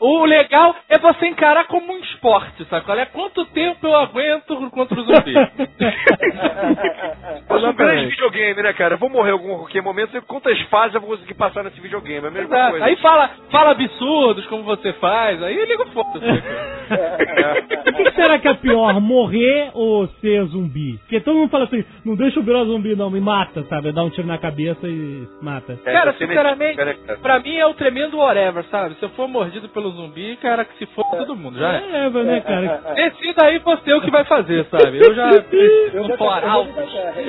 O 0.00 0.24
legal 0.24 0.74
é 0.88 0.98
você 0.98 1.26
encarar 1.26 1.66
como 1.66 1.92
um 1.92 1.98
esporte, 1.98 2.64
sabe? 2.66 2.84
Olha, 2.88 3.06
quanto 3.06 3.44
tempo 3.46 3.86
eu 3.86 3.94
aguento 3.94 4.70
contra 4.70 4.98
o 4.98 5.04
zumbi? 5.04 5.34
Mas 7.48 7.64
um 7.64 7.72
grande 7.74 8.06
videogame, 8.06 8.62
né, 8.62 8.72
cara? 8.72 8.94
Eu 8.94 8.98
vou 8.98 9.10
morrer 9.10 9.30
em 9.30 9.32
algum 9.32 9.56
qualquer 9.58 9.82
momento, 9.82 10.20
quantas 10.22 10.60
fases 10.62 10.94
eu 10.94 11.00
vou 11.00 11.10
conseguir 11.10 11.34
passar 11.34 11.62
nesse 11.64 11.80
videogame? 11.80 12.24
É 12.24 12.28
a 12.28 12.30
mesma 12.30 12.56
Exato. 12.56 12.70
coisa. 12.70 12.86
Aí 12.86 12.96
fala, 12.96 13.30
fala 13.50 13.70
absurdos 13.72 14.46
como 14.46 14.62
você 14.64 14.92
faz, 14.94 15.42
aí 15.42 15.64
liga 15.64 15.82
o 15.82 15.86
foda 15.90 16.20
O 17.86 17.92
que 17.92 18.10
será 18.12 18.38
que 18.38 18.48
é 18.48 18.54
pior, 18.54 19.00
morrer 19.00 19.70
ou 19.74 20.06
ser 20.20 20.44
zumbi? 20.46 20.98
Porque 20.98 21.20
todo 21.20 21.36
mundo 21.36 21.50
fala 21.50 21.64
assim, 21.64 21.84
não 22.04 22.14
deixa 22.14 22.38
eu 22.38 22.42
virar 22.42 22.64
zumbi 22.64 22.96
não, 22.96 23.10
me 23.10 23.20
mata, 23.20 23.64
sabe? 23.64 23.92
Dá 23.92 24.02
um 24.02 24.10
tiro 24.10 24.26
na 24.26 24.38
cabeça 24.46 24.86
e 24.86 25.26
mata. 25.42 25.78
É, 25.84 25.92
Cara, 25.92 26.12
sinceramente, 26.14 26.76
cara? 26.76 26.96
pra 27.20 27.40
mim 27.40 27.56
é 27.56 27.66
o 27.66 27.74
tremendo 27.74 28.18
whatever, 28.18 28.64
sabe? 28.64 28.94
Se 28.96 29.02
eu 29.02 29.08
for 29.10 29.26
mordido 29.28 29.68
pelo 29.68 29.90
zumbi, 29.90 30.36
cara, 30.36 30.64
que 30.64 30.78
se 30.78 30.86
for 30.94 31.04
todo 31.10 31.34
mundo, 31.36 31.58
já 31.58 31.74
é. 31.74 32.06
É, 32.06 32.08
mas, 32.10 32.26
né, 32.26 32.40
cara? 32.40 32.94
Decida 32.94 33.44
aí 33.44 33.58
você 33.58 33.92
o 33.92 34.00
que 34.00 34.10
vai 34.10 34.24
fazer, 34.24 34.64
sabe? 34.66 34.98
Eu 34.98 35.14
já 35.14 35.30
Eu 35.92 36.08
tacar. 36.16 36.66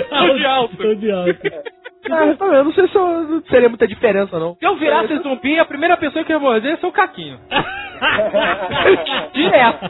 Tô 0.10 0.34
de 0.38 0.46
alto. 0.46 0.78
Tô 0.78 0.96
de 0.96 1.12
alto. 1.12 1.77
Ah, 2.12 2.46
eu 2.56 2.64
não 2.64 2.74
sei 2.74 2.88
se 2.88 2.96
eu, 2.96 3.08
não 3.24 3.42
seria 3.44 3.70
muita 3.70 3.88
diferença, 3.88 4.40
não. 4.40 4.56
Se 4.56 4.66
eu 4.66 4.76
virasse 4.78 5.18
zumbi, 5.20 5.60
a 5.60 5.66
primeira 5.66 5.98
pessoa 5.98 6.24
que 6.24 6.32
eu 6.32 6.38
ia 6.38 6.40
morder 6.40 6.78
ser 6.80 6.86
o 6.86 6.92
Caquinho. 6.92 7.40
Direto. 9.34 9.90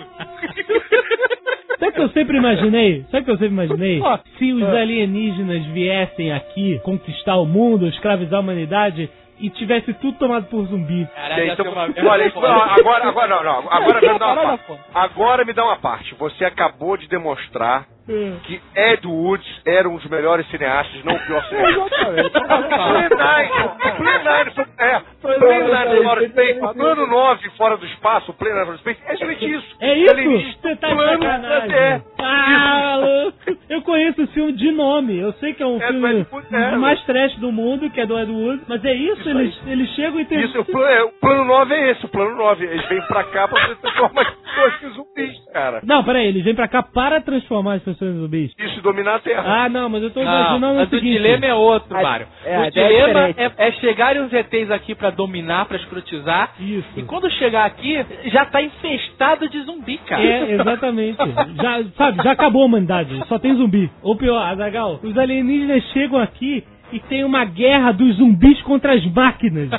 Sabe 1.80 1.90
o 1.90 1.94
que 1.94 2.02
eu 2.02 2.10
sempre 2.10 2.38
imaginei? 2.38 3.06
Sabe 3.12 3.22
o 3.22 3.26
que 3.26 3.32
eu 3.32 3.38
sempre 3.38 3.54
imaginei? 3.54 4.02
Se 4.38 4.52
os 4.54 4.64
alienígenas 4.64 5.66
viessem 5.68 6.32
aqui 6.34 6.80
conquistar 6.84 7.36
o 7.38 7.46
mundo, 7.46 7.88
escravizar 7.88 8.38
a 8.38 8.42
humanidade 8.42 9.10
e 9.40 9.50
tivesse 9.52 9.94
tudo 9.96 10.18
tomado 10.18 10.46
por 10.48 10.66
zumbi. 10.66 11.08
Caralho, 11.16 11.46
ia 11.46 11.54
Então, 11.54 11.72
uma 11.72 11.84
olha, 12.12 12.26
isso- 12.28 12.40
não, 12.42 12.62
agora, 12.62 13.08
agora 13.08 13.28
não, 13.28 13.44
não. 13.44 13.72
Agora 13.72 14.02
me 14.02 14.20
dá 14.20 14.34
uma 14.34 14.36
parte. 14.58 14.64
Agora 14.96 15.46
me 15.46 15.54
dá 15.54 15.64
uma 15.66 15.76
parte. 15.78 16.16
Você 16.16 16.44
acabou 16.46 16.98
de 16.98 17.08
demonstrar 17.08 17.86
que 18.44 18.62
Ed 18.76 19.06
Woods 19.08 19.62
era 19.66 19.88
um 19.90 19.98
dos 19.98 20.06
melhores 20.10 20.48
cineastas, 20.50 21.04
não 21.04 21.14
o 21.16 21.20
pior 21.20 21.44
cineasta. 21.50 22.20
Exatamente. 22.20 23.10
Play 23.98 24.24
9, 24.24 24.52
Play 25.22 25.40
9, 25.40 25.72
é, 25.72 26.02
9 26.02 26.04
Fora 26.04 26.22
do 26.22 26.28
Space, 26.30 26.60
plano 26.76 27.08
9 27.08 27.50
fora 27.58 27.78
do 27.78 27.86
espaço, 27.86 28.34
Play 28.34 28.54
9 28.54 28.66
fora 28.66 28.78
do 28.78 28.80
Space, 28.82 29.02
é 29.06 29.12
exatamente 29.14 29.46
isso. 29.54 29.76
É 29.82 29.98
isso? 29.98 30.12
Alienígena, 30.12 30.54
Você 30.62 30.76
tá 30.78 30.88
plano, 30.96 31.26
é. 31.26 32.02
Ah, 32.20 32.96
louco. 32.98 33.38
Eu 33.70 33.82
conheço 33.82 34.22
esse 34.22 34.34
filme 34.34 34.54
de 34.54 34.72
nome. 34.72 35.18
Eu 35.20 35.34
sei 35.34 35.54
que 35.54 35.62
é 35.64 35.66
um 35.66 35.78
É 35.82 35.88
filme 35.88 36.26
Wood, 36.32 36.48
é. 36.56 36.76
mais 36.78 37.02
trash 37.04 37.36
do 37.38 37.52
mundo, 37.52 37.90
que 37.90 38.00
é 38.00 38.06
do 38.06 38.18
Ed 38.18 38.32
Wood. 38.32 38.64
Mas 38.68 38.84
é 38.86 38.94
isso, 38.94 39.20
Isso 39.22 39.30
eles, 39.30 39.62
eles 39.68 39.90
chegam 39.96 40.20
e 40.20 40.26
tem... 40.26 40.40
Isso, 40.44 40.60
o 40.62 40.66
plano, 40.66 40.88
é, 40.88 41.04
o 41.04 41.12
plano 41.20 41.46
9 41.46 41.74
é 41.74 41.92
esse, 41.92 42.06
o 42.06 42.10
plano 42.10 42.36
9. 42.36 42.66
Eles 42.66 42.88
vêm 42.88 43.02
pra 43.08 43.24
cá 43.26 43.48
pra 43.48 43.76
transformar 43.76 44.22
as 44.22 44.30
pessoas 44.36 44.84
em 44.84 44.90
zumbis, 44.90 45.46
cara. 45.54 45.82
Não, 45.84 46.04
peraí, 46.04 46.28
eles 46.28 46.44
vêm 46.44 46.56
pra 46.56 46.68
cá 46.68 46.84
para 46.84 47.22
transformar 47.22 47.74
as 47.76 47.84
pessoas 47.84 47.97
em 48.06 48.14
zumbis. 48.20 48.54
Isso, 48.58 48.82
dominar 48.82 49.16
a 49.16 49.20
Terra. 49.20 49.44
Ah, 49.66 49.70
não, 49.70 49.90
mas 49.90 50.04
eu 50.04 50.10
tô 50.12 50.24
Não, 50.24 50.32
imaginando 50.32 50.76
mas 50.76 50.84
o 50.92 50.96
o 50.96 51.00
seguinte... 51.00 51.14
dilema 51.18 51.46
é 51.46 51.54
outro, 51.54 51.96
A- 51.98 52.02
Mário. 52.02 52.28
é, 52.46 52.60
o 52.60 52.64
é 52.64 52.70
dilema 52.72 53.20
é, 53.38 53.52
é 53.58 53.72
chegarem 53.74 54.22
os 54.22 54.34
ETs 54.34 54.72
aqui 54.72 54.96
pra 54.96 55.10
dominar, 55.10 55.66
pra 55.66 55.78
escrotizar. 55.78 56.52
Isso. 56.60 56.88
E 56.96 57.04
quando 57.04 57.30
chegar 57.32 57.66
aqui, 57.66 58.04
já 58.26 58.46
tá 58.46 58.62
infestado 58.62 59.50
de 59.50 59.62
zumbi, 59.64 59.98
cara. 60.00 60.24
É, 60.24 60.52
exatamente. 60.60 61.18
Já, 61.62 61.84
sabe, 61.98 62.24
já 62.24 62.32
acabou 62.32 62.64
a 62.64 62.66
humanidade, 62.66 63.20
só 63.28 63.38
tem 63.40 63.56
zumbi. 63.56 63.90
Ou 64.02 64.16
pior, 64.16 64.38
Azagal, 64.42 65.00
os 65.04 65.18
alienígenas 65.18 65.84
chegam 65.92 66.20
aqui 66.20 66.64
e 66.92 67.00
tem 67.02 67.24
uma 67.24 67.44
guerra 67.46 67.92
dos 67.92 68.16
zumbis 68.18 68.62
contra 68.62 68.94
as 68.94 69.06
máquinas. 69.06 69.70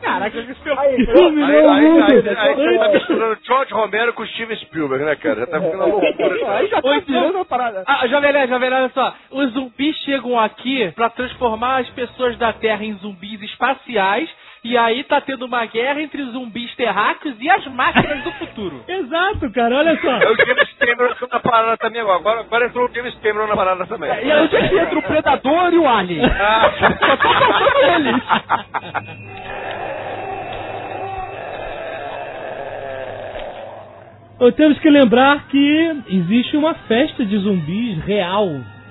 Caraca, 0.00 0.42
que 0.42 0.68
Aí, 0.70 1.06
Dominou 1.06 1.46
Aí, 1.46 1.64
o 1.66 1.70
aí, 1.70 1.84
mundo. 1.84 2.02
aí, 2.04 2.16
aí, 2.16 2.54
você 2.54 2.78
tá 2.78 2.88
misturando 2.88 3.38
George 3.44 3.72
Romero 3.74 4.12
com 4.14 4.24
Steven 4.26 4.56
Spielberg, 4.56 5.04
né, 5.04 5.16
cara? 5.16 5.40
Já 5.40 5.46
tá 5.46 5.60
ficando 5.60 5.76
uma 5.76 5.86
loucura. 5.86 6.52
Aí 6.56 6.66
já 6.68 6.80
tá 6.82 6.96
então- 6.96 7.20
virando 7.20 7.34
uma 7.36 7.44
parada. 7.44 7.84
Ah, 7.86 8.06
Jovem 8.06 8.32
Nerd, 8.32 8.48
Jovem 8.50 8.72
olha 8.72 8.90
só. 8.94 9.14
Os 9.30 9.52
zumbis 9.52 9.96
chegam 10.04 10.38
aqui 10.38 10.90
pra 10.94 11.10
transformar 11.10 11.78
as 11.80 11.88
pessoas 11.90 12.36
da 12.38 12.52
Terra 12.52 12.84
em 12.84 12.94
zumbis 12.94 13.42
espaciais. 13.42 14.28
E 14.64 14.76
aí 14.76 15.04
tá 15.04 15.20
tendo 15.20 15.46
uma 15.46 15.64
guerra 15.66 16.02
entre 16.02 16.22
os 16.22 16.32
zumbis 16.32 16.74
terráqueos 16.74 17.36
e 17.40 17.48
as 17.48 17.66
máquinas 17.68 18.22
do 18.24 18.32
futuro. 18.32 18.82
Exato, 18.88 19.50
cara, 19.52 19.76
olha 19.76 20.00
só. 20.00 20.10
É 20.10 20.30
o 20.30 20.36
James 20.36 20.72
Cameron 20.78 21.14
na 21.30 21.40
parada 21.40 21.76
também 21.76 22.00
agora. 22.00 22.18
Agora, 22.18 22.40
agora 22.40 22.66
entrou 22.66 22.88
o 22.88 22.94
James 22.94 23.14
Cameron 23.22 23.46
na 23.46 23.56
parada 23.56 23.86
também. 23.86 24.10
E 24.10 24.32
aí 24.32 24.48
é 24.52 24.82
entra 24.82 24.98
o 24.98 25.02
Predador 25.02 25.72
e 25.72 25.78
o 25.78 25.88
Alien? 25.88 26.28
Ah. 26.38 26.70
Só 26.78 27.16
tá 27.16 27.16
faltando 27.16 27.78
eles. 27.94 28.22
Temos 34.56 34.78
que 34.78 34.88
lembrar 34.88 35.48
que 35.48 36.02
existe 36.08 36.56
uma 36.56 36.74
festa 36.74 37.24
de 37.24 37.36
zumbis 37.38 37.98
real, 38.04 38.48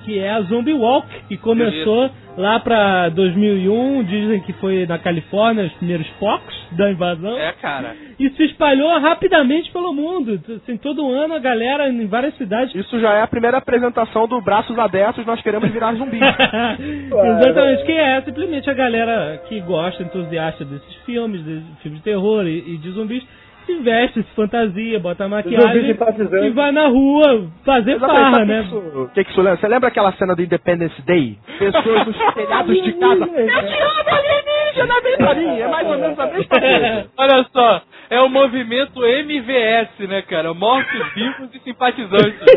que 0.08 0.18
é 0.18 0.30
a 0.30 0.40
Zombie 0.40 0.72
Walk, 0.72 1.06
que 1.28 1.36
começou 1.36 2.10
lá 2.34 2.58
pra 2.60 3.10
2001, 3.10 4.04
dizem 4.04 4.40
que 4.40 4.54
foi 4.54 4.86
na 4.86 4.98
Califórnia, 4.98 5.64
os 5.64 5.72
primeiros 5.74 6.06
focos 6.18 6.54
da 6.72 6.90
invasão. 6.90 7.36
É, 7.36 7.52
cara. 7.52 7.94
E 8.18 8.30
se 8.30 8.44
espalhou 8.44 8.98
rapidamente 8.98 9.70
pelo 9.70 9.92
mundo. 9.92 10.40
Assim, 10.56 10.78
todo 10.78 11.10
ano 11.10 11.34
a 11.34 11.38
galera 11.38 11.90
em 11.90 12.06
várias 12.06 12.34
cidades. 12.38 12.74
Isso 12.74 12.98
já 12.98 13.16
é 13.16 13.22
a 13.22 13.26
primeira 13.26 13.58
apresentação 13.58 14.26
do 14.26 14.40
Braços 14.40 14.78
Abertos, 14.78 15.26
nós 15.26 15.42
queremos 15.42 15.70
virar 15.70 15.94
zumbis. 15.94 16.20
Exatamente, 16.22 17.84
que 17.84 17.92
é 17.92 18.22
simplesmente 18.22 18.70
a 18.70 18.74
galera 18.74 19.42
que 19.46 19.60
gosta, 19.60 20.02
entusiasta 20.02 20.64
desses 20.64 20.94
filmes, 21.04 21.44
de 21.44 21.62
filmes 21.82 21.98
de 21.98 22.04
terror 22.04 22.46
e, 22.46 22.74
e 22.74 22.78
de 22.78 22.90
zumbis, 22.92 23.22
se 23.68 23.78
veste, 23.82 24.22
se 24.22 24.34
fantasia, 24.34 24.98
bota 24.98 25.28
maquiagem 25.28 25.86
simpatizantes. 25.88 26.46
e 26.46 26.50
vai 26.50 26.72
na 26.72 26.88
rua 26.88 27.46
fazer 27.64 27.98
farra, 28.00 28.44
né? 28.44 28.60
o 28.60 28.62
que 28.62 28.66
isso- 28.68 28.98
O 29.02 29.08
que, 29.10 29.24
que 29.24 29.30
isso 29.30 29.40
lembra? 29.42 29.60
Você 29.60 29.68
lembra 29.68 29.88
aquela 29.88 30.12
cena 30.12 30.34
do 30.34 30.42
Independence 30.42 31.00
Day? 31.02 31.38
Pessoas 31.58 32.06
nos 32.06 32.16
telhados 32.34 32.82
de 32.82 32.92
casa. 32.94 33.24
Eu 33.24 33.28
te 33.28 33.82
amo, 33.82 34.10
alienígena, 34.10 35.00
vem 35.02 35.16
pra 35.18 35.34
mim. 35.34 35.60
É 35.60 35.68
mais 35.68 35.86
ou 35.88 35.98
menos 35.98 36.18
a 36.18 36.26
mesma 36.26 36.44
coisa. 36.60 37.06
Olha 37.18 37.46
só, 37.52 37.82
é 38.10 38.20
o 38.20 38.28
movimento 38.28 39.04
MVS, 39.04 40.08
né, 40.08 40.22
cara? 40.22 40.54
Mortos, 40.54 41.12
vivos 41.14 41.54
e 41.54 41.58
simpatizantes. 41.60 42.40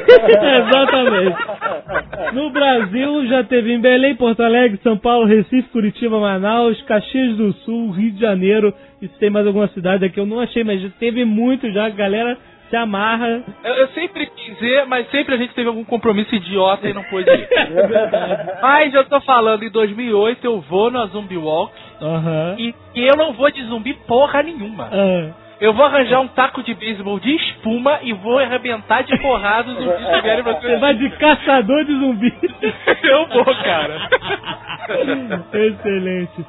Exatamente. 0.61 1.35
No 2.33 2.49
Brasil 2.51 3.25
já 3.27 3.43
teve 3.43 3.73
em 3.73 3.79
Belém, 3.81 4.15
Porto 4.15 4.41
Alegre, 4.41 4.79
São 4.83 4.97
Paulo, 4.97 5.25
Recife, 5.25 5.69
Curitiba, 5.69 6.19
Manaus, 6.19 6.81
Caxias 6.83 7.35
do 7.37 7.51
Sul, 7.53 7.91
Rio 7.91 8.11
de 8.11 8.19
Janeiro. 8.21 8.73
E 9.01 9.07
se 9.07 9.17
tem 9.19 9.29
mais 9.29 9.47
alguma 9.47 9.67
cidade 9.69 10.05
aqui, 10.05 10.19
eu 10.19 10.25
não 10.25 10.39
achei, 10.39 10.63
mas 10.63 10.81
teve 10.99 11.25
muito 11.25 11.71
já, 11.71 11.85
a 11.87 11.89
galera 11.89 12.37
se 12.69 12.75
amarra. 12.77 13.43
Eu, 13.63 13.73
eu 13.73 13.87
sempre 13.89 14.25
quis 14.27 14.55
dizer, 14.55 14.85
mas 14.85 15.09
sempre 15.11 15.35
a 15.35 15.37
gente 15.37 15.53
teve 15.53 15.67
algum 15.67 15.83
compromisso 15.83 16.33
idiota 16.33 16.87
e 16.87 16.93
não 16.93 17.03
pôde 17.03 17.29
ir. 17.29 17.47
Mas 18.61 18.93
eu 18.93 19.03
tô 19.05 19.19
falando, 19.21 19.63
em 19.63 19.69
2008 19.69 20.45
eu 20.45 20.61
vou 20.61 20.89
na 20.89 21.05
Zumbi 21.07 21.35
Walk 21.35 21.73
Aham. 22.01 22.55
e, 22.57 22.73
eu 22.95 23.17
não 23.17 23.33
vou 23.33 23.51
de 23.51 23.61
zumbi 23.65 23.93
porra 24.07 24.41
nenhuma. 24.41 24.89
Ah. 24.91 25.29
Eu 25.59 25.73
vou 25.73 25.85
arranjar 25.85 26.21
um 26.21 26.27
taco 26.29 26.63
de 26.63 26.73
beisebol 26.73 27.19
de 27.19 27.35
espuma 27.35 27.99
e 28.01 28.13
vou 28.13 28.39
arrebentar 28.39 29.03
de 29.03 29.15
porrada 29.19 29.69
os 29.69 29.77
zumbis 29.77 30.07
que 30.07 30.21
vierem 30.21 30.43
pra 30.43 30.53
Você 30.53 30.77
vai 30.77 30.95
de 30.95 31.09
caçador 31.11 31.85
de 31.85 31.93
zumbi. 31.99 32.33
Eu 33.03 33.27
vou, 33.27 33.45
cara. 33.45 34.09
Excelente. 35.53 36.45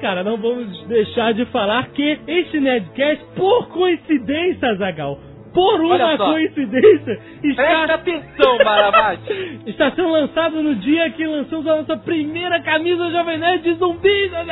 Cara, 0.00 0.22
não 0.22 0.36
vamos 0.36 0.86
deixar 0.86 1.34
de 1.34 1.44
falar 1.46 1.88
que 1.88 2.18
este 2.26 2.60
Nerdcast, 2.60 3.24
por 3.34 3.68
coincidência, 3.68 4.74
Zagal, 4.76 5.18
por 5.52 5.80
uma 5.80 6.16
coincidência, 6.16 7.20
Presta 7.40 7.62
está, 7.62 7.94
atenção, 7.94 8.58
Maravati. 8.64 9.60
está 9.66 9.90
sendo 9.90 10.10
lançado 10.10 10.62
no 10.62 10.76
dia 10.76 11.10
que 11.10 11.26
lançamos 11.26 11.66
a 11.66 11.76
nossa 11.76 11.96
primeira 11.96 12.60
camisa 12.60 13.10
Jovem 13.10 13.38
Nerd 13.38 13.62
de 13.62 13.74
zumbis, 13.74 14.30
Zagal. 14.30 14.46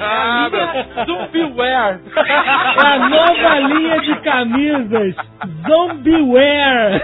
A 0.00 0.50
minha 0.50 1.04
Zumbiware. 1.06 2.00
É 2.16 2.86
a 2.86 3.08
nova 3.08 3.58
linha 3.60 4.00
de 4.00 4.20
camisas 4.20 5.14
Zombieware 5.68 7.02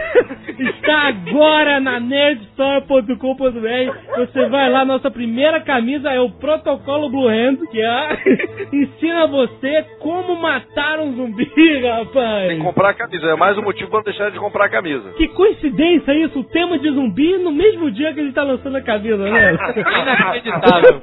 está 0.85 1.09
agora 1.09 1.81
na 1.81 1.99
nerdstore.com.br. 1.99 4.19
Você 4.19 4.49
vai 4.49 4.71
lá, 4.71 4.85
nossa 4.85 5.11
primeira 5.11 5.61
camisa 5.61 6.11
é 6.11 6.21
o 6.21 6.31
Protocolo 6.31 7.09
Blue 7.09 7.29
Hand, 7.29 7.57
que 7.71 7.81
é, 7.81 8.09
ensina 8.73 9.27
você 9.27 9.85
como 10.01 10.37
matar 10.37 11.01
um 11.01 11.15
zumbi, 11.15 11.47
Tem 11.47 11.81
que 11.81 11.87
rapaz. 11.87 12.63
comprar 12.63 12.91
a 12.91 12.95
camisa. 12.95 13.27
É 13.29 13.37
mais 13.37 13.57
um 13.57 13.63
motivo 13.63 13.91
pra 13.91 14.01
não 14.01 14.05
deixar 14.05 14.31
de 14.31 14.39
comprar 14.39 14.67
a 14.67 14.71
camisa. 14.71 15.11
Que 15.17 15.29
coincidência 15.29 16.13
isso, 16.13 16.41
o 16.41 16.45
tema 16.45 16.79
de 16.79 16.91
zumbi 16.91 17.39
no 17.39 17.51
mesmo 17.51 17.91
dia 17.91 18.13
que 18.13 18.23
gente 18.23 18.35
tá 18.35 18.43
lançando 18.43 18.77
a 18.77 18.83
camisa, 18.83 19.25
né? 19.31 19.55
Inacreditável. 19.75 21.01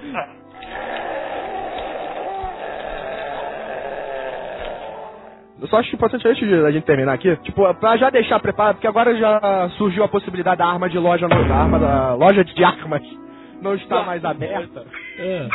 Eu 5.61 5.67
só 5.67 5.77
acho 5.77 5.95
importante 5.95 6.27
antes 6.27 6.47
de 6.47 6.55
a 6.65 6.71
gente 6.71 6.83
terminar 6.85 7.13
aqui, 7.13 7.35
tipo, 7.43 7.71
pra 7.75 7.95
já 7.95 8.09
deixar 8.09 8.39
preparado, 8.39 8.75
porque 8.75 8.87
agora 8.87 9.15
já 9.15 9.69
surgiu 9.77 10.03
a 10.03 10.07
possibilidade 10.07 10.57
da 10.57 10.65
arma 10.65 10.89
de 10.89 10.97
loja, 10.97 11.27
não, 11.27 11.47
da 11.47 11.55
arma 11.55 11.77
da 11.77 12.15
loja 12.15 12.43
de 12.43 12.63
armas 12.63 13.01
não 13.61 13.75
está 13.75 14.03
mais 14.03 14.25
aberta. 14.25 14.83
É. 15.21 15.47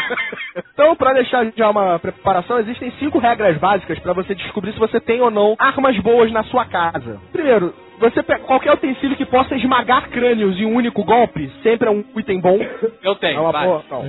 Então, 0.72 0.94
pra 0.96 1.12
deixar 1.12 1.46
já 1.56 1.68
uma 1.70 1.98
preparação, 1.98 2.58
existem 2.58 2.90
cinco 2.98 3.18
regras 3.18 3.56
básicas 3.58 3.98
pra 3.98 4.12
você 4.12 4.34
descobrir 4.34 4.72
se 4.72 4.78
você 4.78 5.00
tem 5.00 5.20
ou 5.20 5.30
não 5.30 5.54
armas 5.58 5.98
boas 5.98 6.30
na 6.32 6.42
sua 6.44 6.64
casa. 6.64 7.18
Primeiro, 7.32 7.74
você 7.98 8.22
pega 8.22 8.44
qualquer 8.44 8.72
utensílio 8.72 9.16
que 9.16 9.24
possa 9.24 9.54
esmagar 9.54 10.08
crânios 10.10 10.58
em 10.60 10.66
um 10.66 10.74
único 10.74 11.02
golpe, 11.02 11.50
sempre 11.62 11.88
é 11.88 11.90
um 11.90 12.04
item 12.16 12.40
bom. 12.40 12.58
Eu 13.02 13.12
É 13.12 13.14
tenho, 13.16 13.40
uma 13.40 13.52
vai. 13.52 13.66
boa. 13.66 13.82
Não. 13.90 14.02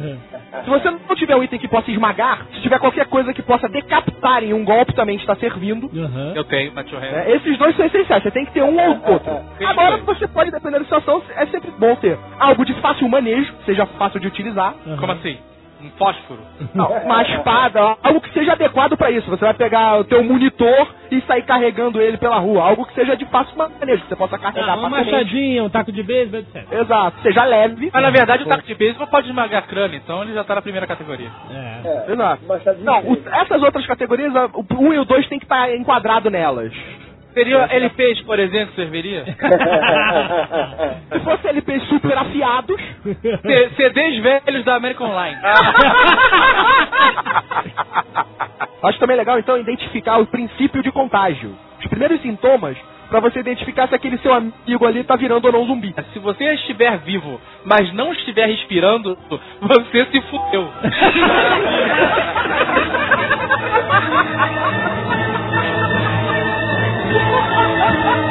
Se 0.63 0.69
você 0.69 0.89
não 0.91 1.15
tiver 1.15 1.35
um 1.37 1.43
item 1.43 1.57
que 1.59 1.67
possa 1.69 1.89
esmagar, 1.89 2.45
se 2.53 2.61
tiver 2.61 2.79
qualquer 2.79 3.05
coisa 3.07 3.33
que 3.33 3.41
possa 3.41 3.67
decapitar 3.69 4.43
em 4.43 4.53
um 4.53 4.65
golpe 4.65 4.93
também 4.93 5.15
está 5.15 5.35
servindo. 5.37 5.89
Aham. 5.97 6.33
Eu 6.35 6.43
tenho, 6.43 6.71
Hand. 6.77 6.85
É, 7.01 7.31
esses 7.35 7.57
dois 7.57 7.75
são 7.77 7.85
essenciais, 7.85 8.23
você 8.23 8.31
tem 8.31 8.45
que 8.45 8.51
ter 8.51 8.63
um 8.63 8.77
ou 8.77 9.11
outro. 9.13 9.31
Agora 9.65 9.97
você 9.97 10.27
pode, 10.27 10.51
dependendo 10.51 10.79
da 10.79 10.83
situação, 10.85 11.21
é 11.35 11.45
sempre 11.47 11.71
bom 11.71 11.95
ter 11.95 12.17
algo 12.39 12.65
de 12.65 12.73
fácil 12.81 13.07
manejo, 13.07 13.53
seja 13.65 13.85
fácil 13.85 14.19
de 14.19 14.27
utilizar. 14.27 14.75
aham. 14.85 14.97
Como 14.97 15.11
assim? 15.13 15.37
Um 15.81 15.89
fósforo. 15.91 16.39
Não, 16.73 16.87
uma 17.05 17.21
espada, 17.21 17.97
algo 18.03 18.19
que 18.21 18.33
seja 18.33 18.53
adequado 18.53 18.97
pra 18.97 19.11
isso. 19.11 19.29
Você 19.29 19.45
vai 19.45 19.53
pegar 19.53 19.99
o 19.99 20.03
teu 20.03 20.23
monitor 20.23 20.87
e 21.11 21.21
sair 21.21 21.43
carregando 21.43 22.01
ele 22.01 22.17
pela 22.17 22.37
rua. 22.39 22.63
Algo 22.63 22.85
que 22.85 22.93
seja 22.95 23.15
de 23.15 23.25
fácil 23.25 23.55
manejo, 23.57 24.01
que 24.03 24.09
você 24.09 24.15
possa 24.15 24.37
carregar 24.39 24.71
Ah, 24.73 24.75
uma 24.75 24.89
facilmente. 24.89 25.11
machadinha, 25.11 25.63
um 25.63 25.69
taco 25.69 25.91
de 25.91 26.01
beisebol, 26.03 26.39
etc. 26.39 26.71
Exato, 26.71 27.21
seja 27.21 27.43
leve. 27.43 27.89
Mas 27.93 28.01
na 28.03 28.09
verdade 28.09 28.43
o 28.43 28.47
taco 28.47 28.63
de 28.65 28.73
beisebol 28.75 29.07
pode 29.07 29.27
esmagar 29.29 29.67
crânio, 29.67 29.97
então 29.97 30.23
ele 30.23 30.33
já 30.33 30.43
tá 30.43 30.55
na 30.55 30.61
primeira 30.61 30.87
categoria. 30.87 31.29
É. 31.51 31.87
É, 31.87 32.11
Exato. 32.11 32.41
Não, 32.79 32.99
o- 33.01 33.21
essas 33.31 33.61
outras 33.61 33.85
categorias, 33.85 34.33
o 34.53 34.65
1 34.83 34.93
e 34.93 34.99
o 34.99 35.05
2 35.05 35.27
tem 35.27 35.37
que 35.39 35.45
estar 35.45 35.73
enquadrado 35.75 36.29
nelas. 36.31 36.73
Seria 37.37 37.67
é 37.69 37.75
LPs, 37.75 38.21
por 38.21 38.39
exemplo, 38.39 38.73
serviria? 38.73 39.23
Se 41.13 41.19
fosse 41.19 41.47
LPs 41.49 41.83
super 41.83 42.17
afiados. 42.17 42.81
C 43.03 43.69
CDs 43.75 44.23
velhos 44.23 44.65
da 44.65 44.73
American 44.73 45.11
Online. 45.11 45.37
Acho 48.81 48.97
também 48.97 49.15
legal, 49.17 49.37
então, 49.37 49.55
identificar 49.55 50.17
o 50.17 50.25
princípio 50.25 50.81
de 50.81 50.91
contágio. 50.91 51.55
Os 51.79 51.85
primeiros 51.85 52.19
sintomas 52.23 52.75
para 53.07 53.19
você 53.19 53.41
identificar 53.41 53.87
se 53.87 53.93
aquele 53.93 54.17
seu 54.17 54.33
amigo 54.33 54.87
ali 54.87 55.03
tá 55.03 55.15
virando 55.15 55.45
ou 55.45 55.51
não 55.51 55.67
zumbi. 55.67 55.93
Se 56.13 56.19
você 56.19 56.55
estiver 56.55 56.97
vivo, 56.97 57.39
mas 57.63 57.93
não 57.93 58.13
estiver 58.13 58.47
respirando, 58.47 59.15
você 59.61 60.05
se 60.05 60.21
fudeu. 60.21 60.71
Thank 67.17 68.15
you. 68.21 68.26